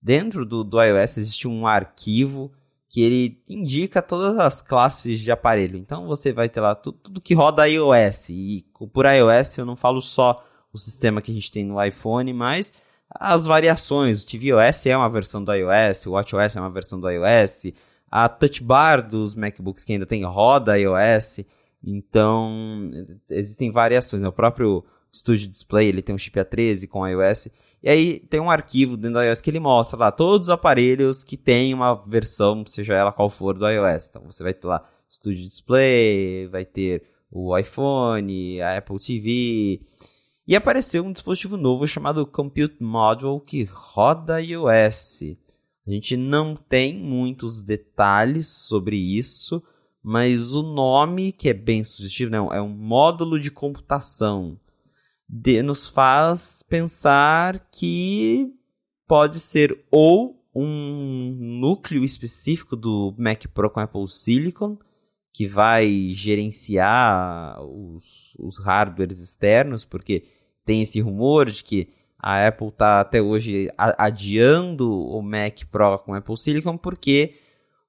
dentro 0.00 0.44
do, 0.44 0.62
do 0.62 0.82
iOS 0.82 1.18
existe 1.18 1.48
um 1.48 1.66
arquivo 1.66 2.52
que 2.88 3.02
ele 3.02 3.42
indica 3.48 4.00
todas 4.00 4.38
as 4.38 4.62
classes 4.62 5.18
de 5.18 5.32
aparelho. 5.32 5.76
Então 5.76 6.06
você 6.06 6.32
vai 6.32 6.48
ter 6.48 6.60
lá 6.60 6.74
tudo, 6.74 6.98
tudo 6.98 7.20
que 7.20 7.34
roda 7.34 7.68
iOS. 7.68 8.28
E 8.30 8.66
por 8.92 9.06
iOS 9.06 9.58
eu 9.58 9.66
não 9.66 9.74
falo 9.74 10.00
só 10.00 10.44
o 10.72 10.78
sistema 10.78 11.20
que 11.20 11.30
a 11.32 11.34
gente 11.34 11.50
tem 11.50 11.64
no 11.64 11.82
iPhone, 11.82 12.32
mas 12.32 12.72
as 13.10 13.46
variações. 13.46 14.22
O 14.22 14.26
tvOS 14.26 14.86
é 14.86 14.96
uma 14.96 15.08
versão 15.08 15.42
do 15.42 15.52
iOS, 15.52 16.06
o 16.06 16.12
WatchOS 16.12 16.56
é 16.56 16.60
uma 16.60 16.70
versão 16.70 17.00
do 17.00 17.08
iOS, 17.08 17.72
a 18.10 18.28
Touch 18.28 18.62
Bar 18.62 19.08
dos 19.08 19.34
MacBooks 19.34 19.84
que 19.84 19.92
ainda 19.92 20.06
tem 20.06 20.24
roda 20.24 20.78
iOS. 20.78 21.40
Então, 21.82 22.90
existem 23.28 23.70
variações. 23.70 24.22
Né? 24.22 24.28
O 24.28 24.32
próprio 24.32 24.84
Studio 25.12 25.48
Display 25.48 25.88
ele 25.88 26.02
tem 26.02 26.14
um 26.14 26.18
chip 26.18 26.38
A13 26.38 26.88
com 26.88 27.06
iOS. 27.06 27.48
E 27.82 27.88
aí 27.90 28.18
tem 28.18 28.40
um 28.40 28.50
arquivo 28.50 28.96
dentro 28.96 29.20
do 29.20 29.22
iOS 29.22 29.42
que 29.42 29.50
ele 29.50 29.60
mostra 29.60 29.98
lá 29.98 30.10
todos 30.10 30.48
os 30.48 30.50
aparelhos 30.50 31.22
que 31.22 31.36
tem 31.36 31.74
uma 31.74 31.94
versão, 31.94 32.64
seja 32.66 32.94
ela 32.94 33.12
qual 33.12 33.28
for, 33.28 33.58
do 33.58 33.68
iOS. 33.68 34.08
Então 34.08 34.22
você 34.24 34.42
vai 34.42 34.54
ter 34.54 34.66
lá 34.66 34.82
Studio 35.10 35.42
Display, 35.42 36.46
vai 36.46 36.64
ter 36.64 37.02
o 37.30 37.56
iPhone, 37.58 38.60
a 38.62 38.78
Apple 38.78 38.98
TV. 38.98 39.82
E 40.46 40.54
apareceu 40.54 41.02
um 41.02 41.12
dispositivo 41.12 41.56
novo 41.56 41.86
chamado 41.86 42.26
Compute 42.26 42.82
Module 42.82 43.40
que 43.40 43.64
roda 43.64 44.42
iOS. 44.42 45.22
A 45.86 45.90
gente 45.90 46.18
não 46.18 46.54
tem 46.54 46.98
muitos 46.98 47.62
detalhes 47.62 48.48
sobre 48.48 48.94
isso, 48.94 49.62
mas 50.02 50.54
o 50.54 50.62
nome, 50.62 51.32
que 51.32 51.48
é 51.48 51.54
bem 51.54 51.82
sugestivo, 51.82 52.30
né? 52.30 52.36
é 52.52 52.60
um 52.60 52.68
módulo 52.68 53.40
de 53.40 53.50
computação, 53.50 54.60
de, 55.26 55.62
nos 55.62 55.88
faz 55.88 56.62
pensar 56.62 57.66
que 57.72 58.52
pode 59.06 59.40
ser 59.40 59.82
ou 59.90 60.44
um 60.54 61.34
núcleo 61.58 62.04
específico 62.04 62.76
do 62.76 63.14
Mac 63.16 63.46
Pro 63.46 63.70
com 63.70 63.80
Apple 63.80 64.08
Silicon, 64.08 64.78
que 65.34 65.48
vai 65.48 66.10
gerenciar 66.10 67.60
os, 67.60 68.36
os 68.38 68.56
hardwares 68.60 69.20
externos, 69.20 69.84
porque 69.84 70.22
tem 70.64 70.80
esse 70.80 71.00
rumor 71.00 71.50
de 71.50 71.64
que 71.64 71.88
a 72.16 72.46
Apple 72.46 72.68
está 72.68 73.00
até 73.00 73.20
hoje 73.20 73.68
adiando 73.76 74.88
o 74.88 75.20
Mac 75.20 75.64
Pro 75.72 75.98
com 75.98 76.14
Apple 76.14 76.38
Silicon, 76.38 76.78
porque 76.78 77.34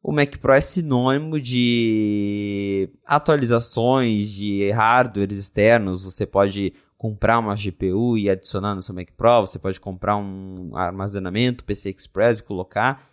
o 0.01 0.11
Mac 0.11 0.37
Pro 0.37 0.53
é 0.53 0.59
sinônimo 0.59 1.39
de 1.39 2.89
atualizações 3.05 4.31
de 4.31 4.71
hardwares 4.71 5.37
externos. 5.37 6.03
Você 6.03 6.25
pode 6.25 6.73
comprar 6.97 7.37
uma 7.37 7.53
GPU 7.53 8.17
e 8.17 8.27
adicionar 8.27 8.73
no 8.73 8.81
seu 8.81 8.95
Mac 8.95 9.09
Pro, 9.15 9.41
você 9.41 9.59
pode 9.59 9.79
comprar 9.79 10.17
um 10.17 10.75
armazenamento 10.75 11.63
PC 11.63 11.91
Express 11.91 12.39
e 12.39 12.43
colocar. 12.43 13.07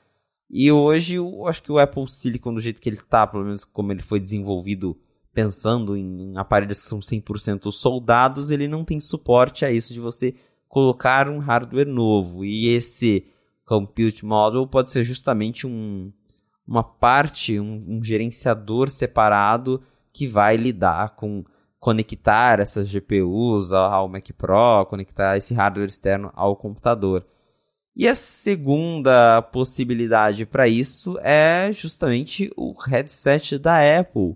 E 0.53 0.71
hoje 0.71 1.15
eu 1.15 1.47
acho 1.49 1.63
que 1.63 1.73
o 1.73 1.79
Apple 1.79 2.07
Silicon, 2.07 2.53
do 2.53 2.61
jeito 2.61 2.81
que 2.81 2.89
ele 2.89 2.99
está, 2.99 3.27
pelo 3.27 3.45
menos 3.45 3.65
como 3.65 3.91
ele 3.91 4.03
foi 4.03 4.21
desenvolvido 4.21 4.95
pensando 5.33 5.97
em 5.97 6.37
aparelhos 6.37 6.83
que 6.83 6.89
são 6.89 7.01
100% 7.01 7.73
soldados, 7.73 8.51
ele 8.51 8.69
não 8.69 8.85
tem 8.85 9.01
suporte 9.01 9.65
a 9.65 9.71
isso 9.71 9.95
de 9.95 10.01
você 10.01 10.35
colocar 10.69 11.27
um 11.27 11.39
hardware 11.39 11.89
novo. 11.89 12.45
E 12.45 12.69
esse 12.69 13.27
Compute 13.65 14.27
Model 14.27 14.67
pode 14.67 14.91
ser 14.91 15.05
justamente 15.05 15.67
um, 15.67 16.13
uma 16.69 16.83
parte, 16.83 17.59
um, 17.59 17.85
um 17.89 18.05
gerenciador 18.05 18.91
separado 18.91 19.83
que 20.13 20.27
vai 20.29 20.59
lidar 20.59 21.17
com 21.17 21.45
conectar 21.79 22.61
essas 22.61 22.89
GPUs 22.89 23.73
ao 23.73 24.07
Mac 24.07 24.31
Pro, 24.37 24.87
conectar 24.87 25.37
esse 25.37 25.53
hardware 25.55 25.89
externo 25.89 26.31
ao 26.35 26.55
computador. 26.55 27.27
E 27.95 28.09
a 28.09 28.15
segunda 28.15 29.43
possibilidade 29.43 30.47
para 30.47 30.67
isso 30.67 31.19
é 31.21 31.71
justamente 31.73 32.51
o 32.57 32.73
headset 32.73 33.59
da 33.59 33.79
Apple, 34.01 34.35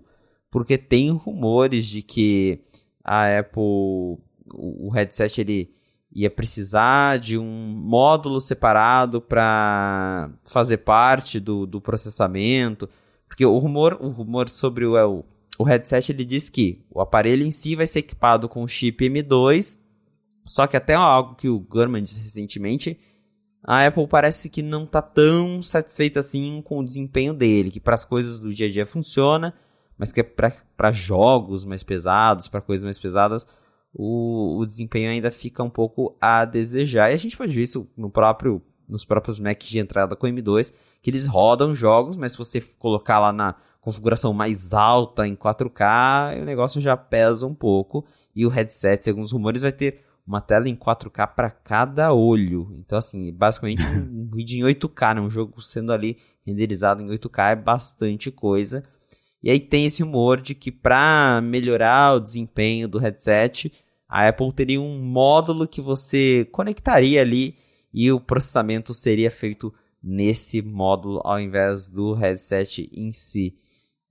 porque 0.51 0.77
tem 0.77 1.11
rumores 1.11 1.85
de 1.87 2.03
que 2.03 2.61
a 3.03 3.39
Apple, 3.39 4.17
o 4.53 4.89
headset 4.93 5.41
ele 5.41 5.73
ia 6.13 6.29
precisar 6.29 7.19
de 7.19 7.37
um 7.37 7.45
módulo 7.45 8.39
separado 8.39 9.21
para 9.21 10.31
fazer 10.45 10.77
parte 10.77 11.39
do, 11.39 11.65
do 11.65 11.81
processamento. 11.81 12.89
Porque 13.27 13.45
o 13.45 13.57
rumor, 13.57 13.97
o 13.99 14.09
rumor 14.09 14.49
sobre 14.49 14.85
o, 14.85 15.23
o 15.59 15.63
headset 15.63 16.11
ele 16.11 16.25
diz 16.25 16.49
que 16.49 16.83
o 16.89 17.01
aparelho 17.01 17.45
em 17.45 17.51
si 17.51 17.75
vai 17.75 17.85
ser 17.85 17.99
equipado 17.99 18.47
com 18.47 18.67
chip 18.67 19.07
M2, 19.07 19.79
só 20.45 20.65
que 20.65 20.77
até 20.77 20.95
algo 20.95 21.35
que 21.35 21.49
o 21.49 21.59
Gurman 21.59 22.03
disse 22.03 22.21
recentemente, 22.21 22.97
a 23.67 23.85
Apple 23.85 24.07
parece 24.07 24.49
que 24.49 24.61
não 24.61 24.85
está 24.85 25.01
tão 25.01 25.61
satisfeita 25.61 26.21
assim 26.21 26.61
com 26.63 26.79
o 26.79 26.85
desempenho 26.85 27.33
dele, 27.33 27.69
que 27.69 27.81
para 27.81 27.95
as 27.95 28.05
coisas 28.05 28.39
do 28.39 28.53
dia 28.53 28.67
a 28.67 28.71
dia 28.71 28.85
funciona, 28.85 29.53
mas 29.97 30.13
que 30.13 30.21
é 30.21 30.23
para 30.23 30.93
jogos 30.93 31.65
mais 31.65 31.83
pesados, 31.83 32.47
para 32.47 32.61
coisas 32.61 32.85
mais 32.85 32.97
pesadas, 32.97 33.45
o, 33.93 34.57
o 34.57 34.65
desempenho 34.65 35.11
ainda 35.11 35.29
fica 35.31 35.61
um 35.61 35.69
pouco 35.69 36.15
a 36.21 36.45
desejar. 36.45 37.11
E 37.11 37.13
a 37.13 37.17
gente 37.17 37.35
pode 37.35 37.53
ver 37.53 37.63
isso 37.63 37.89
no 37.97 38.09
próprio, 38.09 38.61
nos 38.87 39.03
próprios 39.03 39.37
Macs 39.37 39.67
de 39.67 39.79
entrada 39.79 40.15
com 40.15 40.27
M2, 40.27 40.71
que 41.01 41.09
eles 41.09 41.27
rodam 41.27 41.75
jogos, 41.75 42.15
mas 42.15 42.31
se 42.31 42.37
você 42.37 42.61
colocar 42.61 43.19
lá 43.19 43.33
na 43.33 43.55
configuração 43.81 44.33
mais 44.33 44.73
alta 44.73 45.27
em 45.27 45.35
4K, 45.35 46.41
o 46.41 46.45
negócio 46.45 46.79
já 46.79 46.95
pesa 46.95 47.45
um 47.45 47.53
pouco. 47.53 48.05
E 48.33 48.45
o 48.45 48.49
headset, 48.49 49.03
segundo 49.03 49.25
os 49.25 49.31
rumores, 49.33 49.61
vai 49.61 49.73
ter 49.73 50.05
uma 50.27 50.41
tela 50.41 50.67
em 50.67 50.75
4K 50.75 51.27
para 51.33 51.49
cada 51.49 52.13
olho. 52.13 52.75
Então, 52.79 52.97
assim, 52.97 53.31
basicamente 53.31 53.81
um 53.83 54.27
vídeo 54.35 54.59
em 54.59 54.73
8K, 54.73 55.15
né? 55.15 55.21
um 55.21 55.29
jogo 55.29 55.61
sendo 55.61 55.93
ali 55.93 56.17
renderizado 56.45 57.01
em 57.01 57.07
8K 57.07 57.51
é 57.51 57.55
bastante 57.55 58.29
coisa. 58.29 58.83
E 59.41 59.49
aí 59.49 59.59
tem 59.59 59.85
esse 59.85 60.03
rumor 60.03 60.41
de 60.41 60.53
que 60.53 60.71
para 60.71 61.39
melhorar 61.41 62.15
o 62.15 62.19
desempenho 62.19 62.87
do 62.87 62.99
headset, 62.99 63.71
a 64.09 64.27
Apple 64.27 64.51
teria 64.51 64.81
um 64.81 65.01
módulo 65.01 65.67
que 65.67 65.79
você 65.79 66.45
conectaria 66.51 67.21
ali 67.21 67.55
e 67.93 68.11
o 68.11 68.19
processamento 68.19 68.93
seria 68.93 69.31
feito 69.31 69.73
nesse 70.03 70.61
módulo 70.61 71.21
ao 71.23 71.39
invés 71.39 71.87
do 71.87 72.13
headset 72.13 72.89
em 72.91 73.11
si. 73.13 73.55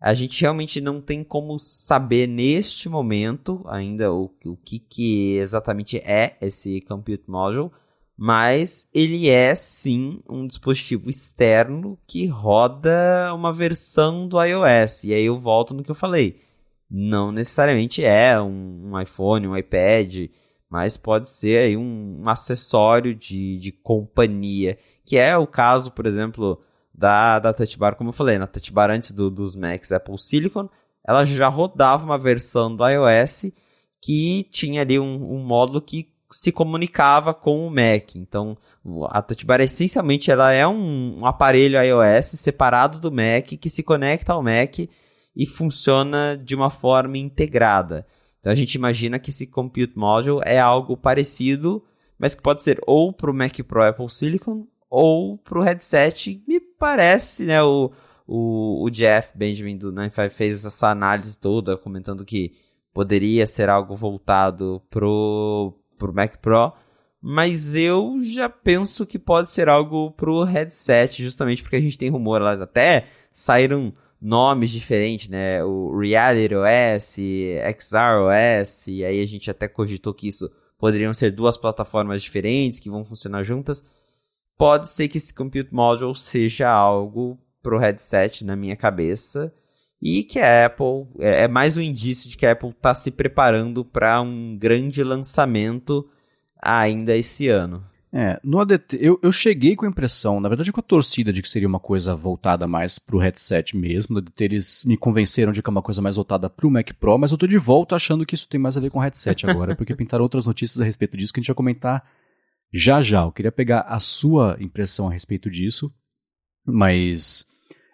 A 0.06 0.14
gente 0.14 0.40
realmente 0.40 0.80
não 0.80 1.00
tem 1.00 1.24
como 1.24 1.58
saber 1.58 2.28
neste 2.28 2.88
momento 2.88 3.64
ainda 3.66 4.12
o, 4.12 4.30
o 4.44 4.56
que, 4.56 4.78
que 4.78 5.36
exatamente 5.38 5.98
é 5.98 6.36
esse 6.40 6.80
Compute 6.82 7.24
Module, 7.26 7.72
mas 8.16 8.88
ele 8.94 9.28
é 9.28 9.52
sim 9.52 10.22
um 10.30 10.46
dispositivo 10.46 11.10
externo 11.10 11.98
que 12.06 12.24
roda 12.24 13.34
uma 13.34 13.52
versão 13.52 14.28
do 14.28 14.40
iOS. 14.40 15.02
E 15.02 15.12
aí 15.12 15.24
eu 15.24 15.40
volto 15.40 15.74
no 15.74 15.82
que 15.82 15.90
eu 15.90 15.94
falei. 15.96 16.40
não 16.88 17.32
necessariamente 17.32 18.04
é 18.04 18.40
um, 18.40 18.92
um 18.92 19.00
iPhone, 19.00 19.48
um 19.48 19.56
iPad, 19.56 20.28
mas 20.70 20.96
pode 20.96 21.28
ser 21.28 21.64
aí 21.64 21.76
um, 21.76 22.20
um 22.22 22.28
acessório 22.28 23.12
de, 23.12 23.58
de 23.58 23.72
companhia, 23.72 24.78
que 25.04 25.16
é 25.16 25.36
o 25.36 25.48
caso, 25.48 25.90
por 25.90 26.06
exemplo, 26.06 26.62
da, 26.96 27.38
da 27.38 27.52
Touch 27.52 27.78
Bar, 27.78 27.94
como 27.94 28.08
eu 28.08 28.14
falei, 28.14 28.38
na 28.38 28.46
Touch 28.46 28.72
Bar 28.72 28.90
antes 28.90 29.12
do, 29.12 29.30
dos 29.30 29.54
Macs 29.54 29.92
Apple 29.92 30.18
Silicon, 30.18 30.68
ela 31.06 31.24
já 31.24 31.48
rodava 31.48 32.04
uma 32.04 32.18
versão 32.18 32.74
do 32.74 32.86
iOS 32.88 33.52
que 34.00 34.46
tinha 34.50 34.80
ali 34.80 34.98
um, 34.98 35.34
um 35.34 35.44
módulo 35.44 35.80
que 35.80 36.10
se 36.30 36.50
comunicava 36.50 37.32
com 37.34 37.66
o 37.66 37.70
Mac. 37.70 38.16
Então, 38.16 38.56
a 39.10 39.20
Touch 39.22 39.44
Bar 39.44 39.60
essencialmente 39.60 40.30
ela 40.30 40.52
é 40.52 40.66
um, 40.66 41.20
um 41.20 41.26
aparelho 41.26 41.80
iOS 41.80 42.26
separado 42.26 42.98
do 42.98 43.12
Mac 43.12 43.46
que 43.60 43.70
se 43.70 43.82
conecta 43.82 44.32
ao 44.32 44.42
Mac 44.42 44.78
e 44.78 45.46
funciona 45.46 46.40
de 46.42 46.54
uma 46.54 46.70
forma 46.70 47.18
integrada. 47.18 48.06
Então 48.40 48.52
a 48.52 48.56
gente 48.56 48.74
imagina 48.74 49.18
que 49.18 49.30
esse 49.30 49.46
Compute 49.46 49.98
Module 49.98 50.40
é 50.44 50.58
algo 50.58 50.96
parecido, 50.96 51.84
mas 52.18 52.34
que 52.34 52.42
pode 52.42 52.62
ser 52.62 52.80
ou 52.86 53.12
para 53.12 53.30
o 53.30 53.34
Mac 53.34 53.54
Pro 53.66 53.86
Apple 53.86 54.08
Silicon 54.08 54.66
ou 54.90 55.38
para 55.38 55.58
o 55.58 55.62
headset. 55.62 56.42
Me 56.46 56.60
parece, 56.60 57.44
né? 57.44 57.62
O, 57.62 57.90
o, 58.26 58.84
o 58.84 58.90
Jeff 58.90 59.36
Benjamin 59.36 59.76
do 59.76 59.92
95 59.92 60.30
fez 60.34 60.64
essa 60.64 60.88
análise 60.88 61.38
toda, 61.38 61.76
comentando 61.76 62.24
que 62.24 62.52
poderia 62.92 63.46
ser 63.46 63.68
algo 63.68 63.94
voltado 63.94 64.82
pro, 64.88 65.78
pro 65.98 66.14
Mac 66.14 66.38
Pro, 66.38 66.72
mas 67.20 67.74
eu 67.74 68.20
já 68.22 68.48
penso 68.48 69.04
que 69.04 69.18
pode 69.18 69.50
ser 69.50 69.68
algo 69.68 70.10
pro 70.12 70.44
headset, 70.44 71.22
justamente 71.22 71.62
porque 71.62 71.76
a 71.76 71.80
gente 71.80 71.98
tem 71.98 72.08
rumor 72.08 72.40
lá, 72.40 72.52
até 72.52 73.06
saíram 73.32 73.92
nomes 74.20 74.70
diferentes, 74.70 75.28
né? 75.28 75.62
O 75.62 75.98
Reality 75.98 76.54
OS, 76.54 77.16
XR 77.78 78.22
OS, 78.22 78.86
e 78.88 79.04
aí 79.04 79.20
a 79.20 79.26
gente 79.26 79.50
até 79.50 79.68
cogitou 79.68 80.14
que 80.14 80.28
isso 80.28 80.50
poderiam 80.78 81.12
ser 81.12 81.30
duas 81.32 81.56
plataformas 81.56 82.22
diferentes 82.22 82.78
que 82.78 82.90
vão 82.90 83.04
funcionar 83.04 83.44
juntas. 83.44 83.84
Pode 84.56 84.88
ser 84.88 85.08
que 85.08 85.18
esse 85.18 85.34
Compute 85.34 85.72
Module 85.72 86.14
seja 86.14 86.68
algo 86.70 87.38
pro 87.62 87.78
headset 87.78 88.44
na 88.44 88.56
minha 88.56 88.76
cabeça 88.76 89.52
e 90.00 90.22
que 90.22 90.38
a 90.38 90.66
Apple 90.66 91.06
é, 91.18 91.44
é 91.44 91.48
mais 91.48 91.76
um 91.76 91.82
indício 91.82 92.30
de 92.30 92.36
que 92.36 92.46
a 92.46 92.52
Apple 92.52 92.70
está 92.70 92.94
se 92.94 93.10
preparando 93.10 93.84
para 93.84 94.20
um 94.20 94.56
grande 94.56 95.02
lançamento 95.02 96.08
ainda 96.62 97.14
esse 97.16 97.48
ano. 97.48 97.84
É, 98.12 98.40
no 98.42 98.60
ADT, 98.60 98.96
eu, 98.98 99.18
eu 99.22 99.30
cheguei 99.30 99.76
com 99.76 99.84
a 99.84 99.88
impressão, 99.88 100.40
na 100.40 100.48
verdade 100.48 100.72
com 100.72 100.80
a 100.80 100.82
torcida 100.82 101.30
de 101.30 101.42
que 101.42 101.50
seria 101.50 101.68
uma 101.68 101.80
coisa 101.80 102.14
voltada 102.14 102.66
mais 102.66 102.98
pro 102.98 103.18
headset 103.18 103.76
mesmo, 103.76 104.14
no 104.14 104.20
ADT 104.20 104.44
eles 104.44 104.84
me 104.86 104.96
convenceram 104.96 105.52
de 105.52 105.60
que 105.60 105.68
é 105.68 105.72
uma 105.72 105.82
coisa 105.82 106.00
mais 106.00 106.16
voltada 106.16 106.48
pro 106.48 106.70
Mac 106.70 106.92
Pro, 106.98 107.18
mas 107.18 107.30
eu 107.30 107.36
tô 107.36 107.46
de 107.46 107.58
volta 107.58 107.94
achando 107.94 108.24
que 108.24 108.34
isso 108.34 108.48
tem 108.48 108.58
mais 108.58 108.76
a 108.76 108.80
ver 108.80 108.90
com 108.90 109.00
headset 109.00 109.44
agora, 109.46 109.74
porque 109.76 109.94
pintaram 109.94 110.22
outras 110.22 110.46
notícias 110.46 110.80
a 110.80 110.84
respeito 110.84 111.14
disso 111.14 111.30
que 111.30 111.40
a 111.40 111.42
gente 111.42 111.48
vai 111.48 111.56
comentar 111.56 112.08
já 112.76 113.00
já. 113.00 113.22
Eu 113.22 113.32
queria 113.32 113.52
pegar 113.52 113.80
a 113.82 113.98
sua 113.98 114.56
impressão 114.60 115.08
a 115.08 115.12
respeito 115.12 115.50
disso, 115.50 115.92
mas 116.64 117.46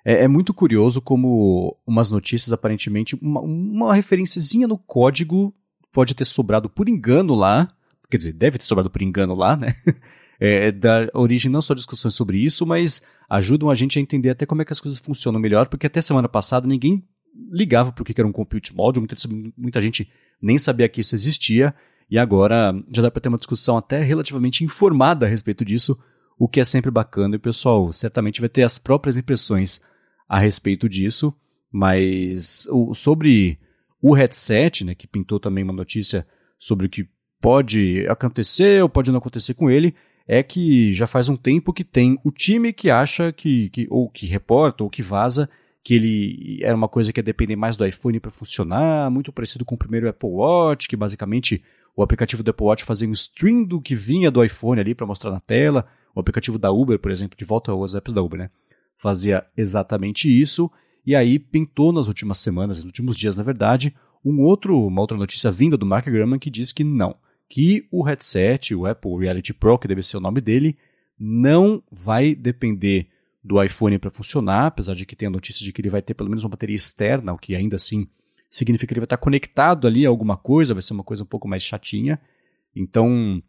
é, 0.04 0.24
é 0.24 0.28
muito 0.28 0.52
curioso 0.52 1.00
como 1.00 1.76
umas 1.86 2.10
notícias, 2.10 2.52
aparentemente, 2.52 3.14
uma, 3.20 3.40
uma 3.40 3.94
referenciazinha 3.94 4.66
no 4.66 4.78
código 4.78 5.54
pode 5.92 6.14
ter 6.14 6.24
sobrado 6.24 6.68
por 6.68 6.88
engano 6.88 7.34
lá, 7.34 7.72
quer 8.10 8.16
dizer, 8.16 8.32
deve 8.32 8.58
ter 8.58 8.64
sobrado 8.64 8.90
por 8.90 9.02
engano 9.02 9.34
lá, 9.34 9.56
né? 9.56 9.68
É, 10.44 10.72
da 10.72 11.08
origem 11.14 11.48
não 11.48 11.62
só 11.62 11.72
discussões 11.72 12.16
sobre 12.16 12.36
isso, 12.36 12.66
mas 12.66 13.00
ajudam 13.30 13.70
a 13.70 13.76
gente 13.76 13.96
a 13.96 14.02
entender 14.02 14.28
até 14.28 14.44
como 14.44 14.60
é 14.60 14.64
que 14.64 14.72
as 14.72 14.80
coisas 14.80 14.98
funcionam 14.98 15.38
melhor, 15.38 15.68
porque 15.68 15.86
até 15.86 16.00
semana 16.00 16.28
passada 16.28 16.66
ninguém 16.66 17.06
ligava 17.48 17.92
para 17.92 18.02
o 18.02 18.04
que 18.04 18.20
era 18.20 18.26
um 18.26 18.32
compute 18.32 18.74
module, 18.74 19.06
muita, 19.06 19.14
muita 19.56 19.80
gente 19.80 20.10
nem 20.40 20.58
sabia 20.58 20.88
que 20.88 21.00
isso 21.00 21.14
existia, 21.14 21.72
e 22.12 22.18
agora 22.18 22.74
já 22.94 23.00
dá 23.00 23.10
para 23.10 23.22
ter 23.22 23.30
uma 23.30 23.38
discussão 23.38 23.78
até 23.78 24.02
relativamente 24.02 24.62
informada 24.62 25.24
a 25.24 25.28
respeito 25.30 25.64
disso, 25.64 25.98
o 26.38 26.46
que 26.46 26.60
é 26.60 26.64
sempre 26.64 26.90
bacana, 26.90 27.34
e 27.34 27.38
o 27.38 27.40
pessoal 27.40 27.90
certamente 27.90 28.38
vai 28.38 28.50
ter 28.50 28.64
as 28.64 28.76
próprias 28.76 29.16
impressões 29.16 29.80
a 30.28 30.38
respeito 30.38 30.90
disso, 30.90 31.34
mas 31.72 32.68
o, 32.70 32.92
sobre 32.92 33.58
o 33.98 34.12
headset, 34.12 34.84
né, 34.84 34.94
que 34.94 35.06
pintou 35.06 35.40
também 35.40 35.64
uma 35.64 35.72
notícia 35.72 36.26
sobre 36.58 36.84
o 36.84 36.90
que 36.90 37.08
pode 37.40 38.06
acontecer 38.06 38.82
ou 38.82 38.90
pode 38.90 39.10
não 39.10 39.16
acontecer 39.16 39.54
com 39.54 39.70
ele, 39.70 39.94
é 40.28 40.42
que 40.42 40.92
já 40.92 41.06
faz 41.06 41.30
um 41.30 41.36
tempo 41.36 41.72
que 41.72 41.82
tem 41.82 42.20
o 42.22 42.30
time 42.30 42.74
que 42.74 42.90
acha 42.90 43.32
que, 43.32 43.70
que 43.70 43.86
ou 43.88 44.10
que 44.10 44.26
reporta 44.26 44.84
ou 44.84 44.90
que 44.90 45.00
vaza 45.00 45.48
que 45.82 45.94
ele 45.94 46.60
era 46.62 46.76
uma 46.76 46.88
coisa 46.88 47.12
que 47.12 47.18
ia 47.18 47.24
depender 47.24 47.56
mais 47.56 47.76
do 47.76 47.86
iPhone 47.86 48.20
para 48.20 48.30
funcionar, 48.30 49.10
muito 49.10 49.32
parecido 49.32 49.64
com 49.64 49.74
o 49.74 49.78
primeiro 49.78 50.08
Apple 50.08 50.28
Watch, 50.28 50.86
que 50.86 50.94
basicamente 50.94 51.62
o 51.96 52.02
aplicativo 52.02 52.42
do 52.42 52.50
Apple 52.50 52.66
Watch 52.66 52.84
fazia 52.84 53.08
um 53.08 53.12
stream 53.12 53.64
do 53.64 53.80
que 53.80 53.94
vinha 53.94 54.30
do 54.30 54.44
iPhone 54.44 54.80
ali 54.80 54.94
para 54.94 55.06
mostrar 55.06 55.30
na 55.30 55.40
tela, 55.40 55.86
o 56.14 56.20
aplicativo 56.20 56.58
da 56.58 56.70
Uber, 56.70 56.98
por 56.98 57.10
exemplo, 57.10 57.36
de 57.36 57.44
volta 57.44 57.72
aos 57.72 57.94
apps 57.94 58.14
da 58.14 58.22
Uber, 58.22 58.38
né? 58.38 58.50
fazia 59.02 59.44
exatamente 59.56 60.30
isso, 60.30 60.70
e 61.04 61.16
aí 61.16 61.36
pintou 61.36 61.92
nas 61.92 62.06
últimas 62.06 62.38
semanas, 62.38 62.78
nos 62.78 62.86
últimos 62.86 63.16
dias, 63.16 63.34
na 63.34 63.42
verdade, 63.42 63.92
um 64.24 64.40
outro, 64.40 64.86
uma 64.86 65.00
outra 65.00 65.16
notícia 65.16 65.50
vinda 65.50 65.76
do 65.76 65.84
Mark 65.84 66.06
Gurman 66.06 66.38
que 66.38 66.48
diz 66.48 66.70
que 66.70 66.84
não, 66.84 67.16
que 67.48 67.88
o 67.90 68.04
headset, 68.04 68.72
o 68.72 68.86
Apple 68.86 69.18
Reality 69.18 69.52
Pro, 69.52 69.76
que 69.76 69.88
deve 69.88 70.04
ser 70.04 70.18
o 70.18 70.20
nome 70.20 70.40
dele, 70.40 70.78
não 71.18 71.82
vai 71.90 72.32
depender 72.32 73.08
do 73.42 73.60
iPhone 73.60 73.98
para 73.98 74.10
funcionar, 74.10 74.66
apesar 74.66 74.94
de 74.94 75.04
que 75.04 75.16
tem 75.16 75.26
a 75.26 75.30
notícia 75.30 75.64
de 75.64 75.72
que 75.72 75.80
ele 75.80 75.90
vai 75.90 76.00
ter 76.00 76.14
pelo 76.14 76.28
menos 76.28 76.44
uma 76.44 76.50
bateria 76.50 76.76
externa, 76.76 77.32
o 77.32 77.38
que 77.38 77.56
ainda 77.56 77.74
assim 77.74 78.06
significa 78.52 78.88
que 78.88 78.92
ele 78.92 79.00
vai 79.00 79.06
estar 79.06 79.16
conectado 79.16 79.86
ali 79.86 80.04
a 80.04 80.10
alguma 80.10 80.36
coisa, 80.36 80.74
vai 80.74 80.82
ser 80.82 80.92
uma 80.92 81.02
coisa 81.02 81.22
um 81.22 81.26
pouco 81.26 81.48
mais 81.48 81.62
chatinha. 81.62 82.20
Então, 82.76 83.42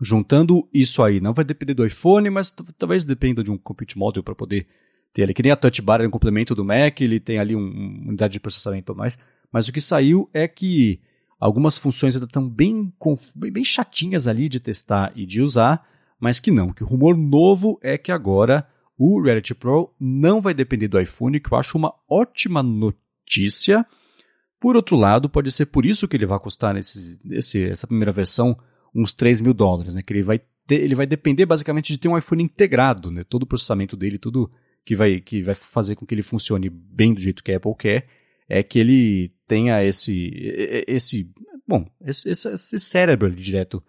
juntando 0.00 0.66
isso 0.72 1.02
aí, 1.02 1.20
não 1.20 1.34
vai 1.34 1.44
depender 1.44 1.74
do 1.74 1.84
iPhone, 1.84 2.30
mas 2.30 2.50
talvez 2.78 3.04
dependa 3.04 3.44
de 3.44 3.50
um 3.50 3.58
compute 3.58 3.98
module 3.98 4.24
para 4.24 4.34
poder 4.34 4.66
ter 5.12 5.22
ali, 5.22 5.34
que 5.34 5.42
nem 5.42 5.52
a 5.52 5.56
Touch 5.56 5.80
Bar 5.82 6.00
é 6.00 6.06
um 6.06 6.10
complemento 6.10 6.54
do 6.54 6.64
Mac, 6.64 7.00
ele 7.00 7.20
tem 7.20 7.38
ali 7.38 7.54
um, 7.54 7.70
uma 7.70 8.08
unidade 8.08 8.32
de 8.32 8.40
processamento 8.40 8.92
a 8.92 8.94
mais, 8.94 9.18
mas 9.52 9.68
o 9.68 9.72
que 9.72 9.80
saiu 9.80 10.28
é 10.32 10.48
que 10.48 11.00
algumas 11.38 11.78
funções 11.78 12.14
ainda 12.14 12.26
estão 12.26 12.48
bem, 12.48 12.92
bem, 13.36 13.52
bem 13.52 13.64
chatinhas 13.64 14.26
ali 14.26 14.48
de 14.48 14.58
testar 14.58 15.12
e 15.14 15.26
de 15.26 15.40
usar, 15.42 15.86
mas 16.18 16.40
que 16.40 16.50
não, 16.50 16.72
que 16.72 16.82
o 16.82 16.86
rumor 16.86 17.16
novo 17.16 17.78
é 17.82 17.98
que 17.98 18.10
agora 18.10 18.66
o 18.98 19.20
Reality 19.22 19.54
Pro 19.54 19.94
não 20.00 20.40
vai 20.40 20.54
depender 20.54 20.88
do 20.88 21.00
iPhone, 21.00 21.40
que 21.40 21.52
eu 21.52 21.58
acho 21.58 21.76
uma 21.76 21.94
ótima 22.08 22.62
notícia. 22.62 23.86
Por 24.60 24.76
outro 24.76 24.96
lado, 24.96 25.28
pode 25.28 25.50
ser 25.52 25.66
por 25.66 25.84
isso 25.84 26.08
que 26.08 26.16
ele 26.16 26.26
vai 26.26 26.38
custar 26.38 26.74
essa 26.76 27.86
primeira 27.86 28.12
versão 28.12 28.56
uns 28.94 29.12
3 29.12 29.42
mil 29.42 29.52
dólares, 29.52 29.94
né? 29.94 30.02
Que 30.02 30.12
ele 30.12 30.22
vai, 30.22 30.40
ter, 30.66 30.80
ele 30.80 30.94
vai 30.94 31.06
depender 31.06 31.44
basicamente 31.44 31.92
de 31.92 31.98
ter 31.98 32.08
um 32.08 32.16
iPhone 32.16 32.42
integrado, 32.42 33.10
né? 33.10 33.24
Todo 33.24 33.42
o 33.42 33.46
processamento 33.46 33.96
dele, 33.96 34.18
tudo 34.18 34.50
que 34.84 34.94
vai, 34.94 35.20
que 35.20 35.42
vai 35.42 35.54
fazer 35.54 35.96
com 35.96 36.06
que 36.06 36.14
ele 36.14 36.22
funcione 36.22 36.70
bem 36.70 37.12
do 37.12 37.20
jeito 37.20 37.44
que 37.44 37.52
a 37.52 37.56
Apple 37.58 37.74
quer, 37.78 38.06
é 38.48 38.62
que 38.62 38.78
ele 38.78 39.32
tenha 39.46 39.84
esse, 39.84 40.32
esse 40.86 41.30
bom, 41.66 41.86
esse, 42.00 42.30
esse 42.30 42.78
cérebro 42.78 43.26
ali 43.26 43.36
direto 43.36 43.82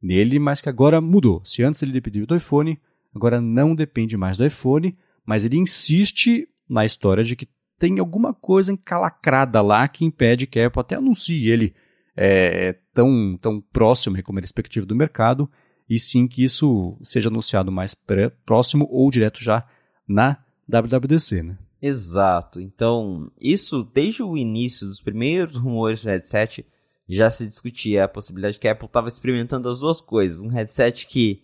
nele, 0.00 0.38
mas 0.38 0.60
que 0.60 0.68
agora 0.68 1.00
mudou. 1.00 1.42
Se 1.44 1.62
antes 1.62 1.82
ele 1.82 1.92
dependia 1.92 2.24
do 2.24 2.36
iPhone, 2.36 2.78
agora 3.14 3.40
não 3.40 3.74
depende 3.74 4.16
mais 4.16 4.36
do 4.36 4.46
iPhone, 4.46 4.96
mas 5.26 5.44
ele 5.44 5.56
insiste 5.56 6.48
na 6.68 6.84
história 6.84 7.24
de 7.24 7.34
que 7.34 7.48
tem 7.78 7.98
alguma 7.98 8.32
coisa 8.32 8.72
encalacrada 8.72 9.60
lá 9.60 9.86
que 9.88 10.04
impede 10.04 10.46
que 10.46 10.60
a 10.60 10.66
Apple 10.66 10.80
até 10.80 10.96
anuncie 10.96 11.48
ele 11.48 11.74
é, 12.16 12.76
tão, 12.92 13.36
tão 13.40 13.60
próximo 13.60 14.22
como 14.22 14.38
a 14.38 14.42
perspectiva 14.42 14.86
do 14.86 14.94
mercado, 14.94 15.50
e 15.88 15.98
sim 15.98 16.26
que 16.26 16.42
isso 16.44 16.96
seja 17.02 17.28
anunciado 17.28 17.70
mais 17.70 17.94
pré, 17.94 18.30
próximo 18.46 18.88
ou 18.90 19.10
direto 19.10 19.42
já 19.42 19.66
na 20.08 20.38
WWDC, 20.68 21.42
né? 21.42 21.58
Exato. 21.82 22.60
Então, 22.60 23.30
isso 23.38 23.82
desde 23.82 24.22
o 24.22 24.36
início 24.38 24.86
dos 24.86 25.02
primeiros 25.02 25.56
rumores 25.56 26.02
do 26.02 26.08
headset 26.08 26.64
já 27.06 27.28
se 27.30 27.46
discutia 27.46 28.04
a 28.04 28.08
possibilidade 28.08 28.58
que 28.58 28.66
a 28.66 28.72
Apple 28.72 28.86
estava 28.86 29.08
experimentando 29.08 29.68
as 29.68 29.80
duas 29.80 30.00
coisas. 30.00 30.42
Um 30.42 30.48
headset 30.48 31.06
que 31.06 31.42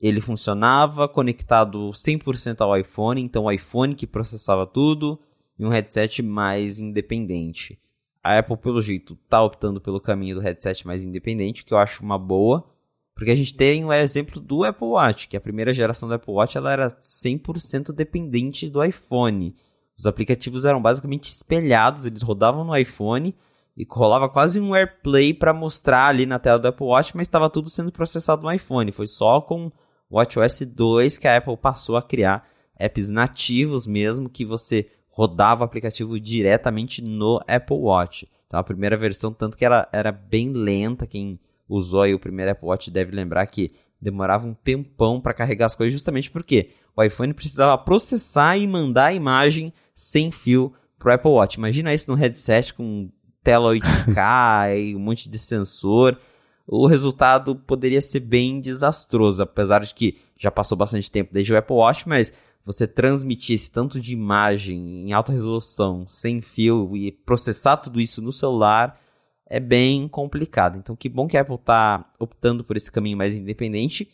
ele 0.00 0.20
funcionava 0.20 1.06
conectado 1.06 1.90
100% 1.90 2.62
ao 2.62 2.76
iPhone, 2.76 3.20
então 3.20 3.44
o 3.44 3.52
iPhone 3.52 3.94
que 3.94 4.06
processava 4.06 4.66
tudo, 4.66 5.20
e 5.62 5.64
um 5.64 5.68
headset 5.68 6.22
mais 6.22 6.80
independente. 6.80 7.78
A 8.22 8.38
Apple, 8.38 8.56
pelo 8.56 8.80
jeito, 8.80 9.14
está 9.14 9.42
optando 9.42 9.80
pelo 9.80 10.00
caminho 10.00 10.34
do 10.34 10.40
headset 10.40 10.84
mais 10.86 11.04
independente, 11.04 11.64
que 11.64 11.72
eu 11.72 11.78
acho 11.78 12.02
uma 12.02 12.18
boa. 12.18 12.68
Porque 13.14 13.30
a 13.30 13.36
gente 13.36 13.54
tem 13.54 13.84
o 13.84 13.92
exemplo 13.92 14.40
do 14.40 14.64
Apple 14.64 14.88
Watch, 14.88 15.28
que 15.28 15.36
a 15.36 15.40
primeira 15.40 15.72
geração 15.72 16.08
do 16.08 16.14
Apple 16.14 16.32
Watch 16.32 16.56
ela 16.56 16.72
era 16.72 16.88
100% 16.88 17.92
dependente 17.92 18.68
do 18.68 18.82
iPhone. 18.82 19.54
Os 19.96 20.06
aplicativos 20.06 20.64
eram 20.64 20.82
basicamente 20.82 21.30
espelhados, 21.30 22.06
eles 22.06 22.22
rodavam 22.22 22.64
no 22.64 22.76
iPhone 22.76 23.34
e 23.76 23.86
rolava 23.88 24.28
quase 24.28 24.58
um 24.58 24.74
AirPlay 24.74 25.32
para 25.32 25.52
mostrar 25.52 26.06
ali 26.06 26.26
na 26.26 26.38
tela 26.38 26.58
do 26.58 26.68
Apple 26.68 26.86
Watch, 26.86 27.16
mas 27.16 27.26
estava 27.26 27.50
tudo 27.50 27.70
sendo 27.70 27.92
processado 27.92 28.42
no 28.42 28.52
iPhone. 28.52 28.90
Foi 28.90 29.06
só 29.06 29.40
com 29.40 29.66
o 30.10 30.16
WatchOS 30.16 30.62
2 30.62 31.18
que 31.18 31.28
a 31.28 31.36
Apple 31.36 31.56
passou 31.56 31.96
a 31.96 32.02
criar 32.02 32.48
apps 32.78 33.10
nativos 33.10 33.86
mesmo 33.86 34.28
que 34.28 34.44
você 34.44 34.90
rodava 35.12 35.60
o 35.60 35.64
aplicativo 35.64 36.18
diretamente 36.18 37.02
no 37.02 37.40
Apple 37.46 37.76
Watch. 37.76 38.28
Então 38.48 38.58
a 38.58 38.64
primeira 38.64 38.96
versão, 38.96 39.32
tanto 39.32 39.56
que 39.56 39.64
ela 39.64 39.88
era 39.92 40.10
bem 40.10 40.52
lenta, 40.52 41.06
quem 41.06 41.38
usou 41.68 42.02
aí 42.02 42.14
o 42.14 42.18
primeiro 42.18 42.50
Apple 42.50 42.68
Watch 42.68 42.90
deve 42.90 43.14
lembrar 43.14 43.46
que 43.46 43.72
demorava 44.00 44.46
um 44.46 44.54
tempão 44.54 45.20
para 45.20 45.34
carregar 45.34 45.66
as 45.66 45.76
coisas, 45.76 45.92
justamente 45.92 46.30
porque 46.30 46.70
o 46.96 47.02
iPhone 47.02 47.32
precisava 47.32 47.78
processar 47.78 48.56
e 48.56 48.66
mandar 48.66 49.06
a 49.06 49.14
imagem 49.14 49.72
sem 49.94 50.30
fio 50.30 50.72
pro 50.98 51.12
Apple 51.12 51.30
Watch. 51.30 51.56
Imagina 51.56 51.94
isso 51.94 52.10
no 52.10 52.16
headset 52.16 52.74
com 52.74 53.10
tela 53.44 53.72
8K 53.72 54.76
e 54.80 54.96
um 54.96 54.98
monte 54.98 55.28
de 55.28 55.38
sensor. 55.38 56.18
O 56.66 56.86
resultado 56.86 57.54
poderia 57.54 58.00
ser 58.00 58.20
bem 58.20 58.60
desastroso, 58.60 59.42
apesar 59.42 59.84
de 59.84 59.94
que 59.94 60.18
já 60.36 60.50
passou 60.50 60.76
bastante 60.76 61.10
tempo 61.10 61.32
desde 61.32 61.52
o 61.52 61.56
Apple 61.56 61.76
Watch, 61.76 62.08
mas 62.08 62.32
você 62.64 62.86
transmitir 62.86 63.54
esse 63.54 63.70
tanto 63.70 64.00
de 64.00 64.12
imagem 64.12 65.08
em 65.08 65.12
alta 65.12 65.32
resolução, 65.32 66.06
sem 66.06 66.40
fio 66.40 66.96
e 66.96 67.10
processar 67.10 67.76
tudo 67.78 68.00
isso 68.00 68.22
no 68.22 68.32
celular 68.32 69.00
é 69.46 69.60
bem 69.60 70.08
complicado. 70.08 70.78
Então, 70.78 70.96
que 70.96 71.08
bom 71.08 71.28
que 71.28 71.36
a 71.36 71.42
Apple 71.42 71.56
está 71.56 72.10
optando 72.18 72.64
por 72.64 72.76
esse 72.76 72.90
caminho 72.90 73.18
mais 73.18 73.36
independente. 73.36 74.08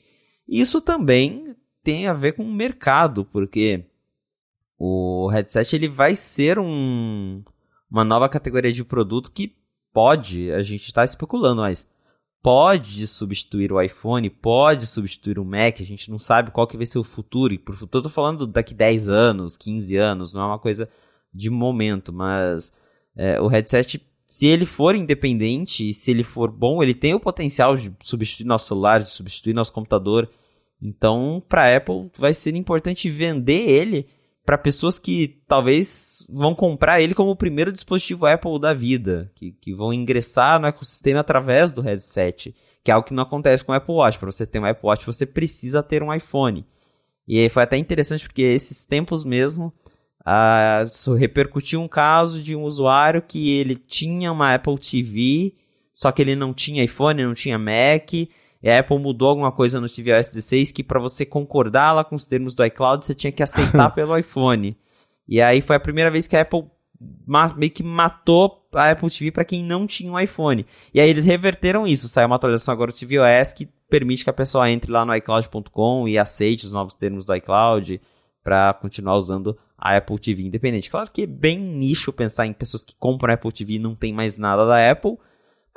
Isso 0.48 0.80
também 0.80 1.54
tem 1.84 2.08
a 2.08 2.12
ver 2.12 2.32
com 2.32 2.42
o 2.42 2.52
mercado, 2.52 3.24
porque 3.24 3.84
o 4.78 5.28
headset 5.28 5.76
ele 5.76 5.88
vai 5.88 6.16
ser 6.16 6.58
um, 6.58 7.42
uma 7.90 8.04
nova 8.04 8.28
categoria 8.28 8.72
de 8.72 8.82
produto 8.82 9.30
que 9.30 9.54
pode, 9.92 10.50
a 10.52 10.62
gente 10.62 10.86
está 10.86 11.04
especulando, 11.04 11.62
mas 11.62 11.86
pode 12.48 13.06
substituir 13.06 13.70
o 13.70 13.78
iPhone, 13.78 14.30
pode 14.30 14.86
substituir 14.86 15.38
o 15.38 15.44
Mac, 15.44 15.82
a 15.82 15.84
gente 15.84 16.10
não 16.10 16.18
sabe 16.18 16.50
qual 16.50 16.66
que 16.66 16.78
vai 16.78 16.86
ser 16.86 16.98
o 16.98 17.04
futuro, 17.04 17.52
e 17.52 17.58
por 17.58 17.76
futuro 17.76 17.98
eu 17.98 18.08
tô 18.08 18.14
falando 18.14 18.46
daqui 18.46 18.72
10 18.72 19.06
anos, 19.06 19.58
15 19.58 19.96
anos, 19.98 20.32
não 20.32 20.40
é 20.40 20.46
uma 20.46 20.58
coisa 20.58 20.88
de 21.30 21.50
momento, 21.50 22.10
mas 22.10 22.72
é, 23.14 23.38
o 23.38 23.48
headset, 23.48 24.02
se 24.26 24.46
ele 24.46 24.64
for 24.64 24.94
independente, 24.94 25.92
se 25.92 26.10
ele 26.10 26.24
for 26.24 26.50
bom, 26.50 26.82
ele 26.82 26.94
tem 26.94 27.12
o 27.12 27.20
potencial 27.20 27.76
de 27.76 27.92
substituir 28.00 28.46
nosso 28.46 28.68
celular, 28.68 29.02
de 29.02 29.10
substituir 29.10 29.52
nosso 29.52 29.74
computador, 29.74 30.26
então 30.80 31.42
para 31.50 31.76
Apple 31.76 32.10
vai 32.16 32.32
ser 32.32 32.56
importante 32.56 33.10
vender 33.10 33.68
ele 33.68 34.06
para 34.48 34.56
pessoas 34.56 34.98
que 34.98 35.42
talvez 35.46 36.24
vão 36.26 36.54
comprar 36.54 37.02
ele 37.02 37.12
como 37.12 37.30
o 37.30 37.36
primeiro 37.36 37.70
dispositivo 37.70 38.24
Apple 38.24 38.58
da 38.58 38.72
vida, 38.72 39.30
que, 39.34 39.52
que 39.52 39.74
vão 39.74 39.92
ingressar 39.92 40.58
no 40.58 40.66
ecossistema 40.66 41.20
através 41.20 41.70
do 41.74 41.82
headset, 41.82 42.56
que 42.82 42.90
é 42.90 42.94
algo 42.94 43.06
que 43.06 43.12
não 43.12 43.24
acontece 43.24 43.62
com 43.62 43.72
o 43.72 43.74
Apple 43.74 43.96
Watch. 43.96 44.18
Para 44.18 44.32
você 44.32 44.46
ter 44.46 44.58
um 44.58 44.64
Apple 44.64 44.88
Watch, 44.88 45.04
você 45.04 45.26
precisa 45.26 45.82
ter 45.82 46.02
um 46.02 46.14
iPhone. 46.14 46.64
E 47.28 47.46
foi 47.50 47.62
até 47.62 47.76
interessante 47.76 48.24
porque 48.24 48.40
esses 48.40 48.86
tempos 48.86 49.22
mesmo 49.22 49.70
uh, 50.20 51.12
repercutiu 51.12 51.82
um 51.82 51.88
caso 51.88 52.42
de 52.42 52.56
um 52.56 52.62
usuário 52.62 53.20
que 53.20 53.50
ele 53.50 53.76
tinha 53.76 54.32
uma 54.32 54.54
Apple 54.54 54.78
TV, 54.78 55.56
só 55.92 56.10
que 56.10 56.22
ele 56.22 56.34
não 56.34 56.54
tinha 56.54 56.82
iPhone, 56.82 57.22
não 57.22 57.34
tinha 57.34 57.58
Mac, 57.58 58.14
e 58.62 58.68
a 58.68 58.80
Apple 58.80 58.98
mudou 58.98 59.28
alguma 59.28 59.52
coisa 59.52 59.80
no 59.80 59.88
tvOS 59.88 60.30
16 60.30 60.72
que 60.72 60.82
para 60.82 61.00
você 61.00 61.24
concordar 61.24 61.92
lá 61.92 62.04
com 62.04 62.16
os 62.16 62.26
termos 62.26 62.54
do 62.54 62.64
iCloud, 62.64 63.04
você 63.04 63.14
tinha 63.14 63.32
que 63.32 63.42
aceitar 63.42 63.90
pelo 63.94 64.16
iPhone. 64.16 64.76
E 65.28 65.40
aí 65.40 65.60
foi 65.60 65.76
a 65.76 65.80
primeira 65.80 66.10
vez 66.10 66.26
que 66.26 66.36
a 66.36 66.40
Apple 66.40 66.64
meio 67.56 67.70
que 67.70 67.82
matou 67.82 68.66
a 68.72 68.90
Apple 68.90 69.10
TV 69.10 69.30
para 69.30 69.44
quem 69.44 69.62
não 69.62 69.86
tinha 69.86 70.10
um 70.10 70.18
iPhone. 70.18 70.66
E 70.92 71.00
aí 71.00 71.08
eles 71.08 71.24
reverteram 71.24 71.86
isso. 71.86 72.08
Saiu 72.08 72.26
uma 72.26 72.36
atualização 72.36 72.72
agora 72.72 72.90
do 72.90 72.98
tvOS 72.98 73.52
que 73.54 73.66
permite 73.88 74.24
que 74.24 74.30
a 74.30 74.32
pessoa 74.32 74.70
entre 74.70 74.90
lá 74.90 75.04
no 75.04 75.14
iCloud.com 75.14 76.08
e 76.08 76.18
aceite 76.18 76.66
os 76.66 76.72
novos 76.72 76.94
termos 76.94 77.24
do 77.24 77.34
iCloud 77.36 78.00
para 78.42 78.74
continuar 78.74 79.16
usando 79.16 79.56
a 79.76 79.96
Apple 79.96 80.18
TV 80.18 80.42
independente. 80.42 80.90
Claro 80.90 81.10
que 81.12 81.22
é 81.22 81.26
bem 81.26 81.58
nicho 81.58 82.12
pensar 82.12 82.46
em 82.46 82.52
pessoas 82.52 82.82
que 82.82 82.96
compram 82.96 83.30
a 83.30 83.34
Apple 83.34 83.52
TV 83.52 83.74
e 83.74 83.78
não 83.78 83.94
tem 83.94 84.12
mais 84.12 84.36
nada 84.36 84.66
da 84.66 84.90
Apple, 84.90 85.16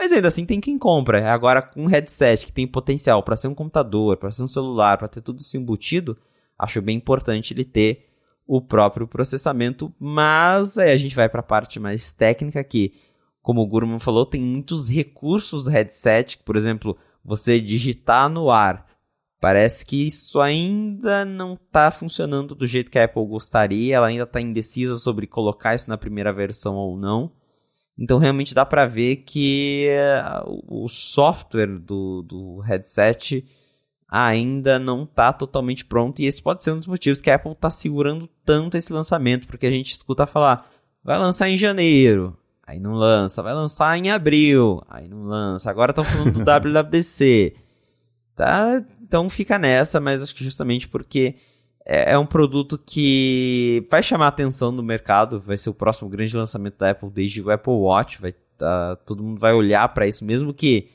mas 0.02 0.11
ainda 0.11 0.30
assim 0.30 0.48
tem 0.48 0.60
quem 0.60 0.80
compra. 0.80 1.32
Agora, 1.32 1.61
com 1.61 1.84
um 1.84 1.86
headset 1.86 2.48
que 2.48 2.52
tem 2.52 2.65
potencial 2.65 3.22
para 3.22 3.36
ser 3.36 3.48
um 3.48 3.53
computador, 3.53 4.18
para 4.18 4.32
ser 4.32 4.41
um 4.41 4.48
celular, 4.48 4.98
para 4.98 5.07
ter 5.07 5.22
tudo 5.22 5.41
isso 5.41 5.56
embutido, 5.56 6.18
acho 6.57 6.82
bem 6.82 6.98
importante 6.98 7.53
ele 7.53 7.64
ter 7.64 8.10
o 8.48 8.60
próprio 8.60 9.07
processamento. 9.07 9.94
Mas 9.99 10.80
aí 10.80 10.90
a 10.90 10.98
gente 10.98 11.15
vai 11.15 11.30
para 11.30 11.41
a 11.41 11.44
parte 11.44 11.80
mais 11.80 12.11
técnica 12.15 12.64
que, 12.64 12.95
como 13.44 13.61
o 13.61 13.68
Gurman 13.68 13.99
falou, 13.99 14.26
tem 14.26 14.41
muitos 14.41 14.90
recursos 14.90 15.65
do 15.65 15.69
headset. 15.69 16.40
Por 16.40 16.56
exemplo, 16.56 16.98
você 17.23 17.61
digitar 17.61 18.28
no 18.28 18.49
ar. 18.49 18.88
Parece 19.40 19.86
que 19.86 20.03
isso 20.03 20.41
ainda 20.41 21.23
não 21.23 21.53
está 21.53 21.91
funcionando 21.91 22.56
do 22.56 22.65
jeito 22.65 22.90
que 22.90 22.98
a 22.98 23.06
Apple 23.06 23.28
gostaria. 23.28 23.98
Ela 23.98 24.07
ainda 24.07 24.23
está 24.23 24.41
indecisa 24.41 24.95
sobre 24.95 25.28
colocar 25.28 25.76
isso 25.76 25.88
na 25.88 25.95
primeira 25.95 26.34
versão 26.34 26.73
ou 26.73 26.98
não. 26.98 27.32
Então 28.02 28.18
realmente 28.18 28.56
dá 28.56 28.65
para 28.65 28.88
ver 28.88 29.18
que 29.18 29.88
uh, 30.44 30.64
o 30.68 30.90
software 30.90 31.78
do, 31.78 32.23
do 32.23 32.57
headset 32.61 33.45
ainda 34.10 34.80
não 34.80 35.03
está 35.03 35.32
totalmente 35.32 35.86
pronto 35.86 36.19
e 36.19 36.26
esse 36.26 36.41
pode 36.41 36.64
ser 36.64 36.72
um 36.72 36.80
dos 36.80 36.88
motivos 36.88 37.22
que 37.22 37.30
a 37.30 37.36
Apple 37.36 37.52
está 37.52 37.69
segurando 37.69 38.28
tanto 38.44 38.76
esse 38.76 38.91
lançamento, 38.91 39.45
porque 39.45 39.68
a 39.68 39.69
gente 39.69 39.94
escuta 39.94 40.26
falar, 40.26 40.68
vai 41.03 41.15
lançar 41.19 41.48
em 41.48 41.60
janeiro, 41.60 42.36
aí 42.65 42.80
não 42.80 42.94
lança, 42.94 43.44
vai 43.44 43.53
lançar 43.53 43.95
em 43.95 44.10
abril, 44.10 44.82
aí 44.90 45.07
não 45.07 45.26
lança, 45.26 45.69
agora 45.69 45.91
estão 45.91 46.03
falando 46.03 46.32
do 46.32 46.41
WWDC, 46.90 47.56
tá? 48.36 48.84
Então 48.99 49.30
fica 49.30 49.60
nessa, 49.60 49.99
mas 49.99 50.23
acho 50.23 50.34
que 50.34 50.44
justamente 50.44 50.88
porque 50.88 51.36
é, 51.86 52.14
é, 52.14 52.18
um 52.18 52.26
produto 52.26 52.78
que 52.78 53.86
vai 53.90 54.03
chamar 54.03 54.26
a 54.26 54.30
atenção 54.30 54.72
no 54.72 54.84
mercado, 54.84 55.40
vai 55.40 55.58
ser 55.58 55.70
o 55.70 55.74
próximo 55.74 56.10
grande 56.10 56.36
lançamento 56.38 56.78
da 56.78 56.91
Apple 56.91 57.10
desde 57.10 57.41
o 57.41 57.49
Apple 57.49 57.74
Watch, 57.74 58.22
vai, 58.22 58.34
tá, 58.58 58.95
todo 58.98 59.24
mundo 59.24 59.40
vai 59.40 59.53
olhar 59.53 59.88
para 59.90 60.08
isso, 60.08 60.24
mesmo 60.24 60.53
que 60.53 60.90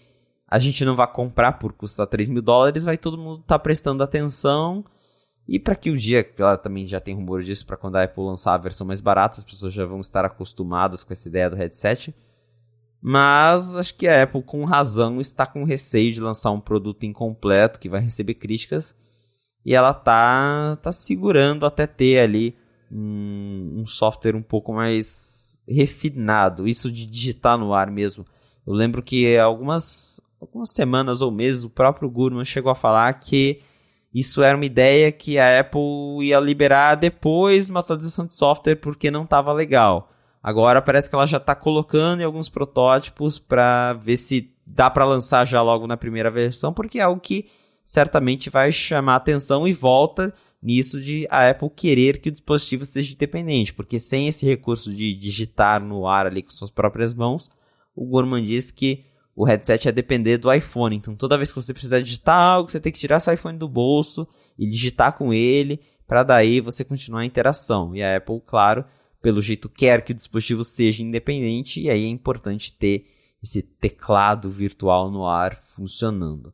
a 0.48 0.58
gente 0.58 0.84
não 0.84 0.94
vá 0.94 1.06
comprar 1.06 1.52
por 1.52 1.72
custar 1.72 2.06
3 2.06 2.28
mil 2.28 2.42
dólares, 2.42 2.84
vai 2.84 2.96
todo 2.96 3.18
mundo 3.18 3.40
estar 3.40 3.58
tá 3.58 3.62
prestando 3.62 4.02
atenção. 4.02 4.84
E 5.48 5.58
para 5.58 5.76
que 5.76 5.90
o 5.90 5.96
dia, 5.96 6.24
claro, 6.24 6.58
também 6.58 6.86
já 6.86 7.00
tem 7.00 7.14
rumor 7.14 7.42
disso, 7.42 7.66
para 7.66 7.76
quando 7.76 7.96
a 7.96 8.04
Apple 8.04 8.22
lançar 8.22 8.54
a 8.54 8.58
versão 8.58 8.86
mais 8.86 9.00
barata, 9.00 9.38
as 9.38 9.44
pessoas 9.44 9.72
já 9.72 9.84
vão 9.84 10.00
estar 10.00 10.24
acostumadas 10.24 11.04
com 11.04 11.12
essa 11.12 11.28
ideia 11.28 11.50
do 11.50 11.56
headset. 11.56 12.14
Mas 13.00 13.76
acho 13.76 13.94
que 13.96 14.08
a 14.08 14.22
Apple, 14.24 14.42
com 14.42 14.64
razão, 14.64 15.20
está 15.20 15.46
com 15.46 15.62
receio 15.64 16.12
de 16.12 16.20
lançar 16.20 16.50
um 16.50 16.60
produto 16.60 17.04
incompleto 17.04 17.78
que 17.78 17.88
vai 17.88 18.00
receber 18.00 18.34
críticas 18.34 18.94
e 19.66 19.74
ela 19.74 19.92
tá, 19.92 20.76
tá 20.80 20.92
segurando 20.92 21.66
até 21.66 21.88
ter 21.88 22.20
ali 22.20 22.56
um, 22.90 23.78
um 23.78 23.86
software 23.86 24.36
um 24.36 24.42
pouco 24.42 24.72
mais 24.72 25.60
refinado, 25.68 26.68
isso 26.68 26.90
de 26.90 27.04
digitar 27.04 27.58
no 27.58 27.74
ar 27.74 27.90
mesmo. 27.90 28.24
Eu 28.64 28.72
lembro 28.72 29.02
que 29.02 29.36
algumas, 29.36 30.20
algumas 30.40 30.72
semanas 30.72 31.20
ou 31.20 31.32
meses 31.32 31.64
o 31.64 31.70
próprio 31.70 32.08
Gurman 32.08 32.44
chegou 32.44 32.70
a 32.70 32.76
falar 32.76 33.12
que 33.14 33.60
isso 34.14 34.40
era 34.40 34.56
uma 34.56 34.64
ideia 34.64 35.10
que 35.10 35.36
a 35.36 35.58
Apple 35.58 36.22
ia 36.22 36.38
liberar 36.38 36.94
depois 36.94 37.68
uma 37.68 37.80
atualização 37.80 38.24
de 38.24 38.36
software 38.36 38.76
porque 38.76 39.10
não 39.10 39.24
estava 39.24 39.52
legal. 39.52 40.12
Agora 40.40 40.80
parece 40.80 41.10
que 41.10 41.16
ela 41.16 41.26
já 41.26 41.38
está 41.38 41.56
colocando 41.56 42.20
em 42.20 42.24
alguns 42.24 42.48
protótipos 42.48 43.40
para 43.40 43.94
ver 43.94 44.16
se 44.16 44.54
dá 44.64 44.88
para 44.88 45.04
lançar 45.04 45.44
já 45.44 45.60
logo 45.60 45.88
na 45.88 45.96
primeira 45.96 46.30
versão, 46.30 46.72
porque 46.72 47.00
é 47.00 47.02
algo 47.02 47.20
que 47.20 47.46
certamente 47.86 48.50
vai 48.50 48.72
chamar 48.72 49.16
atenção 49.16 49.66
e 49.66 49.72
volta 49.72 50.34
nisso 50.60 51.00
de 51.00 51.26
a 51.30 51.48
Apple 51.48 51.70
querer 51.70 52.20
que 52.20 52.28
o 52.28 52.32
dispositivo 52.32 52.84
seja 52.84 53.14
independente, 53.14 53.72
porque 53.72 54.00
sem 54.00 54.26
esse 54.26 54.44
recurso 54.44 54.92
de 54.92 55.14
digitar 55.14 55.82
no 55.82 56.08
ar 56.08 56.26
ali 56.26 56.42
com 56.42 56.50
suas 56.50 56.70
próprias 56.70 57.14
mãos, 57.14 57.48
o 57.94 58.04
Gorman 58.04 58.42
diz 58.42 58.72
que 58.72 59.04
o 59.34 59.44
headset 59.44 59.88
é 59.88 59.92
depender 59.92 60.38
do 60.38 60.52
iPhone. 60.52 60.96
Então 60.96 61.14
toda 61.14 61.36
vez 61.36 61.50
que 61.50 61.62
você 61.62 61.72
precisar 61.72 62.00
digitar 62.00 62.36
algo, 62.36 62.68
você 62.68 62.80
tem 62.80 62.92
que 62.92 62.98
tirar 62.98 63.20
seu 63.20 63.32
iPhone 63.32 63.56
do 63.56 63.68
bolso 63.68 64.26
e 64.58 64.68
digitar 64.68 65.16
com 65.16 65.32
ele, 65.32 65.80
para 66.08 66.24
daí 66.24 66.60
você 66.60 66.84
continuar 66.84 67.20
a 67.20 67.26
interação. 67.26 67.94
E 67.94 68.02
a 68.02 68.16
Apple, 68.16 68.40
claro, 68.44 68.84
pelo 69.22 69.40
jeito 69.40 69.68
quer 69.68 70.02
que 70.02 70.12
o 70.12 70.14
dispositivo 70.14 70.64
seja 70.64 71.02
independente, 71.02 71.80
e 71.80 71.90
aí 71.90 72.04
é 72.04 72.08
importante 72.08 72.72
ter 72.72 73.06
esse 73.42 73.62
teclado 73.62 74.50
virtual 74.50 75.10
no 75.10 75.26
ar 75.26 75.60
funcionando. 75.74 76.52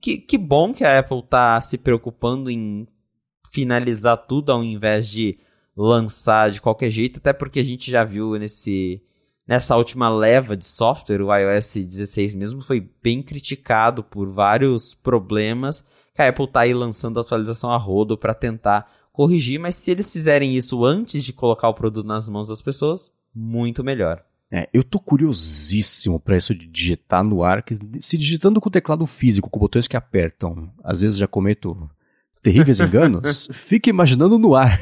Que, 0.00 0.18
que 0.18 0.38
bom 0.38 0.72
que 0.72 0.84
a 0.84 0.98
Apple 0.98 1.18
está 1.20 1.60
se 1.60 1.76
preocupando 1.76 2.50
em 2.50 2.86
finalizar 3.52 4.16
tudo 4.16 4.52
ao 4.52 4.62
invés 4.62 5.08
de 5.08 5.38
lançar 5.76 6.50
de 6.50 6.60
qualquer 6.60 6.90
jeito, 6.90 7.18
até 7.18 7.32
porque 7.32 7.60
a 7.60 7.64
gente 7.64 7.90
já 7.90 8.04
viu 8.04 8.38
nesse 8.38 9.02
nessa 9.46 9.76
última 9.76 10.08
leva 10.08 10.56
de 10.56 10.64
software, 10.64 11.20
o 11.20 11.34
iOS 11.34 11.74
16 11.74 12.32
mesmo 12.34 12.62
foi 12.62 12.88
bem 13.02 13.22
criticado 13.22 14.02
por 14.02 14.30
vários 14.30 14.94
problemas 14.94 15.84
que 16.14 16.22
a 16.22 16.28
Apple 16.28 16.44
está 16.44 16.60
aí 16.60 16.72
lançando 16.72 17.18
atualização 17.18 17.70
a 17.70 17.76
rodo 17.76 18.16
para 18.16 18.34
tentar 18.34 18.90
corrigir, 19.12 19.58
mas 19.58 19.74
se 19.74 19.90
eles 19.90 20.10
fizerem 20.10 20.56
isso 20.56 20.84
antes 20.84 21.24
de 21.24 21.32
colocar 21.32 21.68
o 21.68 21.74
produto 21.74 22.06
nas 22.06 22.28
mãos 22.28 22.48
das 22.48 22.62
pessoas, 22.62 23.12
muito 23.34 23.82
melhor. 23.82 24.24
É, 24.54 24.68
eu 24.70 24.84
tô 24.84 25.00
curiosíssimo 25.00 26.20
para 26.20 26.36
isso 26.36 26.54
de 26.54 26.66
digitar 26.66 27.24
no 27.24 27.42
ar, 27.42 27.62
que 27.62 27.74
se 27.98 28.18
digitando 28.18 28.60
com 28.60 28.68
o 28.68 28.72
teclado 28.72 29.06
físico, 29.06 29.48
com 29.48 29.58
botões 29.58 29.88
que 29.88 29.96
apertam, 29.96 30.70
às 30.84 31.00
vezes 31.00 31.16
já 31.16 31.26
cometo 31.26 31.88
terríveis 32.42 32.78
enganos, 32.80 33.48
fique 33.50 33.88
imaginando 33.88 34.38
no 34.38 34.54
ar. 34.54 34.78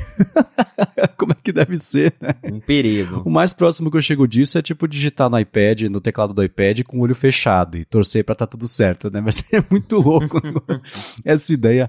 Como 1.17 1.31
é 1.31 1.37
que 1.41 1.53
deve 1.53 1.79
ser, 1.79 2.13
né? 2.21 2.35
Um 2.43 2.59
perigo. 2.59 3.23
O 3.25 3.31
mais 3.31 3.53
próximo 3.53 3.93
que 3.93 3.97
eu 3.97 4.03
chego 4.03 4.27
disso 4.27 4.59
é 4.59 4.63
tipo 4.63 4.89
digitar 4.89 5.31
no 5.31 5.39
iPad, 5.39 5.83
no 5.83 6.01
teclado 6.01 6.35
do 6.35 6.43
iPad 6.43 6.83
com 6.83 6.99
o 6.99 7.03
olho 7.03 7.15
fechado 7.15 7.79
e 7.79 7.85
torcer 7.85 8.25
para 8.25 8.35
tá 8.35 8.49
tudo 8.49 8.67
certo, 8.67 9.09
né? 9.09 9.21
Mas 9.21 9.45
é 9.55 9.63
muito 9.71 9.99
louco. 9.99 10.41
Essa 11.25 11.53
ideia 11.55 11.89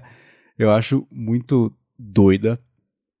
eu 0.56 0.70
acho 0.70 1.04
muito 1.10 1.72
doida. 1.98 2.60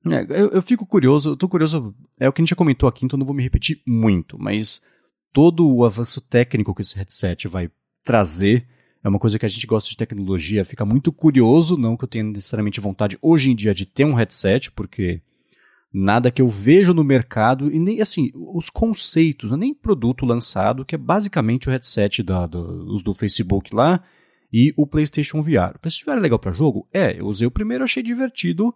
É, 0.06 0.22
eu, 0.40 0.50
eu, 0.50 0.62
fico 0.62 0.84
curioso, 0.84 1.30
eu 1.30 1.36
tô 1.36 1.48
curioso, 1.48 1.94
é 2.18 2.28
o 2.28 2.32
que 2.32 2.40
a 2.40 2.42
gente 2.42 2.50
já 2.50 2.56
comentou 2.56 2.88
aqui, 2.88 3.04
então 3.04 3.18
não 3.18 3.26
vou 3.26 3.34
me 3.34 3.42
repetir 3.42 3.80
muito, 3.86 4.38
mas 4.38 4.82
todo 5.32 5.68
o 5.68 5.84
avanço 5.84 6.20
técnico 6.20 6.74
que 6.74 6.82
esse 6.82 6.96
headset 6.96 7.46
vai 7.46 7.70
trazer 8.04 8.66
é 9.04 9.08
uma 9.08 9.18
coisa 9.18 9.38
que 9.38 9.46
a 9.46 9.48
gente 9.48 9.66
gosta 9.66 9.90
de 9.90 9.96
tecnologia, 9.96 10.64
fica 10.64 10.84
muito 10.84 11.12
curioso, 11.12 11.76
não 11.76 11.96
que 11.96 12.04
eu 12.04 12.08
tenha 12.08 12.24
necessariamente 12.24 12.80
vontade 12.80 13.18
hoje 13.20 13.50
em 13.50 13.54
dia 13.54 13.74
de 13.74 13.84
ter 13.84 14.04
um 14.04 14.14
headset, 14.14 14.70
porque 14.70 15.20
nada 15.92 16.30
que 16.30 16.40
eu 16.40 16.48
vejo 16.48 16.94
no 16.94 17.02
mercado, 17.02 17.70
e 17.70 17.78
nem 17.78 18.00
assim, 18.00 18.30
os 18.34 18.70
conceitos, 18.70 19.52
é 19.52 19.56
nem 19.56 19.74
produto 19.74 20.24
lançado, 20.24 20.84
que 20.84 20.94
é 20.94 20.98
basicamente 20.98 21.68
o 21.68 21.70
headset 21.70 22.22
da, 22.22 22.46
do, 22.46 22.92
os 22.92 23.02
do 23.02 23.12
Facebook 23.12 23.74
lá 23.74 24.02
e 24.52 24.72
o 24.76 24.86
PlayStation 24.86 25.42
VR. 25.42 25.74
O 25.74 25.80
PlayStation 25.80 26.10
VR 26.10 26.18
é 26.18 26.20
legal 26.20 26.38
para 26.38 26.52
jogo? 26.52 26.88
É, 26.92 27.18
eu 27.18 27.26
usei 27.26 27.46
o 27.46 27.50
primeiro, 27.50 27.84
achei 27.84 28.02
divertido, 28.02 28.72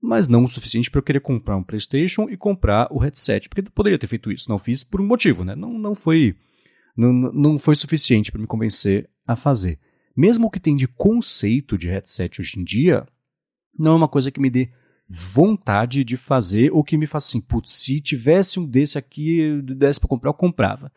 mas 0.00 0.28
não 0.28 0.44
o 0.44 0.48
suficiente 0.48 0.90
para 0.90 0.98
eu 0.98 1.04
querer 1.04 1.20
comprar 1.20 1.56
um 1.56 1.62
PlayStation 1.62 2.28
e 2.28 2.36
comprar 2.36 2.88
o 2.90 2.98
headset, 2.98 3.48
porque 3.48 3.62
eu 3.62 3.72
poderia 3.72 3.98
ter 3.98 4.06
feito 4.06 4.30
isso, 4.30 4.48
não 4.48 4.58
fiz 4.58 4.84
por 4.84 5.00
um 5.00 5.06
motivo, 5.06 5.44
né? 5.44 5.54
Não, 5.54 5.72
não 5.78 5.94
foi 5.94 6.36
não, 6.96 7.12
não 7.12 7.58
foi 7.58 7.74
suficiente 7.74 8.32
para 8.32 8.40
me 8.40 8.46
convencer 8.46 9.08
a 9.26 9.36
fazer. 9.36 9.78
Mesmo 10.16 10.46
o 10.46 10.50
que 10.50 10.60
tem 10.60 10.74
de 10.74 10.88
conceito 10.88 11.76
de 11.76 11.88
headset 11.88 12.40
hoje 12.40 12.58
em 12.58 12.64
dia, 12.64 13.06
não 13.78 13.92
é 13.92 13.96
uma 13.96 14.08
coisa 14.08 14.30
que 14.30 14.40
me 14.40 14.48
dê 14.48 14.70
vontade 15.08 16.02
de 16.02 16.16
fazer 16.16 16.72
ou 16.72 16.82
que 16.82 16.96
me 16.96 17.06
faça 17.06 17.28
assim, 17.28 17.40
putz, 17.40 17.72
se 17.72 18.00
tivesse 18.00 18.58
um 18.58 18.66
desse 18.66 18.96
aqui, 18.96 19.60
desse 19.62 20.00
para 20.00 20.08
comprar, 20.08 20.30
eu 20.30 20.34
comprava. 20.34 20.90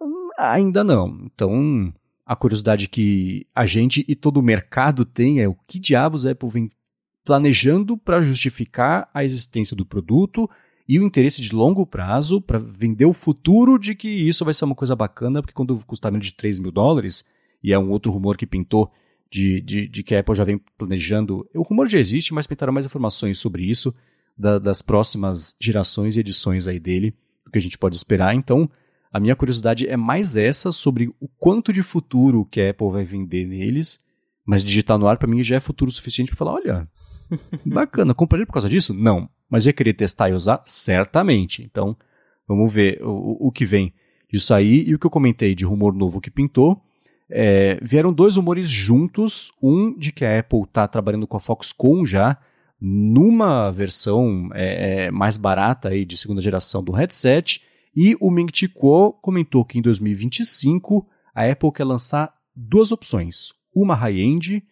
Hum, 0.00 0.28
ainda 0.38 0.84
não. 0.84 1.24
Então, 1.24 1.92
a 2.26 2.36
curiosidade 2.36 2.88
que 2.88 3.46
a 3.54 3.64
gente 3.66 4.04
e 4.06 4.14
todo 4.14 4.36
o 4.36 4.42
mercado 4.42 5.04
tem 5.04 5.40
é 5.40 5.48
o 5.48 5.56
que 5.66 5.80
diabos 5.80 6.26
a 6.26 6.32
Apple 6.32 6.50
vem 6.50 6.70
planejando 7.24 7.96
para 7.96 8.22
justificar 8.22 9.08
a 9.14 9.24
existência 9.24 9.76
do 9.76 9.86
produto 9.86 10.48
e 10.88 10.98
o 10.98 11.04
interesse 11.04 11.40
de 11.40 11.54
longo 11.54 11.86
prazo 11.86 12.40
para 12.40 12.58
vender 12.58 13.04
o 13.04 13.12
futuro 13.12 13.78
de 13.78 13.94
que 13.94 14.08
isso 14.08 14.44
vai 14.44 14.52
ser 14.52 14.64
uma 14.64 14.74
coisa 14.74 14.96
bacana, 14.96 15.40
porque 15.40 15.54
quando 15.54 15.78
custar 15.86 16.10
menos 16.10 16.26
de 16.26 16.32
3 16.32 16.58
mil 16.58 16.72
dólares, 16.72 17.24
e 17.62 17.72
é 17.72 17.78
um 17.78 17.90
outro 17.90 18.10
rumor 18.10 18.36
que 18.36 18.46
pintou 18.46 18.90
de, 19.30 19.60
de, 19.60 19.88
de, 19.88 20.02
que 20.02 20.14
a 20.14 20.20
Apple 20.20 20.34
já 20.34 20.44
vem 20.44 20.60
planejando. 20.76 21.48
O 21.54 21.62
rumor 21.62 21.88
já 21.88 21.98
existe, 21.98 22.34
mas 22.34 22.46
pintaram 22.46 22.72
mais 22.72 22.84
informações 22.84 23.38
sobre 23.38 23.64
isso, 23.64 23.94
da, 24.36 24.58
das 24.58 24.82
próximas 24.82 25.56
gerações 25.60 26.16
e 26.16 26.20
edições 26.20 26.68
aí 26.68 26.78
dele, 26.78 27.14
do 27.44 27.50
que 27.50 27.58
a 27.58 27.62
gente 27.62 27.78
pode 27.78 27.96
esperar. 27.96 28.34
Então, 28.34 28.68
a 29.12 29.20
minha 29.20 29.36
curiosidade 29.36 29.86
é 29.86 29.96
mais 29.96 30.36
essa 30.36 30.72
sobre 30.72 31.08
o 31.20 31.28
quanto 31.38 31.72
de 31.72 31.82
futuro 31.82 32.44
que 32.44 32.60
a 32.60 32.70
Apple 32.70 32.90
vai 32.90 33.04
vender 33.04 33.46
neles, 33.46 34.04
mas 34.44 34.64
digitar 34.64 34.98
no 34.98 35.06
ar 35.06 35.16
para 35.16 35.28
mim 35.28 35.42
já 35.42 35.56
é 35.56 35.60
futuro 35.60 35.90
suficiente 35.90 36.28
para 36.28 36.36
falar, 36.36 36.54
olha, 36.54 36.88
bacana, 37.64 38.14
comprei 38.14 38.44
por 38.46 38.52
causa 38.52 38.68
disso? 38.68 38.92
Não, 38.94 39.28
mas 39.48 39.66
ia 39.66 39.72
querer 39.72 39.94
testar 39.94 40.30
e 40.30 40.32
usar? 40.32 40.62
Certamente. 40.64 41.62
Então, 41.62 41.96
vamos 42.46 42.72
ver 42.72 43.00
o, 43.02 43.48
o 43.48 43.52
que 43.52 43.64
vem 43.64 43.92
disso 44.30 44.54
aí 44.54 44.84
e 44.86 44.94
o 44.94 44.98
que 44.98 45.06
eu 45.06 45.10
comentei 45.10 45.54
de 45.54 45.64
rumor 45.64 45.94
novo 45.94 46.20
que 46.20 46.30
pintou 46.30 46.82
é, 47.34 47.78
vieram 47.82 48.12
dois 48.12 48.36
rumores 48.36 48.68
juntos, 48.68 49.50
um 49.62 49.96
de 49.96 50.12
que 50.12 50.24
a 50.24 50.38
Apple 50.38 50.62
está 50.64 50.86
trabalhando 50.86 51.26
com 51.26 51.36
a 51.36 51.40
Foxconn 51.40 52.04
já 52.04 52.38
numa 52.78 53.70
versão 53.70 54.50
é, 54.52 55.06
é, 55.06 55.10
mais 55.10 55.36
barata 55.36 55.88
aí 55.88 56.04
de 56.04 56.16
segunda 56.18 56.42
geração 56.42 56.84
do 56.84 56.92
headset, 56.92 57.62
e 57.94 58.16
o 58.20 58.30
Ming 58.30 58.50
Chi 58.52 58.68
Kuo 58.68 59.12
comentou 59.12 59.64
que 59.64 59.78
em 59.78 59.82
2025 59.82 61.06
a 61.34 61.48
Apple 61.48 61.72
quer 61.72 61.84
lançar 61.84 62.34
duas 62.54 62.92
opções, 62.92 63.52
uma 63.74 63.94
high-end 63.94 64.62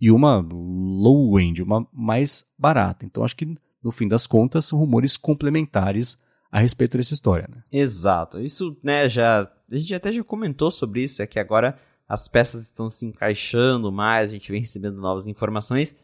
e 0.00 0.10
uma 0.10 0.38
low-end, 0.38 1.62
uma 1.62 1.86
mais 1.92 2.48
barata. 2.58 3.04
Então 3.04 3.22
acho 3.22 3.36
que 3.36 3.56
no 3.82 3.90
fim 3.90 4.08
das 4.08 4.26
contas 4.26 4.64
são 4.64 4.78
rumores 4.78 5.16
complementares 5.16 6.18
a 6.50 6.58
respeito 6.58 6.96
dessa 6.96 7.14
história. 7.14 7.48
Né? 7.50 7.62
Exato. 7.70 8.40
Isso, 8.40 8.76
né, 8.82 9.08
já 9.08 9.50
a 9.70 9.76
gente 9.76 9.94
até 9.94 10.12
já 10.12 10.24
comentou 10.24 10.70
sobre 10.70 11.02
isso, 11.04 11.22
é 11.22 11.26
que 11.26 11.38
agora 11.38 11.78
as 12.08 12.26
peças 12.26 12.64
estão 12.64 12.90
se 12.90 13.06
encaixando 13.06 13.92
mais, 13.92 14.30
a 14.30 14.32
gente 14.32 14.50
vem 14.50 14.60
recebendo 14.60 15.00
novas 15.00 15.28
informações. 15.28 15.94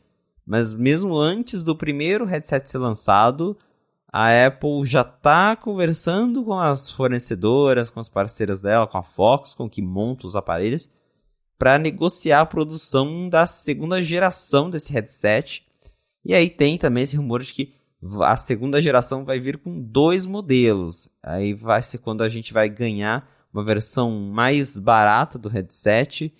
Mas 0.47 0.75
mesmo 0.75 1.19
antes 1.19 1.65
do 1.65 1.75
primeiro 1.75 2.25
headset 2.25 2.71
ser 2.71 2.79
lançado, 2.79 3.59
a 4.13 4.47
Apple 4.47 4.85
já 4.85 5.01
está 5.01 5.57
conversando 5.57 6.45
com 6.45 6.59
as 6.59 6.89
fornecedoras, 6.89 7.91
com 7.91 7.99
as 7.99 8.09
parceiras 8.09 8.61
dela, 8.61 8.87
com 8.87 8.97
a 8.97 9.03
Foxconn, 9.03 9.69
que 9.69 9.83
monta 9.83 10.29
os 10.29 10.37
aparelhos, 10.37 10.89
para 11.59 11.79
negociar 11.79 12.41
a 12.41 12.47
produção 12.47 13.29
da 13.29 13.47
segunda 13.47 14.03
geração 14.03 14.69
desse 14.69 14.93
headset. 14.93 15.65
E 16.25 16.35
aí 16.35 16.51
tem 16.51 16.77
também 16.77 17.05
esse 17.05 17.17
rumor 17.17 17.43
de 17.43 17.53
que 17.53 17.75
a 18.23 18.37
segunda 18.37 18.81
geração 18.81 19.25
vai 19.25 19.41
vir 19.41 19.59
com 19.59 19.81
dois 19.81 20.27
modelos. 20.27 21.09
Aí 21.23 21.55
vai 21.55 21.83
ser 21.83 21.99
quando 21.99 22.23
a 22.23 22.29
gente 22.29 22.53
vai 22.53 22.69
ganhar 22.69 23.29
uma 23.53 23.65
versão 23.65 24.11
mais 24.31 24.79
barata 24.79 25.39
do 25.39 25.49
headset, 25.49 26.33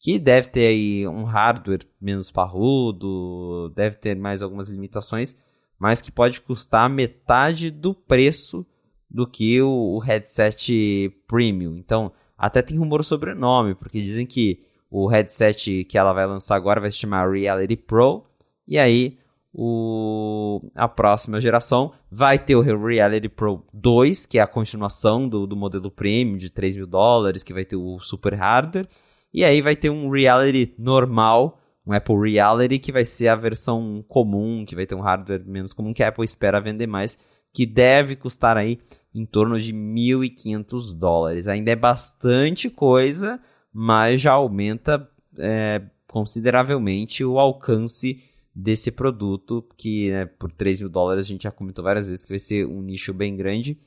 que 0.00 0.18
deve 0.18 0.48
ter 0.48 0.66
aí 0.66 1.06
um 1.06 1.24
hardware 1.24 1.86
menos 2.00 2.30
parrudo, 2.30 3.72
deve 3.74 3.96
ter 3.96 4.16
mais 4.16 4.42
algumas 4.42 4.68
limitações, 4.68 5.36
mas 5.78 6.00
que 6.00 6.10
pode 6.10 6.40
custar 6.40 6.90
metade 6.90 7.70
do 7.70 7.94
preço 7.94 8.66
do 9.08 9.26
que 9.26 9.62
o, 9.62 9.98
headset 9.98 11.10
premium. 11.28 11.76
Então, 11.76 12.12
até 12.36 12.62
tem 12.62 12.78
rumor 12.78 13.04
sobre 13.04 13.32
o 13.32 13.34
nome, 13.34 13.74
porque 13.74 14.00
dizem 14.00 14.26
que 14.26 14.62
o 14.90 15.06
headset 15.06 15.84
que 15.84 15.98
ela 15.98 16.12
vai 16.12 16.26
lançar 16.26 16.56
agora 16.56 16.80
vai 16.80 16.90
se 16.90 16.98
chamar 16.98 17.30
Reality 17.30 17.76
Pro, 17.76 18.24
e 18.66 18.78
aí 18.78 19.18
o, 19.56 20.60
a 20.74 20.88
próxima 20.88 21.40
geração 21.40 21.92
vai 22.10 22.38
ter 22.40 22.56
o 22.56 22.60
Reality 22.60 23.28
Pro 23.28 23.64
2, 23.72 24.26
que 24.26 24.38
é 24.38 24.42
a 24.42 24.48
continuação 24.48 25.28
do, 25.28 25.46
do 25.46 25.54
modelo 25.54 25.92
premium 25.92 26.36
de 26.36 26.50
3 26.50 26.76
mil 26.76 26.88
dólares, 26.88 27.44
que 27.44 27.54
vai 27.54 27.64
ter 27.64 27.76
o 27.76 28.00
super 28.00 28.34
hardware. 28.34 28.88
E 29.32 29.44
aí 29.44 29.62
vai 29.62 29.76
ter 29.76 29.90
um 29.90 30.10
Reality 30.10 30.74
normal, 30.76 31.60
um 31.86 31.92
Apple 31.92 32.32
Reality, 32.32 32.80
que 32.80 32.90
vai 32.90 33.04
ser 33.04 33.28
a 33.28 33.36
versão 33.36 34.04
comum, 34.08 34.64
que 34.66 34.74
vai 34.74 34.86
ter 34.86 34.96
um 34.96 35.00
hardware 35.00 35.44
menos 35.46 35.72
comum, 35.72 35.94
que 35.94 36.02
a 36.02 36.08
Apple 36.08 36.24
espera 36.24 36.60
vender 36.60 36.88
mais, 36.88 37.16
que 37.52 37.64
deve 37.64 38.16
custar 38.16 38.56
aí 38.56 38.80
em 39.14 39.24
torno 39.24 39.60
de 39.60 39.72
1.500 39.72 40.98
dólares. 40.98 41.46
Ainda 41.46 41.70
é 41.70 41.76
bastante 41.76 42.68
coisa, 42.68 43.40
mas 43.72 44.20
já 44.20 44.32
aumenta 44.32 45.08
é, 45.38 45.82
consideravelmente 46.08 47.24
o 47.24 47.38
alcance 47.38 48.22
desse 48.54 48.90
produto, 48.90 49.66
que 49.76 50.10
né, 50.10 50.26
por 50.26 50.50
3 50.50 50.80
mil 50.80 50.88
dólares 50.88 51.24
a 51.24 51.28
gente 51.28 51.42
já 51.42 51.50
comentou 51.50 51.84
várias 51.84 52.08
vezes 52.08 52.24
que 52.24 52.32
vai 52.32 52.38
ser 52.38 52.66
um 52.66 52.80
nicho 52.80 53.12
bem 53.12 53.36
grande. 53.36 53.78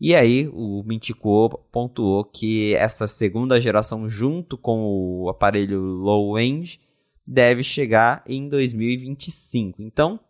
E 0.00 0.14
aí 0.14 0.48
o 0.52 0.82
Mintico 0.84 1.58
pontuou 1.72 2.24
que 2.24 2.74
essa 2.74 3.06
segunda 3.06 3.60
geração, 3.60 4.08
junto 4.08 4.58
com 4.58 5.22
o 5.22 5.28
aparelho 5.28 5.80
low-end, 5.80 6.80
deve 7.26 7.62
chegar 7.62 8.22
em 8.26 8.48
2025. 8.48 9.82
Então, 9.82 10.20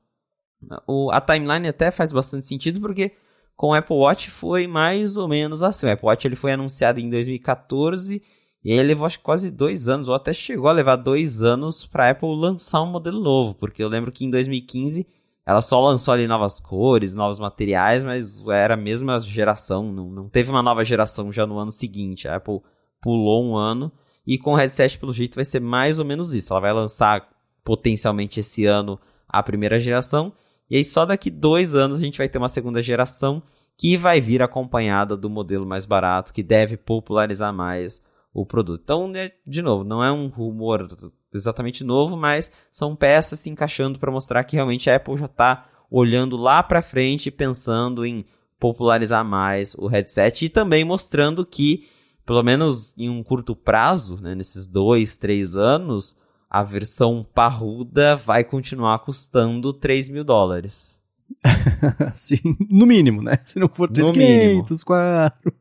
o, 0.86 1.10
a 1.10 1.20
timeline 1.20 1.68
até 1.68 1.90
faz 1.90 2.12
bastante 2.12 2.46
sentido, 2.46 2.80
porque 2.80 3.12
com 3.56 3.68
o 3.68 3.74
Apple 3.74 3.96
Watch 3.96 4.30
foi 4.30 4.66
mais 4.66 5.16
ou 5.16 5.26
menos 5.26 5.62
assim. 5.62 5.86
O 5.86 5.90
Apple 5.90 6.06
Watch 6.06 6.26
ele 6.26 6.36
foi 6.36 6.52
anunciado 6.52 7.00
em 7.00 7.08
2014 7.08 8.22
e 8.62 8.72
aí 8.72 8.82
levou 8.82 9.06
acho 9.06 9.20
quase 9.20 9.50
dois 9.50 9.88
anos, 9.88 10.08
ou 10.08 10.14
até 10.14 10.32
chegou 10.32 10.68
a 10.68 10.72
levar 10.72 10.96
dois 10.96 11.42
anos 11.42 11.86
para 11.86 12.06
a 12.06 12.10
Apple 12.10 12.34
lançar 12.34 12.82
um 12.82 12.90
modelo 12.90 13.20
novo, 13.20 13.54
porque 13.54 13.82
eu 13.82 13.88
lembro 13.88 14.10
que 14.10 14.24
em 14.24 14.30
2015 14.30 15.06
ela 15.46 15.62
só 15.62 15.80
lançou 15.80 16.12
ali 16.12 16.26
novas 16.26 16.58
cores, 16.58 17.14
novos 17.14 17.38
materiais, 17.38 18.02
mas 18.02 18.44
era 18.48 18.74
a 18.74 18.76
mesma 18.76 19.20
geração, 19.20 19.92
não, 19.92 20.10
não 20.10 20.28
teve 20.28 20.50
uma 20.50 20.64
nova 20.64 20.84
geração 20.84 21.30
já 21.30 21.46
no 21.46 21.56
ano 21.58 21.70
seguinte. 21.70 22.26
A 22.26 22.36
Apple 22.36 22.60
pulou 23.00 23.44
um 23.44 23.56
ano 23.56 23.92
e 24.26 24.36
com 24.36 24.54
o 24.54 24.56
headset, 24.56 24.98
pelo 24.98 25.12
jeito, 25.12 25.36
vai 25.36 25.44
ser 25.44 25.60
mais 25.60 26.00
ou 26.00 26.04
menos 26.04 26.34
isso. 26.34 26.52
Ela 26.52 26.60
vai 26.60 26.72
lançar 26.72 27.28
potencialmente 27.62 28.40
esse 28.40 28.66
ano 28.66 28.98
a 29.28 29.40
primeira 29.40 29.78
geração, 29.78 30.32
e 30.70 30.76
aí 30.76 30.84
só 30.84 31.04
daqui 31.04 31.30
dois 31.30 31.74
anos 31.74 31.98
a 31.98 32.02
gente 32.02 32.18
vai 32.18 32.28
ter 32.28 32.38
uma 32.38 32.48
segunda 32.48 32.82
geração 32.82 33.42
que 33.76 33.96
vai 33.96 34.20
vir 34.20 34.42
acompanhada 34.42 35.16
do 35.16 35.28
modelo 35.28 35.66
mais 35.66 35.84
barato, 35.84 36.32
que 36.32 36.42
deve 36.42 36.76
popularizar 36.76 37.52
mais 37.52 38.02
o 38.32 38.44
produto. 38.44 38.80
Então, 38.82 39.08
né, 39.08 39.32
de 39.46 39.62
novo, 39.62 39.84
não 39.84 40.02
é 40.02 40.10
um 40.10 40.28
rumor 40.28 40.88
exatamente 41.32 41.84
novo, 41.84 42.16
mas 42.16 42.50
são 42.72 42.96
peças 42.96 43.40
se 43.40 43.50
encaixando 43.50 43.98
para 43.98 44.12
mostrar 44.12 44.44
que 44.44 44.56
realmente 44.56 44.90
a 44.90 44.96
Apple 44.96 45.16
já 45.16 45.26
está 45.26 45.68
olhando 45.90 46.36
lá 46.36 46.62
para 46.62 46.82
frente, 46.82 47.30
pensando 47.30 48.04
em 48.04 48.24
popularizar 48.58 49.24
mais 49.24 49.74
o 49.74 49.86
headset 49.86 50.46
e 50.46 50.48
também 50.48 50.84
mostrando 50.84 51.44
que, 51.44 51.86
pelo 52.24 52.42
menos 52.42 52.96
em 52.96 53.08
um 53.08 53.22
curto 53.22 53.54
prazo, 53.54 54.16
né, 54.20 54.34
nesses 54.34 54.66
dois, 54.66 55.16
três 55.16 55.54
anos, 55.56 56.16
a 56.48 56.62
versão 56.62 57.26
parruda 57.34 58.16
vai 58.16 58.44
continuar 58.44 58.98
custando 59.00 59.72
3 59.72 60.08
mil 60.08 60.24
dólares. 60.24 61.00
Sim, 62.14 62.56
no 62.70 62.86
mínimo, 62.86 63.22
né? 63.22 63.38
Se 63.44 63.58
não 63.58 63.68
for 63.68 63.90
3.500, 63.90 64.84
4. 64.84 65.52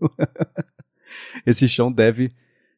Esse 1.46 1.68
chão 1.68 1.92
deve 1.92 2.32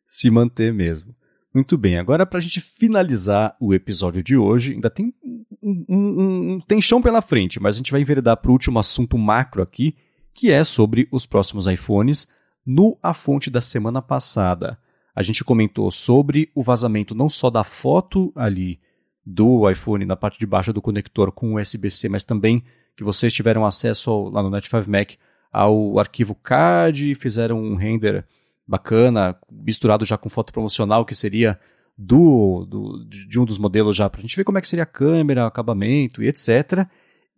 se 0.06 0.30
manter 0.30 0.74
mesmo. 0.74 1.16
Muito 1.54 1.78
bem, 1.78 1.98
agora 1.98 2.26
para 2.26 2.38
a 2.38 2.42
gente 2.42 2.62
finalizar 2.62 3.56
o 3.60 3.74
episódio 3.74 4.22
de 4.22 4.38
hoje, 4.38 4.74
ainda 4.74 4.90
tem 4.90 5.14
um, 5.24 5.86
um, 5.90 5.96
um, 5.98 6.60
tem 6.68 6.80
chão 6.80 7.02
pela 7.02 7.22
frente, 7.22 7.60
mas 7.60 7.76
a 7.76 7.78
gente 7.80 7.92
vai 7.92 8.02
enveredar 8.02 8.38
para 8.38 8.50
o 8.50 8.54
último 8.54 8.78
assunto 8.78 9.18
macro 9.18 9.64
aqui, 9.64 9.96
que 10.34 10.52
é 10.52 10.64
sobre 10.64 11.08
os 11.12 11.26
próximos 11.26 11.66
iPhones 11.66 12.28
no 12.66 12.98
A 13.02 13.14
Fonte 13.14 13.50
da 13.50 13.60
semana 13.60 14.02
passada. 14.02 14.78
A 15.18 15.24
gente 15.24 15.44
comentou 15.44 15.90
sobre 15.90 16.52
o 16.54 16.62
vazamento 16.62 17.16
não 17.16 17.28
só 17.28 17.50
da 17.50 17.64
foto 17.64 18.32
ali 18.36 18.80
do 19.26 19.68
iPhone 19.68 20.06
na 20.06 20.16
parte 20.16 20.38
de 20.38 20.46
baixo 20.46 20.72
do 20.72 20.80
conector 20.80 21.32
com 21.32 21.56
USB-C, 21.56 22.08
mas 22.08 22.24
também 22.24 22.64
que 22.96 23.04
vocês 23.04 23.34
tiveram 23.34 23.66
acesso 23.66 24.12
ao, 24.12 24.30
lá 24.30 24.44
no 24.44 24.52
Net5Mac 24.52 25.18
ao 25.52 25.98
arquivo 25.98 26.36
CAD, 26.36 27.16
fizeram 27.16 27.60
um 27.60 27.74
render 27.74 28.28
bacana, 28.68 29.36
misturado 29.52 30.06
já 30.06 30.20
com 30.20 30.30
foto 30.30 30.54
promocional, 30.54 31.04
que 31.04 31.16
seria 31.16 31.60
do, 31.98 32.64
do 32.70 33.04
de 33.10 33.40
um 33.40 33.46
dos 33.46 33.58
modelos 33.58 33.96
já, 33.96 34.08
para 34.08 34.20
a 34.20 34.22
gente 34.22 34.38
ver 34.38 34.44
como 34.44 34.60
é 34.60 34.62
que 34.62 34.68
seria 34.68 34.84
a 34.84 34.86
câmera, 34.86 35.48
acabamento 35.48 36.22
e 36.22 36.28
etc. 36.28 36.86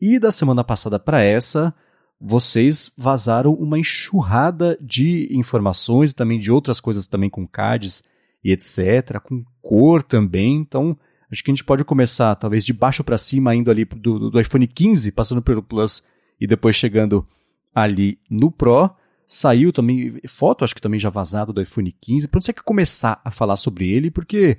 E 0.02 0.20
da 0.20 0.32
semana 0.32 0.66
passada 0.66 1.00
para 1.00 1.22
essa, 1.22 1.74
vocês 2.20 2.92
vazaram 2.98 3.54
uma 3.54 3.80
enxurrada 3.80 4.78
de 4.82 5.30
informações 5.32 6.14
também 6.14 6.38
de 6.38 6.52
outras 6.52 6.80
coisas 6.80 7.08
também 7.08 7.30
com 7.30 7.48
CADs 7.48 8.04
e 8.44 8.52
etc, 8.52 9.20
com 9.24 9.44
cor 9.62 10.04
também. 10.04 10.58
Então, 10.58 10.98
acho 11.32 11.44
que 11.44 11.50
a 11.50 11.54
gente 11.54 11.64
pode 11.64 11.84
começar 11.86 12.36
talvez 12.36 12.66
de 12.66 12.74
baixo 12.74 13.04
para 13.04 13.18
cima, 13.18 13.56
indo 13.56 13.72
ali 13.72 13.86
do, 13.86 14.30
do 14.30 14.40
iPhone 14.40 14.68
15, 14.68 15.12
passando 15.12 15.42
pelo 15.42 15.64
Plus 15.64 16.04
e 16.40 16.46
depois 16.46 16.76
chegando 16.76 17.26
ali 17.74 18.20
no 18.30 18.52
Pro. 18.52 18.90
Saiu 19.26 19.72
também 19.72 20.20
foto, 20.28 20.64
acho 20.64 20.76
que 20.76 20.82
também 20.82 21.00
já 21.00 21.10
vazado 21.10 21.54
do 21.54 21.62
iPhone 21.62 21.96
15. 22.02 22.28
Pronto, 22.28 22.44
você 22.44 22.52
quer 22.52 22.64
começar 22.64 23.22
a 23.24 23.32
falar 23.32 23.56
sobre 23.56 23.90
ele, 23.90 24.10
porque 24.12 24.58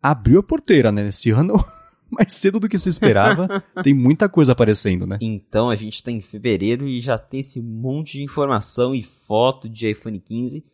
abriu 0.00 0.40
a 0.40 0.42
porteira, 0.42 0.90
né? 0.90 1.08
Esse 1.08 1.28
ano, 1.32 1.62
mais 2.18 2.34
cedo 2.34 2.60
do 2.60 2.68
que 2.68 2.78
se 2.78 2.88
esperava, 2.88 3.64
tem 3.82 3.94
muita 3.94 4.28
coisa 4.28 4.52
aparecendo, 4.52 5.06
né? 5.06 5.18
Então 5.20 5.70
a 5.70 5.76
gente 5.76 5.94
está 5.94 6.10
em 6.10 6.20
fevereiro 6.20 6.86
e 6.86 7.00
já 7.00 7.16
tem 7.16 7.40
esse 7.40 7.60
monte 7.60 8.18
de 8.18 8.24
informação 8.24 8.94
e 8.94 9.02
foto 9.02 9.68
de 9.68 9.88
iPhone 9.88 10.20
15. 10.20 10.64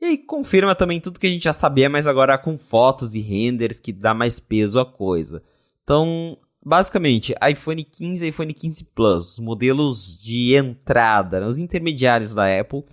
E 0.00 0.04
aí 0.04 0.18
confirma 0.18 0.76
também 0.76 1.00
tudo 1.00 1.18
que 1.18 1.26
a 1.26 1.30
gente 1.30 1.42
já 1.42 1.52
sabia, 1.52 1.90
mas 1.90 2.06
agora 2.06 2.38
com 2.38 2.56
fotos 2.56 3.14
e 3.14 3.20
renders 3.20 3.80
que 3.80 3.92
dá 3.92 4.14
mais 4.14 4.38
peso 4.38 4.78
à 4.78 4.86
coisa. 4.86 5.42
Então, 5.82 6.38
basicamente, 6.64 7.34
iPhone 7.50 7.82
15 7.82 8.24
e 8.24 8.28
iPhone 8.28 8.54
15 8.54 8.84
Plus, 8.94 9.38
modelos 9.40 10.16
de 10.16 10.56
entrada, 10.56 11.46
os 11.48 11.58
intermediários 11.58 12.32
da 12.32 12.46
Apple, 12.60 12.84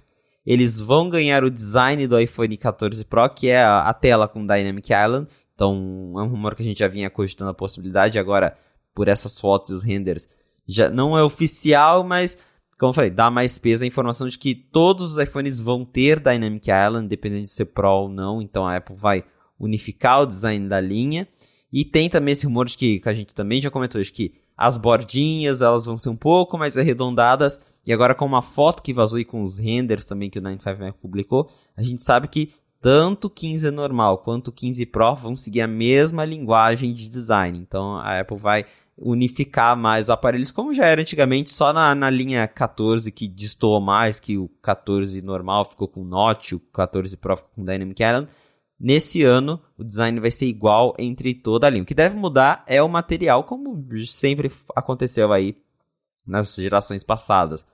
eles 0.45 0.79
vão 0.79 1.09
ganhar 1.09 1.43
o 1.43 1.51
design 1.51 2.07
do 2.07 2.19
iPhone 2.19 2.55
14 2.57 3.03
Pro, 3.05 3.29
que 3.29 3.49
é 3.49 3.63
a, 3.63 3.93
tela 3.93 4.27
com 4.27 4.45
Dynamic 4.45 4.91
Island. 4.91 5.27
Então, 5.55 6.13
é 6.17 6.21
um 6.21 6.27
rumor 6.27 6.53
que 6.53 6.61
a 6.61 6.65
gente 6.65 6.79
já 6.79 6.87
vinha 6.87 7.09
cogitando 7.09 7.49
a 7.49 7.55
possibilidade, 7.55 8.19
agora, 8.19 8.55
por 8.93 9.07
essas 9.07 9.39
fotos 9.39 9.71
e 9.71 9.73
os 9.73 9.83
renders, 9.83 10.29
já 10.67 10.89
não 10.89 11.17
é 11.17 11.23
oficial, 11.23 12.03
mas 12.03 12.37
como 12.77 12.89
eu 12.89 12.93
falei, 12.93 13.09
dá 13.09 13.31
mais 13.31 13.57
peso 13.57 13.83
a 13.83 13.87
informação 13.87 14.27
de 14.27 14.37
que 14.37 14.53
todos 14.53 15.13
os 15.13 15.17
iPhones 15.17 15.59
vão 15.59 15.85
ter 15.85 16.19
Dynamic 16.19 16.69
Island, 16.69 17.07
dependendo 17.07 17.43
de 17.43 17.49
ser 17.49 17.65
Pro 17.65 17.89
ou 17.89 18.09
não. 18.09 18.41
Então 18.41 18.67
a 18.67 18.75
Apple 18.75 18.95
vai 18.95 19.23
unificar 19.57 20.21
o 20.21 20.25
design 20.25 20.67
da 20.67 20.81
linha. 20.81 21.27
E 21.71 21.85
tem 21.85 22.09
também 22.09 22.33
esse 22.33 22.45
rumor 22.45 22.65
de 22.65 22.77
que, 22.77 22.99
que 22.99 23.09
a 23.09 23.13
gente 23.13 23.33
também 23.33 23.61
já 23.61 23.71
comentou, 23.71 24.01
de 24.01 24.11
que 24.11 24.33
as 24.57 24.77
bordinhas 24.77 25.61
elas 25.61 25.85
vão 25.85 25.97
ser 25.97 26.09
um 26.09 26.15
pouco 26.15 26.57
mais 26.57 26.77
arredondadas. 26.77 27.61
E 27.85 27.93
agora 27.93 28.13
com 28.13 28.25
uma 28.25 28.41
foto 28.41 28.83
que 28.83 28.93
vazou 28.93 29.19
e 29.19 29.25
com 29.25 29.43
os 29.43 29.57
renders 29.57 30.05
também 30.05 30.29
que 30.29 30.39
o 30.39 30.41
95Mac 30.41 30.93
publicou, 30.93 31.49
a 31.77 31.81
gente 31.81 32.03
sabe 32.03 32.27
que 32.27 32.53
tanto 32.85 33.25
o 33.25 33.29
15 33.31 33.71
normal 33.71 34.19
quanto 34.19 34.49
o 34.49 34.51
15 34.51 34.85
Pro 34.85 35.15
vão 35.15 35.35
seguir 35.35 35.61
a 35.61 35.67
mesma 35.67 36.23
linguagem 36.23 36.93
de 36.93 37.09
design. 37.09 37.57
Então 37.57 37.97
a 37.97 38.19
Apple 38.19 38.37
vai 38.37 38.67
unificar 38.95 39.75
mais 39.75 40.07
aparelhos, 40.07 40.51
como 40.51 40.71
já 40.71 40.85
era 40.85 41.01
antigamente, 41.01 41.49
só 41.49 41.73
na, 41.73 41.95
na 41.95 42.11
linha 42.11 42.47
14 42.47 43.11
que 43.11 43.27
destoou 43.27 43.81
mais, 43.81 44.19
que 44.19 44.37
o 44.37 44.47
14 44.61 45.19
normal 45.23 45.65
ficou 45.65 45.87
com 45.87 46.03
Note, 46.03 46.53
o 46.53 46.59
14 46.59 47.17
Pro 47.17 47.37
ficou 47.37 47.49
com 47.55 47.65
Dynamic 47.65 48.03
Island. 48.03 48.29
Nesse 48.79 49.23
ano, 49.23 49.59
o 49.75 49.83
design 49.83 50.19
vai 50.19 50.29
ser 50.29 50.45
igual 50.45 50.93
entre 50.99 51.33
toda 51.33 51.65
a 51.65 51.71
linha. 51.71 51.81
O 51.81 51.87
que 51.87 51.95
deve 51.95 52.15
mudar 52.15 52.63
é 52.67 52.83
o 52.83 52.87
material, 52.87 53.45
como 53.45 53.83
sempre 54.05 54.51
aconteceu 54.75 55.33
aí 55.33 55.57
nas 56.23 56.53
gerações 56.53 57.03
passadas. 57.03 57.65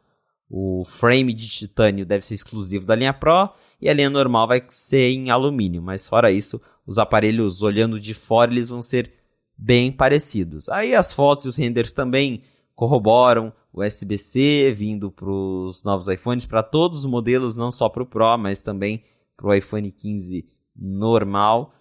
O 0.49 0.85
frame 0.85 1.33
de 1.33 1.49
titânio 1.49 2.05
deve 2.05 2.25
ser 2.25 2.35
exclusivo 2.35 2.85
da 2.85 2.95
linha 2.95 3.13
Pro 3.13 3.49
e 3.81 3.89
a 3.89 3.93
linha 3.93 4.09
normal 4.09 4.47
vai 4.47 4.63
ser 4.69 5.09
em 5.09 5.29
alumínio, 5.29 5.81
mas 5.81 6.07
fora 6.07 6.31
isso, 6.31 6.61
os 6.85 6.97
aparelhos 6.97 7.63
olhando 7.63 7.99
de 7.99 8.13
fora 8.13 8.51
eles 8.51 8.69
vão 8.69 8.81
ser 8.81 9.11
bem 9.57 9.91
parecidos. 9.91 10.69
Aí 10.69 10.93
as 10.93 11.11
fotos 11.11 11.45
e 11.45 11.47
os 11.47 11.55
renders 11.55 11.91
também 11.91 12.43
corroboram 12.75 13.53
o 13.73 13.83
USB-C 13.83 14.73
vindo 14.77 15.11
para 15.11 15.29
os 15.29 15.83
novos 15.83 16.07
iPhones, 16.07 16.45
para 16.45 16.61
todos 16.61 16.99
os 16.99 17.05
modelos, 17.05 17.55
não 17.55 17.71
só 17.71 17.87
para 17.87 18.03
o 18.03 18.05
Pro, 18.05 18.37
mas 18.37 18.61
também 18.61 19.03
para 19.37 19.47
o 19.47 19.53
iPhone 19.53 19.91
15 19.91 20.47
normal. 20.75 21.73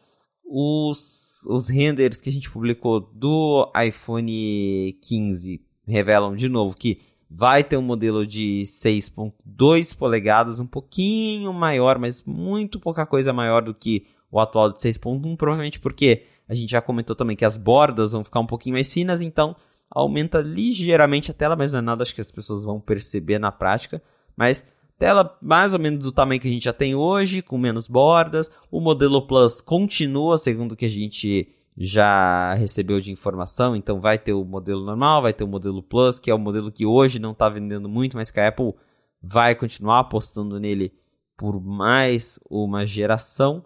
Os, 0.45 1.45
os 1.49 1.69
renders 1.69 2.21
que 2.21 2.29
a 2.29 2.33
gente 2.33 2.51
publicou 2.51 3.01
do 3.01 3.71
iPhone 3.87 4.99
15 5.03 5.61
revelam 5.87 6.35
de 6.35 6.49
novo 6.49 6.75
que 6.75 7.01
vai 7.31 7.63
ter 7.63 7.77
um 7.77 7.83
modelo 7.83 8.27
de 8.27 8.63
6.2 8.65 9.97
polegadas, 9.97 10.59
um 10.59 10.67
pouquinho 10.67 11.53
maior, 11.53 11.99
mas 11.99 12.25
muito 12.27 12.81
pouca 12.81 13.07
coisa 13.07 13.33
maior 13.33 13.63
do 13.63 13.73
que 13.73 14.07
o 14.31 14.41
atual 14.41 14.73
de 14.73 14.81
6.1, 14.81 15.37
provavelmente 15.37 15.79
porque 15.79 16.25
a 16.49 16.55
gente 16.55 16.71
já 16.71 16.81
comentou 16.81 17.15
também 17.15 17.37
que 17.37 17.45
as 17.45 17.57
bordas 17.57 18.13
vão 18.13 18.25
ficar 18.25 18.41
um 18.41 18.47
pouquinho 18.47 18.75
mais 18.75 18.93
finas, 18.93 19.21
então 19.21 19.55
aumenta 19.89 20.41
ligeiramente 20.41 21.31
a 21.31 21.35
tela, 21.35 21.55
mas 21.55 21.73
não 21.73 21.79
é 21.79 21.83
nada 21.83 22.03
acho 22.03 22.15
que 22.15 22.21
as 22.21 22.31
pessoas 22.31 22.65
vão 22.65 22.81
perceber 22.81 23.39
na 23.39 23.53
prática. 23.53 24.03
Mas 24.37 24.65
tela 24.99 25.37
mais 25.41 25.75
ou 25.75 25.81
menos 25.81 26.01
do 26.01 26.13
tamanho 26.13 26.41
que 26.41 26.49
a 26.49 26.51
gente 26.51 26.65
já 26.65 26.73
tem 26.73 26.95
hoje, 26.95 27.43
com 27.43 27.57
menos 27.59 27.89
bordas. 27.89 28.51
O 28.71 28.81
modelo 28.81 29.23
Plus 29.27 29.61
continua, 29.61 30.39
segundo 30.39 30.73
o 30.73 30.77
que 30.77 30.87
a 30.87 30.91
gente 30.91 31.49
já 31.77 32.55
recebeu 32.55 33.01
de 33.01 33.11
informação, 33.11 33.75
então 33.75 34.01
vai 34.01 34.19
ter 34.19 34.33
o 34.33 34.45
modelo 34.45 34.85
normal, 34.85 35.23
vai 35.23 35.33
ter 35.33 35.45
o 35.45 35.49
modelo 35.49 35.83
Plus, 35.83 36.19
que 36.19 36.31
é 36.31 36.35
o 36.35 36.39
modelo 36.39 36.71
que 36.71 36.85
hoje 36.85 37.19
não 37.19 37.33
está 37.33 37.49
vendendo 37.49 37.89
muito, 37.89 38.17
mas 38.17 38.31
que 38.31 38.41
a 38.41 38.49
Apple 38.49 38.75
vai 39.23 39.55
continuar 39.55 40.01
apostando 40.01 40.59
nele 40.59 40.93
por 41.37 41.61
mais 41.61 42.39
uma 42.51 42.87
geração. 42.87 43.65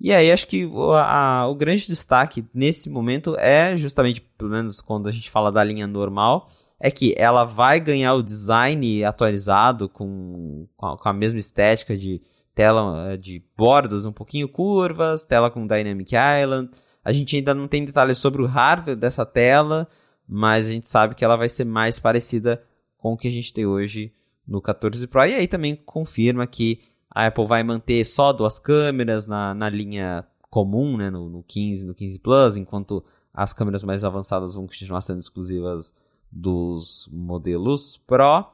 E 0.00 0.12
aí 0.12 0.30
acho 0.30 0.46
que 0.46 0.66
o, 0.66 0.92
a, 0.92 1.46
o 1.48 1.54
grande 1.54 1.86
destaque 1.86 2.44
nesse 2.52 2.90
momento 2.90 3.34
é 3.38 3.76
justamente, 3.76 4.20
pelo 4.20 4.50
menos 4.50 4.80
quando 4.80 5.08
a 5.08 5.12
gente 5.12 5.30
fala 5.30 5.50
da 5.50 5.64
linha 5.64 5.86
normal, 5.86 6.48
é 6.78 6.90
que 6.90 7.14
ela 7.16 7.44
vai 7.44 7.80
ganhar 7.80 8.14
o 8.14 8.22
design 8.22 9.02
atualizado 9.04 9.88
com, 9.88 10.66
com 10.76 10.86
a, 10.86 10.98
com 10.98 11.08
a 11.08 11.12
mesma 11.12 11.38
estética 11.38 11.96
de 11.96 12.20
tela 12.54 13.12
eh, 13.12 13.16
de 13.16 13.42
bordas 13.56 14.04
um 14.04 14.12
pouquinho 14.12 14.48
curvas, 14.48 15.24
tela 15.24 15.50
com 15.50 15.66
Dynamic 15.66 16.12
Island. 16.14 16.70
A 17.06 17.12
gente 17.12 17.36
ainda 17.36 17.54
não 17.54 17.68
tem 17.68 17.84
detalhes 17.84 18.18
sobre 18.18 18.42
o 18.42 18.46
hardware 18.46 18.96
dessa 18.96 19.24
tela, 19.24 19.86
mas 20.28 20.66
a 20.66 20.72
gente 20.72 20.88
sabe 20.88 21.14
que 21.14 21.24
ela 21.24 21.36
vai 21.36 21.48
ser 21.48 21.64
mais 21.64 22.00
parecida 22.00 22.60
com 22.98 23.12
o 23.12 23.16
que 23.16 23.28
a 23.28 23.30
gente 23.30 23.52
tem 23.52 23.64
hoje 23.64 24.12
no 24.44 24.60
14 24.60 25.06
Pro. 25.06 25.24
E 25.24 25.32
aí 25.32 25.46
também 25.46 25.76
confirma 25.76 26.48
que 26.48 26.80
a 27.08 27.28
Apple 27.28 27.46
vai 27.46 27.62
manter 27.62 28.04
só 28.04 28.32
duas 28.32 28.58
câmeras 28.58 29.28
na, 29.28 29.54
na 29.54 29.68
linha 29.68 30.26
comum, 30.50 30.96
né, 30.96 31.08
no, 31.08 31.28
no 31.28 31.44
15 31.44 31.86
no 31.86 31.94
15 31.94 32.18
Plus, 32.18 32.56
enquanto 32.56 33.04
as 33.32 33.52
câmeras 33.52 33.84
mais 33.84 34.02
avançadas 34.02 34.54
vão 34.54 34.66
continuar 34.66 35.00
sendo 35.00 35.20
exclusivas 35.20 35.94
dos 36.28 37.08
modelos 37.12 37.98
Pro. 37.98 38.50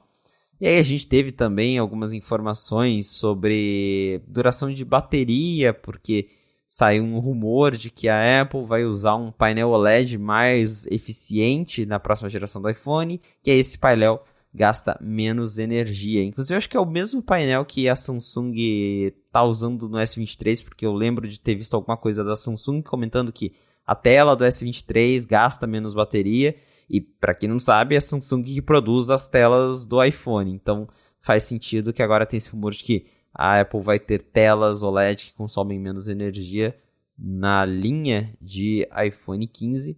E 0.61 0.67
aí 0.67 0.79
a 0.79 0.83
gente 0.83 1.09
teve 1.09 1.33
também 1.33 1.79
algumas 1.79 2.13
informações 2.13 3.07
sobre 3.07 4.23
duração 4.29 4.71
de 4.71 4.85
bateria, 4.85 5.73
porque 5.73 6.29
saiu 6.73 7.05
um 7.05 7.19
rumor 7.19 7.77
de 7.77 7.91
que 7.91 8.09
a 8.09 8.41
Apple 8.41 8.65
vai 8.65 8.83
usar 8.83 9.15
um 9.15 9.31
painel 9.31 9.69
OLED 9.69 10.17
mais 10.17 10.87
eficiente 10.87 11.85
na 11.85 12.01
próxima 12.01 12.31
geração 12.31 12.63
do 12.63 12.71
iPhone, 12.71 13.21
que 13.43 13.51
é 13.51 13.57
esse 13.57 13.79
painel 13.79 14.25
gasta 14.55 14.99
menos 14.99 15.59
energia. 15.59 16.25
Inclusive, 16.25 16.55
eu 16.55 16.57
acho 16.57 16.71
que 16.71 16.77
é 16.79 16.81
o 16.81 16.87
mesmo 16.87 17.23
painel 17.23 17.63
que 17.67 17.91
a 17.91 17.95
Samsung 17.95 18.55
está 18.57 19.45
usando 19.45 19.87
no 19.87 19.99
S23, 19.99 20.65
porque 20.65 20.87
eu 20.87 20.95
lembro 20.95 21.29
de 21.29 21.39
ter 21.39 21.57
visto 21.57 21.75
alguma 21.75 21.99
coisa 21.99 22.25
da 22.25 22.35
Samsung 22.35 22.81
comentando 22.81 23.31
que 23.31 23.53
a 23.87 23.95
tela 23.95 24.35
do 24.35 24.43
S23 24.43 25.27
gasta 25.27 25.67
menos 25.67 25.93
bateria. 25.93 26.57
E 26.89 27.03
para 27.03 27.35
quem 27.35 27.51
não 27.51 27.59
sabe, 27.59 27.97
é 27.97 27.99
a 27.99 28.01
Samsung 28.01 28.43
que 28.45 28.63
produz 28.63 29.11
as 29.11 29.29
telas 29.29 29.85
do 29.85 30.03
iPhone. 30.03 30.51
Então 30.51 30.89
faz 31.21 31.43
sentido 31.43 31.93
que 31.93 32.03
agora 32.03 32.25
tem 32.25 32.39
esse 32.39 32.51
rumor 32.51 32.73
de 32.73 32.83
que 32.83 33.07
a 33.35 33.61
Apple 33.61 33.81
vai 33.81 33.99
ter 33.99 34.23
telas 34.23 34.83
OLED 34.83 35.27
que 35.27 35.35
consomem 35.35 35.79
menos 35.79 36.09
energia. 36.09 36.77
na 37.19 37.65
linha 37.65 38.35
de 38.41 38.89
iPhone 39.07 39.47
15. 39.47 39.97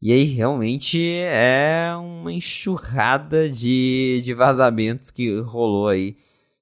E 0.00 0.12
aí 0.12 0.24
realmente 0.24 1.00
é 1.16 1.94
uma 1.96 2.32
enxurrada 2.32 3.48
de, 3.48 4.20
de 4.22 4.34
vazamentos 4.34 5.10
que 5.10 5.40
rolou 5.40 5.88
aí 5.88 6.16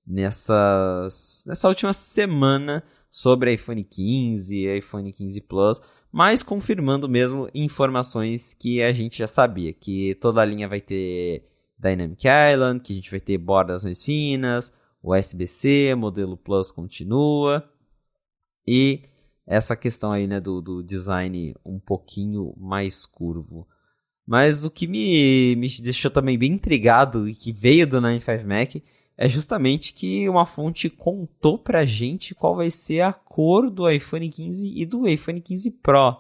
nessas, 0.07 1.45
nessa 1.47 1.69
última 1.69 1.93
semana 1.93 2.83
sobre 3.11 3.53
iPhone 3.53 3.83
15, 3.85 4.77
iPhone 4.79 5.13
15 5.13 5.41
Plus, 5.43 5.81
mas 6.11 6.43
confirmando 6.43 7.09
mesmo 7.09 7.49
informações 7.55 8.55
que 8.55 8.83
a 8.83 8.93
gente 8.93 9.19
já 9.19 9.27
sabia, 9.27 9.73
que 9.73 10.15
toda 10.17 10.41
a 10.41 10.45
linha 10.45 10.69
vai 10.69 10.81
ter 10.81 11.45
Dynamic 11.79 12.25
Island, 12.53 12.83
que 12.83 12.93
a 12.93 12.97
gente 12.97 13.11
vai 13.11 13.21
ter 13.21 13.39
bordas 13.39 13.85
mais 13.85 14.03
finas, 14.03 14.73
USB-C, 15.03 15.95
modelo 15.95 16.37
Plus 16.37 16.71
continua, 16.71 17.69
e 18.67 19.03
essa 19.47 19.75
questão 19.77 20.13
aí, 20.13 20.27
né, 20.27 20.41
do, 20.41 20.61
do 20.61 20.83
design 20.83 21.55
um 21.65 21.79
pouquinho 21.79 22.55
mais 22.57 23.05
curvo. 23.05 23.67
Mas 24.27 24.65
o 24.65 24.71
que 24.71 24.87
me, 24.87 25.57
me 25.57 25.69
deixou 25.83 26.11
também 26.11 26.39
bem 26.39 26.53
intrigado 26.53 27.29
e 27.29 27.35
que 27.35 27.53
veio 27.53 27.87
do 27.87 28.01
95 28.01 28.47
Mac 28.47 28.77
é 29.17 29.29
justamente 29.29 29.93
que 29.93 30.29
uma 30.29 30.47
fonte 30.47 30.89
contou 30.89 31.59
pra 31.59 31.85
gente 31.85 32.35
qual 32.35 32.57
vai 32.57 32.71
ser 32.71 33.01
a 33.01 33.13
cor 33.13 33.71
do 33.71 33.89
iPhone 33.91 34.29
15 34.29 34.73
e 34.75 34.87
do 34.87 35.07
iPhone 35.07 35.41
15 35.41 35.71
Pro. 35.83 36.17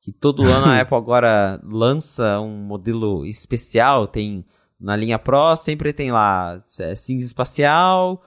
Que 0.00 0.12
todo 0.12 0.42
ano 0.42 0.66
a 0.66 0.78
Apple 0.82 0.96
agora 0.96 1.60
lança 1.64 2.40
um 2.40 2.58
modelo 2.58 3.24
especial, 3.24 4.06
tem 4.06 4.44
na 4.78 4.94
linha 4.94 5.18
Pro 5.18 5.56
sempre 5.56 5.92
tem 5.92 6.12
lá 6.12 6.62
é, 6.80 6.94
cinza 6.94 7.26
espacial, 7.26 8.22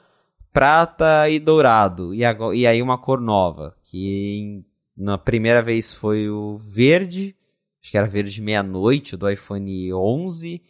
prata 0.51 1.29
e 1.29 1.39
dourado. 1.39 2.13
E, 2.13 2.21
e 2.55 2.67
aí 2.67 2.81
uma 2.81 2.97
cor 2.97 3.21
nova, 3.21 3.75
que 3.83 4.63
na 4.97 5.17
primeira 5.17 5.61
vez 5.61 5.93
foi 5.93 6.29
o 6.29 6.57
verde, 6.57 7.35
acho 7.81 7.91
que 7.91 7.97
era 7.97 8.07
verde 8.07 8.41
meia-noite 8.41 9.15
do 9.15 9.29
iPhone 9.29 9.93
11. 9.93 10.61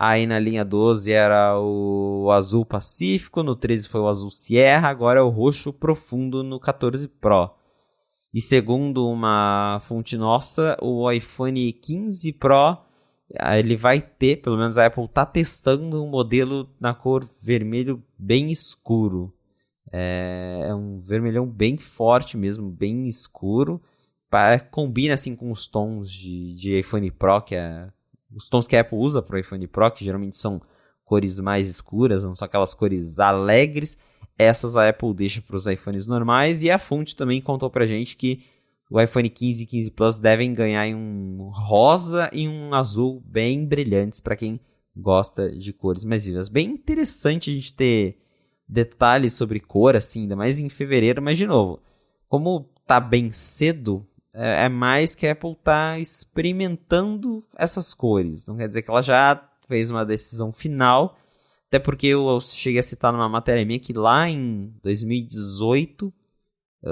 Aí 0.00 0.26
na 0.26 0.38
linha 0.38 0.64
12 0.64 1.10
era 1.10 1.58
o 1.58 2.30
azul 2.30 2.64
pacífico, 2.64 3.42
no 3.42 3.56
13 3.56 3.88
foi 3.88 4.00
o 4.00 4.06
azul 4.06 4.30
Sierra, 4.30 4.88
agora 4.88 5.18
é 5.18 5.22
o 5.22 5.28
roxo 5.28 5.72
profundo 5.72 6.44
no 6.44 6.60
14 6.60 7.08
Pro. 7.08 7.50
E 8.32 8.40
segundo 8.40 9.08
uma 9.08 9.80
fonte 9.80 10.16
nossa, 10.16 10.76
o 10.80 11.10
iPhone 11.10 11.72
15 11.72 12.32
Pro 12.34 12.87
ele 13.30 13.76
vai 13.76 14.00
ter, 14.00 14.40
pelo 14.40 14.56
menos 14.56 14.78
a 14.78 14.86
Apple 14.86 15.04
está 15.04 15.26
testando 15.26 16.02
um 16.02 16.08
modelo 16.08 16.68
na 16.80 16.94
cor 16.94 17.28
vermelho 17.42 18.02
bem 18.18 18.50
escuro. 18.50 19.32
É, 19.92 20.66
é, 20.68 20.74
um 20.74 21.00
vermelhão 21.00 21.46
bem 21.46 21.76
forte 21.76 22.36
mesmo, 22.36 22.70
bem 22.70 23.06
escuro. 23.06 23.80
Para, 24.30 24.60
combina 24.60 25.14
assim 25.14 25.34
com 25.34 25.50
os 25.50 25.66
tons 25.66 26.10
de, 26.10 26.54
de 26.54 26.78
iPhone 26.78 27.10
Pro, 27.10 27.40
que 27.42 27.54
é 27.54 27.88
os 28.34 28.48
tons 28.48 28.66
que 28.66 28.76
a 28.76 28.80
Apple 28.80 28.98
usa 28.98 29.22
para 29.22 29.36
o 29.36 29.38
iPhone 29.38 29.66
Pro, 29.66 29.90
que 29.90 30.04
geralmente 30.04 30.38
são 30.38 30.60
cores 31.04 31.38
mais 31.38 31.68
escuras, 31.68 32.24
não 32.24 32.34
são 32.34 32.46
aquelas 32.46 32.74
cores 32.74 33.18
alegres. 33.18 33.98
Essas 34.38 34.76
a 34.76 34.88
Apple 34.88 35.14
deixa 35.14 35.42
para 35.42 35.56
os 35.56 35.66
iPhones 35.66 36.06
normais 36.06 36.62
e 36.62 36.70
a 36.70 36.78
fonte 36.78 37.16
também 37.16 37.40
contou 37.40 37.70
para 37.70 37.86
gente 37.86 38.16
que 38.16 38.44
o 38.90 39.00
iPhone 39.00 39.28
15 39.28 39.62
e 39.62 39.66
15 39.66 39.90
Plus 39.90 40.18
devem 40.18 40.54
ganhar 40.54 40.86
em 40.86 40.94
um 40.94 41.50
rosa 41.52 42.30
e 42.32 42.48
um 42.48 42.74
azul 42.74 43.22
bem 43.24 43.66
brilhantes 43.66 44.20
para 44.20 44.36
quem 44.36 44.60
gosta 44.96 45.50
de 45.50 45.72
cores 45.72 46.04
mais 46.04 46.24
vivas. 46.24 46.48
Bem 46.48 46.70
interessante 46.70 47.50
a 47.50 47.54
gente 47.54 47.74
ter 47.74 48.18
detalhes 48.68 49.32
sobre 49.34 49.60
cor 49.60 49.94
assim, 49.94 50.22
ainda 50.22 50.36
mais 50.36 50.58
em 50.58 50.68
fevereiro, 50.68 51.22
mas 51.22 51.38
de 51.38 51.46
novo, 51.46 51.80
como 52.28 52.68
tá 52.86 52.98
bem 52.98 53.30
cedo, 53.32 54.06
é, 54.32 54.64
é 54.64 54.68
mais 54.68 55.14
que 55.14 55.26
a 55.26 55.32
Apple 55.32 55.56
tá 55.62 55.98
experimentando 55.98 57.44
essas 57.56 57.94
cores. 57.94 58.46
Não 58.46 58.56
quer 58.56 58.68
dizer 58.68 58.82
que 58.82 58.90
ela 58.90 59.02
já 59.02 59.42
fez 59.66 59.90
uma 59.90 60.04
decisão 60.04 60.52
final, 60.52 61.16
até 61.68 61.78
porque 61.78 62.06
eu 62.06 62.40
cheguei 62.40 62.80
a 62.80 62.82
citar 62.82 63.12
numa 63.12 63.28
matéria 63.28 63.64
minha 63.64 63.78
que 63.78 63.92
lá 63.92 64.28
em 64.28 64.72
2018 64.82 66.12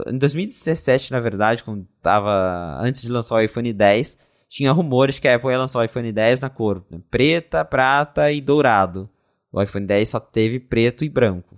em 0.07 0.19
2017, 0.19 1.13
na 1.13 1.21
verdade, 1.21 1.63
quando 1.63 1.87
tava 2.03 2.79
antes 2.81 3.03
de 3.03 3.11
lançar 3.11 3.37
o 3.37 3.41
iPhone 3.41 3.73
10, 3.73 4.19
tinha 4.49 4.73
rumores 4.73 5.19
que 5.19 5.29
a 5.29 5.37
Apple 5.37 5.51
ia 5.51 5.59
lançar 5.59 5.81
o 5.81 5.85
iPhone 5.85 6.11
10 6.11 6.41
na 6.41 6.51
cor 6.51 6.85
preta, 7.11 7.65
prata 7.65 8.31
e 8.33 8.41
dourado. 8.41 9.09
O 9.53 9.63
iPhone 9.63 9.87
10 9.87 10.09
só 10.09 10.21
teve 10.21 10.59
preto 10.61 11.05
e 11.05 11.09
branco. 11.09 11.57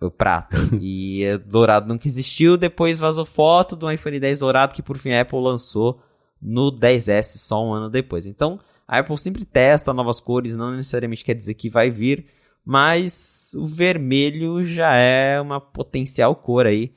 O, 0.00 0.10
prata. 0.10 0.56
e 0.80 1.38
dourado 1.46 1.88
nunca 1.88 2.06
existiu. 2.06 2.56
Depois 2.56 2.98
vazou 2.98 3.24
foto 3.24 3.74
do 3.74 3.90
iPhone 3.90 4.20
10 4.20 4.40
dourado 4.40 4.74
que 4.74 4.82
por 4.82 4.98
fim 4.98 5.12
a 5.12 5.22
Apple 5.22 5.40
lançou 5.40 6.02
no 6.40 6.70
10S 6.70 7.38
só 7.38 7.64
um 7.64 7.72
ano 7.72 7.88
depois. 7.88 8.26
Então, 8.26 8.60
a 8.86 8.98
Apple 8.98 9.16
sempre 9.16 9.44
testa 9.44 9.92
novas 9.92 10.20
cores, 10.20 10.56
não 10.56 10.72
necessariamente 10.72 11.24
quer 11.24 11.34
dizer 11.34 11.54
que 11.54 11.70
vai 11.70 11.90
vir, 11.90 12.26
mas 12.64 13.52
o 13.54 13.66
vermelho 13.66 14.64
já 14.64 14.94
é 14.94 15.40
uma 15.40 15.60
potencial 15.60 16.34
cor 16.34 16.66
aí 16.66 16.92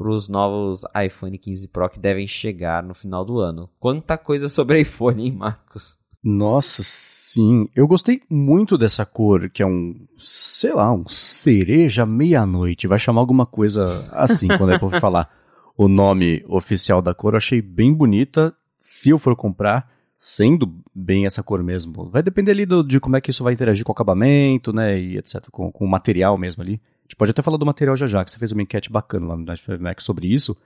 para 0.00 0.08
os 0.08 0.30
novos 0.30 0.82
iPhone 0.96 1.36
15 1.36 1.68
Pro 1.68 1.90
que 1.90 2.00
devem 2.00 2.26
chegar 2.26 2.82
no 2.82 2.94
final 2.94 3.22
do 3.22 3.38
ano. 3.38 3.68
Quanta 3.78 4.16
coisa 4.16 4.48
sobre 4.48 4.80
iPhone, 4.80 5.26
hein, 5.26 5.32
Marcos? 5.32 5.98
Nossa, 6.24 6.82
sim. 6.82 7.68
Eu 7.76 7.86
gostei 7.86 8.22
muito 8.30 8.78
dessa 8.78 9.04
cor, 9.04 9.50
que 9.50 9.62
é 9.62 9.66
um, 9.66 9.94
sei 10.16 10.72
lá, 10.72 10.90
um 10.90 11.06
cereja 11.06 12.06
meia-noite. 12.06 12.86
Vai 12.86 12.98
chamar 12.98 13.20
alguma 13.20 13.44
coisa 13.44 14.08
assim 14.12 14.48
quando 14.56 14.72
a 14.72 14.76
Apple 14.76 14.98
falar 14.98 15.30
o 15.76 15.86
nome 15.86 16.42
oficial 16.48 17.02
da 17.02 17.12
cor. 17.12 17.34
Eu 17.34 17.38
achei 17.38 17.60
bem 17.60 17.92
bonita. 17.92 18.54
Se 18.78 19.10
eu 19.10 19.18
for 19.18 19.36
comprar, 19.36 19.90
sendo 20.16 20.82
bem 20.94 21.26
essa 21.26 21.42
cor 21.42 21.62
mesmo. 21.62 22.08
Vai 22.08 22.22
depender 22.22 22.52
ali 22.52 22.64
do, 22.64 22.82
de 22.82 22.98
como 22.98 23.18
é 23.18 23.20
que 23.20 23.28
isso 23.28 23.44
vai 23.44 23.52
interagir 23.52 23.84
com 23.84 23.92
o 23.92 23.94
acabamento, 23.94 24.72
né, 24.72 24.98
e 24.98 25.18
etc, 25.18 25.50
com, 25.50 25.70
com 25.70 25.84
o 25.84 25.90
material 25.90 26.38
mesmo 26.38 26.62
ali 26.62 26.80
gente 27.10 27.16
pode 27.16 27.32
até 27.32 27.42
falar 27.42 27.56
do 27.56 27.66
material 27.66 27.96
já 27.96 28.06
já, 28.06 28.24
que 28.24 28.30
você 28.30 28.38
fez 28.38 28.52
uma 28.52 28.62
enquete 28.62 28.90
bacana 28.90 29.26
lá 29.26 29.36
no 29.36 29.44
Netflix 29.44 29.80
Mac 29.80 30.00
sobre 30.00 30.32
isso, 30.32 30.56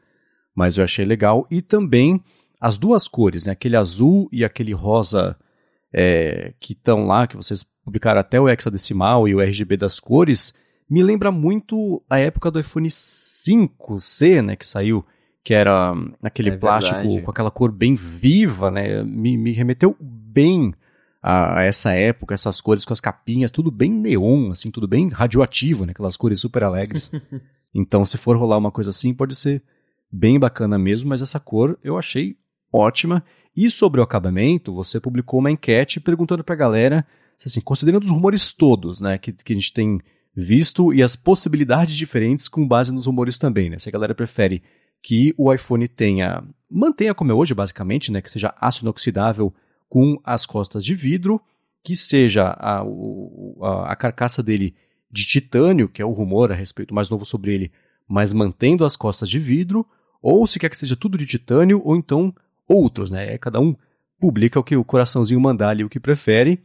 mas 0.55 0.77
eu 0.77 0.85
achei 0.85 1.05
legal. 1.05 1.47
E 1.51 1.63
também 1.63 2.23
as 2.61 2.77
duas 2.77 3.09
cores, 3.09 3.47
né? 3.47 3.53
Aquele 3.53 3.77
azul 3.77 4.29
e 4.31 4.45
aquele 4.45 4.73
rosa 4.73 5.37
é, 5.93 6.53
que 6.61 6.73
estão 6.73 7.07
lá, 7.07 7.27
que 7.27 7.37
vocês 7.37 7.65
publicaram 7.83 8.21
até 8.21 8.39
o 8.39 8.49
hexadecimal 8.49 9.27
e 9.27 9.35
o 9.35 9.41
RGB 9.41 9.77
das 9.77 9.99
cores, 9.99 10.55
me 10.89 11.03
lembra 11.03 11.33
muito 11.33 12.03
a 12.11 12.19
época 12.19 12.51
do 12.51 12.61
iPhone 12.61 12.89
5C, 12.89 14.43
né? 14.43 14.55
Que 14.55 14.67
saiu, 14.67 15.05
que 15.43 15.55
era 15.55 15.95
aquele 16.23 16.51
é 16.51 16.57
plástico 16.59 17.01
verdade. 17.01 17.23
com 17.23 17.31
aquela 17.31 17.51
cor 17.51 17.73
bem 17.73 17.95
viva, 17.95 18.71
né? 18.71 19.03
Me, 19.03 19.39
me 19.39 19.53
remeteu 19.53 19.97
bem 19.99 20.75
a, 21.27 21.61
a, 21.61 21.65
essa 21.65 21.91
época, 21.93 22.35
essas 22.35 22.61
cores 22.61 22.85
com 22.85 22.93
as 22.93 23.01
capinhas, 23.01 23.51
tudo 23.51 23.71
bem 23.71 23.91
neon, 23.91 24.51
assim, 24.51 24.71
tudo 24.71 24.87
bem 24.87 25.09
radioativo, 25.09 25.87
né? 25.87 25.93
Aquelas 25.93 26.19
cores 26.19 26.39
super 26.39 26.63
alegres. 26.63 27.11
então, 27.75 28.05
se 28.05 28.19
for 28.19 28.37
rolar 28.37 28.59
uma 28.59 28.71
coisa 28.71 28.91
assim, 28.91 29.15
pode 29.15 29.35
ser 29.35 29.63
bem 30.13 30.39
bacana 30.39 30.79
mesmo, 30.79 31.09
mas 31.09 31.23
essa 31.23 31.41
cor 31.41 31.79
eu 31.83 31.97
achei 31.97 32.37
ótima. 32.71 33.25
E 33.57 33.71
sobre 33.71 34.03
o 34.03 34.05
acabamento, 34.05 34.75
você 34.75 35.01
publicou 35.01 35.41
uma 35.41 35.51
enquete 35.51 35.99
perguntando 35.99 36.45
pra 36.45 36.55
galera, 36.55 37.07
assim, 37.43 37.63
considerando 37.63 38.03
os 38.03 38.11
rumores 38.11 38.53
todos, 38.53 39.01
né, 39.01 39.17
que, 39.17 39.33
que 39.33 39.55
a 39.55 39.57
gente 39.57 39.73
tem 39.73 39.99
visto 40.37 40.93
e 40.93 41.03
as 41.03 41.17
possibilidades 41.17 41.95
diferentes 41.95 42.49
com 42.49 42.69
base 42.69 42.93
nos 42.93 43.07
rumores 43.07 43.39
também, 43.39 43.71
né? 43.71 43.79
Se 43.79 43.89
a 43.89 43.93
galera 43.93 44.15
prefere 44.15 44.63
que 45.03 45.35
o 45.39 45.51
iPhone 45.51 45.89
tenha, 45.89 46.45
mantenha 46.71 47.15
como 47.15 47.33
é 47.33 47.35
hoje, 47.35 47.55
basicamente, 47.55 48.13
né, 48.13 48.21
que 48.21 48.31
seja 48.31 48.55
aço 48.61 48.85
inoxidável 48.85 49.55
com 49.89 50.19
as 50.25 50.47
costas 50.47 50.85
de 50.85 50.95
vidro, 50.95 51.41
que 51.83 51.95
seja 51.95 52.49
a, 52.49 52.81
a, 52.81 53.93
a 53.93 53.97
carcaça 53.97 54.43
dele 54.43 54.75
de 55.11 55.25
titânio, 55.25 55.89
que 55.89 56.03
é 56.03 56.05
o 56.05 56.13
rumor 56.13 56.51
a 56.51 56.55
respeito 56.55 56.95
mais 56.95 57.09
novo 57.09 57.25
sobre 57.25 57.53
ele, 57.53 57.73
mas 58.09 58.33
mantendo 58.33 58.85
as 58.85 58.97
costas 58.97 59.29
de 59.29 59.39
vidro, 59.39 59.87
ou 60.21 60.47
se 60.47 60.59
quer 60.59 60.71
que 60.71 60.79
seja 60.79 60.97
tudo 60.97 61.19
de 61.19 61.27
titânio, 61.27 61.81
ou 61.85 61.97
então 61.97 62.35
outros, 62.67 63.11
né? 63.11 63.37
Cada 63.39 63.61
um 63.61 63.77
publica 64.19 64.59
o 64.59 64.65
que 64.65 64.77
o 64.77 64.85
coraçãozinho 64.85 65.41
mandar 65.41 65.69
ali, 65.69 65.85
o 65.85 65.89
que 65.89 66.01
prefere. 66.01 66.61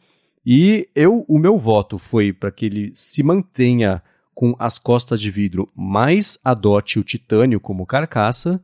E 0.46 0.88
eu, 0.96 1.26
o 1.28 1.38
meu 1.38 1.58
voto 1.58 1.98
foi 1.98 2.32
para 2.32 2.52
que 2.52 2.66
ele 2.66 2.92
se 2.96 3.22
mantenha 3.22 4.02
com 4.34 4.56
as 4.58 4.80
costas 4.80 5.20
de 5.20 5.30
vidro, 5.30 5.70
mas 5.76 6.40
adote 6.44 6.98
o 6.98 7.04
titânio 7.04 7.60
como 7.60 7.86
carcaça, 7.86 8.64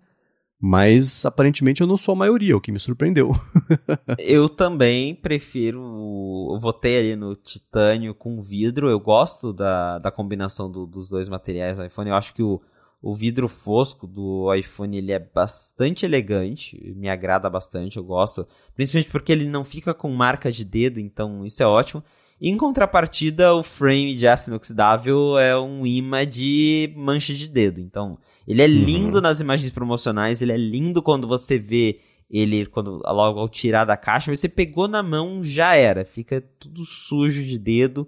mas 0.60 1.26
aparentemente 1.26 1.82
eu 1.82 1.88
não 1.88 1.98
sou 1.98 2.14
a 2.14 2.18
maioria, 2.18 2.56
o 2.56 2.62
que 2.62 2.72
me 2.72 2.80
surpreendeu. 2.80 3.32
eu 4.18 4.48
também 4.48 5.14
prefiro. 5.14 5.80
Eu 6.54 6.60
votei 6.60 6.98
ali 6.98 7.16
no 7.16 7.36
titânio 7.36 8.16
com 8.16 8.42
vidro. 8.42 8.90
Eu 8.90 9.00
gosto 9.00 9.52
da, 9.52 10.00
da 10.00 10.12
combinação 10.12 10.72
do, 10.72 10.86
dos 10.86 11.10
dois 11.10 11.28
materiais 11.28 11.78
do 11.78 11.86
iPhone. 11.86 12.10
Eu 12.10 12.16
acho 12.16 12.34
que 12.34 12.42
o, 12.42 12.62
o 13.02 13.14
vidro 13.14 13.48
fosco 13.48 14.08
do 14.08 14.54
iPhone 14.54 14.98
ele 14.98 15.12
é 15.12 15.20
bastante 15.20 16.06
elegante, 16.06 16.94
me 16.96 17.10
agrada 17.10 17.50
bastante, 17.50 17.98
eu 17.98 18.04
gosto. 18.04 18.48
Principalmente 18.74 19.12
porque 19.12 19.32
ele 19.32 19.48
não 19.48 19.64
fica 19.64 19.94
com 19.94 20.10
marca 20.10 20.52
de 20.52 20.64
dedo, 20.64 21.00
então 21.00 21.46
isso 21.46 21.62
é 21.62 21.68
ótimo. 21.68 22.04
Em 22.42 22.58
contrapartida, 22.58 23.54
o 23.54 23.64
frame 23.64 24.14
de 24.16 24.28
aço 24.28 24.50
inoxidável 24.50 25.38
é 25.38 25.58
um 25.60 25.86
imã 25.86 26.28
de 26.28 26.94
mancha 26.96 27.34
de 27.34 27.50
dedo. 27.50 27.80
Então, 27.80 28.18
ele 28.48 28.62
é 28.62 28.68
lindo 28.68 29.18
uhum. 29.18 29.22
nas 29.22 29.40
imagens 29.40 29.72
promocionais, 29.72 30.42
ele 30.42 30.52
é 30.52 30.58
lindo 30.58 31.02
quando 31.02 31.28
você 31.28 31.58
vê 31.58 32.00
ele 32.30 32.66
quando 32.66 33.02
logo 33.06 33.40
ao 33.40 33.48
tirar 33.48 33.86
da 33.86 33.96
caixa, 33.96 34.36
você 34.36 34.50
pegou 34.50 34.88
na 34.88 35.04
mão, 35.04 35.44
já 35.44 35.76
era, 35.76 36.04
fica 36.04 36.42
tudo 36.60 36.84
sujo 36.84 37.44
de 37.44 37.58
dedo. 37.58 38.08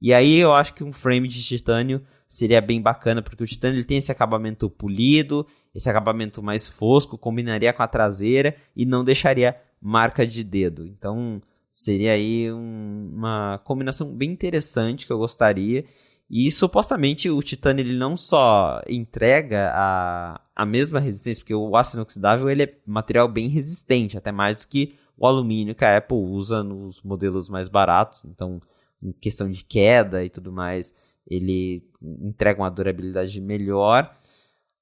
E 0.00 0.12
aí 0.12 0.38
eu 0.38 0.52
acho 0.52 0.74
que 0.74 0.82
um 0.82 0.92
frame 0.92 1.28
de 1.28 1.42
titânio 1.42 2.02
seria 2.28 2.60
bem 2.60 2.80
bacana, 2.82 3.22
porque 3.22 3.44
o 3.44 3.46
titânio 3.46 3.76
ele 3.76 3.84
tem 3.84 3.98
esse 3.98 4.10
acabamento 4.10 4.68
polido, 4.68 5.46
esse 5.74 5.88
acabamento 5.88 6.42
mais 6.42 6.68
fosco, 6.68 7.16
combinaria 7.16 7.72
com 7.72 7.82
a 7.82 7.88
traseira 7.88 8.56
e 8.76 8.84
não 8.84 9.04
deixaria 9.04 9.56
marca 9.80 10.26
de 10.26 10.42
dedo. 10.42 10.86
Então, 10.86 11.40
seria 11.72 12.12
aí 12.12 12.52
um, 12.52 13.10
uma 13.14 13.58
combinação 13.64 14.14
bem 14.14 14.30
interessante 14.30 15.06
que 15.06 15.12
eu 15.12 15.18
gostaria. 15.18 15.84
E 16.30 16.50
supostamente 16.50 17.28
o 17.28 17.42
titânio 17.42 17.82
ele 17.82 17.98
não 17.98 18.16
só 18.16 18.80
entrega 18.88 19.70
a, 19.74 20.40
a 20.54 20.64
mesma 20.64 21.00
resistência, 21.00 21.42
porque 21.42 21.54
o 21.54 21.76
aço 21.76 21.96
inoxidável 21.96 22.48
ele 22.48 22.62
é 22.62 22.78
material 22.86 23.28
bem 23.28 23.48
resistente, 23.48 24.16
até 24.16 24.32
mais 24.32 24.60
do 24.60 24.68
que 24.68 24.94
o 25.16 25.26
alumínio 25.26 25.74
que 25.74 25.84
a 25.84 25.98
Apple 25.98 26.16
usa 26.16 26.62
nos 26.62 27.02
modelos 27.02 27.48
mais 27.48 27.68
baratos. 27.68 28.24
Então, 28.24 28.62
em 29.02 29.12
questão 29.12 29.50
de 29.50 29.64
queda 29.64 30.24
e 30.24 30.30
tudo 30.30 30.52
mais, 30.52 30.94
ele 31.26 31.86
entrega 32.00 32.62
uma 32.62 32.70
durabilidade 32.70 33.40
melhor. 33.40 34.14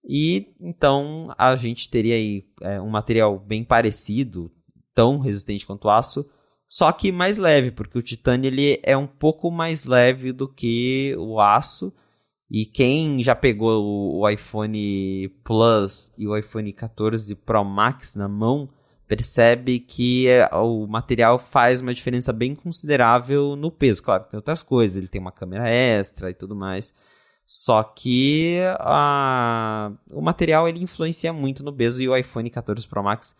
E 0.04 0.54
então 0.60 1.34
a 1.36 1.56
gente 1.56 1.90
teria 1.90 2.14
aí 2.14 2.46
é, 2.62 2.80
um 2.80 2.88
material 2.88 3.38
bem 3.38 3.64
parecido, 3.64 4.50
tão 4.94 5.18
resistente 5.18 5.66
quanto 5.66 5.86
o 5.86 5.90
aço, 5.90 6.26
só 6.70 6.92
que 6.92 7.10
mais 7.10 7.36
leve, 7.36 7.72
porque 7.72 7.98
o 7.98 8.02
titânio 8.02 8.46
ele 8.46 8.78
é 8.84 8.96
um 8.96 9.06
pouco 9.06 9.50
mais 9.50 9.86
leve 9.86 10.30
do 10.30 10.46
que 10.48 11.16
o 11.18 11.40
aço. 11.40 11.92
E 12.48 12.64
quem 12.64 13.20
já 13.24 13.34
pegou 13.34 14.20
o 14.20 14.28
iPhone 14.28 15.28
Plus 15.42 16.12
e 16.16 16.28
o 16.28 16.36
iPhone 16.36 16.72
14 16.72 17.34
Pro 17.34 17.64
Max 17.64 18.14
na 18.14 18.28
mão, 18.28 18.68
percebe 19.08 19.80
que 19.80 20.28
é, 20.28 20.48
o 20.54 20.86
material 20.86 21.40
faz 21.40 21.80
uma 21.80 21.92
diferença 21.92 22.32
bem 22.32 22.54
considerável 22.54 23.56
no 23.56 23.72
peso. 23.72 24.00
Claro, 24.00 24.26
tem 24.30 24.38
outras 24.38 24.62
coisas, 24.62 24.96
ele 24.96 25.08
tem 25.08 25.20
uma 25.20 25.32
câmera 25.32 25.68
extra 25.68 26.30
e 26.30 26.34
tudo 26.34 26.54
mais. 26.54 26.94
Só 27.44 27.82
que 27.82 28.58
a, 28.78 29.90
o 30.12 30.22
material 30.22 30.68
ele 30.68 30.84
influencia 30.84 31.32
muito 31.32 31.64
no 31.64 31.72
peso 31.72 32.00
e 32.00 32.08
o 32.08 32.16
iPhone 32.16 32.48
14 32.48 32.86
Pro 32.86 33.02
Max 33.02 33.34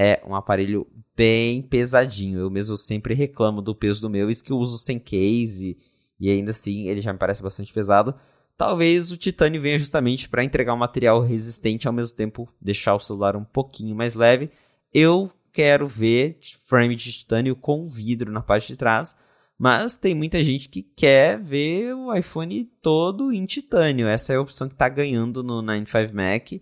é 0.00 0.22
um 0.26 0.34
aparelho 0.34 0.86
bem 1.14 1.60
pesadinho. 1.60 2.38
Eu 2.38 2.48
mesmo 2.48 2.74
sempre 2.78 3.12
reclamo 3.12 3.60
do 3.60 3.74
peso 3.74 4.00
do 4.00 4.08
meu, 4.08 4.30
isso 4.30 4.42
que 4.42 4.50
eu 4.50 4.56
uso 4.56 4.78
sem 4.78 4.98
case 4.98 5.76
e 6.18 6.30
ainda 6.30 6.52
assim 6.52 6.88
ele 6.88 7.02
já 7.02 7.12
me 7.12 7.18
parece 7.18 7.42
bastante 7.42 7.70
pesado. 7.70 8.14
Talvez 8.56 9.12
o 9.12 9.16
titânio 9.18 9.60
venha 9.60 9.78
justamente 9.78 10.26
para 10.26 10.42
entregar 10.42 10.72
um 10.72 10.78
material 10.78 11.20
resistente 11.20 11.86
ao 11.86 11.92
mesmo 11.92 12.16
tempo 12.16 12.48
deixar 12.58 12.94
o 12.94 13.00
celular 13.00 13.36
um 13.36 13.44
pouquinho 13.44 13.94
mais 13.94 14.14
leve. 14.14 14.50
Eu 14.92 15.30
quero 15.52 15.86
ver 15.86 16.38
frame 16.64 16.96
de 16.96 17.12
titânio 17.12 17.54
com 17.54 17.86
vidro 17.86 18.32
na 18.32 18.40
parte 18.40 18.68
de 18.68 18.76
trás, 18.76 19.14
mas 19.58 19.96
tem 19.96 20.14
muita 20.14 20.42
gente 20.42 20.70
que 20.70 20.82
quer 20.82 21.38
ver 21.38 21.94
o 21.94 22.14
iPhone 22.14 22.64
todo 22.80 23.30
em 23.30 23.44
titânio. 23.44 24.08
Essa 24.08 24.32
é 24.32 24.36
a 24.36 24.40
opção 24.40 24.66
que 24.66 24.74
está 24.74 24.88
ganhando 24.88 25.42
no 25.42 25.60
95 25.60 26.14
Mac, 26.14 26.52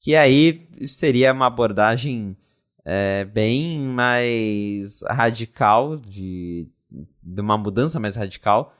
que 0.00 0.16
aí 0.16 0.68
seria 0.86 1.32
uma 1.32 1.46
abordagem 1.46 2.36
é, 2.84 3.24
bem 3.24 3.78
mais 3.80 5.02
radical, 5.08 5.96
de, 5.96 6.68
de 7.22 7.40
uma 7.40 7.56
mudança 7.56 8.00
mais 8.00 8.16
radical 8.16 8.74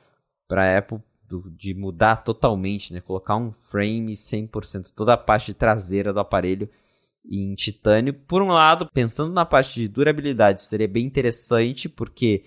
para 0.48 0.64
a 0.64 0.78
Apple 0.78 1.00
do, 1.28 1.50
de 1.50 1.72
mudar 1.72 2.16
totalmente, 2.16 2.92
né? 2.92 3.00
Colocar 3.00 3.36
um 3.36 3.52
frame 3.52 4.12
100%, 4.12 4.92
toda 4.94 5.14
a 5.14 5.16
parte 5.16 5.54
traseira 5.54 6.12
do 6.12 6.20
aparelho 6.20 6.68
em 7.24 7.54
titânio. 7.54 8.12
Por 8.12 8.42
um 8.42 8.48
lado, 8.48 8.88
pensando 8.92 9.32
na 9.32 9.46
parte 9.46 9.80
de 9.80 9.88
durabilidade, 9.88 10.62
seria 10.62 10.88
bem 10.88 11.06
interessante, 11.06 11.88
porque 11.88 12.44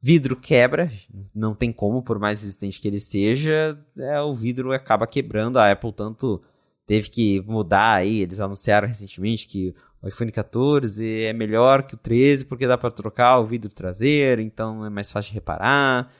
vidro 0.00 0.36
quebra, 0.36 0.92
não 1.34 1.54
tem 1.54 1.72
como, 1.72 2.02
por 2.02 2.18
mais 2.18 2.42
resistente 2.42 2.80
que 2.80 2.88
ele 2.88 3.00
seja, 3.00 3.78
é, 3.96 4.20
o 4.20 4.34
vidro 4.34 4.72
acaba 4.72 5.06
quebrando. 5.06 5.58
A 5.58 5.72
Apple 5.72 5.92
tanto 5.92 6.42
teve 6.86 7.08
que 7.08 7.40
mudar 7.42 7.94
aí, 7.94 8.20
eles 8.20 8.40
anunciaram 8.40 8.86
recentemente 8.86 9.48
que 9.48 9.74
o 10.06 10.08
iPhone 10.08 10.30
14 10.30 11.24
é 11.24 11.32
melhor 11.32 11.82
que 11.82 11.94
o 11.94 11.98
13 11.98 12.44
porque 12.44 12.66
dá 12.66 12.78
para 12.78 12.92
trocar 12.92 13.38
o 13.40 13.46
vidro 13.46 13.74
traseiro, 13.74 14.40
então 14.40 14.86
é 14.86 14.88
mais 14.88 15.10
fácil 15.10 15.30
de 15.30 15.34
reparar. 15.34 16.12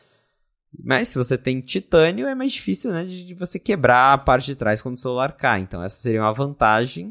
Mas 0.82 1.08
se 1.08 1.16
você 1.16 1.38
tem 1.38 1.60
titânio, 1.60 2.26
é 2.26 2.34
mais 2.34 2.52
difícil 2.52 2.90
né, 2.90 3.04
de, 3.04 3.24
de 3.24 3.34
você 3.34 3.60
quebrar 3.60 4.12
a 4.12 4.18
parte 4.18 4.46
de 4.46 4.56
trás 4.56 4.82
quando 4.82 4.96
o 4.96 5.00
celular 5.00 5.36
cai. 5.36 5.60
Então 5.60 5.82
essa 5.82 5.96
seria 5.96 6.20
uma 6.20 6.34
vantagem. 6.34 7.10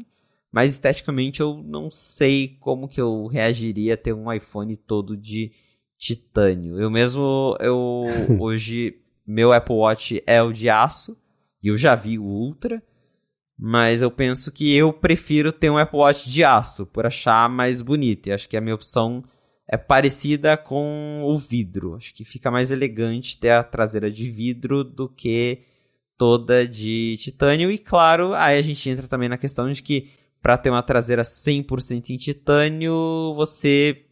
Mas 0.52 0.74
esteticamente 0.74 1.40
eu 1.40 1.62
não 1.64 1.90
sei 1.90 2.56
como 2.60 2.88
que 2.88 3.00
eu 3.00 3.26
reagiria 3.26 3.94
a 3.94 3.96
ter 3.96 4.12
um 4.12 4.30
iPhone 4.30 4.76
todo 4.76 5.16
de 5.16 5.52
titânio. 5.98 6.78
Eu 6.78 6.90
mesmo, 6.90 7.56
eu 7.58 8.04
hoje, 8.38 9.00
meu 9.26 9.52
Apple 9.52 9.74
Watch 9.74 10.22
é 10.26 10.42
o 10.42 10.52
de 10.52 10.68
aço. 10.68 11.16
E 11.62 11.68
eu 11.68 11.76
já 11.76 11.94
vi 11.94 12.18
o 12.18 12.24
Ultra. 12.24 12.82
Mas 13.58 14.02
eu 14.02 14.10
penso 14.10 14.52
que 14.52 14.74
eu 14.74 14.92
prefiro 14.92 15.50
ter 15.52 15.70
um 15.70 15.78
Apple 15.78 15.98
Watch 15.98 16.28
de 16.28 16.44
aço, 16.44 16.86
por 16.86 17.06
achar 17.06 17.48
mais 17.48 17.80
bonito. 17.80 18.26
E 18.26 18.32
acho 18.32 18.48
que 18.48 18.56
a 18.56 18.60
minha 18.60 18.74
opção 18.74 19.24
é 19.68 19.76
parecida 19.76 20.56
com 20.56 21.22
o 21.24 21.38
vidro. 21.38 21.94
Acho 21.94 22.14
que 22.14 22.24
fica 22.24 22.50
mais 22.50 22.70
elegante 22.70 23.38
ter 23.38 23.50
a 23.50 23.64
traseira 23.64 24.10
de 24.10 24.30
vidro 24.30 24.84
do 24.84 25.08
que 25.08 25.62
toda 26.18 26.66
de 26.66 27.16
titânio. 27.18 27.70
E 27.70 27.78
claro, 27.78 28.34
aí 28.34 28.58
a 28.58 28.62
gente 28.62 28.88
entra 28.88 29.08
também 29.08 29.28
na 29.28 29.38
questão 29.38 29.70
de 29.70 29.82
que 29.82 30.10
para 30.40 30.56
ter 30.56 30.70
uma 30.70 30.82
traseira 30.82 31.22
100% 31.22 32.10
em 32.10 32.16
titânio, 32.16 33.34
você 33.34 34.04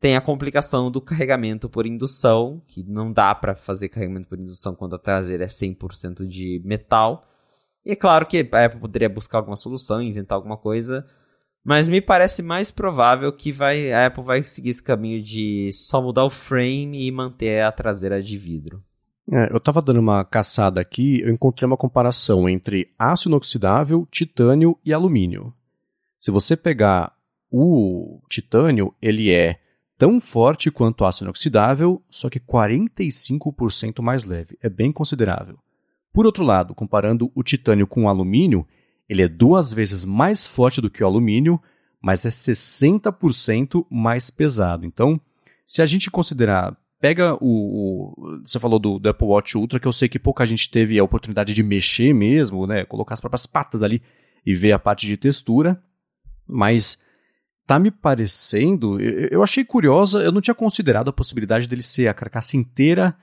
tem 0.00 0.16
a 0.16 0.20
complicação 0.20 0.90
do 0.90 1.00
carregamento 1.00 1.68
por 1.68 1.86
indução, 1.86 2.62
que 2.66 2.82
não 2.82 3.12
dá 3.12 3.34
para 3.34 3.54
fazer 3.54 3.88
carregamento 3.88 4.28
por 4.28 4.38
indução 4.38 4.74
quando 4.74 4.96
a 4.96 4.98
traseira 4.98 5.44
é 5.44 5.46
100% 5.46 6.26
de 6.26 6.60
metal. 6.64 7.24
E 7.88 7.92
é 7.92 7.96
claro 7.96 8.26
que 8.26 8.46
a 8.52 8.66
Apple 8.66 8.80
poderia 8.80 9.08
buscar 9.08 9.38
alguma 9.38 9.56
solução, 9.56 10.02
inventar 10.02 10.36
alguma 10.36 10.58
coisa, 10.58 11.06
mas 11.64 11.88
me 11.88 12.02
parece 12.02 12.42
mais 12.42 12.70
provável 12.70 13.32
que 13.32 13.50
vai, 13.50 13.90
a 13.90 14.06
Apple 14.06 14.22
vai 14.22 14.44
seguir 14.44 14.68
esse 14.68 14.82
caminho 14.82 15.22
de 15.22 15.70
só 15.72 16.02
mudar 16.02 16.26
o 16.26 16.30
frame 16.30 17.06
e 17.06 17.10
manter 17.10 17.62
a 17.62 17.72
traseira 17.72 18.22
de 18.22 18.36
vidro. 18.36 18.84
É, 19.32 19.50
eu 19.50 19.56
estava 19.56 19.80
dando 19.80 20.00
uma 20.00 20.22
caçada 20.22 20.82
aqui, 20.82 21.22
eu 21.22 21.30
encontrei 21.30 21.66
uma 21.66 21.78
comparação 21.78 22.46
entre 22.46 22.92
aço 22.98 23.30
inoxidável, 23.30 24.06
titânio 24.10 24.78
e 24.84 24.92
alumínio. 24.92 25.54
Se 26.18 26.30
você 26.30 26.58
pegar 26.58 27.16
o 27.50 28.20
titânio, 28.28 28.94
ele 29.00 29.32
é 29.32 29.58
tão 29.96 30.20
forte 30.20 30.70
quanto 30.70 31.00
o 31.00 31.06
aço 31.06 31.24
inoxidável, 31.24 32.02
só 32.10 32.28
que 32.28 32.38
45% 32.38 34.02
mais 34.02 34.26
leve. 34.26 34.58
É 34.62 34.68
bem 34.68 34.92
considerável. 34.92 35.58
Por 36.18 36.26
outro 36.26 36.42
lado, 36.42 36.74
comparando 36.74 37.30
o 37.32 37.44
titânio 37.44 37.86
com 37.86 38.02
o 38.02 38.08
alumínio, 38.08 38.66
ele 39.08 39.22
é 39.22 39.28
duas 39.28 39.72
vezes 39.72 40.04
mais 40.04 40.48
forte 40.48 40.80
do 40.80 40.90
que 40.90 41.00
o 41.00 41.06
alumínio, 41.06 41.62
mas 42.02 42.26
é 42.26 42.28
60% 42.28 43.86
mais 43.88 44.28
pesado. 44.28 44.84
Então, 44.84 45.20
se 45.64 45.80
a 45.80 45.86
gente 45.86 46.10
considerar, 46.10 46.76
pega 47.00 47.36
o, 47.40 48.16
o 48.16 48.40
você 48.44 48.58
falou 48.58 48.80
do, 48.80 48.98
do, 48.98 49.08
Apple 49.08 49.28
Watch 49.28 49.56
Ultra, 49.56 49.78
que 49.78 49.86
eu 49.86 49.92
sei 49.92 50.08
que 50.08 50.18
pouca 50.18 50.44
gente 50.44 50.68
teve 50.68 50.98
a 50.98 51.04
oportunidade 51.04 51.54
de 51.54 51.62
mexer 51.62 52.12
mesmo, 52.12 52.66
né, 52.66 52.84
colocar 52.84 53.14
as 53.14 53.20
próprias 53.20 53.46
patas 53.46 53.84
ali 53.84 54.02
e 54.44 54.56
ver 54.56 54.72
a 54.72 54.78
parte 54.80 55.06
de 55.06 55.16
textura, 55.16 55.80
mas 56.48 57.00
tá 57.64 57.78
me 57.78 57.92
parecendo, 57.92 59.00
eu, 59.00 59.28
eu 59.30 59.40
achei 59.44 59.64
curiosa, 59.64 60.20
eu 60.20 60.32
não 60.32 60.40
tinha 60.40 60.52
considerado 60.52 61.10
a 61.10 61.12
possibilidade 61.12 61.68
dele 61.68 61.80
ser 61.82 62.08
a 62.08 62.14
carcaça 62.14 62.56
inteira 62.56 63.16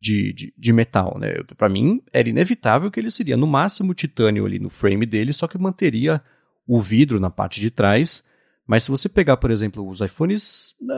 de, 0.00 0.32
de, 0.32 0.54
de 0.56 0.72
metal, 0.72 1.16
né? 1.18 1.34
Para 1.56 1.68
mim, 1.68 2.02
era 2.12 2.28
inevitável 2.28 2.90
que 2.90 3.00
ele 3.00 3.10
seria 3.10 3.36
no 3.36 3.46
máximo 3.46 3.94
titânio 3.94 4.44
ali 4.44 4.58
no 4.58 4.70
frame 4.70 5.06
dele, 5.06 5.32
só 5.32 5.46
que 5.46 5.58
manteria 5.58 6.22
o 6.66 6.80
vidro 6.80 7.18
na 7.18 7.30
parte 7.30 7.60
de 7.60 7.70
trás. 7.70 8.24
Mas 8.66 8.82
se 8.84 8.90
você 8.90 9.08
pegar, 9.08 9.36
por 9.36 9.50
exemplo, 9.50 9.88
os 9.88 10.00
iPhones, 10.00 10.74
né, 10.80 10.94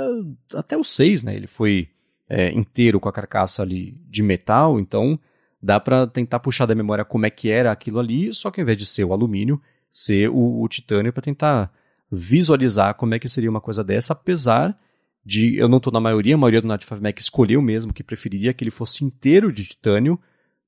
até 0.55 0.77
o 0.77 0.85
6, 0.85 1.23
né? 1.23 1.37
Ele 1.37 1.47
foi 1.47 1.89
é, 2.29 2.51
inteiro 2.53 2.99
com 2.99 3.09
a 3.09 3.13
carcaça 3.13 3.63
ali 3.63 3.97
de 4.09 4.23
metal, 4.23 4.79
então 4.81 5.19
dá 5.63 5.79
para 5.81 6.07
tentar 6.07 6.41
puxar 6.41 6.67
da 6.67 6.75
memória 6.75 7.05
como 7.05 7.27
é 7.27 7.31
que 7.31 7.51
era 7.51 7.73
aquilo 7.73 7.99
ali, 7.99 8.33
só 8.33 8.51
que 8.51 8.61
ao 8.61 8.63
invés 8.63 8.79
de 8.79 8.87
ser 8.87 9.05
o 9.05 9.13
alumínio, 9.13 9.61
ser 9.91 10.29
o, 10.29 10.63
o 10.63 10.69
titânio 10.69 11.13
para 11.13 11.23
tentar 11.23 11.73
visualizar 12.11 12.95
como 12.95 13.15
é 13.15 13.19
que 13.19 13.29
seria 13.29 13.51
uma 13.51 13.61
coisa 13.61 13.85
dessa, 13.85 14.13
apesar 14.13 14.79
de 15.25 15.57
eu 15.57 15.69
não 15.69 15.79
estou 15.79 15.93
na 15.93 16.01
maioria, 16.01 16.35
a 16.35 16.39
maioria 16.39 16.63
do 16.63 16.69
Night 16.69 16.85
5 16.85 17.03
Mac 17.03 17.19
escolheu 17.19 17.61
mesmo 17.61 17.93
que 17.93 18.03
preferiria 18.03 18.55
que 18.55 18.65
ele 18.65 18.71
fosse 18.71 19.05
inteiro 19.05 19.53
de 19.53 19.65
titânio, 19.65 20.19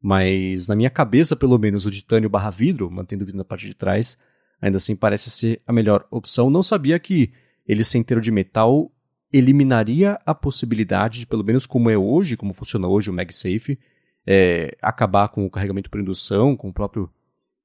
mas 0.00 0.68
na 0.68 0.74
minha 0.74 0.90
cabeça, 0.90 1.36
pelo 1.36 1.58
menos, 1.58 1.84
o 1.86 1.90
titânio 1.90 2.30
barra 2.30 2.50
vidro, 2.50 2.90
mantendo 2.90 3.22
o 3.22 3.26
vidro 3.26 3.38
na 3.38 3.44
parte 3.44 3.66
de 3.66 3.74
trás, 3.74 4.18
ainda 4.60 4.76
assim 4.76 4.96
parece 4.96 5.30
ser 5.30 5.60
a 5.66 5.72
melhor 5.72 6.06
opção. 6.10 6.50
Não 6.50 6.62
sabia 6.62 6.98
que 6.98 7.32
ele 7.66 7.84
ser 7.84 7.98
inteiro 7.98 8.20
de 8.20 8.30
metal 8.30 8.90
eliminaria 9.32 10.18
a 10.26 10.34
possibilidade 10.34 11.20
de, 11.20 11.26
pelo 11.26 11.44
menos 11.44 11.66
como 11.66 11.88
é 11.90 11.96
hoje, 11.96 12.36
como 12.36 12.52
funciona 12.52 12.88
hoje 12.88 13.10
o 13.10 13.12
MagSafe, 13.12 13.78
é, 14.26 14.76
acabar 14.82 15.28
com 15.28 15.44
o 15.44 15.50
carregamento 15.50 15.88
por 15.88 16.00
indução, 16.00 16.56
com 16.56 16.68
o 16.68 16.72
próprio 16.72 17.10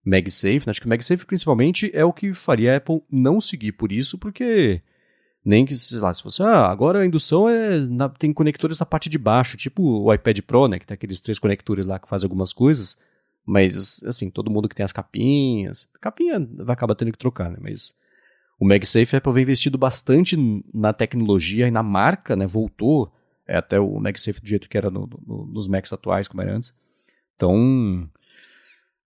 MagSafe. 0.06 0.66
Né? 0.66 0.70
Acho 0.72 0.82
que 0.82 0.88
o 0.88 0.90
MagSafe, 0.90 1.26
principalmente, 1.26 1.90
é 1.94 2.06
o 2.06 2.14
que 2.14 2.34
faria 2.34 2.74
a 2.74 2.78
Apple 2.78 3.02
não 3.10 3.42
seguir 3.42 3.72
por 3.72 3.92
isso, 3.92 4.18
porque 4.18 4.82
nem 5.46 5.66
que, 5.66 5.76
sei 5.76 6.00
lá, 6.00 6.14
se 6.14 6.24
fosse, 6.24 6.42
ah, 6.42 6.66
agora 6.66 7.00
a 7.00 7.06
indução 7.06 7.48
é 7.48 7.80
na, 7.80 8.10
tem 8.10 8.34
conectores 8.34 8.80
na 8.80 8.86
parte 8.86 9.10
de 9.10 9.18
baixo, 9.20 9.56
tipo 9.56 9.84
o 9.84 10.14
iPad 10.14 10.40
Pro, 10.42 10.68
né, 10.68 10.80
que 10.80 10.88
tem 10.88 10.96
aqueles 10.96 11.22
três 11.22 11.38
conectores 11.38 11.86
lá 11.86 12.00
que 12.00 12.10
fazem 12.10 12.26
algumas 12.26 12.52
coisas, 12.52 12.98
mas, 13.46 14.04
assim, 14.04 14.30
todo 14.30 14.50
mundo 14.50 14.68
que 14.68 14.76
tem 14.76 14.84
as 14.84 14.92
capinhas, 14.92 15.88
capinha 16.02 16.40
vai 16.58 16.74
acabar 16.74 16.96
tendo 16.96 17.12
que 17.12 17.18
trocar, 17.20 17.52
né, 17.52 17.58
mas 17.62 17.94
o 18.60 18.66
MagSafe, 18.66 19.16
a 19.16 19.18
Apple 19.18 19.34
vem 19.34 19.44
investido 19.44 19.78
bastante 19.78 20.38
na 20.74 20.94
tecnologia 20.94 21.68
e 21.68 21.72
na 21.72 21.84
marca, 21.84 22.36
né? 22.36 22.48
Voltou 22.48 23.12
é, 23.48 23.58
até 23.58 23.80
o 23.80 24.00
MagSafe 24.00 24.42
do 24.42 24.48
jeito 24.48 24.70
que 24.70 24.78
era 24.78 24.90
no, 24.90 25.10
no, 25.26 25.46
nos 25.48 25.68
Macs 25.68 25.92
atuais, 25.92 26.28
como 26.28 26.42
era 26.42 26.56
antes. 26.56 26.74
Então, 27.36 28.10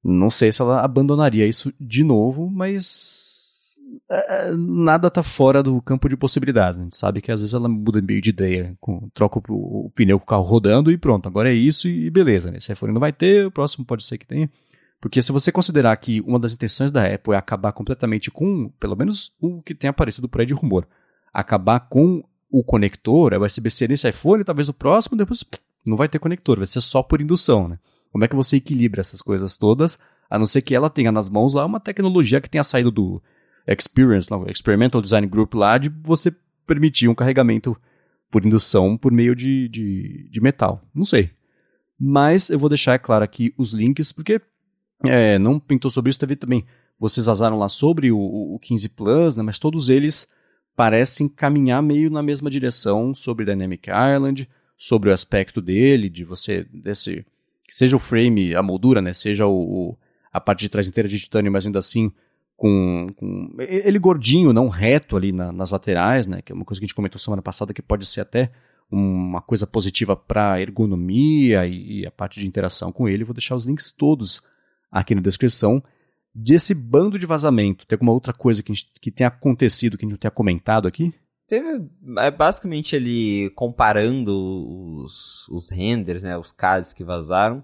não 0.03 0.29
sei 0.29 0.51
se 0.51 0.61
ela 0.61 0.81
abandonaria 0.81 1.47
isso 1.47 1.73
de 1.79 2.03
novo, 2.03 2.47
mas 2.49 3.39
é, 3.39 3.48
nada 4.57 5.09
tá 5.09 5.21
fora 5.21 5.61
do 5.61 5.79
campo 5.81 6.09
de 6.09 6.17
possibilidades. 6.17 6.79
A 6.79 6.83
gente 6.83 6.97
sabe 6.97 7.21
que 7.21 7.31
às 7.31 7.41
vezes 7.41 7.53
ela 7.53 7.69
muda 7.69 8.01
meio 8.01 8.21
de 8.21 8.31
ideia, 8.31 8.75
com, 8.79 9.07
troca 9.13 9.39
o, 9.39 9.85
o, 9.85 9.91
pneu 9.91 10.19
com 10.19 10.25
o 10.25 10.27
carro 10.27 10.43
rodando 10.43 10.91
e 10.91 10.97
pronto, 10.97 11.27
agora 11.27 11.51
é 11.51 11.53
isso 11.53 11.87
e 11.87 12.09
beleza. 12.09 12.49
Né? 12.51 12.57
Esse 12.57 12.73
iPhone 12.73 12.93
não 12.93 12.99
vai 12.99 13.13
ter, 13.13 13.45
o 13.45 13.51
próximo 13.51 13.85
pode 13.85 14.03
ser 14.03 14.17
que 14.17 14.25
tenha. 14.25 14.49
Porque 14.99 15.21
se 15.21 15.31
você 15.31 15.51
considerar 15.51 15.95
que 15.97 16.21
uma 16.21 16.39
das 16.39 16.53
intenções 16.53 16.91
da 16.91 17.05
Apple 17.05 17.33
é 17.33 17.37
acabar 17.37 17.71
completamente 17.71 18.29
com, 18.29 18.69
pelo 18.79 18.95
menos 18.95 19.31
o 19.39 19.61
que 19.61 19.75
tem 19.75 19.89
aparecido 19.89 20.27
por 20.27 20.41
aí 20.41 20.47
de 20.47 20.53
rumor, 20.53 20.87
acabar 21.33 21.79
com 21.81 22.23
o 22.51 22.63
conector, 22.63 23.31
é 23.33 23.37
USB-C 23.37 23.87
nesse 23.87 24.09
iPhone, 24.09 24.43
talvez 24.43 24.67
o 24.67 24.73
próximo, 24.73 25.15
depois 25.15 25.45
não 25.85 25.95
vai 25.95 26.09
ter 26.09 26.19
conector, 26.19 26.57
vai 26.57 26.65
ser 26.65 26.81
só 26.81 27.01
por 27.01 27.21
indução, 27.21 27.69
né? 27.69 27.79
Como 28.11 28.25
é 28.25 28.27
que 28.27 28.35
você 28.35 28.57
equilibra 28.57 29.01
essas 29.01 29.21
coisas 29.21 29.55
todas, 29.55 29.99
a 30.29 30.37
não 30.37 30.47
ser 30.47 30.63
que 30.63 30.73
ela 30.73 30.89
tenha 30.89 31.11
nas 31.11 31.29
mãos 31.29 31.53
lá 31.53 31.63
uma 31.63 31.79
tecnologia 31.79 32.41
que 32.41 32.49
tenha 32.49 32.63
saído 32.63 32.91
do 32.91 33.21
Experience, 33.67 34.29
não, 34.29 34.47
Experimental 34.47 35.01
Design 35.01 35.27
Group 35.27 35.53
lá, 35.53 35.77
de 35.77 35.89
você 35.89 36.33
permitir 36.65 37.07
um 37.07 37.15
carregamento 37.15 37.77
por 38.29 38.45
indução 38.45 38.97
por 38.97 39.11
meio 39.11 39.35
de, 39.35 39.67
de, 39.69 40.29
de 40.29 40.41
metal. 40.41 40.81
Não 40.93 41.05
sei. 41.05 41.31
Mas 41.99 42.49
eu 42.49 42.59
vou 42.59 42.69
deixar, 42.69 42.93
é 42.93 42.97
claro, 42.97 43.23
aqui 43.23 43.53
os 43.57 43.73
links, 43.73 44.11
porque 44.11 44.41
é, 45.03 45.37
não 45.39 45.59
pintou 45.59 45.89
sobre 45.91 46.09
isso, 46.09 46.19
teve 46.19 46.35
também. 46.35 46.65
Vocês 46.99 47.25
vazaram 47.25 47.57
lá 47.57 47.67
sobre 47.69 48.11
o, 48.11 48.19
o 48.19 48.59
15 48.59 48.89
Plus, 48.89 49.35
né, 49.35 49.43
mas 49.43 49.59
todos 49.59 49.89
eles 49.89 50.31
parecem 50.75 51.27
caminhar 51.27 51.81
meio 51.81 52.09
na 52.09 52.23
mesma 52.23 52.49
direção 52.49 53.13
sobre 53.13 53.45
Dynamic 53.45 53.89
Island, 53.89 54.47
sobre 54.77 55.09
o 55.09 55.13
aspecto 55.13 55.61
dele, 55.61 56.09
de 56.09 56.23
você, 56.23 56.65
desse, 56.73 57.25
que 57.65 57.75
seja 57.75 57.95
o 57.95 57.99
frame, 57.99 58.55
a 58.55 58.63
moldura, 58.63 59.01
né, 59.01 59.11
seja 59.11 59.45
o, 59.45 59.89
o 59.89 59.97
a 60.31 60.39
parte 60.39 60.61
de 60.61 60.69
trás 60.69 60.87
inteira 60.87 61.09
de 61.09 61.19
titânio, 61.19 61.51
mas 61.51 61.65
ainda 61.65 61.79
assim 61.79 62.11
com, 62.59 63.07
com 63.15 63.55
ele 63.57 63.97
gordinho, 63.97 64.51
não 64.51 64.67
reto 64.67 65.15
ali 65.15 65.31
na, 65.31 65.49
nas 65.49 65.71
laterais, 65.71 66.27
né, 66.27 66.41
que 66.41 66.51
é 66.51 66.55
uma 66.55 66.65
coisa 66.65 66.79
que 66.79 66.83
a 66.83 66.87
gente 66.87 66.95
comentou 66.95 67.17
semana 67.17 67.41
passada 67.41 67.73
que 67.73 67.81
pode 67.81 68.05
ser 68.05 68.19
até 68.19 68.51
uma 68.91 69.41
coisa 69.41 69.65
positiva 69.65 70.13
para 70.13 70.59
ergonomia 70.59 71.65
e, 71.65 72.01
e, 72.01 72.05
a 72.05 72.11
parte 72.11 72.37
de 72.37 72.45
interação 72.45 72.91
com 72.91 73.07
ele. 73.07 73.23
Vou 73.23 73.33
deixar 73.33 73.55
os 73.55 73.63
links 73.63 73.91
todos 73.91 74.41
aqui 74.91 75.15
na 75.15 75.21
descrição 75.21 75.81
desse 76.35 76.73
bando 76.73 77.17
de 77.17 77.25
vazamento. 77.25 77.85
Tem 77.85 77.95
alguma 77.95 78.11
outra 78.11 78.33
coisa 78.33 78.61
que, 78.61 78.73
gente, 78.73 78.91
que 78.99 79.09
tenha 79.09 79.29
acontecido 79.29 79.97
que 79.97 80.03
a 80.03 80.05
gente 80.05 80.13
não 80.13 80.19
tenha 80.19 80.31
comentado 80.31 80.85
aqui? 80.85 81.13
Teve, 81.47 81.87
é 82.17 82.29
basicamente 82.29 82.93
ele 82.93 83.51
comparando 83.51 85.01
os, 85.03 85.47
os 85.47 85.71
renders, 85.71 86.23
né, 86.23 86.37
os 86.37 86.51
CADs 86.51 86.93
que 86.93 87.05
vazaram, 87.05 87.63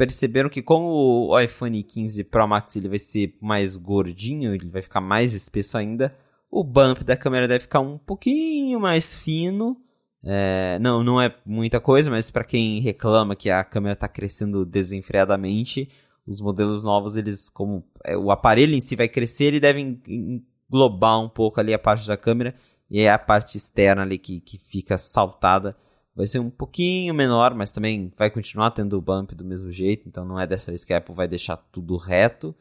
perceberam 0.00 0.48
que 0.48 0.62
como 0.62 1.28
o 1.28 1.38
iPhone 1.38 1.82
15 1.82 2.24
Pro 2.24 2.48
Max 2.48 2.74
ele 2.74 2.88
vai 2.88 2.98
ser 2.98 3.36
mais 3.38 3.76
gordinho, 3.76 4.54
ele 4.54 4.70
vai 4.70 4.80
ficar 4.80 5.02
mais 5.02 5.34
espesso 5.34 5.76
ainda, 5.76 6.16
o 6.50 6.64
bump 6.64 7.04
da 7.04 7.18
câmera 7.18 7.46
deve 7.46 7.60
ficar 7.60 7.80
um 7.80 7.98
pouquinho 7.98 8.80
mais 8.80 9.14
fino. 9.14 9.76
É, 10.24 10.78
não, 10.78 11.04
não 11.04 11.20
é 11.20 11.36
muita 11.44 11.78
coisa, 11.80 12.10
mas 12.10 12.30
para 12.30 12.44
quem 12.44 12.80
reclama 12.80 13.36
que 13.36 13.50
a 13.50 13.62
câmera 13.62 13.92
está 13.92 14.08
crescendo 14.08 14.64
desenfreadamente, 14.64 15.90
os 16.26 16.40
modelos 16.40 16.82
novos, 16.82 17.14
eles, 17.14 17.50
como 17.50 17.84
é, 18.02 18.16
o 18.16 18.30
aparelho 18.30 18.74
em 18.74 18.80
si 18.80 18.96
vai 18.96 19.06
crescer, 19.06 19.46
ele 19.46 19.60
deve 19.60 20.00
englobar 20.08 21.20
um 21.20 21.28
pouco 21.28 21.60
ali 21.60 21.74
a 21.74 21.78
parte 21.78 22.08
da 22.08 22.16
câmera 22.16 22.54
e 22.90 23.00
é 23.00 23.10
a 23.12 23.18
parte 23.18 23.58
externa 23.58 24.00
ali 24.00 24.16
que, 24.16 24.40
que 24.40 24.56
fica 24.56 24.96
saltada. 24.96 25.76
Vai 26.14 26.26
ser 26.26 26.38
um 26.38 26.50
pouquinho 26.50 27.14
menor, 27.14 27.54
mas 27.54 27.70
também 27.70 28.12
vai 28.16 28.30
continuar 28.30 28.72
tendo 28.72 28.98
o 28.98 29.00
bump 29.00 29.34
do 29.34 29.44
mesmo 29.44 29.70
jeito, 29.70 30.08
então 30.08 30.24
não 30.24 30.38
é 30.38 30.46
dessa 30.46 30.70
vez 30.70 30.84
que 30.84 30.92
a 30.92 30.98
Apple 30.98 31.14
vai 31.14 31.28
deixar 31.28 31.56
tudo 31.56 31.96
reto. 31.96 32.54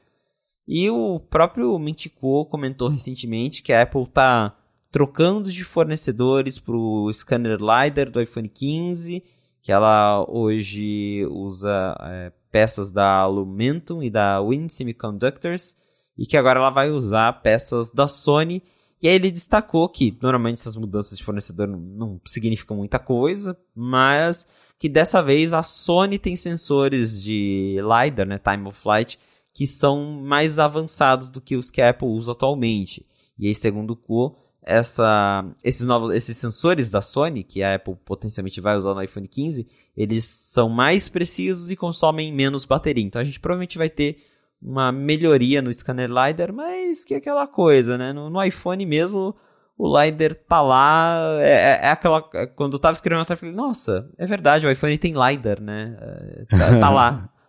E 0.67 0.89
o 0.89 1.19
próprio 1.19 1.77
Mintico 1.79 2.45
comentou 2.45 2.87
recentemente 2.89 3.63
que 3.63 3.73
a 3.73 3.81
Apple 3.81 4.03
está 4.03 4.55
trocando 4.91 5.51
de 5.51 5.63
fornecedores 5.63 6.59
para 6.59 6.75
o 6.75 7.11
scanner 7.11 7.57
LiDAR 7.59 8.09
do 8.09 8.21
iPhone 8.21 8.47
15, 8.47 9.23
que 9.61 9.71
ela 9.71 10.25
hoje 10.29 11.25
usa 11.29 11.95
é, 12.01 12.31
peças 12.51 12.91
da 12.91 13.25
Lumentum 13.27 14.01
e 14.01 14.09
da 14.09 14.41
Win 14.41 14.69
Semiconductors 14.69 15.75
e 16.17 16.25
que 16.25 16.37
agora 16.37 16.59
ela 16.59 16.69
vai 16.69 16.89
usar 16.89 17.41
peças 17.41 17.91
da 17.91 18.07
Sony. 18.07 18.61
E 19.01 19.07
aí 19.07 19.15
ele 19.15 19.31
destacou 19.31 19.87
que 19.87 20.17
normalmente 20.21 20.57
essas 20.57 20.75
mudanças 20.75 21.17
de 21.17 21.23
fornecedor 21.23 21.67
não 21.67 22.19
significam 22.25 22.75
muita 22.75 22.99
coisa, 22.99 23.57
mas 23.73 24.47
que 24.77 24.89
dessa 24.89 25.21
vez 25.21 25.53
a 25.53 25.63
Sony 25.63 26.17
tem 26.17 26.35
sensores 26.35 27.21
de 27.21 27.77
LiDAR, 27.77 28.27
né, 28.27 28.39
Time 28.39 28.67
of 28.67 28.79
Flight, 28.79 29.19
que 29.53 29.67
são 29.67 30.21
mais 30.21 30.59
avançados 30.59 31.29
do 31.29 31.41
que 31.41 31.55
os 31.55 31.69
que 31.69 31.81
a 31.81 31.89
Apple 31.89 32.07
usa 32.07 32.31
atualmente. 32.31 33.05
E 33.37 33.47
aí, 33.47 33.55
segundo 33.55 33.91
o 33.91 33.95
Kuo, 33.95 34.35
essa, 34.61 35.45
esses 35.63 35.87
novos 35.87 36.11
esses 36.11 36.37
sensores 36.37 36.91
da 36.91 37.01
Sony, 37.01 37.43
que 37.43 37.63
a 37.63 37.75
Apple 37.75 37.95
potencialmente 38.05 38.61
vai 38.61 38.75
usar 38.75 38.93
no 38.93 39.01
iPhone 39.01 39.27
15, 39.27 39.67
eles 39.97 40.25
são 40.25 40.69
mais 40.69 41.09
precisos 41.09 41.71
e 41.71 41.75
consomem 41.75 42.33
menos 42.33 42.65
bateria. 42.65 43.03
Então 43.03 43.21
a 43.21 43.25
gente 43.25 43.39
provavelmente 43.39 43.77
vai 43.77 43.89
ter 43.89 44.23
uma 44.61 44.91
melhoria 44.91 45.61
no 45.61 45.71
scanner 45.73 46.09
LiDAR, 46.09 46.53
mas 46.53 47.05
que 47.05 47.13
é 47.13 47.17
aquela 47.17 47.47
coisa, 47.47 47.97
né? 47.97 48.11
No, 48.13 48.29
no 48.29 48.43
iPhone 48.43 48.85
mesmo, 48.85 49.35
o 49.77 50.01
LiDAR 50.01 50.35
tá 50.35 50.61
lá, 50.61 51.37
é, 51.39 51.49
é, 51.49 51.79
é 51.83 51.89
aquela... 51.91 52.21
Quando 52.55 52.73
eu 52.73 52.79
tava 52.79 52.93
escrevendo, 52.93 53.25
eu 53.29 53.37
falei, 53.37 53.55
nossa, 53.55 54.09
é 54.17 54.25
verdade, 54.25 54.65
o 54.65 54.71
iPhone 54.71 54.97
tem 54.97 55.13
LiDAR, 55.13 55.61
né? 55.61 55.97
É, 55.99 56.45
tá, 56.45 56.79
tá 56.79 56.89
lá. 56.89 57.29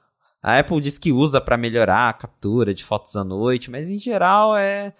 A 0.42 0.58
Apple 0.58 0.80
diz 0.80 0.98
que 0.98 1.12
usa 1.12 1.38
para 1.38 1.58
melhorar 1.58 2.08
a 2.08 2.14
captura 2.14 2.72
de 2.72 2.82
fotos 2.82 3.14
à 3.14 3.22
noite, 3.22 3.70
mas 3.70 3.90
em 3.90 3.98
geral 3.98 4.56
é, 4.56 4.94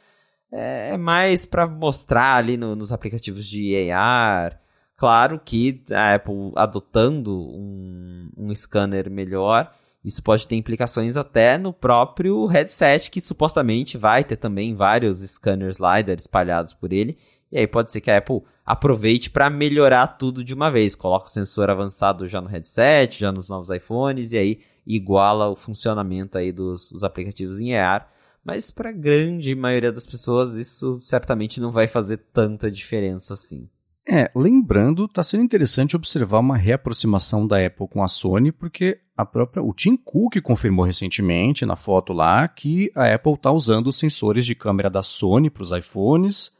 é, 0.53 0.91
é 0.91 0.97
mais 0.99 1.47
para 1.47 1.66
mostrar 1.66 2.37
ali 2.37 2.59
no, 2.59 2.77
nos 2.77 2.93
aplicativos 2.93 3.47
de 3.47 3.91
AR, 3.91 4.61
Claro 5.01 5.41
que 5.43 5.82
a 5.93 6.16
Apple 6.16 6.53
adotando 6.55 7.35
um, 7.35 8.31
um 8.37 8.55
scanner 8.55 9.11
melhor, 9.11 9.73
isso 10.05 10.22
pode 10.22 10.47
ter 10.47 10.56
implicações 10.56 11.16
até 11.16 11.59
no 11.59 11.72
próprio 11.72 12.47
headset, 12.47 13.10
que 13.10 13.20
supostamente 13.20 13.98
vai 13.98 14.24
ter 14.24 14.36
também 14.36 14.74
vários 14.74 15.18
scanners 15.18 15.78
LiDAR 15.78 16.16
espalhados 16.16 16.72
por 16.72 16.93
ele. 16.93 17.18
E 17.52 17.59
aí 17.59 17.66
pode 17.66 17.93
ser 17.93 18.01
que 18.01 18.10
a 18.10 18.18
Apple 18.18 18.43
aproveite 18.64 19.28
para 19.28 19.51
melhorar 19.51 20.06
tudo 20.06 20.43
de 20.43 20.55
uma 20.55 20.70
vez. 20.70 20.94
Coloca 20.94 21.27
o 21.27 21.31
sensor 21.31 21.68
avançado 21.68 22.27
já 22.27 22.40
no 22.40 22.48
headset, 22.48 23.18
já 23.18 23.31
nos 23.31 23.48
novos 23.48 23.68
iPhones, 23.68 24.32
e 24.32 24.39
aí 24.39 24.60
iguala 24.86 25.51
o 25.51 25.56
funcionamento 25.56 26.39
aí 26.39 26.51
dos, 26.51 26.90
dos 26.90 27.05
aplicativos 27.05 27.60
em 27.60 27.77
AR. 27.77 28.09
Mas 28.43 28.70
para 28.70 28.89
a 28.89 28.93
grande 28.93 29.55
maioria 29.55 29.93
das 29.93 30.06
pessoas, 30.06 30.55
isso 30.55 30.98
certamente 31.02 31.60
não 31.60 31.70
vai 31.70 31.86
fazer 31.86 32.16
tanta 32.32 32.70
diferença 32.70 33.35
assim. 33.35 33.68
É, 34.09 34.31
lembrando, 34.35 35.05
está 35.05 35.22
sendo 35.22 35.44
interessante 35.44 35.94
observar 35.94 36.40
uma 36.40 36.56
reaproximação 36.56 37.47
da 37.47 37.64
Apple 37.64 37.86
com 37.89 38.02
a 38.02 38.09
Sony, 38.09 38.51
porque 38.51 38.98
a 39.16 39.24
própria 39.24 39.62
o 39.62 39.74
Tim 39.74 39.97
Cook 39.97 40.40
confirmou 40.43 40.85
recentemente 40.85 41.66
na 41.66 41.77
foto 41.77 42.12
lá 42.12 42.48
que 42.48 42.90
a 42.94 43.14
Apple 43.14 43.35
está 43.35 43.52
usando 43.52 43.89
os 43.89 43.98
sensores 43.98 44.47
de 44.47 44.55
câmera 44.55 44.89
da 44.89 45.02
Sony 45.02 45.51
para 45.51 45.62
os 45.62 45.70
iPhones. 45.70 46.52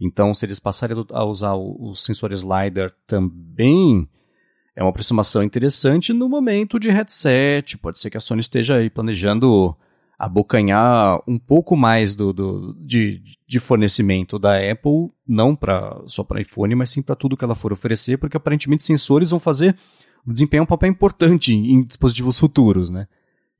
Então, 0.00 0.32
se 0.34 0.44
eles 0.44 0.58
passarem 0.58 0.96
a 1.10 1.24
usar 1.24 1.54
os 1.54 2.04
sensores 2.04 2.42
LiDAR 2.42 2.92
também, 3.06 4.08
é 4.74 4.82
uma 4.82 4.90
aproximação 4.90 5.42
interessante 5.42 6.12
no 6.12 6.28
momento 6.28 6.78
de 6.78 6.90
headset. 6.90 7.78
Pode 7.78 7.98
ser 7.98 8.10
que 8.10 8.16
a 8.16 8.20
Sony 8.20 8.40
esteja 8.40 8.76
aí 8.76 8.90
planejando 8.90 9.76
abocanhar 10.18 11.20
um 11.28 11.38
pouco 11.38 11.76
mais 11.76 12.14
do, 12.14 12.32
do 12.32 12.74
de, 12.80 13.22
de, 13.46 13.60
fornecimento 13.60 14.38
da 14.38 14.56
Apple, 14.56 15.10
não 15.26 15.54
pra, 15.54 16.02
só 16.06 16.24
para 16.24 16.40
iPhone, 16.40 16.74
mas 16.74 16.90
sim 16.90 17.02
para 17.02 17.14
tudo 17.14 17.36
que 17.36 17.44
ela 17.44 17.54
for 17.54 17.72
oferecer, 17.72 18.16
porque 18.16 18.36
aparentemente 18.36 18.84
sensores 18.84 19.30
vão 19.30 19.38
fazer 19.38 19.76
desempenhar 20.26 20.64
um 20.64 20.66
papel 20.66 20.90
importante 20.90 21.54
em, 21.54 21.82
dispositivos 21.82 22.38
futuros, 22.38 22.88
né? 22.88 23.06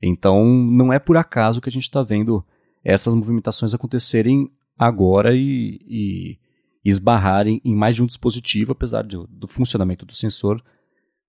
Então 0.01 0.45
não 0.45 0.91
é 0.91 0.99
por 0.99 1.15
acaso 1.15 1.61
que 1.61 1.69
a 1.69 1.71
gente 1.71 1.83
está 1.83 2.01
vendo 2.01 2.43
essas 2.83 3.13
movimentações 3.13 3.73
acontecerem 3.73 4.51
agora 4.77 5.35
e, 5.35 5.79
e, 5.87 6.39
esbarrarem 6.83 7.61
em 7.63 7.75
mais 7.75 7.95
de 7.95 8.03
um 8.03 8.05
dispositivo, 8.05 8.71
apesar 8.71 9.03
do, 9.03 9.27
do 9.27 9.47
funcionamento 9.47 10.05
do 10.05 10.15
sensor 10.15 10.63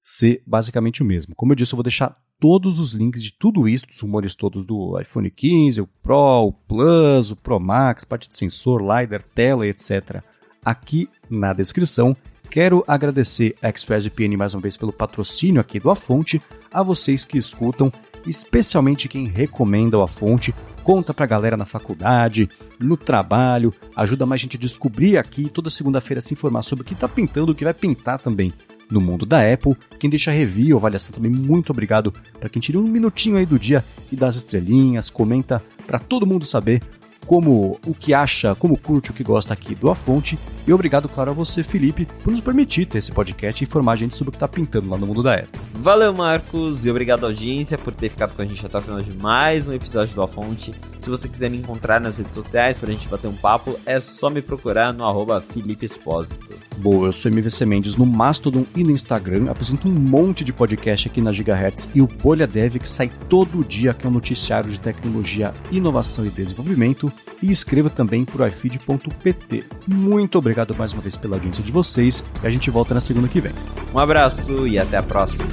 ser 0.01 0.43
basicamente 0.47 1.03
o 1.03 1.07
mesmo. 1.07 1.35
Como 1.35 1.53
eu 1.53 1.57
disse, 1.57 1.73
eu 1.73 1.77
vou 1.77 1.83
deixar 1.83 2.17
todos 2.41 2.79
os 2.79 2.93
links 2.93 3.23
de 3.23 3.33
tudo 3.33 3.69
isso, 3.69 3.87
dos 3.87 4.01
rumores 4.01 4.35
todos 4.35 4.65
do 4.65 4.99
iPhone 5.01 5.31
15, 5.31 5.81
o 5.81 5.87
Pro, 6.03 6.49
o 6.49 6.53
Plus, 6.53 7.31
o 7.31 7.37
Pro 7.37 7.59
Max, 7.59 8.05
parte 8.05 8.29
de 8.29 8.37
sensor, 8.37 8.81
LiDAR, 8.81 9.23
tela, 9.35 9.67
etc. 9.67 10.23
aqui 10.65 11.09
na 11.29 11.53
descrição. 11.53 12.17
Quero 12.51 12.83
agradecer 12.87 13.57
a 13.61 13.69
ExpressVPN 13.69 14.37
mais 14.37 14.55
uma 14.55 14.63
vez 14.63 14.77
pelo 14.77 14.93
patrocínio 14.93 15.61
aqui 15.61 15.79
do 15.79 15.91
A 15.91 15.95
Fonte, 15.95 16.41
a 16.73 16.83
vocês 16.83 17.25
que 17.25 17.37
escutam, 17.37 17.93
especialmente 18.27 19.09
quem 19.09 19.27
recomenda 19.27 19.99
o 19.99 20.03
A 20.03 20.09
Fonte, 20.09 20.55
conta 20.83 21.13
pra 21.13 21.27
galera 21.27 21.59
na 21.59 21.67
faculdade, 21.67 22.49
no 22.81 22.97
trabalho, 22.97 23.75
ajuda 23.95 24.25
mais 24.25 24.41
gente 24.41 24.57
a 24.57 24.61
descobrir 24.61 25.19
aqui 25.19 25.51
toda 25.51 25.69
segunda-feira 25.69 26.23
se 26.23 26.33
informar 26.33 26.63
sobre 26.63 26.83
o 26.83 26.85
que 26.87 26.95
está 26.95 27.07
pintando, 27.07 27.53
o 27.53 27.55
que 27.55 27.65
vai 27.65 27.75
pintar 27.75 28.19
também 28.19 28.53
no 28.91 29.01
mundo 29.01 29.27
da 29.27 29.41
Apple. 29.53 29.77
Quem 29.99 30.09
deixa 30.09 30.31
review, 30.31 30.77
avaliação 30.77 31.15
também, 31.15 31.31
muito 31.31 31.71
obrigado 31.71 32.13
para 32.39 32.49
quem 32.49 32.61
tira 32.61 32.79
um 32.79 32.83
minutinho 32.83 33.37
aí 33.37 33.47
do 33.47 33.59
dia 33.59 33.85
e 34.11 34.17
dá 34.17 34.29
as 34.29 34.37
estrelinhas, 34.37 35.11
comenta 35.11 35.63
para 35.87 35.99
todo 35.99 36.27
mundo 36.27 36.45
saber 36.45 36.83
como 37.29 37.79
o 37.87 37.95
que 37.95 38.15
acha, 38.15 38.55
como 38.55 38.79
curte, 38.79 39.11
o 39.11 39.15
que 39.15 39.23
gosta 39.23 39.53
aqui 39.53 39.75
do 39.75 39.91
A 39.91 39.95
Fonte. 39.95 40.39
E 40.67 40.73
obrigado, 40.73 41.11
claro, 41.11 41.31
a 41.31 41.35
você, 41.35 41.63
Felipe, 41.63 42.09
por 42.25 42.31
nos 42.31 42.41
permitir 42.41 42.87
ter 42.87 42.99
esse 42.99 43.13
podcast 43.13 43.63
e 43.63 43.67
informar 43.67 43.93
a 43.93 43.97
gente 43.97 44.17
sobre 44.17 44.31
o 44.31 44.33
que 44.33 44.37
está 44.37 44.49
pintando 44.49 44.89
lá 44.89 44.97
no 44.97 45.07
mundo 45.07 45.23
da 45.23 45.35
Apple. 45.35 45.61
Valeu, 45.75 46.15
Marcos, 46.15 46.87
e 46.87 46.91
obrigado 46.91 47.25
à 47.25 47.29
audiência 47.29 47.77
por 47.77 47.93
ter 47.93 48.09
ficado 48.09 48.35
com 48.35 48.41
a 48.41 48.47
gente 48.47 48.65
até 48.65 48.79
o 48.79 48.83
final 48.83 49.03
de 49.03 49.15
mais 49.15 49.69
um 49.69 49.75
episódio 49.75 50.15
do 50.15 50.23
A 50.23 50.29
Fonte. 50.29 50.75
Se 50.99 51.11
você 51.11 51.29
quiser 51.29 51.51
me 51.51 51.59
encontrar 51.59 52.01
nas 52.01 52.17
redes 52.17 52.33
sociais 52.33 52.79
para 52.79 52.89
a 52.89 52.93
gente 52.93 53.07
bater 53.09 53.29
um 53.29 53.37
papo, 53.37 53.79
é 53.85 54.01
só 54.01 54.31
me 54.31 54.41
procurar 54.41 54.95
no 54.95 55.05
arroba 55.05 55.43
Felipe 55.43 55.85
Espósito. 55.85 56.57
Boa, 56.79 57.09
eu 57.09 57.13
sou 57.13 57.31
MVC 57.31 57.67
Mendes 57.67 57.95
no 57.95 58.07
Mastodon 58.07 58.65
e 58.75 58.83
no 58.83 58.91
Instagram. 58.91 59.51
Apresento 59.51 59.87
um 59.87 59.93
monte 59.93 60.45
de 60.45 60.53
podcast 60.53 61.09
aqui 61.09 61.21
na 61.21 61.33
Gigahertz 61.33 61.89
e 61.95 62.01
o 62.01 62.07
Bolha 62.07 62.47
Dev 62.47 62.77
que 62.77 62.89
sai 62.89 63.11
todo 63.29 63.65
dia, 63.65 63.93
que 63.93 64.07
é 64.07 64.09
um 64.09 64.13
noticiário 64.13 64.71
de 64.71 64.81
tecnologia, 64.81 65.53
inovação 65.71 66.25
e 66.25 66.31
desenvolvimento 66.31 67.13
e 67.43 67.51
escreva 67.51 67.89
também 67.89 68.25
por 68.25 68.47
ifeed.pt. 68.47 69.65
Muito 69.87 70.39
obrigado 70.39 70.77
mais 70.77 70.93
uma 70.93 71.03
vez 71.03 71.17
pela 71.17 71.37
audiência 71.37 71.63
de 71.63 71.73
vocês 71.73 72.25
e 72.43 72.47
a 72.47 72.51
gente 72.51 72.71
volta 72.71 72.95
na 72.95 73.01
segunda 73.01 73.29
que 73.29 73.41
vem. 73.41 73.53
Um 73.95 73.99
abraço 73.99 74.67
e 74.67 74.79
até 74.79 74.97
a 74.97 75.03
próxima. 75.03 75.49